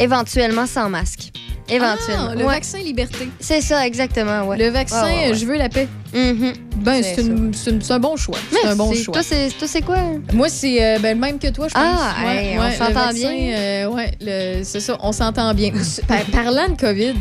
éventuellement 0.00 0.66
sans 0.66 0.88
masque. 0.88 1.30
Éventuellement. 1.68 2.28
Ah, 2.32 2.34
le 2.34 2.44
Ouais. 2.44 2.54
vaccin 2.54 2.78
liberté. 2.78 3.28
C'est 3.40 3.60
ça, 3.60 3.86
exactement, 3.86 4.42
ouais. 4.46 4.58
Le 4.58 4.68
vaccin 4.68 5.04
Ouais, 5.04 5.12
ouais, 5.12 5.28
ouais. 5.30 5.34
Je 5.34 5.46
veux 5.46 5.56
la 5.56 5.68
paix. 5.68 5.88
Mhm. 6.12 6.52
Ben, 6.78 7.02
C'est 7.02 7.90
un 7.92 7.98
bon 8.00 8.16
choix. 8.16 8.36
C'est 8.50 8.66
un 8.66 8.76
bon 8.76 8.92
choix. 8.92 9.14
Toi, 9.14 9.22
c'est 9.22 9.48
toi, 9.56 9.68
c'est 9.68 9.80
quoi? 9.82 9.98
Moi, 10.32 10.48
c'est 10.48 10.82
euh, 10.82 10.98
ben, 10.98 11.14
le 11.14 11.20
même 11.20 11.38
que 11.38 11.48
toi, 11.48 11.68
je 11.68 11.74
pense. 11.74 11.82
Ah, 11.84 12.14
hey, 12.34 12.58
on 12.58 12.70
s'entend 12.72 13.12
bien. 13.12 13.30
euh, 13.32 13.86
ouais, 13.86 14.62
c'est 14.64 14.80
ça, 14.80 14.98
on 15.00 15.12
s'entend 15.12 15.54
bien. 15.54 15.70
Par- 16.08 16.24
parlant 16.24 16.68
de 16.68 16.78
COVID, 16.78 17.14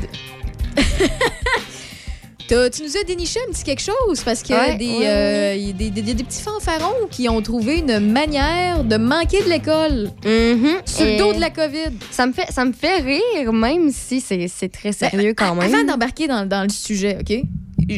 tu 2.48 2.84
nous 2.84 2.98
as 2.98 3.04
déniché 3.06 3.40
un 3.48 3.52
petit 3.52 3.64
quelque 3.64 3.82
chose 3.82 4.22
parce 4.24 4.42
qu'il 4.42 4.56
y 4.56 4.58
a 4.60 4.68
Ouais, 4.70 4.76
des, 4.76 4.88
ouais, 4.88 5.08
euh, 5.08 5.56
y 5.56 5.74
des, 5.74 5.90
des- 5.90 6.02
des 6.14 6.24
petits 6.24 6.42
fanfarons 6.42 7.08
qui 7.10 7.28
ont 7.30 7.42
trouvé 7.42 7.80
une 7.80 8.00
manière 8.00 8.84
de 8.84 8.98
manquer 8.98 9.42
de 9.44 9.50
l'école 9.50 10.12
sur 10.86 11.06
le 11.06 11.18
dos 11.18 11.34
de 11.34 11.40
la 11.40 11.50
COVID. 11.50 11.92
Ça 12.12 12.26
me 12.26 12.34
fait, 12.34 12.52
ça 12.52 12.66
me 12.66 12.74
fait 12.74 12.98
rire, 12.98 13.54
même 13.54 13.92
si 13.92 14.22
c'est 14.22 14.48
c'est 14.48 14.70
très 14.70 14.92
sérieux 14.92 15.34
quand 15.36 15.56
même. 15.56 15.70
Ben, 15.72 15.80
Avant 15.80 15.84
d'embarquer 15.94 16.28
dans, 16.28 16.46
dans 16.48 16.64
le 16.64 16.70
sujet, 16.70 17.18
OK? 17.22 17.42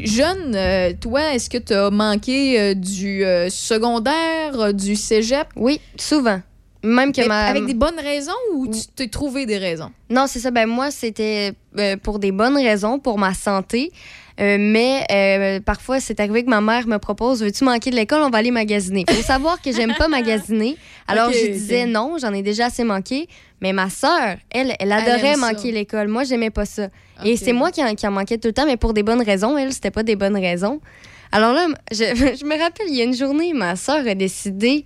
Jeune, 0.06 0.56
euh, 0.56 0.94
toi, 1.00 1.34
est-ce 1.34 1.50
que 1.50 1.58
tu 1.58 1.74
as 1.74 1.90
manqué 1.92 2.60
euh, 2.60 2.74
du 2.74 3.24
euh, 3.26 3.50
secondaire, 3.50 4.74
du 4.74 4.96
cégep? 4.96 5.48
Oui, 5.56 5.80
souvent. 5.98 6.42
Même 6.86 7.12
que 7.14 7.22
Mais 7.22 7.28
ma... 7.28 7.46
Avec 7.46 7.66
des 7.66 7.74
bonnes 7.74 8.00
raisons 8.00 8.32
ou 8.56 8.68
tu 8.68 8.80
t'es 8.96 9.08
trouvé 9.08 9.46
des 9.46 9.58
raisons? 9.58 9.92
Non, 10.10 10.26
c'est 10.28 10.40
ça. 10.40 10.52
Ben 10.52 10.66
moi, 10.68 10.90
c'était 10.92 11.54
pour 12.02 12.20
des 12.20 12.32
bonnes 12.32 12.58
raisons, 12.58 13.00
pour 13.00 13.18
ma 13.18 13.34
santé. 13.34 13.92
Euh, 14.40 14.58
mais 14.60 15.06
euh, 15.12 15.60
parfois, 15.60 16.00
c'est 16.00 16.20
arrivé 16.20 16.44
que 16.44 16.50
ma 16.50 16.62
mère 16.62 16.88
me 16.88 16.98
propose 16.98 17.44
Veux-tu 17.44 17.64
manquer 17.64 17.92
de 17.92 17.96
l'école? 17.96 18.22
On 18.24 18.30
va 18.30 18.40
aller 18.40 18.52
magasiner. 18.52 19.06
faut 19.08 19.22
savoir 19.22 19.62
que 19.62 19.72
j'aime 19.72 19.94
pas 19.96 20.08
magasiner. 20.10 20.76
Alors, 21.08 21.32
je 21.32 21.52
disais 21.52 21.86
non, 21.86 22.18
j'en 22.20 22.34
ai 22.34 22.42
déjà 22.42 22.68
assez 22.68 22.84
manqué. 22.84 23.28
Mais 23.62 23.74
ma 23.74 23.90
sœur, 23.90 24.38
elle, 24.50 24.76
elle 24.80 24.92
adorait 24.92 25.36
ça. 25.36 25.38
manquer 25.38 25.72
l'école. 25.72 26.08
Moi, 26.08 26.24
j'aimais 26.24 26.50
pas 26.50 26.66
ça. 26.66 26.90
Et 27.24 27.38
c'est 27.38 27.54
moi 27.54 27.72
qui 27.72 27.84
en, 27.84 27.94
qui 27.96 28.08
en 28.08 28.12
manquais 28.12 28.38
tout 28.38 28.50
le 28.50 28.54
temps, 28.54 28.66
mais 28.66 28.78
pour 28.78 28.94
des 28.94 29.04
bonnes 29.04 29.22
raisons. 29.22 29.58
Elle, 29.58 29.72
c'était 29.72 29.92
pas 29.92 30.04
des 30.04 30.16
bonnes 30.16 30.38
raisons. 30.38 30.82
Alors 31.32 31.54
là, 31.54 31.68
je, 31.92 31.98
je 32.40 32.46
me 32.46 32.60
rappelle, 32.60 32.88
il 32.90 32.96
y 32.96 33.02
a 33.02 33.06
une 33.06 33.16
journée, 33.16 33.54
ma 33.54 33.76
sœur 33.76 34.06
a 34.08 34.16
décidé 34.16 34.86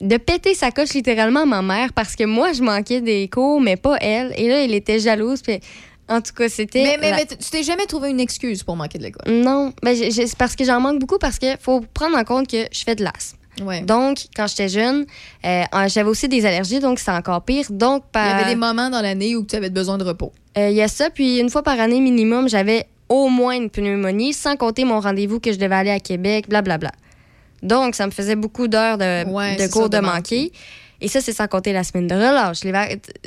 de 0.00 0.16
péter 0.18 0.54
sa 0.54 0.70
coche 0.70 0.92
littéralement 0.92 1.40
à 1.40 1.46
ma 1.46 1.62
mère 1.62 1.92
parce 1.92 2.16
que 2.16 2.24
moi, 2.24 2.52
je 2.52 2.62
manquais 2.62 3.00
des 3.00 3.28
cours, 3.28 3.60
mais 3.60 3.76
pas 3.76 3.96
elle. 4.00 4.32
Et 4.36 4.48
là, 4.48 4.64
elle 4.64 4.74
était 4.74 4.98
jalouse. 4.98 5.42
Puis, 5.42 5.60
en 6.08 6.20
tout 6.20 6.32
cas, 6.32 6.48
c'était. 6.48 6.82
Mais, 6.82 6.98
mais, 7.00 7.10
la- 7.10 7.16
mais 7.16 7.26
tu 7.26 7.36
t'es 7.50 7.62
jamais 7.62 7.86
trouvé 7.86 8.10
une 8.10 8.20
excuse 8.20 8.62
pour 8.62 8.76
manquer 8.76 8.98
de 8.98 9.04
l'école? 9.04 9.32
Non, 9.32 9.72
ben, 9.82 9.96
c'est 10.10 10.36
parce 10.36 10.54
que 10.56 10.64
j'en 10.64 10.80
manque 10.80 10.98
beaucoup 11.00 11.18
parce 11.18 11.38
que 11.38 11.46
faut 11.60 11.80
prendre 11.94 12.16
en 12.16 12.24
compte 12.24 12.48
que 12.48 12.64
je 12.72 12.84
fais 12.84 12.94
de 12.94 13.04
l'asthme. 13.04 13.38
Ouais. 13.64 13.80
Donc, 13.80 14.18
quand 14.36 14.46
j'étais 14.46 14.68
jeune, 14.68 15.06
euh, 15.46 15.62
j'avais 15.88 16.08
aussi 16.10 16.28
des 16.28 16.44
allergies, 16.44 16.78
donc 16.78 16.98
c'est 16.98 17.10
encore 17.10 17.40
pire. 17.42 17.64
Donc, 17.70 18.04
Il 18.14 18.18
y 18.18 18.20
avait 18.20 18.50
des 18.50 18.54
moments 18.56 18.90
dans 18.90 19.00
l'année 19.00 19.34
où 19.34 19.44
tu 19.46 19.56
avais 19.56 19.70
besoin 19.70 19.96
de 19.96 20.04
repos. 20.04 20.30
Euh, 20.58 20.68
Il 20.68 20.76
y 20.76 20.82
a 20.82 20.88
ça, 20.88 21.08
puis 21.08 21.38
une 21.38 21.48
fois 21.48 21.62
par 21.62 21.80
année 21.80 22.00
minimum, 22.00 22.48
j'avais 22.50 22.84
au 23.08 23.28
moins 23.28 23.54
une 23.56 23.70
pneumonie, 23.70 24.34
sans 24.34 24.56
compter 24.56 24.84
mon 24.84 25.00
rendez-vous 25.00 25.40
que 25.40 25.52
je 25.52 25.58
devais 25.58 25.74
aller 25.74 25.90
à 25.90 26.00
Québec, 26.00 26.48
blablabla. 26.50 26.92
Donc, 27.62 27.94
ça 27.94 28.04
me 28.06 28.10
faisait 28.10 28.36
beaucoup 28.36 28.68
d'heures 28.68 28.98
de, 28.98 29.24
Ouais, 29.30 29.56
de 29.56 29.62
c'est 29.62 29.70
cours 29.72 29.88
de 29.88 29.98
manquer. 30.00 30.52
Et 31.00 31.08
ça, 31.08 31.20
c'est 31.20 31.32
sans 31.32 31.46
compter 31.46 31.72
la 31.72 31.84
semaine 31.84 32.06
de 32.06 32.14
relâche. 32.14 32.58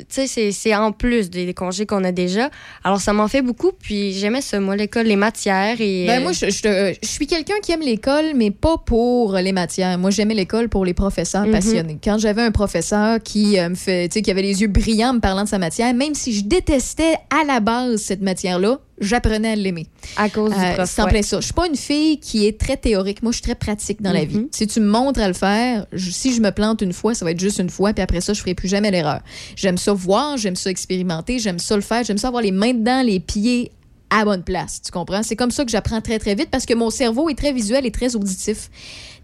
C'est- 0.08 0.74
en 0.74 0.92
plus 0.92 1.30
des, 1.30 1.46
des 1.46 1.54
congés 1.54 1.86
qu'on 1.86 2.04
a 2.04 2.12
déjà. 2.12 2.50
Alors, 2.84 3.00
ça 3.00 3.12
m'en 3.12 3.28
fait 3.28 3.42
beaucoup. 3.42 3.72
Puis, 3.72 4.12
j'aimais 4.12 4.40
ça, 4.40 4.60
moi, 4.60 4.76
l'école, 4.76 5.06
les 5.06 5.16
matières. 5.16 5.76
Et, 5.80 6.06
Ben, 6.06 6.20
euh, 6.20 6.22
moi, 6.22 6.32
je, 6.32 6.46
je 6.48 7.08
suis 7.08 7.26
quelqu'un 7.26 7.54
qui 7.62 7.72
aime 7.72 7.80
l'école, 7.80 8.32
mais 8.34 8.50
pas 8.50 8.76
pour 8.78 9.34
les 9.34 9.52
matières. 9.52 9.98
Moi, 9.98 10.10
j'aimais 10.10 10.34
l'école 10.34 10.68
pour 10.68 10.84
les 10.84 10.94
professeurs 10.94 11.44
Mhm. 11.46 11.52
passionnés. 11.52 11.98
Quand 12.02 12.18
j'avais 12.18 12.42
un 12.42 12.50
professeur 12.52 13.18
qui 13.22 13.58
euh, 13.58 13.68
me 13.70 13.74
fait, 13.74 14.08
qui 14.08 14.30
avait 14.30 14.42
les 14.42 14.60
yeux 14.62 14.68
brillants 14.68 15.14
me 15.14 15.20
parlant 15.20 15.44
de 15.44 15.48
sa 15.48 15.58
matière, 15.58 15.92
même 15.94 16.14
si 16.14 16.32
je 16.32 16.44
détestais 16.44 17.14
à 17.30 17.44
la 17.46 17.60
base 17.60 17.96
cette 18.00 18.22
matière-là, 18.22 18.78
j'apprenais 19.00 19.52
à 19.52 19.56
l'aimer. 19.56 19.86
À 20.16 20.28
cause 20.28 20.52
du 20.52 20.58
Euh, 20.60 20.74
prof, 20.74 20.88
c'est 20.90 21.02
en 21.02 21.06
ouais. 21.06 21.22
ça. 21.22 21.40
Je 21.40 21.44
suis 21.46 21.54
pas 21.54 21.66
une 21.66 21.76
fille 21.76 22.20
qui 22.20 22.46
est 22.46 22.58
très 22.60 22.76
théorique. 22.76 23.22
Moi, 23.22 23.32
je 23.32 23.36
suis 23.36 23.42
très 23.42 23.54
pratique 23.54 24.00
dans 24.02 24.12
la 24.12 24.24
vie. 24.24 24.36
Mhm. 24.38 24.48
Si 24.52 24.66
tu 24.66 24.80
me 24.80 24.86
montres 24.90 25.20
à 25.20 25.28
le 25.28 25.34
faire, 25.34 25.86
je- 25.92 26.10
si 26.10 26.34
je 26.34 26.40
me 26.40 26.50
plante 26.50 26.82
une 26.82 26.92
fois, 26.92 27.14
ça 27.14 27.24
va 27.24 27.30
être 27.32 27.40
juste 27.40 27.58
une 27.58 27.70
fois, 27.70 27.92
puis 27.92 28.02
après 28.02 28.20
ça, 28.20 28.32
je 28.32 28.40
ferai 28.40 28.54
plus 28.54 28.68
jamais 28.68 28.90
l'erreur. 28.90 29.20
J'aime 29.56 29.78
ça 29.78 29.92
voir, 29.92 30.36
j'aime 30.36 30.56
ça 30.56 30.70
expérimenter, 30.70 31.38
j'aime 31.38 31.58
ça 31.58 31.74
le 31.76 31.82
faire, 31.82 32.04
j'aime 32.04 32.18
ça 32.18 32.28
avoir 32.28 32.42
les 32.42 32.52
mains 32.52 32.74
dedans, 32.74 33.02
les 33.02 33.20
pieds 33.20 33.72
à 34.12 34.18
la 34.18 34.24
bonne 34.24 34.42
place. 34.42 34.82
Tu 34.84 34.90
comprends? 34.90 35.22
C'est 35.22 35.36
comme 35.36 35.52
ça 35.52 35.64
que 35.64 35.70
j'apprends 35.70 36.00
très, 36.00 36.18
très 36.18 36.34
vite 36.34 36.48
parce 36.50 36.66
que 36.66 36.74
mon 36.74 36.90
cerveau 36.90 37.28
est 37.30 37.34
très 37.38 37.52
visuel 37.52 37.86
et 37.86 37.90
très 37.92 38.16
auditif. 38.16 38.68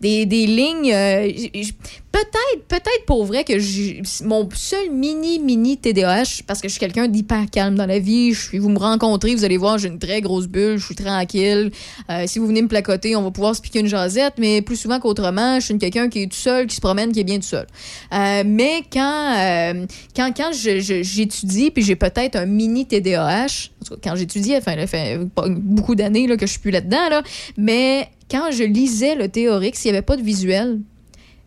Des, 0.00 0.26
des 0.26 0.46
lignes. 0.46 0.92
euh, 0.92 1.28
peut-être, 2.12 2.66
peut-être 2.68 3.04
pour 3.06 3.24
vrai 3.24 3.44
que 3.44 3.54
mon 4.24 4.48
seul 4.54 4.90
mini, 4.90 5.38
mini 5.38 5.76
TDAH, 5.76 6.42
parce 6.46 6.60
que 6.60 6.68
je 6.68 6.72
suis 6.72 6.80
quelqu'un 6.80 7.08
d'hyper 7.08 7.46
calme 7.50 7.74
dans 7.74 7.86
la 7.86 7.98
vie, 7.98 8.32
je 8.32 8.40
suis, 8.40 8.58
vous 8.58 8.68
me 8.68 8.78
rencontrez, 8.78 9.34
vous 9.34 9.44
allez 9.44 9.56
voir, 9.56 9.78
j'ai 9.78 9.88
une 9.88 9.98
très 9.98 10.20
grosse 10.20 10.46
bulle, 10.46 10.78
je 10.78 10.86
suis 10.86 10.94
tranquille. 10.94 11.70
Euh, 12.10 12.24
si 12.26 12.38
vous 12.38 12.46
venez 12.46 12.62
me 12.62 12.68
placoter, 12.68 13.16
on 13.16 13.22
va 13.22 13.30
pouvoir 13.30 13.54
se 13.54 13.60
piquer 13.60 13.80
une 13.80 13.86
jasette, 13.86 14.34
mais 14.38 14.62
plus 14.62 14.76
souvent 14.76 14.98
qu'autrement, 14.98 15.60
je 15.60 15.66
suis 15.66 15.78
quelqu'un 15.78 16.08
qui 16.08 16.22
est 16.22 16.26
tout 16.26 16.36
seul, 16.36 16.66
qui 16.66 16.76
se 16.76 16.80
promène, 16.80 17.12
qui 17.12 17.20
est 17.20 17.24
bien 17.24 17.38
tout 17.38 17.46
seul. 17.46 17.66
Euh, 18.12 18.42
mais 18.46 18.82
quand, 18.90 19.86
quand, 20.14 20.32
quand 20.36 20.50
j'étudie, 20.52 21.70
puis 21.70 21.82
j'ai 21.82 21.96
peut-être 21.96 22.36
un 22.36 22.46
mini 22.46 22.86
TDAH, 22.86 23.70
quand 24.02 24.16
j'étudie, 24.16 24.56
enfin, 24.56 24.86
fait 24.86 25.18
beaucoup 25.48 25.94
d'années 25.94 26.26
que 26.36 26.46
je 26.46 26.52
suis 26.52 26.60
plus 26.60 26.70
là-dedans, 26.70 27.08
là, 27.10 27.22
mais 27.56 28.08
quand 28.30 28.50
je 28.50 28.64
lisais 28.64 29.14
le 29.14 29.28
théorique, 29.28 29.76
s'il 29.76 29.90
n'y 29.92 29.96
avait 29.96 30.04
pas 30.04 30.16
de 30.16 30.22
visuel, 30.22 30.80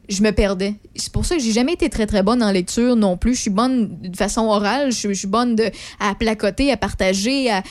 je 0.10 0.24
me 0.24 0.32
perdais. 0.32 0.74
C'est 0.96 1.12
pour 1.12 1.26
ça 1.26 1.36
que 1.36 1.42
j'ai 1.42 1.52
jamais 1.52 1.74
été 1.74 1.88
très 1.90 2.08
très 2.08 2.24
bonne 2.24 2.42
en 2.42 2.52
lecture 2.52 2.96
non 2.96 3.16
plus. 3.16 3.36
Je 3.36 3.42
suis 3.42 3.50
bonne 3.52 4.00
de 4.02 4.18
façon 4.18 4.42
orale, 4.42 4.92
je, 4.92 5.14
suis- 5.14 5.28
bonne 5.28 5.56
de, 5.56 5.66
à 6.00 6.16
placoter, 6.16 6.72
à 6.72 6.78
partager, 6.78 7.50
à, 7.52 7.62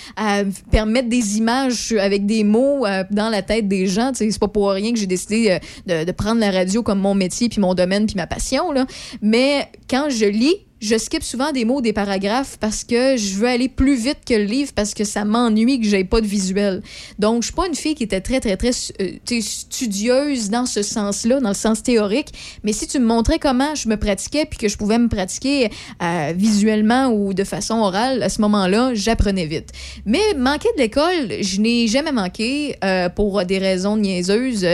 permettre 0.71 1.09
des 1.09 1.39
images 1.39 1.93
avec 1.99 2.27
des 2.27 2.45
mots 2.45 2.87
euh, 2.87 3.03
dans 3.11 3.29
la 3.29 3.43
tête 3.43 3.67
des 3.67 3.89
gens. 3.89 4.13
C'est 4.15 4.39
pas 4.39 4.49
pour 4.49 4.71
rien 4.71 4.93
que 4.93 4.99
j'ai 4.99 5.07
décidé 5.07 5.59
euh, 5.89 6.05
de, 6.05 6.13
prendre 6.13 6.41
la 6.41 6.53
radio 6.53 6.83
comme 6.83 7.01
mon 7.01 7.15
métier, 7.15 7.49
puis 7.49 7.61
mon 7.61 7.75
domaine, 7.75 8.07
puis 8.07 8.17
ma 8.17 8.29
passion. 8.29 8.73
Mais 9.21 9.69
quand 9.91 10.09
je 10.09 10.27
lis, 10.27 10.55
je 10.81 10.97
skip 10.97 11.23
souvent 11.23 11.53
des 11.53 11.65
mots, 11.65 11.81
des 11.81 11.93
paragraphes 11.93 12.57
parce 12.61 12.85
que 12.85 13.17
je 13.17 13.35
veux 13.35 13.49
aller 13.49 13.69
plus 13.69 13.97
vite 13.97 14.19
que 14.27 14.35
le 14.35 14.45
livre 14.45 14.73
parce 14.75 14.95
que 14.95 15.05
ça 15.05 15.25
m'ennuie 15.25 15.81
que 15.81 15.87
j'ai 15.87 16.05
pas 16.05 16.21
de 16.21 16.27
visuel. 16.27 16.83
Donc, 17.19 17.43
je 17.43 17.49
suis 17.49 17.55
pas 17.55 17.67
une 17.67 17.75
fille 17.75 17.95
qui 17.95 18.05
était 18.05 18.21
très, 18.21 18.41
très, 18.41 18.57
très 18.57 18.71
euh, 19.01 19.41
studieuse 19.41 20.51
dans 20.51 20.67
ce 20.67 20.83
sens-là, 20.83 21.41
dans 21.41 21.49
le 21.49 21.55
sens 21.55 21.83
théorique. 21.83 22.29
Mais 22.63 22.73
si 22.73 22.87
tu 22.87 22.99
me 22.99 23.07
montrais 23.07 23.39
comment 23.39 23.75
je 23.75 23.89
me 23.89 23.97
pratiquais 23.97 24.47
puis 24.47 24.59
que 24.59 24.69
je 24.69 24.77
pouvais 24.77 24.99
me 24.99 25.09
pratiquer 25.09 25.71
euh, 26.03 26.33
visuellement 26.37 27.09
ou 27.09 27.35
de 27.35 27.45
façon 27.45 27.75
orale, 27.75 28.23
à 28.23 28.29
ce 28.29 28.41
moment-là, 28.43 28.93
j'apprenais 28.95 29.47
vite. 29.47 29.71
Mais 30.07 30.35
manquer 30.37 30.69
de 30.77 30.83
l'école, 30.83 31.43
je 31.43 31.61
n'ai 31.61 31.89
jamais 31.89 32.13
manqué 32.13 32.77
euh, 32.85 33.09
pour 33.09 33.45
des 33.45 33.59
raisons 33.59 33.97
niaiseuses. 33.97 34.67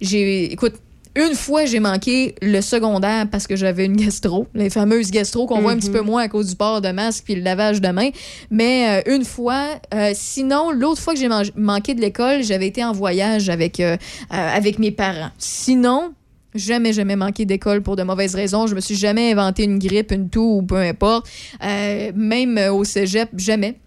J'ai, 0.00 0.52
écoute, 0.52 0.74
Une 1.18 1.34
fois, 1.34 1.64
j'ai 1.64 1.80
manqué 1.80 2.36
le 2.42 2.60
secondaire 2.60 3.26
parce 3.28 3.48
que 3.48 3.56
j'avais 3.56 3.86
une 3.86 3.96
gastro, 3.96 4.46
les 4.54 4.70
fameuses 4.70 5.10
gastro 5.10 5.46
qu'on 5.46 5.60
voit 5.60 5.72
un 5.72 5.76
petit 5.76 5.90
peu 5.90 6.00
moins 6.00 6.22
à 6.22 6.28
cause 6.28 6.50
du 6.50 6.54
port 6.54 6.80
de 6.80 6.90
masque 6.90 7.24
puis 7.24 7.34
le 7.34 7.42
lavage 7.42 7.80
de 7.80 7.88
mains. 7.88 8.10
Mais 8.52 9.02
euh, 9.04 9.16
une 9.16 9.24
fois, 9.24 9.80
euh, 9.92 10.12
sinon, 10.14 10.70
l'autre 10.70 11.00
fois 11.02 11.14
que 11.14 11.18
j'ai 11.18 11.28
manqué 11.56 11.94
de 11.94 12.00
l'école, 12.00 12.44
j'avais 12.44 12.68
été 12.68 12.84
en 12.84 12.92
voyage 12.92 13.48
avec, 13.48 13.80
euh, 13.80 13.96
avec 14.30 14.78
mes 14.78 14.92
parents. 14.92 15.30
Sinon, 15.38 16.12
Jamais, 16.54 16.94
jamais 16.94 17.14
manqué 17.14 17.44
d'école 17.44 17.82
pour 17.82 17.94
de 17.94 18.02
mauvaises 18.02 18.34
raisons. 18.34 18.66
Je 18.66 18.74
me 18.74 18.80
suis 18.80 18.96
jamais 18.96 19.32
inventé 19.32 19.64
une 19.64 19.78
grippe, 19.78 20.12
une 20.12 20.30
toux 20.30 20.58
ou 20.58 20.62
peu 20.62 20.76
importe. 20.76 21.28
Euh, 21.62 22.10
même 22.14 22.58
au 22.72 22.84
cégep, 22.84 23.28
jamais. 23.36 23.78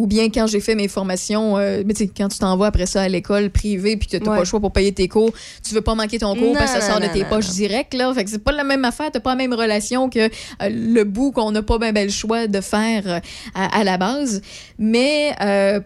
Ou 0.00 0.06
bien 0.06 0.30
quand 0.30 0.46
j'ai 0.46 0.60
fait 0.60 0.74
mes 0.74 0.88
formations, 0.88 1.58
euh, 1.58 1.82
mais 1.84 1.92
tu 1.92 2.04
sais, 2.06 2.10
quand 2.16 2.28
tu 2.28 2.38
t'envoies 2.38 2.68
après 2.68 2.86
ça 2.86 3.02
à 3.02 3.08
l'école 3.08 3.50
privée 3.50 3.98
puis 3.98 4.08
que 4.08 4.16
tu 4.16 4.22
n'as 4.22 4.30
Ouais. 4.30 4.36
pas 4.38 4.42
le 4.42 4.46
choix 4.46 4.58
pour 4.60 4.72
payer 4.72 4.92
tes 4.92 5.08
cours, 5.08 5.30
tu 5.66 5.74
veux 5.74 5.82
pas 5.82 5.94
manquer 5.94 6.18
ton 6.18 6.34
cours 6.34 6.54
Non, 6.54 6.54
parce 6.54 6.72
que 6.72 6.80
ça 6.80 6.86
non, 6.88 6.92
sort 6.94 7.00
de 7.08 7.12
tes 7.12 7.22
non, 7.24 7.28
poches 7.28 7.50
direct. 7.50 7.92
Là. 7.92 8.12
Fait 8.14 8.24
que 8.24 8.30
c'est 8.30 8.42
pas 8.42 8.52
la 8.52 8.64
même 8.64 8.84
affaire, 8.86 9.10
t'as 9.12 9.20
pas 9.20 9.30
la 9.30 9.36
même 9.36 9.52
relation 9.52 10.08
que 10.08 10.20
euh, 10.20 10.28
le 10.70 11.04
bout 11.04 11.32
qu'on 11.32 11.50
n'a 11.50 11.62
pas 11.62 11.76
bien 11.78 11.92
ben 11.92 12.06
le 12.06 12.12
choix 12.12 12.46
de 12.46 12.60
faire 12.62 13.02
euh, 13.06 13.20
à, 13.54 13.80
à 13.80 13.84
la 13.84 13.98
base. 13.98 14.40
Mais 14.78 15.34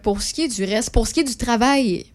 pour 0.03 0.21
ce 0.21 0.33
qui 0.33 0.43
est 0.43 0.47
du 0.47 0.63
reste, 0.63 0.91
pour 0.91 1.07
ce 1.07 1.13
qui 1.13 1.19
est 1.19 1.23
du 1.25 1.35
travail, 1.35 2.05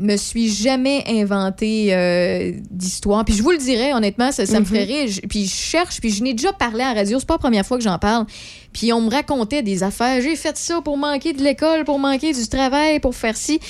me 0.00 0.16
suis 0.16 0.48
jamais 0.50 1.04
inventé 1.06 1.94
euh, 1.94 2.52
d'histoire. 2.70 3.24
Puis 3.24 3.34
je 3.34 3.42
vous 3.42 3.50
le 3.52 3.58
dirais, 3.58 3.92
honnêtement, 3.92 4.32
ça, 4.32 4.46
ça 4.46 4.54
me 4.54 4.60
Mhm. 4.60 4.66
ferait 4.66 4.84
rire. 4.84 5.10
Puis 5.28 5.44
je 5.46 5.54
cherche, 5.54 6.00
puis 6.00 6.10
je 6.10 6.22
n'ai 6.22 6.34
déjà 6.34 6.52
parlé 6.52 6.82
à 6.82 6.94
la 6.94 7.00
radio. 7.00 7.18
C'est 7.20 7.28
pas 7.28 7.34
la 7.34 7.38
première 7.38 7.66
fois 7.66 7.76
que 7.78 7.84
j'en 7.84 7.98
parle. 7.98 8.26
Puis 8.72 8.92
on 8.92 9.00
me 9.02 9.10
racontait 9.10 9.62
des 9.62 9.82
affaires. 9.82 10.20
J'ai 10.22 10.36
fait 10.36 10.56
ça 10.56 10.80
pour 10.80 10.96
manquer 10.96 11.32
de 11.32 11.42
l'école, 11.42 11.84
pour 11.84 11.98
manquer 11.98 12.32
du 12.32 12.48
travail, 12.48 12.98
pour 13.00 13.14
faire 13.14 13.36
ci. 13.36 13.60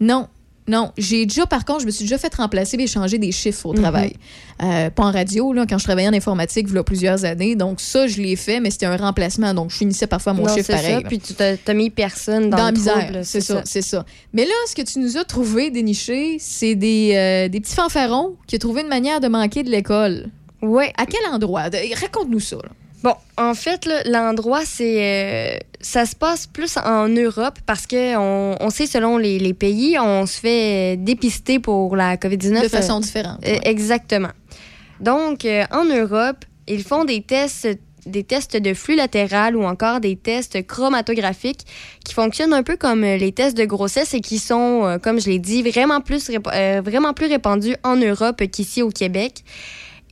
Non. 0.00 0.28
Non, 0.70 0.92
j'ai 0.96 1.26
déjà, 1.26 1.46
par 1.46 1.64
contre, 1.64 1.80
je 1.80 1.86
me 1.86 1.90
suis 1.90 2.04
déjà 2.04 2.16
fait 2.16 2.32
remplacer 2.34 2.76
et 2.78 2.86
changer 2.86 3.18
des 3.18 3.32
chiffres 3.32 3.66
au 3.66 3.72
Mhm. 3.72 3.80
travail. 3.80 4.12
Euh, 4.62 4.88
pas 4.90 5.04
en 5.04 5.10
radio, 5.10 5.52
là, 5.52 5.64
quand 5.68 5.78
je 5.78 5.84
travaillais 5.84 6.08
en 6.08 6.12
informatique, 6.12 6.66
il 6.70 6.74
y 6.74 6.78
a 6.78 6.84
plusieurs 6.84 7.24
années. 7.24 7.56
Donc, 7.56 7.80
ça, 7.80 8.06
je 8.06 8.20
l'ai 8.20 8.36
fait, 8.36 8.60
mais 8.60 8.70
c'était 8.70 8.86
un 8.86 8.96
remplacement. 8.96 9.52
Donc, 9.52 9.70
je 9.70 9.76
finissais 9.78 10.06
parfois 10.06 10.32
mon 10.32 10.44
Non, 10.46 10.54
chiffre 10.54 10.70
pareil. 10.70 10.86
ça, 10.94 11.00
là 11.00 11.08
puis 11.08 11.18
tu 11.18 11.34
t'as 11.34 11.56
t'as 11.56 11.74
mis 11.74 11.90
personne 11.90 12.50
dans, 12.50 12.66
le 12.66 12.72
misère. 12.72 12.98
trouble, 13.06 13.20
C'est 13.24 13.40
ça, 13.40 13.62
c'est 13.64 13.82
ça. 13.82 14.04
Mais 14.32 14.44
là, 14.44 14.52
ce 14.68 14.74
que 14.76 14.82
tu 14.82 14.98
nous 15.00 15.16
as 15.16 15.24
trouvé, 15.24 15.70
déniché, 15.70 16.36
c'est 16.38 16.74
des, 16.76 17.12
euh, 17.14 17.48
des 17.48 17.60
petits 17.60 17.74
fanfarons 17.74 18.36
qui 18.46 18.56
ont 18.56 18.58
trouvé 18.60 18.82
une 18.82 18.88
manière 18.88 19.20
de 19.20 19.28
manquer 19.28 19.62
de 19.64 19.70
l'école. 19.70 20.26
Oui. 20.62 20.84
À 20.96 21.06
quel 21.06 21.20
endroit? 21.32 21.62
Raconte-nous 22.00 22.38
ça. 22.40 22.56
là. 22.56 22.68
Bon, 23.02 23.14
en 23.38 23.54
fait, 23.54 23.88
l'endroit, 24.06 24.62
c'est. 24.64 24.96
euh, 24.98 25.58
ça 25.80 26.04
se 26.04 26.14
passe 26.14 26.46
plus 26.46 26.76
en 26.76 27.08
Europe 27.08 27.58
parce 27.64 27.86
que 27.86 28.16
on, 28.16 28.56
on 28.60 28.68
sait, 28.70 28.86
selon 28.86 29.16
les, 29.16 29.38
les 29.38 29.54
pays, 29.54 29.98
on 29.98 30.26
se 30.26 30.38
fait 30.38 30.96
dépister 30.98 31.58
pour 31.58 31.96
la 31.96 32.16
COVID-19. 32.16 32.62
De 32.62 32.68
façon 32.68 32.98
euh, 32.98 33.00
différente. 33.00 33.38
euh, 33.46 33.52
ouais. 33.52 33.60
Exactement. 33.64 34.28
Donc, 35.00 35.46
euh, 35.46 35.64
en 35.70 35.84
Europe, 35.86 36.44
ils 36.68 36.82
font 36.84 37.04
des 37.04 37.22
tests 37.22 37.68
des 38.06 38.24
tests 38.24 38.56
de 38.56 38.72
flux 38.72 38.96
latéral 38.96 39.54
ou 39.54 39.62
encore 39.64 40.00
des 40.00 40.16
tests 40.16 40.66
chromatographiques 40.66 41.66
qui 42.02 42.14
fonctionnent 42.14 42.54
un 42.54 42.62
peu 42.62 42.78
comme 42.78 43.04
euh, 43.04 43.18
les 43.18 43.30
tests 43.32 43.56
de 43.56 43.66
grossesse 43.66 44.14
et 44.14 44.20
qui 44.22 44.38
sont, 44.38 44.84
euh, 44.86 44.98
comme 44.98 45.20
je 45.20 45.28
l'ai 45.28 45.38
dit, 45.38 45.62
vraiment 45.62 46.00
plus, 46.00 46.30
euh, 46.30 46.80
vraiment 46.82 47.12
plus 47.12 47.26
répandus 47.26 47.76
en 47.82 47.96
Europe 47.96 48.42
qu'ici 48.50 48.80
au 48.82 48.88
Québec. 48.88 49.44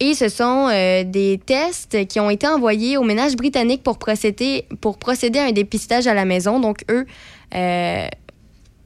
Et 0.01 0.15
ce 0.15 0.29
sont 0.29 0.69
euh, 0.71 1.03
des 1.05 1.41
tests 1.45 2.07
qui 2.07 2.21
ont 2.21 2.31
été 2.31 2.47
envoyés 2.47 2.97
aux 2.97 3.03
ménages 3.03 3.35
britanniques 3.37 3.83
pour 3.83 3.99
procéder, 3.99 4.65
pour 4.81 4.99
procéder 4.99 5.39
à 5.41 5.45
un 5.47 5.53
dépistage 5.53 6.07
à 6.07 6.15
la 6.15 6.25
maison. 6.25 6.61
Donc, 6.61 6.85
eux, 6.91 7.05
euh, 7.55 8.07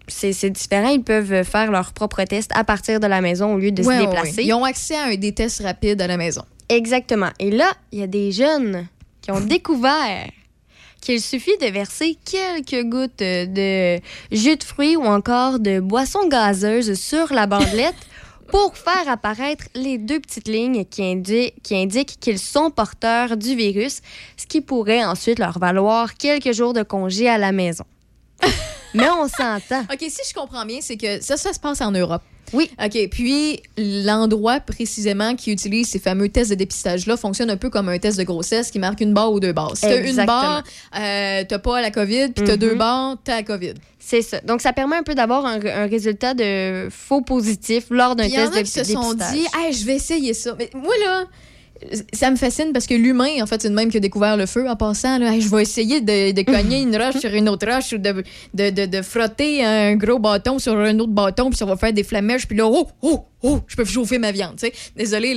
c'est 0.08 0.50
différent. 0.50 0.88
Ils 0.88 1.02
peuvent 1.02 1.44
faire 1.44 1.70
leurs 1.70 1.92
propres 1.92 2.24
tests 2.24 2.50
à 2.54 2.64
partir 2.64 2.98
de 2.98 3.06
la 3.06 3.20
maison 3.20 3.54
au 3.54 3.58
lieu 3.58 3.72
de 3.72 3.82
Ouais, 3.82 3.98
se 3.98 4.00
déplacer. 4.02 4.36
ouais. 4.38 4.44
Ils 4.46 4.52
ont 4.54 4.64
accès 4.64 4.94
à 4.96 5.04
un 5.04 5.14
des 5.16 5.32
tests 5.32 5.62
rapides 5.62 6.00
à 6.00 6.06
la 6.06 6.16
maison. 6.16 6.42
Exactement. 6.68 7.30
Et 7.38 7.50
là, 7.50 7.70
il 7.92 7.98
y 7.98 8.02
a 8.02 8.06
des 8.06 8.32
jeunes 8.32 8.86
qui 9.20 9.30
ont 9.30 9.40
découvert 9.56 10.26
qu'il 11.02 11.20
suffit 11.20 11.56
de 11.60 11.66
verser 11.66 12.16
quelques 12.24 12.84
gouttes 12.88 13.18
de 13.18 13.98
jus 14.30 14.56
de 14.56 14.62
fruits 14.64 14.96
ou 14.96 15.02
encore 15.04 15.58
de 15.58 15.80
boissons 15.80 16.28
gazeuses 16.28 16.94
sur 16.94 17.32
la 17.32 17.46
bandelette 17.46 17.94
pour 18.52 18.76
faire 18.76 19.08
apparaître 19.08 19.64
les 19.74 19.96
deux 19.96 20.20
petites 20.20 20.46
lignes 20.46 20.84
qui, 20.84 21.02
indi- 21.02 21.54
qui 21.62 21.74
indiquent 21.74 22.20
qu'ils 22.20 22.38
sont 22.38 22.70
porteurs 22.70 23.38
du 23.38 23.56
virus, 23.56 24.02
ce 24.36 24.46
qui 24.46 24.60
pourrait 24.60 25.04
ensuite 25.04 25.38
leur 25.38 25.58
valoir 25.58 26.14
quelques 26.18 26.52
jours 26.52 26.74
de 26.74 26.82
congé 26.82 27.30
à 27.30 27.38
la 27.38 27.50
maison. 27.50 27.84
Mais 28.94 29.08
on 29.10 29.28
s'entend. 29.28 29.82
OK, 29.92 30.00
si 30.00 30.20
je 30.28 30.34
comprends 30.34 30.64
bien, 30.64 30.78
c'est 30.80 30.96
que 30.96 31.20
ça, 31.22 31.36
ça 31.36 31.52
se 31.52 31.60
passe 31.60 31.80
en 31.80 31.90
Europe. 31.92 32.22
Oui. 32.52 32.70
OK, 32.84 33.08
puis 33.10 33.62
l'endroit 33.78 34.60
précisément 34.60 35.34
qui 35.36 35.52
utilise 35.52 35.88
ces 35.88 35.98
fameux 35.98 36.28
tests 36.28 36.50
de 36.50 36.54
dépistage-là 36.56 37.16
fonctionne 37.16 37.48
un 37.48 37.56
peu 37.56 37.70
comme 37.70 37.88
un 37.88 37.98
test 37.98 38.18
de 38.18 38.24
grossesse 38.24 38.70
qui 38.70 38.78
marque 38.78 39.00
une 39.00 39.14
barre 39.14 39.32
ou 39.32 39.40
deux 39.40 39.52
barres. 39.54 39.74
Si 39.74 39.82
t'as 39.82 40.02
une 40.04 40.26
barre, 40.26 40.62
euh, 40.98 41.44
t'as 41.48 41.58
pas 41.58 41.80
la 41.80 41.90
COVID, 41.90 42.28
puis 42.34 42.44
t'as 42.44 42.52
Mhm. 42.52 42.58
deux 42.58 42.74
barres, 42.74 43.16
t'as 43.24 43.36
la 43.36 43.42
COVID. 43.42 43.74
C'est 43.98 44.20
ça. 44.20 44.40
Donc, 44.40 44.60
ça 44.60 44.72
permet 44.74 44.96
un 44.96 45.02
peu 45.02 45.14
d'avoir 45.14 45.46
un, 45.46 45.64
un 45.64 45.86
résultat 45.86 46.34
de 46.34 46.88
faux 46.90 47.22
positif 47.22 47.84
lors 47.88 48.16
d'un 48.16 48.24
Puis 48.24 48.32
il 48.32 48.38
y 48.38 48.42
en 48.42 48.50
test 48.50 48.56
a 48.56 48.60
de 48.60 48.64
qui 48.66 48.70
se 48.70 48.84
sont 48.84 49.14
dépistage. 49.14 49.32
dit, 49.38 49.46
hey, 49.58 49.72
je 49.72 49.86
vais 49.86 49.94
essayer 49.94 50.34
ça. 50.34 50.54
Mais 50.58 50.68
moi, 50.74 50.92
là, 51.06 51.24
ça 52.12 52.30
me 52.30 52.36
fascine 52.36 52.72
parce 52.72 52.86
que 52.86 52.94
l'humain, 52.94 53.42
en 53.42 53.46
fait, 53.46 53.62
c'est 53.62 53.68
le 53.68 53.74
même 53.74 53.90
qui 53.90 53.96
a 53.96 54.00
découvert 54.00 54.36
le 54.36 54.46
feu 54.46 54.68
en 54.68 54.76
passant. 54.76 55.18
Là, 55.18 55.38
je 55.38 55.48
vais 55.48 55.62
essayer 55.62 56.00
de, 56.00 56.42
cogner 56.42 56.82
une 56.82 56.96
roche 56.96 57.18
sur 57.18 57.32
une 57.32 57.48
autre 57.48 57.70
roche 57.70 57.92
ou 57.92 57.98
de, 57.98 58.22
de, 58.54 58.86
de, 58.86 59.02
frotter 59.02 59.64
un 59.64 59.96
gros 59.96 60.18
bâton 60.18 60.58
sur 60.58 60.76
un 60.78 60.98
autre 60.98 61.12
bâton, 61.12 61.50
puis 61.50 61.58
ça 61.58 61.64
va 61.64 61.76
faire 61.76 61.92
des 61.92 62.04
flamèches. 62.04 62.46
Puis 62.46 62.56
là, 62.56 62.66
oh, 62.66 62.88
oh, 63.02 63.24
oh, 63.42 63.60
je 63.66 63.76
peux 63.76 63.84
chauffer 63.84 64.18
ma 64.18 64.32
viande. 64.32 64.56
tu 64.56 64.66
sais. 64.66 64.72
Désolé, 64.96 65.34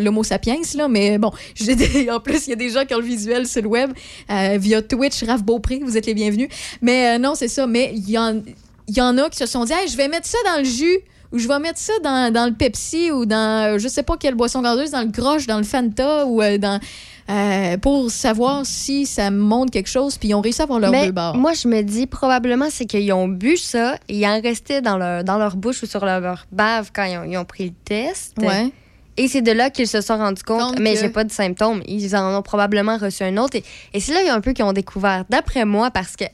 l'homo 0.00 0.22
sapiens, 0.22 0.60
là, 0.76 0.88
mais 0.88 1.18
bon, 1.18 1.32
des- 1.60 2.10
en 2.10 2.20
plus, 2.20 2.46
il 2.46 2.50
y 2.50 2.52
a 2.52 2.56
des 2.56 2.70
gens 2.70 2.84
qui 2.84 2.94
ont 2.94 3.00
le 3.00 3.04
visuel 3.04 3.46
sur 3.46 3.62
le 3.62 3.68
web 3.68 3.90
euh, 4.30 4.56
via 4.58 4.82
Twitch. 4.82 5.22
Raph 5.24 5.42
Beaupré, 5.42 5.80
vous 5.82 5.96
êtes 5.96 6.06
les 6.06 6.14
bienvenus. 6.14 6.48
Mais 6.82 7.14
euh, 7.14 7.18
non, 7.18 7.34
c'est 7.34 7.48
ça. 7.48 7.66
Mais 7.66 7.92
il 7.94 8.10
y 8.10 8.18
en, 8.18 8.42
y 8.88 9.00
en 9.00 9.18
a 9.18 9.28
qui 9.30 9.38
se 9.38 9.46
sont 9.46 9.64
dit, 9.64 9.72
Hey, 9.72 9.88
je 9.88 9.96
vais 9.96 10.08
mettre 10.08 10.26
ça 10.26 10.38
dans 10.44 10.58
le 10.58 10.64
jus 10.64 11.00
ou 11.34 11.38
je 11.38 11.48
vais 11.48 11.58
mettre 11.58 11.78
ça 11.78 11.92
dans, 12.02 12.32
dans 12.32 12.46
le 12.46 12.52
Pepsi 12.54 13.10
ou 13.10 13.26
dans 13.26 13.74
euh, 13.74 13.78
je 13.78 13.88
sais 13.88 14.02
pas 14.04 14.16
quelle 14.16 14.34
boisson 14.36 14.62
gazeuse, 14.62 14.92
dans 14.92 15.00
le 15.02 15.08
Groche, 15.08 15.46
dans 15.46 15.58
le 15.58 15.64
Fanta 15.64 16.24
ou 16.26 16.40
euh, 16.40 16.56
dans. 16.56 16.80
euh, 17.28 17.76
pour 17.78 18.10
savoir 18.10 18.64
si 18.64 19.04
ça 19.06 19.30
montre 19.30 19.72
quelque 19.72 19.88
chose, 19.90 20.16
puis 20.16 20.28
ils 20.28 20.34
ont 20.34 20.40
réussi 20.40 20.60
à 20.60 20.64
avoir 20.64 20.78
leur 20.78 20.90
Mais 20.90 21.06
deux 21.06 21.12
barres. 21.12 21.36
moi, 21.36 21.52
je 21.54 21.66
me 21.68 21.82
dis 21.82 22.06
probablement 22.06 22.68
c'est 22.70 22.86
qu'ils 22.86 23.12
ont 23.12 23.28
bu 23.28 23.56
ça 23.56 23.96
et 24.08 24.18
il 24.18 24.26
en 24.26 24.40
restait 24.40 24.80
dans 24.80 24.96
leur, 24.96 25.24
dans 25.24 25.38
leur 25.38 25.56
bouche 25.56 25.82
ou 25.82 25.86
sur 25.86 26.04
leur, 26.04 26.20
leur 26.20 26.46
bave 26.52 26.90
quand 26.94 27.04
ils 27.04 27.18
ont, 27.18 27.24
ils 27.24 27.36
ont 27.36 27.44
pris 27.44 27.64
le 27.66 27.74
test. 27.84 28.34
Ouais. 28.40 28.70
Et 29.16 29.28
c'est 29.28 29.42
de 29.42 29.52
là 29.52 29.70
qu'ils 29.70 29.86
se 29.88 30.00
sont 30.00 30.16
rendus 30.16 30.42
compte, 30.42 30.60
Compte 30.60 30.78
mais 30.80 30.96
j'ai 30.96 31.08
pas 31.08 31.24
de 31.24 31.30
symptômes. 31.32 31.82
Ils 31.86 32.16
en 32.16 32.36
ont 32.36 32.42
probablement 32.42 32.96
reçu 32.98 33.22
un 33.22 33.36
autre. 33.36 33.56
Et, 33.56 33.64
et 33.92 34.00
c'est 34.00 34.12
là 34.12 34.34
un 34.34 34.40
peu 34.40 34.52
qu'ils 34.52 34.64
ont 34.64 34.72
découvert, 34.72 35.24
d'après 35.30 35.64
moi, 35.64 35.90
parce 35.92 36.16
que, 36.16 36.24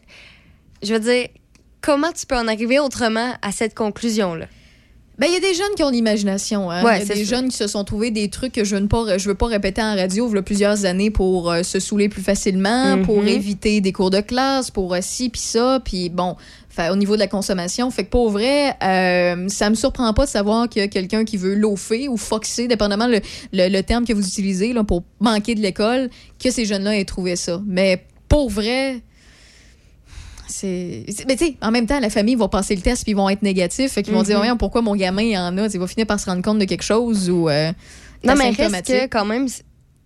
je 0.82 0.94
veux 0.94 1.01
dire, 1.01 1.28
comment 1.82 2.10
tu 2.12 2.24
peux 2.27 2.36
en 2.36 2.48
arriver 2.48 2.78
autrement 2.78 3.35
à 3.43 3.52
cette 3.52 3.74
conclusion-là? 3.74 4.47
Ben, 5.20 5.26
il 5.28 5.34
y 5.34 5.36
a 5.36 5.40
des 5.40 5.52
jeunes 5.55 5.74
qui 5.76 5.82
ont 5.82 5.90
l'imagination. 5.90 6.70
Hein? 6.70 6.82
Ouais, 6.82 7.02
il 7.02 7.09
y 7.09 7.12
a 7.12 7.14
des 7.14 7.24
jeunes 7.26 7.48
qui 7.51 7.56
se 7.56 7.66
sont 7.66 7.84
trouvés 7.84 8.10
des 8.10 8.30
trucs 8.30 8.52
que 8.52 8.64
je 8.64 8.74
ne 8.76 8.86
pas, 8.86 9.18
je 9.18 9.28
veux 9.28 9.34
pas 9.34 9.48
répéter 9.48 9.82
en 9.82 9.94
radio 9.94 10.26
il 10.30 10.34
y 10.34 10.38
a 10.38 10.42
plusieurs 10.42 10.86
années 10.86 11.10
pour 11.10 11.51
euh, 11.51 11.62
se 11.62 11.78
saouler 11.78 12.09
plus 12.09 12.22
facilement, 12.22 12.97
Mhm. 12.97 13.02
pour 13.05 13.22
éviter 13.26 13.82
des 13.82 13.92
cours 13.92 14.09
de 14.10 14.20
classe, 14.20 14.70
pour 14.70 14.94
euh, 14.94 15.01
ci 15.02 15.28
puis 15.28 15.40
ça, 15.42 15.78
puis 15.84 16.09
bon, 16.09 16.36
au 16.90 16.97
niveau 16.97 17.14
de 17.16 17.20
la 17.20 17.26
consommation. 17.26 17.90
Fait 17.90 18.05
que 18.05 18.09
pour 18.10 18.30
vrai, 18.30 18.74
euh, 18.82 19.47
ça 19.48 19.68
me 19.68 19.74
surprend 19.74 20.10
pas 20.14 20.24
de 20.24 20.30
savoir 20.30 20.66
qu'il 20.70 20.80
y 20.80 20.84
a 20.86 20.88
quelqu'un 20.88 21.26
qui 21.26 21.36
veut 21.36 21.55
loafer 21.55 22.09
ou 22.09 22.16
foxer, 22.16 22.66
dépendamment 22.68 23.06
le, 23.06 23.20
le, 23.52 23.68
le 23.68 23.82
terme 23.82 24.06
que 24.06 24.14
vous 24.14 24.26
utilisez 24.26 24.72
là, 24.72 24.82
pour 24.84 25.02
manquer 25.20 25.55
de 25.55 25.60
l'école, 25.60 26.09
que 26.42 26.51
ces 26.51 26.64
jeunes-là 26.64 26.97
aient 26.98 27.05
trouvé 27.05 27.36
ça. 27.36 27.60
Mais 27.66 28.05
pour 28.28 28.48
vrai, 28.48 29.02
c'est. 30.51 31.05
Mais 31.28 31.36
tu 31.36 31.47
sais, 31.47 31.56
en 31.62 31.70
même 31.70 31.86
temps, 31.86 32.01
la 32.01 32.10
famille 32.10 32.35
va 32.35 32.48
passer 32.48 32.74
le 32.77 32.82
test 32.82 33.02
puis 33.05 33.12
ils 33.12 33.16
vont 33.16 33.28
être 33.31 33.43
négatifs. 33.43 33.93
Fait 33.93 34.02
qu'ils 34.02 34.12
vont 34.12 34.20
Mhm. 34.20 34.27
dire, 34.27 34.36
Voyons, 34.39 34.56
pourquoi 34.56 34.82
mon 34.82 34.94
gamin 34.97 35.22
il 35.22 35.36
en 35.39 35.56
a? 35.59 35.66
Il 35.68 35.78
va 35.81 35.86
finir 35.86 36.06
par 36.06 36.18
se 36.20 36.27
rendre 36.27 36.43
compte 36.43 36.59
de 36.59 36.64
quelque 36.64 36.82
chose 36.85 37.31
ou. 37.31 37.48
euh, 37.48 37.72
Non, 38.24 38.35
mais 38.36 38.51
reste 38.51 38.86
que 38.86 39.06
quand 39.06 39.24
même, 39.24 39.47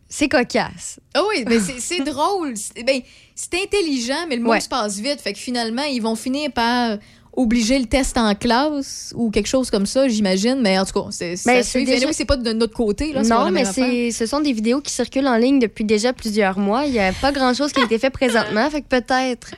c'est- 0.09 0.29
cocasse. 0.29 1.01
Ah 1.15 1.23
oui, 1.29 1.45
mais 1.49 1.59
c'est 1.79 2.05
drôle. 2.05 2.55
C'est 2.57 2.85
ben, 2.85 3.01
c'est 3.35 3.55
intelligent, 3.63 4.27
mais 4.29 4.37
le 4.37 4.43
monde 4.43 4.53
Ouais. 4.53 4.61
se 4.61 4.69
passe 4.69 4.99
vite. 5.01 5.21
Fait 5.21 5.33
que 5.33 5.39
finalement, 5.39 5.83
ils 5.83 6.01
vont 6.01 6.15
finir 6.15 6.53
par 6.53 6.99
obliger 7.37 7.81
le 7.81 7.87
test 7.87 8.17
en 8.17 8.33
classe 8.37 9.13
ou 9.17 9.29
quelque 9.33 9.49
chose 9.49 9.69
comme 9.69 9.87
ça, 9.87 10.07
j'imagine. 10.07 10.61
Mais 10.63 10.79
en 10.79 10.85
tout 10.85 10.93
cas, 10.93 11.09
c'est 11.11 11.35
Ben, 11.45 11.65
suit. 11.65 11.85
déjà- 11.85 12.13
c'est 12.13 12.25
pas 12.25 12.37
de 12.37 12.53
notre 12.53 12.75
côté. 12.75 13.13
Là, 13.13 13.23
Non, 13.25 13.51
mais 13.51 13.65
ce 13.65 14.27
sont 14.27 14.41
des 14.41 14.53
vidéos 14.53 14.81
qui 14.81 14.93
circulent 14.93 15.27
en 15.27 15.37
ligne 15.37 15.59
depuis 15.59 15.85
déjà 15.85 16.13
plusieurs 16.13 16.59
mois. 16.61 16.85
Il 16.87 16.93
n'y 16.93 17.01
a 17.01 17.13
pas 17.13 17.33
grand-chose 17.33 17.73
qui 17.73 17.81
a 17.81 17.85
été 17.85 17.99
fait 17.99 18.11
présentement, 18.11 18.71
fait 18.71 18.83
que 18.83 18.87
peut-être... 18.89 19.49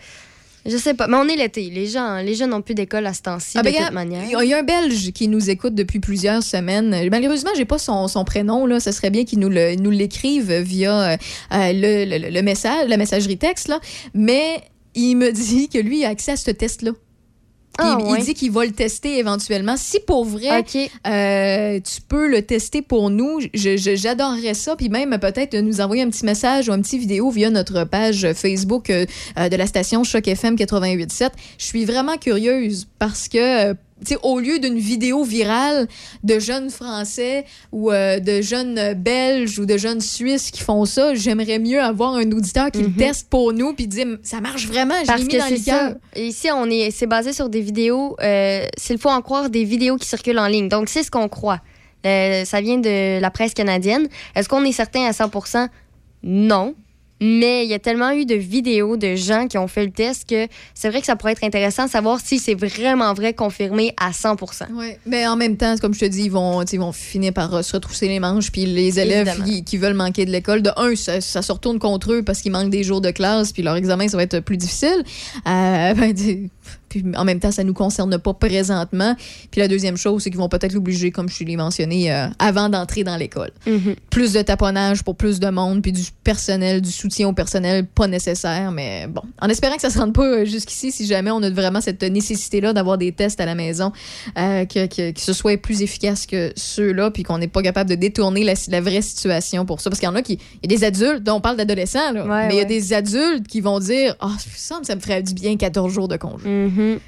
Je 0.69 0.77
sais 0.77 0.95
pas, 0.95 1.07
mais 1.07 1.17
on 1.17 1.29
est 1.29 1.37
l'été. 1.37 1.71
Les 1.71 1.87
gens, 1.87 2.17
les 2.17 2.35
jeunes 2.35 2.51
n'ont 2.51 2.63
plus 2.63 2.75
d'école 2.75 3.07
à 3.07 3.15
ce 3.15 3.23
temps-ci, 3.23 3.53
Ah, 3.59 3.63
de 3.63 3.71
ben, 3.71 3.75
toute 3.85 3.93
manière. 3.93 4.23
Il 4.43 4.49
y 4.49 4.55
a- 4.55 4.59
un 4.59 4.63
Belge 4.63 5.13
qui 5.13 5.29
nous 5.29 5.51
écoute 5.51 5.75
depuis 5.75 6.01
plusieurs 6.01 6.43
semaines. 6.43 7.09
Malheureusement, 7.11 7.51
j'ai 7.57 7.65
pas 7.65 7.79
son, 7.79 8.09
son 8.09 8.25
prénom. 8.25 8.67
Là. 8.67 8.81
Ça 8.81 8.93
serait 8.93 9.11
bien 9.11 9.25
qu'il 9.25 9.39
nous 9.39 9.49
l'écrive 9.91 10.53
via 10.53 11.01
euh, 11.13 11.17
euh, 11.53 11.73
le, 11.73 12.19
le- 12.19 12.31
le 12.31 12.43
message, 12.43 12.89
la 12.89 12.97
messagerie 12.97 13.39
texte. 13.39 13.69
Là. 13.69 13.81
Mais 14.15 14.61
il 14.95 15.15
me 15.17 15.31
dit 15.33 15.69
que 15.69 15.79
lui 15.79 16.05
a 16.05 16.09
accès 16.09 16.33
à 16.33 16.37
ce 16.37 16.51
test-là. 16.51 16.93
Ah, 17.79 17.99
il 18.01 18.07
ouais. 18.07 18.23
dit 18.23 18.35
qu'il 18.35 18.51
va 18.51 18.65
le 18.65 18.73
tester 18.73 19.19
éventuellement. 19.19 19.77
Si 19.77 20.01
pour 20.01 20.25
vrai, 20.25 20.65
euh, 21.07 21.81
tu 21.81 22.01
peux 22.03 22.29
le 22.29 22.43
tester 22.43 22.83
pour 22.83 23.11
nous, 23.11 23.41
j'adorerais 23.55 24.55
ça. 24.55 24.77
Puis 24.77 24.89
même 24.89 25.19
peut-être 25.19 25.57
nous 25.57 25.81
envoyer 25.81 26.03
un 26.03 26.11
petit 26.11 26.25
message 26.25 26.69
ou 26.69 26.73
un 26.73 26.81
petit 26.81 26.99
vidéo 26.99 27.31
via 27.31 27.51
notre 27.51 27.85
page 27.85 28.33
Facebook 28.35 28.91
euh, 28.91 29.07
euh, 29.39 29.49
de 29.49 29.57
la 29.57 29.67
station 29.67 30.05
Choc 30.05 30.27
FM 30.27 30.55
88.7. 30.57 31.31
Je 31.59 31.65
suis 31.65 31.85
vraiment 31.85 32.17
curieuse 32.17 32.87
parce 32.99 33.29
que... 33.29 33.75
euh, 33.99 34.05
tu 34.05 34.15
sais, 34.15 34.19
au 34.23 34.39
lieu 34.39 34.59
d'une 34.59 34.79
vidéo 34.79 35.25
virale 35.25 35.89
de 36.23 36.39
jeunes 36.39 36.71
Français 36.71 37.45
ou 37.73 37.91
euh, 37.91 38.21
de 38.21 38.43
jeunes 38.43 38.95
Belges 38.95 39.59
ou 39.59 39.67
de 39.67 39.77
jeunes 39.77 40.01
Suisses 40.01 40.51
qui 40.51 40.63
font 40.63 40.85
ça, 40.85 41.15
j'aimerais 41.15 41.59
mieux 41.59 41.81
avoir 41.81 42.15
un 42.15 42.31
auditeur 42.33 42.71
qui 42.71 42.83
le 42.83 42.93
teste 42.93 43.29
pour 43.29 43.53
nous 43.53 43.73
puis 43.73 43.87
dire 43.87 44.07
ça 44.23 44.41
marche 44.41 44.67
vraiment, 44.67 44.95
je 45.07 45.13
l'ai 45.13 45.25
mis 45.25 45.29
que 45.29 45.39
dans 45.39 45.49
le 45.49 45.65
cœur. 45.65 45.95
Ici, 46.17 46.49
on 46.55 46.69
est, 46.71 46.91
c'est 46.91 47.07
basé 47.07 47.33
sur 47.33 47.49
des 47.49 47.61
vidéos. 47.61 48.17
Euh, 48.23 48.67
S'il 48.77 48.99
faut 48.99 49.11
en 49.11 49.23
croire, 49.23 49.51
des 49.51 49.65
vidéos 49.65 49.97
qui 49.97 50.09
circulent 50.09 50.39
en 50.39 50.47
ligne. 50.47 50.69
Donc, 50.69 50.89
c'est 50.89 51.03
ce 51.03 51.11
qu'on 51.11 51.29
croit. 51.29 51.61
Euh, 52.05 52.45
ça 52.45 52.61
vient 52.61 52.79
de 52.79 53.21
la 53.21 53.31
presse 53.31 53.55
canadienne. 53.55 54.09
Est-ce 54.35 54.49
qu'on 54.49 54.65
est 54.65 54.73
certain 54.73 55.05
à 55.07 55.11
100% 55.11 55.69
Non. 56.23 56.75
Mais 57.21 57.65
il 57.65 57.71
y 57.71 57.75
a 57.75 57.79
tellement 57.79 58.11
eu 58.11 58.27
de 58.27 58.35
vidéos 58.35 58.97
de 58.97 59.15
gens 59.15 59.47
qui 59.49 59.57
ont 59.57 59.69
fait 59.69 59.85
le 59.85 59.91
test 59.91 60.29
que 60.29 60.47
c'est 60.75 60.91
vrai 60.91 61.01
que 61.01 61.07
ça 61.07 61.17
pourrait 61.17 61.33
être 61.33 61.45
intéressant 61.45 61.87
de 61.87 61.91
savoir 61.91 62.21
si 62.21 62.39
c'est 62.39 62.55
vraiment 62.55 63.15
vrai 63.15 63.33
confirmé 63.33 63.95
à 63.97 64.11
100% 64.11 64.73
Ouais, 64.75 64.99
mais 65.07 65.27
en 65.27 65.37
même 65.37 65.57
temps, 65.57 65.77
comme 65.79 65.95
je 65.95 66.01
te 66.01 66.05
dis, 66.05 66.25
ils 66.25 66.31
vont, 66.31 66.63
ils 66.65 66.79
vont 66.79 66.93
finir 66.93 67.33
par 67.33 67.55
euh, 67.55 67.63
se 67.63 67.73
retrousser 67.75 68.09
les 68.09 68.21
manches. 68.21 68.51
Puis 68.53 68.67
les 68.67 69.01
élèves 69.01 69.43
qui, 69.45 69.65
qui 69.65 69.77
veulent 69.79 69.95
manquer 69.95 70.25
de 70.25 70.31
l'école, 70.31 70.63
de 70.63 70.71
un, 70.77 70.95
ça, 70.95 71.21
ça 71.21 71.43
se 71.43 71.53
retourne 71.53 71.79
contre 71.79 72.13
eux 72.13 72.23
parce 72.23 72.43
qu'ils 72.43 72.53
manquent 72.53 72.71
des 72.71 72.83
jours 72.83 73.01
de 73.01 73.11
classe, 73.11 73.53
puis 73.53 73.63
leur 73.63 73.77
examen, 73.77 74.09
ça 74.09 74.17
va 74.17 74.23
être 74.23 74.41
plus 74.41 74.57
difficile. 74.57 75.03
Euh, 75.47 75.95
ben, 75.95 76.15
puis 77.03 77.17
en 77.17 77.25
même 77.25 77.41
temps, 77.41 77.51
ça 77.51 77.65
nous 77.65 77.75
concerne 77.75 78.19
pas 78.19 78.35
présentement. 78.35 79.17
Puis 79.51 79.61
la 79.61 79.69
deuxième 79.69 79.97
chose, 79.97 80.23
c'est 80.23 80.31
qu'ils 80.31 80.39
vont 80.39 80.49
peut-être 80.49 80.73
l'obliger, 80.73 81.11
comme 81.11 81.29
je 81.29 81.45
l'ai 81.45 81.57
mentionné, 81.57 82.13
euh, 82.13 82.27
avant 82.39 82.69
d'entrer 82.69 83.05
dans 83.05 83.17
l'école. 83.17 83.51
Plus 84.11 84.33
de 84.33 84.43
taponnage 84.43 85.03
pour 85.03 85.17
plus 85.17 85.41
de 85.41 85.49
monde, 85.49 85.83
puis 85.83 85.93
du 85.93 86.03
personnel, 86.25 86.81
du 86.81 86.91
soutien 86.91 87.29
au 87.29 87.33
personnel, 87.33 87.87
pas 87.87 88.07
nécessaire. 88.07 88.73
Mais 88.73 89.07
bon, 89.09 89.23
en 89.41 89.49
espérant 89.49 89.77
que 89.77 89.83
ça 89.83 89.91
se 89.91 89.99
rende 89.99 90.15
pas 90.15 90.25
euh, 90.25 90.45
jusqu'ici, 90.45 90.93
si 90.93 91.07
jamais 91.07 91.31
on 91.31 91.43
a 91.43 91.51
vraiment 91.51 91.81
cette 91.81 92.03
nécessité-là 92.03 92.73
d'avoir 92.73 92.99
des 92.99 93.13
tests 93.13 93.41
à 93.41 93.47
la 93.47 93.55
maison, 93.55 93.93
euh, 94.39 94.65
que, 94.65 94.87
que, 94.87 95.13
que 95.13 95.21
ce 95.21 95.33
soit 95.33 95.57
plus 95.61 95.83
efficace 95.83 96.27
que 96.27 96.53
ceux-là, 96.57 97.11
puis 97.11 97.23
qu'on 97.23 97.39
n'est 97.39 97.49
pas 97.49 97.63
capable 97.63 97.91
de 97.91 97.95
détourner 97.95 98.45
la, 98.45 98.55
la 98.69 98.81
vraie 98.81 99.03
situation 99.03 99.65
pour 99.67 99.81
ça. 99.81 99.91
Parce 99.91 100.01
qu'il 100.01 100.09
y 100.09 100.13
en 100.13 100.17
a 100.17 100.23
qui. 100.23 100.39
Il 100.63 100.71
y 100.71 100.75
a 100.75 100.79
des 100.79 100.85
adultes, 100.85 101.23
dont 101.23 101.35
on 101.35 101.41
parle 101.41 101.57
d'adolescents, 101.57 102.13
là, 102.13 102.25
mais 102.25 102.55
il 102.55 102.57
y 102.57 102.61
a 102.61 102.63
ouais. 102.63 102.67
des 102.67 102.93
adultes 102.93 103.47
qui 103.47 103.61
vont 103.61 103.79
dire 103.79 104.15
Ah, 104.21 104.33
ça, 104.55 104.81
ça 104.83 104.95
me 104.95 105.01
ferait 105.01 105.23
du 105.23 105.35
bien 105.35 105.57
14 105.57 105.93
jours 105.93 106.09
de 106.09 106.17
congé. 106.17 106.49
Mhm. 106.95 107.01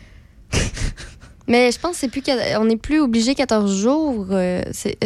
Mais 1.51 1.73
je 1.73 1.79
pense 1.79 1.93
que 1.93 1.97
c'est 1.99 2.09
plus 2.09 2.23
on 2.59 2.67
n'est 2.67 2.77
plus 2.77 3.01
obligé 3.01 3.35
14 3.35 3.75
jours. 3.81 4.27
euh, 4.31 4.63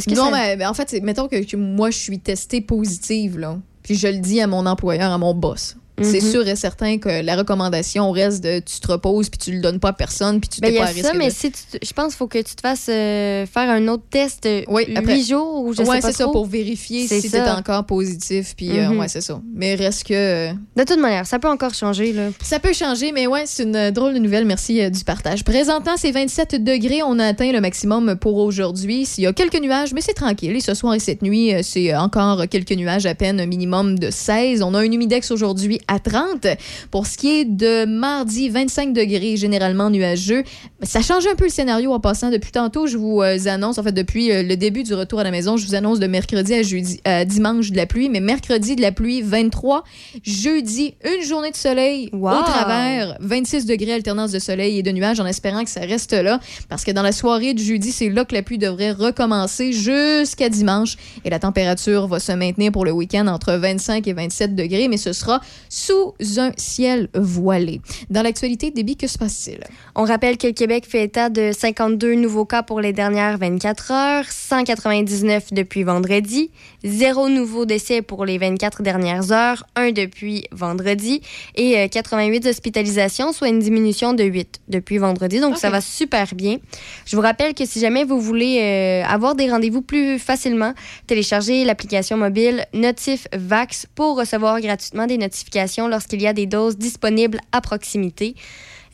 que 0.07 0.15
non, 0.15 0.25
ça- 0.25 0.31
mais, 0.33 0.57
mais 0.57 0.67
en 0.67 0.75
fait, 0.75 0.93
mettons 1.01 1.29
que, 1.29 1.45
que 1.45 1.57
moi, 1.57 1.91
je 1.91 1.99
suis 1.99 2.19
testée 2.19 2.61
positive, 2.61 3.39
là. 3.39 3.59
Puis 3.85 3.95
je 3.95 4.09
le 4.09 4.19
dis 4.19 4.41
à 4.41 4.47
mon 4.49 4.67
employeur, 4.67 5.13
à 5.13 5.19
mon 5.19 5.35
boss. 5.35 5.77
C'est 6.01 6.23
Mhm. 6.23 6.31
sûr 6.31 6.49
et 6.49 6.57
certain 6.57 6.97
que 6.99 7.23
la 7.23 7.37
recommandation 7.37 8.11
reste 8.13 8.43
de 8.43 8.61
tu 8.61 8.81
te 8.81 8.91
reposes 8.91 9.29
puis 9.29 9.39
tu 9.39 9.53
le 9.53 9.61
donnes 9.61 9.79
pas 9.79 9.91
à 9.91 9.93
personne 9.93 10.41
puis 10.41 10.49
tu 10.49 10.61
Ben, 10.61 10.69
t'es 10.69 10.75
y 10.75 10.79
pas 10.79 10.85
a 10.85 10.89
à 10.89 10.91
risque. 10.93 11.05
ça, 11.07 11.13
mais 11.15 11.31
si 11.31 11.51
tu 11.53 11.59
je 11.83 11.93
pense 11.93 12.07
qu'il 12.09 12.17
faut 12.17 12.27
que 12.29 12.39
tu 12.39 12.55
te 12.57 12.61
fasses 12.63 12.87
euh, 12.89 13.45
faire 13.47 13.69
un 13.71 13.87
autre 13.89 14.05
test 14.11 14.47
euh, 14.47 14.63
huit 14.69 14.97
après- 14.97 15.21
jours 15.21 15.65
ou 15.65 15.73
je 15.75 15.81
ouais, 15.83 15.85
sais 15.85 16.01
pas 16.01 16.01
c'est 16.13 16.13
ça 16.17 16.29
pour 16.29 16.47
vérifier 16.47 17.07
si 17.07 17.31
t'es 17.31 17.41
encore 17.43 17.85
positif 17.85 18.55
puis 18.57 18.71
euh, 18.79 18.89
Mhm. 18.89 18.99
ouais, 19.01 19.09
c'est 19.09 19.21
ça. 19.21 19.41
Mais 19.55 19.75
reste 19.75 20.05
que 20.05 20.15
euh, 20.15 20.53
De 20.77 20.85
toute 20.85 20.99
manière, 20.99 21.27
ça 21.27 21.39
peut 21.39 21.49
encore 21.49 21.75
changer 21.75 22.13
là. 22.15 22.31
Ça 22.43 22.59
peut 22.59 22.73
changer, 22.73 23.13
mais 23.13 23.27
ouais, 23.27 23.43
c'est 23.45 23.65
une 23.65 23.91
drôle 23.91 24.15
de 24.15 24.19
nouvelle. 24.19 24.47
Merci 24.47 24.91
du 24.91 25.05
partage. 25.05 25.45
Présentant, 25.45 25.93
c'est 25.99 26.11
27 26.11 26.65
degrés. 26.65 27.03
On 27.05 27.19
a 27.19 27.27
atteint 27.27 27.53
le 27.53 27.61
maximum 27.61 28.17
pour 28.17 28.39
aujourd'hui. 28.39 29.07
Il 29.19 29.25
y 29.25 29.27
a 29.27 29.33
quelques 29.35 29.61
nuages, 29.61 29.93
mais 29.93 30.01
c'est 30.01 30.15
tranquille. 30.15 30.57
Et 30.57 30.61
ce 30.61 30.73
soir 30.75 30.95
et 30.95 30.99
cette 31.01 31.21
nuit, 31.23 31.53
c'est 31.63 31.95
encore 31.95 32.49
quelques 32.49 32.73
nuages 32.73 33.05
à 33.05 33.15
peine, 33.15 33.39
un 33.41 33.47
minimum 33.47 33.99
de 33.99 34.11
16. 34.11 34.63
On 34.63 34.73
a 34.75 34.79
un 34.81 34.91
humidex 34.91 35.31
aujourd'hui 35.31 35.81
à 35.89 35.99
30. 35.99 36.47
Pour 36.91 37.07
ce 37.07 37.17
qui 37.17 37.41
est 37.41 37.45
de 37.45 37.85
mardi, 37.85 38.49
25 38.49 38.93
degrés, 38.93 39.37
généralement 39.37 39.91
nuageux. 39.91 40.45
Ça 40.83 41.03
change 41.03 41.27
un 41.27 41.35
peu 41.35 41.45
le 41.45 41.51
scénario 41.51 41.93
en 41.93 42.01
passant. 42.01 42.31
Depuis 42.31 42.53
tantôt, 42.53 42.87
je 42.87 42.97
vous 42.97 43.23
euh, 43.23 43.39
annonce, 43.47 43.79
en 43.79 43.83
fait, 43.83 43.93
depuis 43.93 44.33
euh, 44.33 44.43
le 44.43 44.57
début 44.57 44.83
du 44.83 44.95
retour 44.95 45.21
à 45.21 45.25
la 45.25 45.31
maison, 45.31 45.57
je 45.57 45.67
vous 45.67 45.75
annonce 45.75 45.99
de 46.01 46.07
mercredi 46.07 46.55
à 46.55 46.63
jeudi, 46.63 47.01
à 47.05 47.25
dimanche 47.25 47.71
de 47.71 47.77
la 47.77 47.87
pluie, 47.87 48.09
mais 48.09 48.21
mercredi 48.21 48.77
de 48.77 48.83
la 48.83 48.93
pluie 48.93 49.23
23, 49.23 49.85
jeudi 50.25 50.95
une 51.05 51.25
journée 51.25 51.51
de 51.51 51.57
soleil 51.57 52.11
Wow. 52.13 52.41
au 52.41 52.43
travers, 52.43 53.17
26 53.21 53.67
degrés 53.67 53.93
alternance 53.93 54.33
de 54.33 54.39
soleil 54.39 54.79
et 54.79 54.83
de 54.83 54.91
nuages 54.91 55.21
en 55.21 55.27
espérant 55.27 55.65
que 55.65 55.71
ça 55.71 55.81
reste 55.81 56.13
là 56.13 56.41
parce 56.69 56.85
que 56.85 56.91
dans 56.91 57.03
la 57.03 57.13
soirée 57.13 57.55
du 57.55 57.65
jeudi, 57.65 57.93
c'est 57.93 58.09
là 58.09 58.25
que 58.25 58.35
la 58.35 58.43
pluie 58.43 58.59
devrait 58.59 58.93
recommencer 58.93 59.73
jusqu'à 59.73 60.49
dimanche 60.49 60.97
et 61.25 61.31
la 61.31 61.39
température 61.39 62.07
va 62.07 62.21
se 62.21 62.33
maintenir 62.33 62.73
pour 62.73 62.85
le 62.85 62.93
week-end 62.93 63.27
entre 63.27 63.55
25 63.55 64.07
et 64.07 64.13
27 64.13 64.55
degrés, 64.55 64.89
mais 64.89 64.97
ce 64.97 65.13
sera 65.13 65.41
sous 65.73 66.13
un 66.37 66.53
ciel 66.59 67.09
voilé. 67.15 67.81
Dans 68.11 68.21
l'actualité, 68.21 68.71
Déby, 68.71 68.95
que 68.95 69.07
se 69.07 69.17
passe-t-il? 69.17 69.61
On 69.95 70.05
rappelle 70.05 70.37
que 70.37 70.47
le 70.47 70.53
Québec 70.53 70.85
fait 70.87 71.05
état 71.05 71.31
de 71.31 71.51
52 71.51 72.15
nouveaux 72.15 72.45
cas 72.45 72.63
pour 72.63 72.83
les 72.83 72.93
dernières 72.93 73.39
24 73.39 73.91
heures, 73.91 74.25
199 74.31 75.55
depuis 75.55 75.83
vendredi, 75.83 76.51
zéro 76.85 77.31
nouveau 77.31 77.65
décès 77.65 78.03
pour 78.03 78.27
les 78.27 78.37
24 78.37 78.83
dernières 78.83 79.33
heures, 79.33 79.65
un 79.75 79.93
depuis 79.93 80.45
vendredi, 80.53 81.23
et 81.55 81.79
euh, 81.79 81.89
88 81.89 82.45
hospitalisations, 82.45 83.33
soit 83.33 83.49
une 83.49 83.61
diminution 83.61 84.13
de 84.13 84.25
8 84.25 84.61
depuis 84.69 84.99
vendredi. 84.99 85.41
Donc, 85.41 85.57
ça 85.57 85.71
va 85.71 85.81
super 85.81 86.35
bien. 86.35 86.59
Je 87.07 87.17
vous 87.17 87.23
rappelle 87.23 87.55
que 87.55 87.65
si 87.65 87.81
jamais 87.81 88.05
vous 88.05 88.21
voulez 88.21 88.59
euh, 88.61 89.07
avoir 89.07 89.35
des 89.35 89.51
rendez-vous 89.51 89.81
plus 89.81 90.19
facilement, 90.19 90.75
téléchargez 91.07 91.65
l'application 91.65 92.19
mobile 92.19 92.67
Notif 92.75 93.27
Vax 93.33 93.87
pour 93.95 94.19
recevoir 94.19 94.61
gratuitement 94.61 95.07
des 95.07 95.17
notifications 95.17 95.62
lorsqu'il 95.89 96.23
y 96.23 96.27
a 96.27 96.33
des 96.33 96.47
doses 96.47 96.77
disponibles 96.77 97.41
à 97.53 97.61
proximité. 97.61 98.35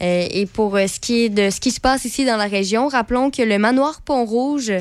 Euh, 0.00 0.26
et 0.30 0.46
pour 0.46 0.76
euh, 0.76 0.86
ce 0.86 1.00
qui 1.00 1.24
est 1.24 1.28
de 1.28 1.50
ce 1.50 1.60
qui 1.60 1.70
se 1.70 1.80
passe 1.80 2.04
ici 2.04 2.24
dans 2.24 2.36
la 2.36 2.46
région, 2.46 2.88
rappelons 2.88 3.30
que 3.30 3.42
le 3.42 3.58
manoir 3.58 4.00
Pont-Rouge 4.02 4.72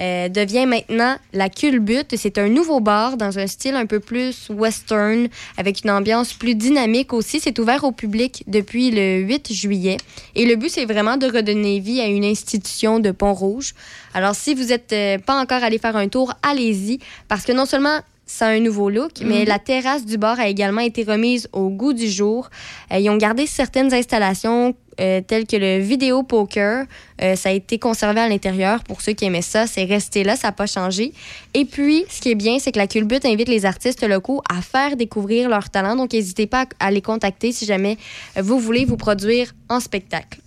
euh, 0.00 0.28
devient 0.28 0.66
maintenant 0.66 1.16
la 1.32 1.50
Culbute. 1.50 2.16
C'est 2.16 2.38
un 2.38 2.48
nouveau 2.48 2.80
bar 2.80 3.16
dans 3.16 3.38
un 3.38 3.46
style 3.46 3.74
un 3.74 3.86
peu 3.86 4.00
plus 4.00 4.48
western, 4.48 5.28
avec 5.58 5.84
une 5.84 5.90
ambiance 5.90 6.32
plus 6.32 6.54
dynamique 6.54 7.12
aussi. 7.12 7.40
C'est 7.40 7.58
ouvert 7.58 7.84
au 7.84 7.92
public 7.92 8.42
depuis 8.46 8.90
le 8.90 9.18
8 9.20 9.52
juillet. 9.52 9.98
Et 10.34 10.46
le 10.46 10.56
but, 10.56 10.70
c'est 10.70 10.86
vraiment 10.86 11.18
de 11.18 11.26
redonner 11.26 11.78
vie 11.78 12.00
à 12.00 12.06
une 12.06 12.24
institution 12.24 13.00
de 13.00 13.10
Pont-Rouge. 13.10 13.74
Alors, 14.14 14.34
si 14.34 14.54
vous 14.54 14.64
n'êtes 14.64 14.94
pas 15.26 15.40
encore 15.40 15.62
allé 15.62 15.78
faire 15.78 15.96
un 15.96 16.08
tour, 16.08 16.32
allez-y, 16.42 17.00
parce 17.28 17.44
que 17.44 17.52
non 17.52 17.66
seulement 17.66 18.00
ça 18.26 18.46
a 18.46 18.50
un 18.50 18.60
nouveau 18.60 18.88
look, 18.90 19.12
mais 19.22 19.40
Mhm. 19.40 19.48
la 19.48 19.58
terrasse 19.58 20.04
du 20.06 20.16
bar 20.18 20.40
a 20.40 20.48
également 20.48 20.80
été 20.80 21.02
remise 21.04 21.48
au 21.52 21.68
goût 21.68 21.92
du 21.92 22.08
jour. 22.08 22.48
Euh, 22.92 22.98
ils 22.98 23.10
ont 23.10 23.16
gardé 23.16 23.46
certaines 23.46 23.92
installations 23.92 24.74
euh, 25.00 25.20
telles 25.20 25.44
que 25.46 25.56
le 25.56 25.78
vidéo 25.80 26.22
poker. 26.22 26.86
Euh, 27.20 27.34
ça 27.34 27.48
a 27.48 27.52
été 27.52 27.80
conservé 27.80 28.20
à 28.20 28.28
l'intérieur 28.28 28.84
pour 28.84 29.00
ceux 29.00 29.12
qui 29.12 29.24
aimaient 29.24 29.42
ça. 29.42 29.66
C'est 29.66 29.84
resté 29.84 30.22
là, 30.22 30.36
ça 30.36 30.48
n'a 30.48 30.52
pas 30.52 30.66
changé. 30.66 31.12
Et 31.52 31.64
puis, 31.64 32.04
ce 32.08 32.20
qui 32.20 32.30
est 32.30 32.36
bien, 32.36 32.60
c'est 32.60 32.70
que 32.70 32.78
la 32.78 32.86
Culbute 32.86 33.24
invite 33.24 33.48
les 33.48 33.66
artistes 33.66 34.06
locaux 34.06 34.40
à 34.48 34.62
faire 34.62 34.96
découvrir 34.96 35.48
leur 35.48 35.68
talent. 35.68 35.96
Donc, 35.96 36.12
n'hésitez 36.12 36.46
pas 36.46 36.66
à 36.78 36.92
les 36.92 37.02
contacter 37.02 37.50
si 37.50 37.66
jamais 37.66 37.98
vous 38.40 38.60
voulez 38.60 38.84
vous 38.84 38.96
produire 38.96 39.52
en 39.68 39.80
spectacle. 39.80 40.38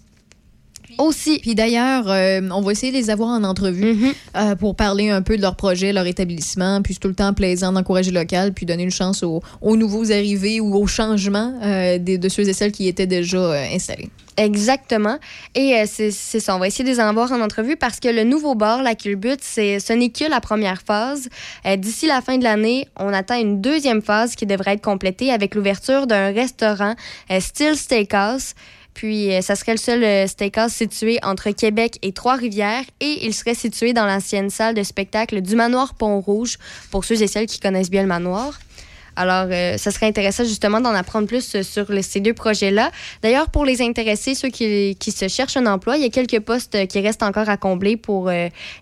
Aussi. 0.97 1.39
Puis 1.39 1.55
d'ailleurs, 1.55 2.09
euh, 2.09 2.41
on 2.51 2.61
va 2.61 2.71
essayer 2.71 2.91
de 2.91 2.97
les 2.97 3.09
avoir 3.09 3.29
en 3.29 3.43
entrevue 3.43 3.87
Mm-hmm. 3.87 4.13
euh, 4.35 4.55
pour 4.55 4.75
parler 4.75 5.09
un 5.09 5.21
peu 5.21 5.37
de 5.37 5.41
leur 5.41 5.55
projet, 5.55 5.93
leur 5.93 6.07
établissement. 6.07 6.81
Puis 6.81 6.95
c'est 6.95 6.99
tout 6.99 7.07
le 7.07 7.15
temps 7.15 7.33
plaisant 7.33 7.71
d'encourager 7.71 8.11
le 8.11 8.19
local, 8.19 8.53
puis 8.53 8.65
donner 8.65 8.83
une 8.83 8.91
chance 8.91 9.23
aux, 9.23 9.41
aux 9.61 9.77
nouveaux 9.77 10.11
arrivés 10.11 10.59
ou 10.59 10.75
aux 10.75 10.87
changements 10.87 11.53
euh, 11.63 11.97
de 11.97 12.29
ceux 12.29 12.47
et 12.47 12.53
celles 12.53 12.71
qui 12.71 12.87
étaient 12.87 13.07
déjà 13.07 13.37
euh, 13.37 13.65
installés. 13.73 14.09
Exactement. 14.39 15.17
Et 15.55 15.83
c'est 15.87 16.11
ça, 16.11 16.55
on 16.55 16.59
va 16.59 16.67
essayer 16.67 16.85
de 16.85 16.89
les 16.91 16.99
avoir 16.99 17.31
en 17.31 17.41
entrevue 17.41 17.75
parce 17.75 17.99
que 17.99 18.07
le 18.07 18.23
nouveau 18.23 18.53
bar, 18.53 18.83
la 18.83 18.93
Culbute, 18.93 19.43
ce 19.43 19.93
n'est 19.93 20.09
que 20.09 20.29
la 20.29 20.39
première 20.41 20.83
phase. 20.83 21.27
D'ici 21.65 22.05
la 22.05 22.21
fin 22.21 22.37
de 22.37 22.43
l'année, 22.43 22.87
on 22.99 23.11
attend 23.13 23.39
une 23.39 23.61
deuxième 23.61 24.03
phase 24.03 24.35
qui 24.35 24.45
devrait 24.45 24.73
être 24.73 24.83
complétée 24.83 25.31
avec 25.31 25.55
l'ouverture 25.55 26.05
d'un 26.05 26.31
restaurant 26.31 26.93
style 27.39 27.75
steakhouse. 27.75 28.53
Puis, 28.97 29.31
euh, 29.31 29.41
ça 29.41 29.55
serait 29.55 29.73
le 29.73 29.77
seul 29.77 30.03
euh, 30.03 30.25
steakhouse 30.25 30.71
situé 30.71 31.19
entre 31.21 31.51
Québec 31.51 31.99
et 32.01 32.13
Trois-Rivières 32.13 32.83
et 32.99 33.27
il 33.27 33.33
serait 33.35 33.53
situé 33.53 33.93
dans 33.93 34.07
l'ancienne 34.07 34.49
salle 34.49 34.73
de 34.73 34.81
spectacle 34.81 35.41
du 35.41 35.55
manoir 35.55 35.93
Pont-Rouge 35.93 36.57
pour 36.89 37.05
ceux 37.05 37.21
et 37.21 37.27
celles 37.27 37.45
qui 37.45 37.59
connaissent 37.59 37.91
bien 37.91 38.01
le 38.01 38.07
manoir. 38.07 38.57
Alors, 39.15 39.49
euh, 39.51 39.77
ça 39.77 39.91
serait 39.91 40.07
intéressant 40.07 40.45
justement 40.45 40.81
d'en 40.81 40.95
apprendre 40.95 41.27
plus 41.27 41.61
sur 41.61 41.85
ces 42.01 42.19
deux 42.21 42.33
projets-là. 42.33 42.91
D'ailleurs, 43.21 43.51
pour 43.51 43.65
les 43.65 43.83
intéressés, 43.83 44.33
ceux 44.33 44.49
qui, 44.49 44.95
qui 44.95 45.11
se 45.11 45.27
cherchent 45.27 45.57
un 45.57 45.67
emploi, 45.67 45.97
il 45.97 46.01
y 46.01 46.05
a 46.05 46.09
quelques 46.09 46.39
postes 46.39 46.87
qui 46.87 46.99
restent 46.99 47.23
encore 47.23 47.49
à 47.49 47.57
combler 47.57 47.97
pour 47.97 48.31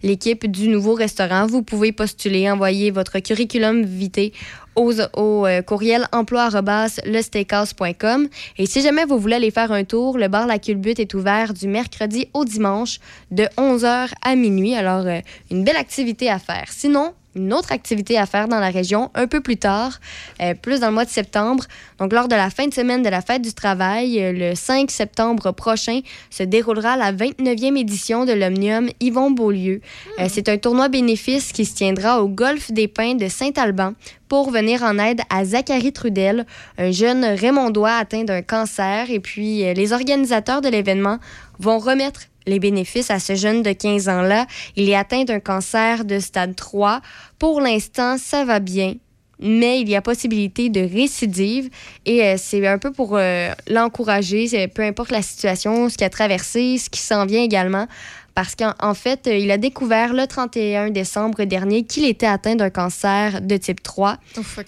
l'équipe 0.04 0.50
du 0.50 0.68
nouveau 0.68 0.94
restaurant. 0.94 1.46
Vous 1.46 1.62
pouvez 1.62 1.94
postuler, 1.94 2.50
envoyer 2.52 2.92
votre 2.92 3.20
curriculum 3.20 3.84
vitae 3.86 4.32
au, 4.76 5.46
euh, 5.46 5.62
courriel 5.62 6.08
emploi@lesteakhouse.com. 6.12 8.28
Et 8.58 8.66
si 8.66 8.82
jamais 8.82 9.06
vous 9.06 9.20
voulez 9.20 9.36
aller 9.36 9.52
faire 9.52 9.72
un 9.72 9.84
tour, 9.84 10.18
le 10.18 10.28
bar 10.28 10.48
La 10.48 10.58
Culbute 10.60 11.00
est 11.00 11.14
ouvert 11.14 11.54
du 11.54 11.68
mercredi 11.68 12.30
au 12.34 12.46
dimanche 12.46 13.00
de 13.32 13.48
11h 13.58 14.14
à 14.22 14.36
minuit. 14.36 14.76
Alors, 14.76 15.06
euh, 15.06 15.20
une 15.52 15.64
belle 15.64 15.78
activité 15.78 16.30
à 16.30 16.40
faire. 16.40 16.66
Sinon, 16.70 17.14
une 17.36 17.54
autre 17.54 17.72
activité 17.72 18.18
à 18.18 18.26
faire 18.26 18.48
dans 18.48 18.60
la 18.60 18.70
région 18.70 19.12
un 19.14 19.28
peu 19.28 19.42
plus 19.42 19.58
tard, 19.58 20.00
euh, 20.42 20.54
plus 20.54 20.80
dans 20.80 20.88
le 20.88 20.94
mois 20.94 21.06
de 21.06 21.10
septembre. 21.10 21.66
Donc, 22.00 22.14
lors 22.14 22.28
de 22.28 22.36
la 22.36 22.50
fin 22.50 22.68
de 22.68 22.74
semaine 22.74 23.04
de 23.04 23.10
la 23.10 23.22
fête 23.22 23.42
du 23.42 23.54
travail, 23.54 24.22
euh, 24.22 24.32
le 24.32 24.56
5 24.56 24.90
septembre 24.90 25.52
prochain, 25.52 26.00
se 26.30 26.44
déroulera 26.44 26.98
la 26.98 27.12
29e 27.12 27.78
édition 27.78 28.26
de 28.26 28.34
l'Omnium 28.34 28.90
Yvon 29.00 29.32
Beaulieu. 29.32 29.82
Euh, 30.20 30.28
C'est 30.30 30.50
un 30.50 30.58
tournoi 30.58 30.90
bénéfice 30.90 31.52
qui 31.52 31.66
se 31.66 31.76
tiendra 31.76 32.22
au 32.22 32.28
Golfe 32.28 32.72
des 32.72 32.88
Pins 32.88 33.16
de 33.16 33.28
Saint-Alban 33.28 33.94
pour 34.28 34.50
venir 34.50 34.84
en 34.84 34.98
aide 34.98 35.22
à 35.30 35.46
Zachary 35.46 35.92
Trudel, 35.92 36.46
un 36.78 36.92
jeune 36.92 37.24
Raymondois 37.24 37.94
atteint 37.94 38.24
d'un 38.24 38.42
cancer. 38.42 39.12
Et 39.12 39.20
puis, 39.20 39.74
les 39.74 39.94
organisateurs 39.94 40.62
de 40.62 40.70
l'événement 40.70 41.20
vont 41.60 41.78
remettre 41.78 42.22
les 42.46 42.60
bénéfices 42.60 43.12
à 43.12 43.20
ce 43.20 43.36
jeune 43.36 43.64
de 43.64 43.72
15 43.72 44.10
ans-là. 44.10 44.46
Il 44.76 44.90
est 44.90 44.96
atteint 44.96 45.24
d'un 45.24 45.40
cancer 45.40 46.06
de 46.06 46.20
stade 46.20 46.56
3. 46.56 47.02
Pour 47.40 47.62
l'instant, 47.62 48.18
ça 48.18 48.46
va 48.46 48.60
bien. 48.60 48.94
Mais 49.40 49.82
il 49.82 49.90
y 49.90 49.96
a 49.98 50.02
possibilité 50.02 50.70
de 50.70 50.80
récidive 50.80 51.70
et 52.06 52.24
euh, 52.24 52.36
c'est 52.38 52.66
un 52.66 52.78
peu 52.78 52.92
pour 52.94 53.18
euh, 53.18 53.52
l'encourager, 53.68 54.48
c'est- 54.48 54.70
peu 54.70 54.82
importe 54.82 55.12
la 55.12 55.22
situation, 55.22 55.90
ce 55.90 55.98
qu'il 55.98 56.06
a 56.06 56.10
traversé, 56.10 56.78
ce 56.78 56.90
qui 56.90 57.02
s'en 57.02 57.26
vient 57.26 57.44
également. 57.44 57.86
Parce 58.34 58.56
qu'en 58.56 58.74
en 58.82 58.94
fait, 58.94 59.28
euh, 59.28 59.36
il 59.38 59.52
a 59.52 59.58
découvert 59.58 60.14
le 60.14 60.26
31 60.26 60.90
décembre 60.90 61.44
dernier 61.44 61.84
qu'il 61.84 62.06
était 62.06 62.26
atteint 62.26 62.56
d'un 62.56 62.70
cancer 62.70 63.42
de 63.42 63.58
type 63.58 63.84
3. 63.84 64.18
Ouf. 64.38 64.60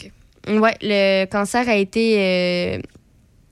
Ouais, 0.49 0.75
le 0.81 1.25
cancer 1.25 1.67
a 1.69 1.75
été 1.75 2.15
euh, 2.17 2.79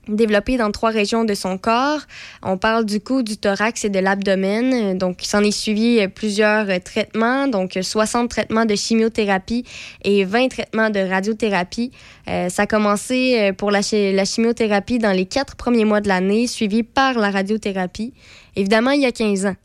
développé 0.08 0.56
dans 0.56 0.70
trois 0.70 0.90
régions 0.90 1.24
de 1.24 1.34
son 1.34 1.58
corps. 1.58 2.00
On 2.42 2.58
parle 2.58 2.84
du 2.84 3.00
cou, 3.00 3.22
du 3.22 3.36
thorax 3.36 3.84
et 3.84 3.88
de 3.90 3.98
l'abdomen. 3.98 4.72
Euh, 4.72 4.94
Donc, 4.94 5.24
il 5.24 5.28
s'en 5.28 5.42
est 5.42 5.50
suivi 5.50 6.00
euh, 6.00 6.08
plusieurs 6.08 6.68
euh, 6.68 6.78
traitements, 6.78 7.48
donc 7.48 7.76
euh, 7.76 7.82
60 7.82 8.28
traitements 8.30 8.64
de 8.64 8.74
chimiothérapie 8.74 9.64
et 10.04 10.24
20 10.24 10.48
traitements 10.48 10.90
de 10.90 11.00
radiothérapie. 11.00 11.90
Euh, 12.28 12.48
ça 12.48 12.62
a 12.62 12.66
commencé 12.66 13.38
euh, 13.38 13.52
pour 13.52 13.70
la 13.70 13.82
chimiothérapie 13.82 14.98
dans 14.98 15.12
les 15.12 15.26
quatre 15.26 15.56
premiers 15.56 15.84
mois 15.84 16.00
de 16.00 16.08
l'année, 16.08 16.46
suivi 16.46 16.82
par 16.82 17.14
la 17.18 17.30
radiothérapie. 17.30 18.14
Évidemment, 18.54 18.90
il 18.92 19.02
y 19.02 19.06
a 19.06 19.12
15 19.12 19.46
ans. 19.46 19.56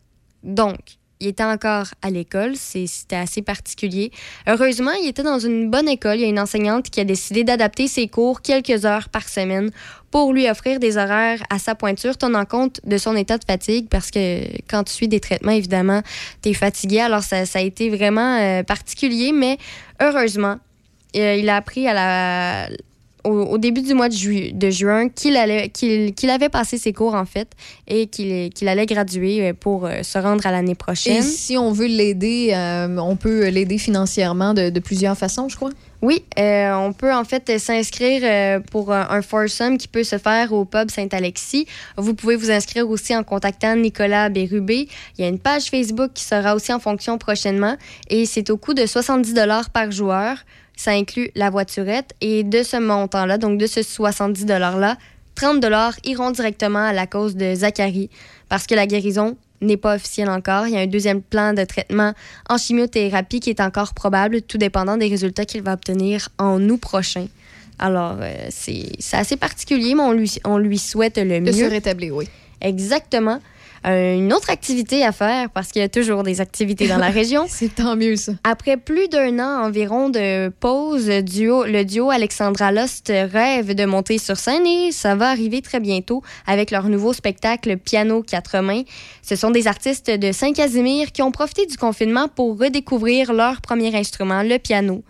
Donc, 0.42 0.78
il 1.22 1.28
était 1.28 1.44
encore 1.44 1.86
à 2.02 2.10
l'école, 2.10 2.56
c'était 2.56 3.14
assez 3.14 3.42
particulier. 3.42 4.10
Heureusement, 4.48 4.90
il 5.00 5.08
était 5.08 5.22
dans 5.22 5.38
une 5.38 5.70
bonne 5.70 5.88
école. 5.88 6.16
Il 6.16 6.22
y 6.22 6.24
a 6.24 6.28
une 6.28 6.40
enseignante 6.40 6.90
qui 6.90 7.00
a 7.00 7.04
décidé 7.04 7.44
d'adapter 7.44 7.86
ses 7.86 8.08
cours 8.08 8.42
quelques 8.42 8.84
heures 8.84 9.08
par 9.08 9.28
semaine 9.28 9.70
pour 10.10 10.32
lui 10.32 10.50
offrir 10.50 10.80
des 10.80 10.96
horaires 10.96 11.40
à 11.48 11.60
sa 11.60 11.76
pointure, 11.76 12.18
tenant 12.18 12.44
compte 12.44 12.80
de 12.84 12.98
son 12.98 13.14
état 13.14 13.38
de 13.38 13.44
fatigue, 13.44 13.86
parce 13.88 14.10
que 14.10 14.42
quand 14.68 14.82
tu 14.82 14.92
suis 14.92 15.06
des 15.06 15.20
traitements, 15.20 15.52
évidemment, 15.52 16.02
tu 16.42 16.48
es 16.48 16.54
fatigué. 16.54 16.98
Alors, 17.00 17.22
ça, 17.22 17.46
ça 17.46 17.60
a 17.60 17.62
été 17.62 17.88
vraiment 17.88 18.38
euh, 18.40 18.64
particulier, 18.64 19.30
mais 19.30 19.58
heureusement, 20.00 20.56
euh, 21.16 21.36
il 21.36 21.48
a 21.48 21.54
appris 21.54 21.86
à 21.86 21.94
la, 21.94 22.68
au, 23.24 23.30
au 23.30 23.58
début 23.58 23.82
du 23.82 23.94
mois 23.94 24.08
de, 24.08 24.14
ju- 24.14 24.52
de 24.52 24.70
juin 24.70 25.08
qu'il 25.08 25.36
allait 25.36 25.68
qu'il 25.68 26.14
qu'il 26.14 26.30
avait 26.30 26.48
passé 26.48 26.78
ses 26.78 26.92
cours, 26.92 27.14
en 27.14 27.24
fait, 27.24 27.48
et 27.86 28.06
qu'il 28.06 28.50
qu'il 28.52 28.68
allait 28.68 28.86
graduer 28.86 29.48
euh, 29.48 29.52
pour 29.52 29.86
euh, 29.86 30.02
se 30.02 30.18
rendre 30.18 30.46
à 30.46 30.50
l'année 30.50 30.72
Et 30.72 30.74
prochaine. 30.74 31.22
si 31.22 31.56
on 31.56 31.72
veut 31.72 31.86
l'aider, 31.86 32.50
euh, 32.54 32.96
on 32.98 33.16
peut 33.16 33.48
l'aider 33.48 33.78
financièrement 33.78 34.54
de, 34.54 34.70
de 34.70 34.80
plusieurs 34.80 35.16
façons, 35.16 35.48
je 35.48 35.56
crois? 35.56 35.70
Oui, 36.00 36.24
euh, 36.36 36.72
on 36.74 36.92
peut 36.92 37.14
en 37.14 37.22
fait 37.22 37.58
s'inscrire 37.60 38.60
pour 38.72 38.92
un, 38.92 39.06
un 39.10 39.22
foursome 39.22 39.78
qui 39.78 39.86
peut 39.86 40.02
se 40.02 40.18
faire 40.18 40.52
au 40.52 40.64
pub 40.64 40.90
Saint-Alexis. 40.90 41.66
Vous 41.96 42.14
pouvez 42.14 42.34
vous 42.34 42.50
inscrire 42.50 42.88
aussi 42.90 43.14
en 43.16 43.22
contactant 43.22 43.76
Nicolas 43.76 44.28
Bérubé. 44.28 44.88
Il 45.16 45.22
y 45.22 45.24
a 45.24 45.28
une 45.28 45.38
page 45.38 45.66
Facebook 45.70 46.10
qui 46.14 46.24
sera 46.24 46.56
aussi 46.56 46.72
en 46.72 46.80
fonction 46.80 47.18
prochainement 47.18 47.76
et 48.10 48.26
c'est 48.26 48.50
au 48.50 48.56
coût 48.56 48.74
de 48.74 48.84
70 48.84 49.32
dollars 49.32 49.70
par 49.70 49.92
joueur. 49.92 50.38
Ça 50.76 50.92
inclut 50.92 51.30
la 51.34 51.50
voiturette 51.50 52.12
et 52.20 52.44
de 52.44 52.62
ce 52.62 52.76
montant-là, 52.76 53.38
donc 53.38 53.58
de 53.58 53.66
ce 53.66 53.82
70 53.82 54.46
dollars-là, 54.46 54.96
30 55.34 55.60
dollars 55.60 55.94
iront 56.04 56.30
directement 56.30 56.84
à 56.84 56.92
la 56.92 57.06
cause 57.06 57.36
de 57.36 57.54
Zachary 57.54 58.10
parce 58.48 58.66
que 58.66 58.74
la 58.74 58.86
guérison 58.86 59.36
n'est 59.60 59.76
pas 59.76 59.94
officielle 59.94 60.28
encore. 60.28 60.66
Il 60.66 60.74
y 60.74 60.76
a 60.76 60.80
un 60.80 60.86
deuxième 60.86 61.22
plan 61.22 61.52
de 61.54 61.64
traitement 61.64 62.12
en 62.48 62.58
chimiothérapie 62.58 63.40
qui 63.40 63.50
est 63.50 63.60
encore 63.60 63.94
probable, 63.94 64.42
tout 64.42 64.58
dépendant 64.58 64.96
des 64.96 65.08
résultats 65.08 65.44
qu'il 65.44 65.62
va 65.62 65.74
obtenir 65.74 66.28
en 66.38 66.60
août 66.68 66.78
prochain. 66.80 67.26
Alors, 67.78 68.16
euh, 68.20 68.46
c'est 68.50 68.92
assez 69.12 69.36
particulier, 69.36 69.94
mais 69.94 70.02
on 70.02 70.12
lui, 70.12 70.32
on 70.44 70.58
lui 70.58 70.78
souhaite 70.78 71.16
le 71.18 71.40
De 71.40 71.52
se 71.52 71.62
mieux. 71.62 71.68
rétablir, 71.68 72.14
oui. 72.14 72.28
Exactement. 72.60 73.40
Euh, 73.86 74.14
une 74.14 74.32
autre 74.32 74.50
activité 74.50 75.04
à 75.04 75.12
faire, 75.12 75.50
parce 75.50 75.68
qu'il 75.68 75.82
y 75.82 75.84
a 75.84 75.88
toujours 75.88 76.22
des 76.22 76.40
activités 76.40 76.86
dans 76.86 76.98
la 76.98 77.08
région. 77.20 77.46
c'est 77.48 77.74
tant 77.74 77.96
mieux, 77.96 78.16
ça. 78.16 78.32
Après 78.44 78.76
plus 78.76 79.08
d'un 79.08 79.38
an 79.38 79.64
environ 79.64 80.08
de 80.08 80.48
pause, 80.48 81.08
duo, 81.08 81.64
le 81.64 81.84
duo 81.84 82.10
Alexandra 82.10 82.70
Lost 82.70 83.08
rêve 83.08 83.74
de 83.74 83.84
monter 83.84 84.18
sur 84.18 84.36
scène 84.36 84.66
et 84.66 84.92
ça 84.92 85.14
va 85.14 85.30
arriver 85.30 85.62
très 85.62 85.80
bientôt 85.80 86.22
avec 86.46 86.70
leur 86.70 86.88
nouveau 86.88 87.12
spectacle 87.12 87.76
Piano 87.76 88.22
quatre 88.22 88.60
mains. 88.60 88.82
Ce 89.22 89.36
sont 89.36 89.50
des 89.50 89.66
artistes 89.66 90.10
de 90.10 90.32
Saint-Casimir 90.32 91.10
qui 91.12 91.22
ont 91.22 91.32
profité 91.32 91.66
du 91.66 91.76
confinement 91.76 92.28
pour 92.28 92.58
redécouvrir 92.58 93.32
leur 93.32 93.60
premier 93.60 93.94
instrument, 93.96 94.42
le 94.42 94.58
piano. 94.58 95.02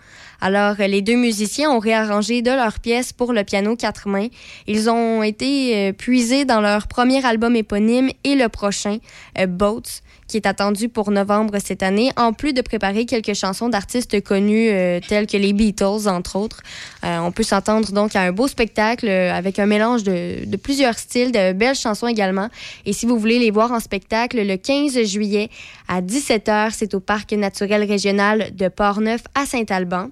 Alors, 0.44 0.74
euh, 0.81 0.89
les 0.89 1.02
deux 1.02 1.14
musiciens 1.14 1.70
ont 1.70 1.78
réarrangé 1.78 2.43
de 2.43 2.51
leurs 2.51 2.81
pièces 2.81 3.12
pour 3.12 3.32
le 3.32 3.44
piano 3.44 3.77
quatre 3.77 4.09
mains. 4.09 4.27
Ils 4.66 4.90
ont 4.90 5.23
été 5.23 5.77
euh, 5.77 5.93
puisés 5.93 6.44
dans 6.44 6.60
leur 6.60 6.89
premier 6.89 7.24
album 7.24 7.55
éponyme 7.55 8.10
et 8.24 8.35
le 8.35 8.48
prochain, 8.48 8.98
euh, 9.39 9.47
Boats, 9.47 10.02
qui 10.33 10.39
est 10.39 10.47
attendu 10.47 10.89
pour 10.89 11.11
novembre 11.11 11.59
cette 11.63 11.83
année, 11.83 12.11
en 12.17 12.33
plus 12.33 12.55
de 12.55 12.63
préparer 12.63 13.05
quelques 13.05 13.35
chansons 13.35 13.69
d'artistes 13.69 14.23
connus 14.23 14.71
euh, 14.71 14.99
tels 15.07 15.27
que 15.27 15.37
les 15.37 15.53
Beatles, 15.53 16.09
entre 16.09 16.37
autres. 16.37 16.63
Euh, 17.05 17.19
on 17.19 17.33
peut 17.33 17.43
s'entendre 17.43 17.93
donc 17.93 18.17
à 18.17 18.23
un 18.23 18.33
beau 18.33 18.49
spectacle 18.49 19.07
euh, 19.07 19.31
avec 19.31 19.59
un 19.59 19.67
mélange 19.67 20.05
de, 20.05 20.47
de 20.47 20.57
plusieurs 20.57 20.99
styles, 20.99 21.33
de 21.33 21.53
belles 21.53 21.75
chansons 21.75 22.07
également. 22.07 22.49
Et 22.87 22.95
si 22.95 23.05
vous 23.05 23.19
voulez 23.19 23.39
les 23.39 23.51
voir 23.51 23.73
en 23.73 23.81
spectacle, 23.81 24.43
le 24.43 24.57
15 24.57 25.03
juillet 25.05 25.51
à 25.87 26.01
17h, 26.01 26.71
c'est 26.73 26.95
au 26.95 27.01
Parc 27.01 27.35
naturel 27.35 27.85
régional 27.85 28.57
de 28.57 28.69
Portneuf 28.69 29.21
à 29.35 29.45
Saint-Alban. 29.45 30.09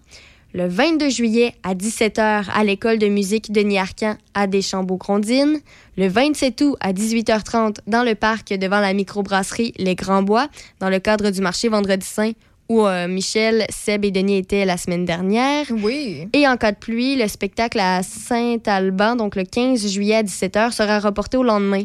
Le 0.52 0.66
22 0.66 1.10
juillet 1.10 1.54
à 1.62 1.76
17h 1.76 2.46
à 2.52 2.64
l'école 2.64 2.98
de 2.98 3.06
musique 3.06 3.52
Denis 3.52 3.78
Arcan 3.78 4.16
à 4.34 4.48
Deschambault-Grondines. 4.48 5.60
Le 5.96 6.08
27 6.08 6.60
août 6.62 6.76
à 6.80 6.92
18h30 6.92 7.76
dans 7.86 8.02
le 8.02 8.16
parc 8.16 8.52
devant 8.54 8.80
la 8.80 8.92
microbrasserie 8.92 9.72
Les 9.78 9.94
Grands 9.94 10.24
Bois 10.24 10.48
dans 10.80 10.90
le 10.90 10.98
cadre 10.98 11.30
du 11.30 11.40
marché 11.40 11.68
Vendredi 11.68 12.04
Saint 12.04 12.32
où 12.68 12.86
euh, 12.86 13.08
Michel, 13.08 13.64
Seb 13.68 14.04
et 14.04 14.10
Denis 14.12 14.38
étaient 14.38 14.64
la 14.64 14.76
semaine 14.76 15.04
dernière. 15.04 15.66
Oui. 15.70 16.28
Et 16.32 16.46
en 16.46 16.56
cas 16.56 16.70
de 16.70 16.76
pluie, 16.76 17.16
le 17.16 17.26
spectacle 17.26 17.80
à 17.80 18.02
Saint-Alban, 18.04 19.16
donc 19.16 19.34
le 19.34 19.42
15 19.42 19.88
juillet 19.88 20.14
à 20.14 20.22
17h, 20.22 20.70
sera 20.70 21.00
reporté 21.00 21.36
au 21.36 21.42
lendemain. 21.42 21.82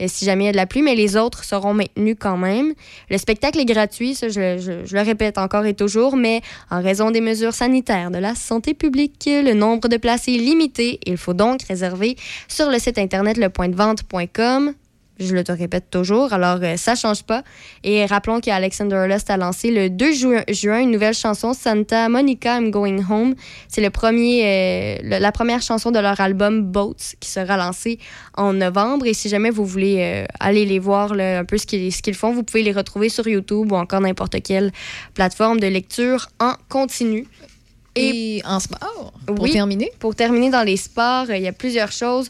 Euh, 0.00 0.06
si 0.08 0.24
jamais 0.24 0.44
il 0.44 0.46
y 0.46 0.50
a 0.50 0.52
de 0.52 0.56
la 0.56 0.66
pluie, 0.66 0.82
mais 0.82 0.94
les 0.94 1.16
autres 1.16 1.44
seront 1.44 1.74
maintenus 1.74 2.16
quand 2.18 2.36
même. 2.36 2.74
Le 3.10 3.18
spectacle 3.18 3.60
est 3.60 3.64
gratuit, 3.64 4.14
ça 4.14 4.28
je, 4.28 4.94
le 4.94 5.00
répète 5.02 5.38
encore 5.38 5.66
et 5.66 5.74
toujours, 5.74 6.16
mais 6.16 6.40
en 6.70 6.82
raison 6.82 7.10
des 7.10 7.20
mesures 7.20 7.54
sanitaires 7.54 8.10
de 8.10 8.18
la 8.18 8.34
santé 8.34 8.74
publique, 8.74 9.24
le 9.26 9.52
nombre 9.54 9.88
de 9.88 9.96
places 9.96 10.28
est 10.28 10.32
limité. 10.32 11.00
Il 11.06 11.16
faut 11.16 11.34
donc 11.34 11.62
réserver 11.62 12.16
sur 12.48 12.70
le 12.70 12.78
site 12.78 12.98
internet 12.98 13.36
lepointdevente.com. 13.36 14.74
Je 15.20 15.32
le 15.34 15.44
te 15.44 15.52
répète 15.52 15.90
toujours, 15.90 16.32
alors 16.32 16.58
euh, 16.62 16.76
ça 16.76 16.96
change 16.96 17.22
pas. 17.22 17.44
Et 17.84 18.04
rappelons 18.04 18.40
qu'Alexander 18.40 19.06
Lust 19.08 19.30
a 19.30 19.36
lancé 19.36 19.70
le 19.70 19.88
2 19.88 20.12
ju- 20.12 20.42
juin 20.48 20.80
une 20.80 20.90
nouvelle 20.90 21.14
chanson, 21.14 21.52
Santa 21.54 22.08
Monica 22.08 22.56
I'm 22.58 22.70
Going 22.72 22.98
Home. 23.08 23.34
C'est 23.68 23.80
le 23.80 23.90
premier, 23.90 24.42
euh, 24.44 24.98
le- 25.04 25.18
la 25.20 25.30
première 25.30 25.62
chanson 25.62 25.92
de 25.92 26.00
leur 26.00 26.20
album 26.20 26.62
Boats 26.64 27.14
qui 27.20 27.30
sera 27.30 27.56
lancée 27.56 28.00
en 28.36 28.52
novembre. 28.54 29.06
Et 29.06 29.14
si 29.14 29.28
jamais 29.28 29.50
vous 29.50 29.64
voulez 29.64 29.98
euh, 30.00 30.26
aller 30.40 30.64
les 30.66 30.80
voir 30.80 31.14
là, 31.14 31.38
un 31.38 31.44
peu 31.44 31.58
ce 31.58 31.66
qu'ils 31.66 32.14
font, 32.14 32.32
vous 32.32 32.42
pouvez 32.42 32.64
les 32.64 32.72
retrouver 32.72 33.08
sur 33.08 33.28
YouTube 33.28 33.70
ou 33.70 33.76
encore 33.76 34.00
n'importe 34.00 34.42
quelle 34.42 34.72
plateforme 35.14 35.60
de 35.60 35.68
lecture 35.68 36.26
en 36.40 36.54
continu. 36.68 37.28
Et 37.96 38.42
en 38.44 38.58
sport, 38.58 39.12
pour 39.24 39.40
Oui, 39.44 39.52
terminer? 39.52 39.92
Pour 40.00 40.16
terminer 40.16 40.50
dans 40.50 40.64
les 40.64 40.76
sports, 40.76 41.26
euh, 41.30 41.36
il 41.36 41.42
y 41.44 41.46
a 41.46 41.52
plusieurs 41.52 41.92
choses. 41.92 42.28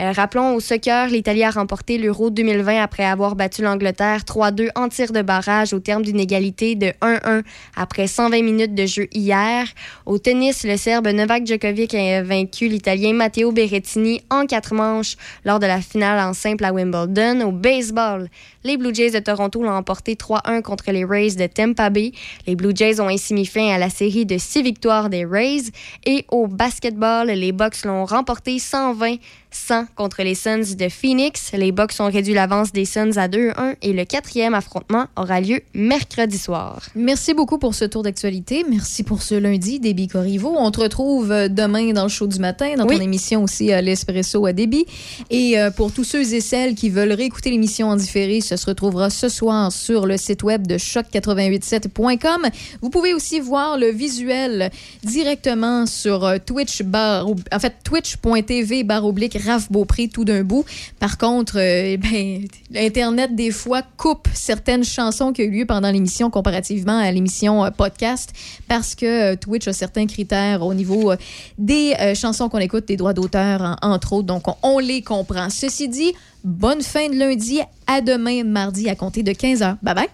Euh, 0.00 0.12
rappelons 0.12 0.54
au 0.54 0.60
soccer, 0.60 1.08
l'Italie 1.08 1.44
a 1.44 1.50
remporté 1.50 1.98
l'Euro 1.98 2.30
2020 2.30 2.82
après 2.82 3.04
avoir 3.04 3.36
battu 3.36 3.60
l'Angleterre 3.60 4.22
3-2 4.22 4.70
en 4.74 4.88
tir 4.88 5.12
de 5.12 5.20
barrage 5.20 5.74
au 5.74 5.78
terme 5.78 6.02
d'une 6.02 6.18
égalité 6.18 6.74
de 6.74 6.86
1-1 7.02 7.42
après 7.76 8.06
120 8.06 8.42
minutes 8.42 8.74
de 8.74 8.86
jeu 8.86 9.08
hier. 9.12 9.66
Au 10.06 10.16
tennis, 10.16 10.64
le 10.64 10.78
Serbe 10.78 11.08
Novak 11.08 11.46
Djokovic 11.46 11.94
a 11.94 12.22
vaincu 12.22 12.68
l'Italien 12.68 13.12
Matteo 13.12 13.52
Berrettini 13.52 14.22
en 14.30 14.46
quatre 14.46 14.72
manches 14.72 15.16
lors 15.44 15.58
de 15.58 15.66
la 15.66 15.82
finale 15.82 16.18
en 16.26 16.32
simple 16.32 16.64
à 16.64 16.72
Wimbledon. 16.72 17.42
Au 17.42 17.52
baseball, 17.52 18.30
les 18.64 18.78
Blue 18.78 18.94
Jays 18.94 19.10
de 19.10 19.18
Toronto 19.18 19.62
l'ont 19.62 19.70
emporté 19.70 20.14
3-1 20.14 20.62
contre 20.62 20.92
les 20.92 21.04
Rays 21.04 21.34
de 21.34 21.46
Tampa 21.46 21.90
Bay. 21.90 22.12
Les 22.46 22.56
Blue 22.56 22.72
Jays 22.74 23.00
ont 23.00 23.08
ainsi 23.08 23.34
mis 23.34 23.44
fin 23.44 23.68
à 23.68 23.76
la 23.76 23.90
série 23.90 24.24
de 24.24 24.38
six 24.38 24.62
victoires 24.62 25.10
des 25.10 25.26
Rays. 25.26 25.70
Et 26.06 26.24
au 26.30 26.46
basketball, 26.46 27.26
les 27.26 27.52
Bucks 27.52 27.84
l'ont 27.84 28.06
remporté 28.06 28.58
120 28.58 29.16
100 29.50 29.86
contre 29.94 30.22
les 30.22 30.34
Suns 30.34 30.76
de 30.78 30.88
Phoenix. 30.88 31.52
Les 31.52 31.72
Bucks 31.72 31.94
ont 31.98 32.10
réduit 32.10 32.34
l'avance 32.34 32.72
des 32.72 32.84
Suns 32.84 33.16
à 33.16 33.28
2-1 33.28 33.76
et 33.82 33.92
le 33.92 34.04
quatrième 34.04 34.54
affrontement 34.54 35.06
aura 35.16 35.40
lieu 35.40 35.60
mercredi 35.74 36.38
soir. 36.38 36.80
Merci 36.94 37.34
beaucoup 37.34 37.58
pour 37.58 37.74
ce 37.74 37.84
tour 37.84 38.02
d'actualité. 38.02 38.64
Merci 38.68 39.02
pour 39.02 39.22
ce 39.22 39.34
lundi, 39.34 39.80
Déby 39.80 40.08
Corriveau. 40.08 40.54
On 40.56 40.70
te 40.70 40.80
retrouve 40.80 41.32
euh, 41.32 41.48
demain 41.48 41.92
dans 41.92 42.04
le 42.04 42.08
show 42.08 42.26
du 42.26 42.38
matin, 42.38 42.74
dans 42.76 42.86
ton 42.86 43.00
émission 43.00 43.44
aussi 43.44 43.72
à 43.72 43.82
l'Espresso 43.82 44.44
à 44.46 44.52
Déby. 44.52 44.86
Et 45.30 45.58
euh, 45.58 45.70
pour 45.70 45.92
tous 45.92 46.04
ceux 46.04 46.34
et 46.34 46.40
celles 46.40 46.74
qui 46.74 46.90
veulent 46.90 47.12
réécouter 47.12 47.50
l'émission 47.50 47.88
en 47.88 47.96
différé, 47.96 48.40
ça 48.40 48.56
se 48.56 48.66
retrouvera 48.66 49.10
ce 49.10 49.28
soir 49.28 49.72
sur 49.72 50.06
le 50.06 50.16
site 50.16 50.42
web 50.42 50.66
de 50.66 50.76
choc887.com. 50.76 52.48
Vous 52.80 52.90
pouvez 52.90 53.14
aussi 53.14 53.40
voir 53.40 53.78
le 53.78 53.88
visuel 53.88 54.70
directement 55.02 55.86
sur 55.86 56.24
euh, 56.24 56.38
Twitch 56.44 56.82
bar, 56.82 57.26
en 57.28 57.58
fait, 57.58 57.74
twitch.tv 57.84 58.84
barre 58.84 59.06
oblique 59.06 59.39
Raph 59.44 59.70
Beaupré 59.72 60.08
tout 60.08 60.24
d'un 60.24 60.42
bout. 60.44 60.64
Par 60.98 61.18
contre, 61.18 61.58
euh, 61.58 61.96
ben, 61.96 62.46
l'Internet, 62.70 63.34
des 63.34 63.50
fois, 63.50 63.82
coupe 63.96 64.28
certaines 64.34 64.84
chansons 64.84 65.32
qui 65.32 65.42
ont 65.42 65.44
eu 65.46 65.50
lieu 65.50 65.66
pendant 65.66 65.90
l'émission 65.90 66.30
comparativement 66.30 66.98
à 66.98 67.10
l'émission 67.10 67.64
euh, 67.64 67.70
podcast 67.70 68.30
parce 68.68 68.94
que 68.94 69.32
euh, 69.32 69.36
Twitch 69.36 69.66
a 69.68 69.72
certains 69.72 70.06
critères 70.06 70.62
au 70.64 70.74
niveau 70.74 71.10
euh, 71.12 71.16
des 71.58 71.94
chansons 72.14 72.48
qu'on 72.48 72.58
écoute, 72.58 72.86
des 72.86 72.96
droits 72.96 73.12
d'auteur, 73.14 73.60
en- 73.82 73.90
entre 73.92 74.12
autres. 74.12 74.26
Donc, 74.26 74.46
on, 74.48 74.54
on 74.62 74.78
les 74.78 75.02
comprend. 75.02 75.48
Ceci 75.50 75.88
dit, 75.88 76.12
bonne 76.44 76.82
fin 76.82 77.08
de 77.08 77.14
lundi. 77.16 77.60
À 77.86 78.00
demain, 78.00 78.44
mardi, 78.44 78.88
à 78.88 78.94
compter 78.94 79.22
de 79.22 79.32
15h. 79.32 79.76
Bye 79.82 79.94
bye. 79.94 80.08